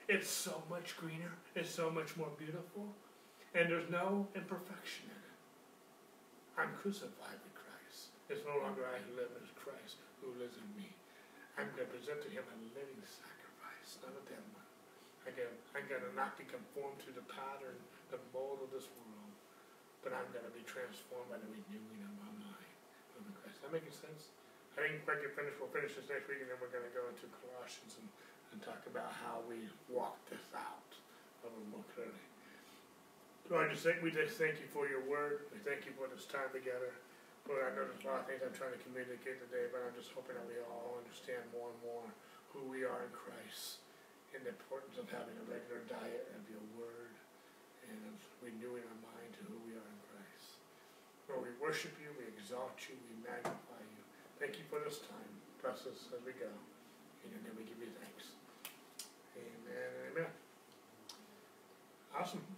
it's 0.09 0.29
so 0.29 0.63
much 0.65 0.97
greener, 0.97 1.37
it's 1.53 1.69
so 1.69 1.91
much 1.91 2.17
more 2.17 2.31
beautiful, 2.41 2.89
and 3.53 3.69
there's 3.69 3.85
no 3.91 4.25
imperfection 4.33 5.13
in 5.13 5.21
it. 5.21 5.37
I'm 6.57 6.73
crucified 6.81 7.37
with 7.43 7.53
Christ. 7.53 8.15
It's 8.33 8.41
no 8.49 8.57
longer 8.65 8.87
I 8.89 8.97
who 9.05 9.19
live, 9.19 9.29
it's 9.37 9.53
Christ 9.53 10.01
who 10.23 10.33
lives 10.41 10.57
in 10.57 10.69
me. 10.73 10.89
I'm 11.59 11.69
going 11.77 11.85
to 11.85 11.93
present 11.93 12.25
to 12.25 12.29
him 12.33 12.41
a 12.49 12.57
living 12.73 13.03
sacrifice, 13.05 14.01
not 14.01 14.17
a 14.17 14.23
dead 14.25 14.41
one. 14.57 14.65
I'm 15.27 15.85
going 15.85 16.01
to 16.01 16.13
not 16.17 16.39
be 16.39 16.49
conformed 16.49 17.03
to 17.05 17.11
the 17.13 17.25
pattern, 17.29 17.77
the 18.09 18.17
mold 18.33 18.63
of 18.65 18.73
this 18.73 18.89
world, 18.95 19.33
but 20.01 20.15
I'm 20.15 20.25
going 20.33 20.47
to 20.47 20.55
be 20.55 20.65
transformed 20.65 21.29
by 21.29 21.37
the 21.37 21.51
renewing 21.51 22.01
of 22.01 22.13
my 22.17 22.31
mind. 22.41 22.57
That 23.67 23.75
making 23.75 23.91
sense? 23.91 24.31
I 24.77 24.85
think 24.85 25.01
we 25.01 25.17
get 25.25 25.33
finished, 25.33 25.57
we'll 25.57 25.73
finish 25.73 25.97
this 25.97 26.05
next 26.05 26.29
week, 26.29 26.37
and 26.45 26.53
then 26.53 26.61
we're 26.61 26.69
gonna 26.69 26.93
go 26.93 27.09
into 27.09 27.25
Colossians 27.41 27.97
and, 27.97 28.07
and 28.53 28.61
talk 28.61 28.85
about 28.85 29.09
how 29.09 29.41
we 29.49 29.65
walk 29.89 30.21
this 30.29 30.45
out 30.53 30.93
a 31.41 31.49
little 31.49 31.65
more 31.73 31.87
clearly. 31.97 32.25
Lord, 33.49 33.73
just 33.73 33.87
thank, 33.87 34.05
we 34.05 34.13
just 34.13 34.37
thank 34.37 34.61
you 34.61 34.69
for 34.69 34.85
your 34.85 35.01
word. 35.09 35.49
We 35.49 35.57
thank 35.65 35.89
you 35.89 35.97
for 35.97 36.05
this 36.11 36.29
time 36.29 36.53
together. 36.53 36.93
Lord, 37.49 37.63
I 37.63 37.71
know 37.73 37.87
there's 37.87 38.03
a 38.03 38.11
lot 38.11 38.21
of 38.21 38.27
things 38.27 38.43
I'm 38.43 38.53
trying 38.53 38.75
to 38.75 38.81
communicate 38.83 39.39
today, 39.39 39.71
but 39.71 39.81
I'm 39.81 39.95
just 39.95 40.11
hoping 40.11 40.35
that 40.35 40.43
we 40.45 40.59
all 40.67 40.99
understand 40.99 41.47
more 41.55 41.71
and 41.71 41.79
more 41.79 42.05
who 42.51 42.67
we 42.67 42.83
are 42.83 43.07
in 43.07 43.11
Christ 43.15 43.79
and 44.35 44.43
the 44.43 44.51
importance 44.51 44.99
of 44.99 45.07
having 45.07 45.33
a 45.39 45.45
regular 45.47 45.79
diet 45.87 46.27
of 46.35 46.43
your 46.51 46.61
word 46.75 47.15
and 47.87 47.97
of 48.11 48.19
renewing 48.43 48.83
our 48.83 48.99
mind 49.15 49.31
to 49.39 49.47
who 49.47 49.55
we 49.63 49.79
are 49.79 49.89
in 49.89 49.99
Christ. 50.11 50.59
Lord, 51.31 51.47
we 51.47 51.55
worship 51.63 51.95
you, 52.03 52.11
we 52.19 52.27
exalt 52.27 52.75
you, 52.91 52.99
we 53.07 53.15
magnify 53.23 53.55
you. 53.55 53.76
Thank 54.39 54.57
you 54.59 54.65
for 54.69 54.79
this 54.79 54.99
time. 54.99 55.33
Bless 55.61 55.81
us 55.87 56.13
as 56.13 56.25
we 56.25 56.33
go. 56.33 56.49
In 57.25 57.31
your 57.31 57.41
name 57.41 57.57
we 57.57 57.63
give 57.63 57.79
you 57.79 57.89
thanks. 57.99 58.31
Amen 59.35 60.07
amen. 60.13 60.29
Awesome. 62.15 62.56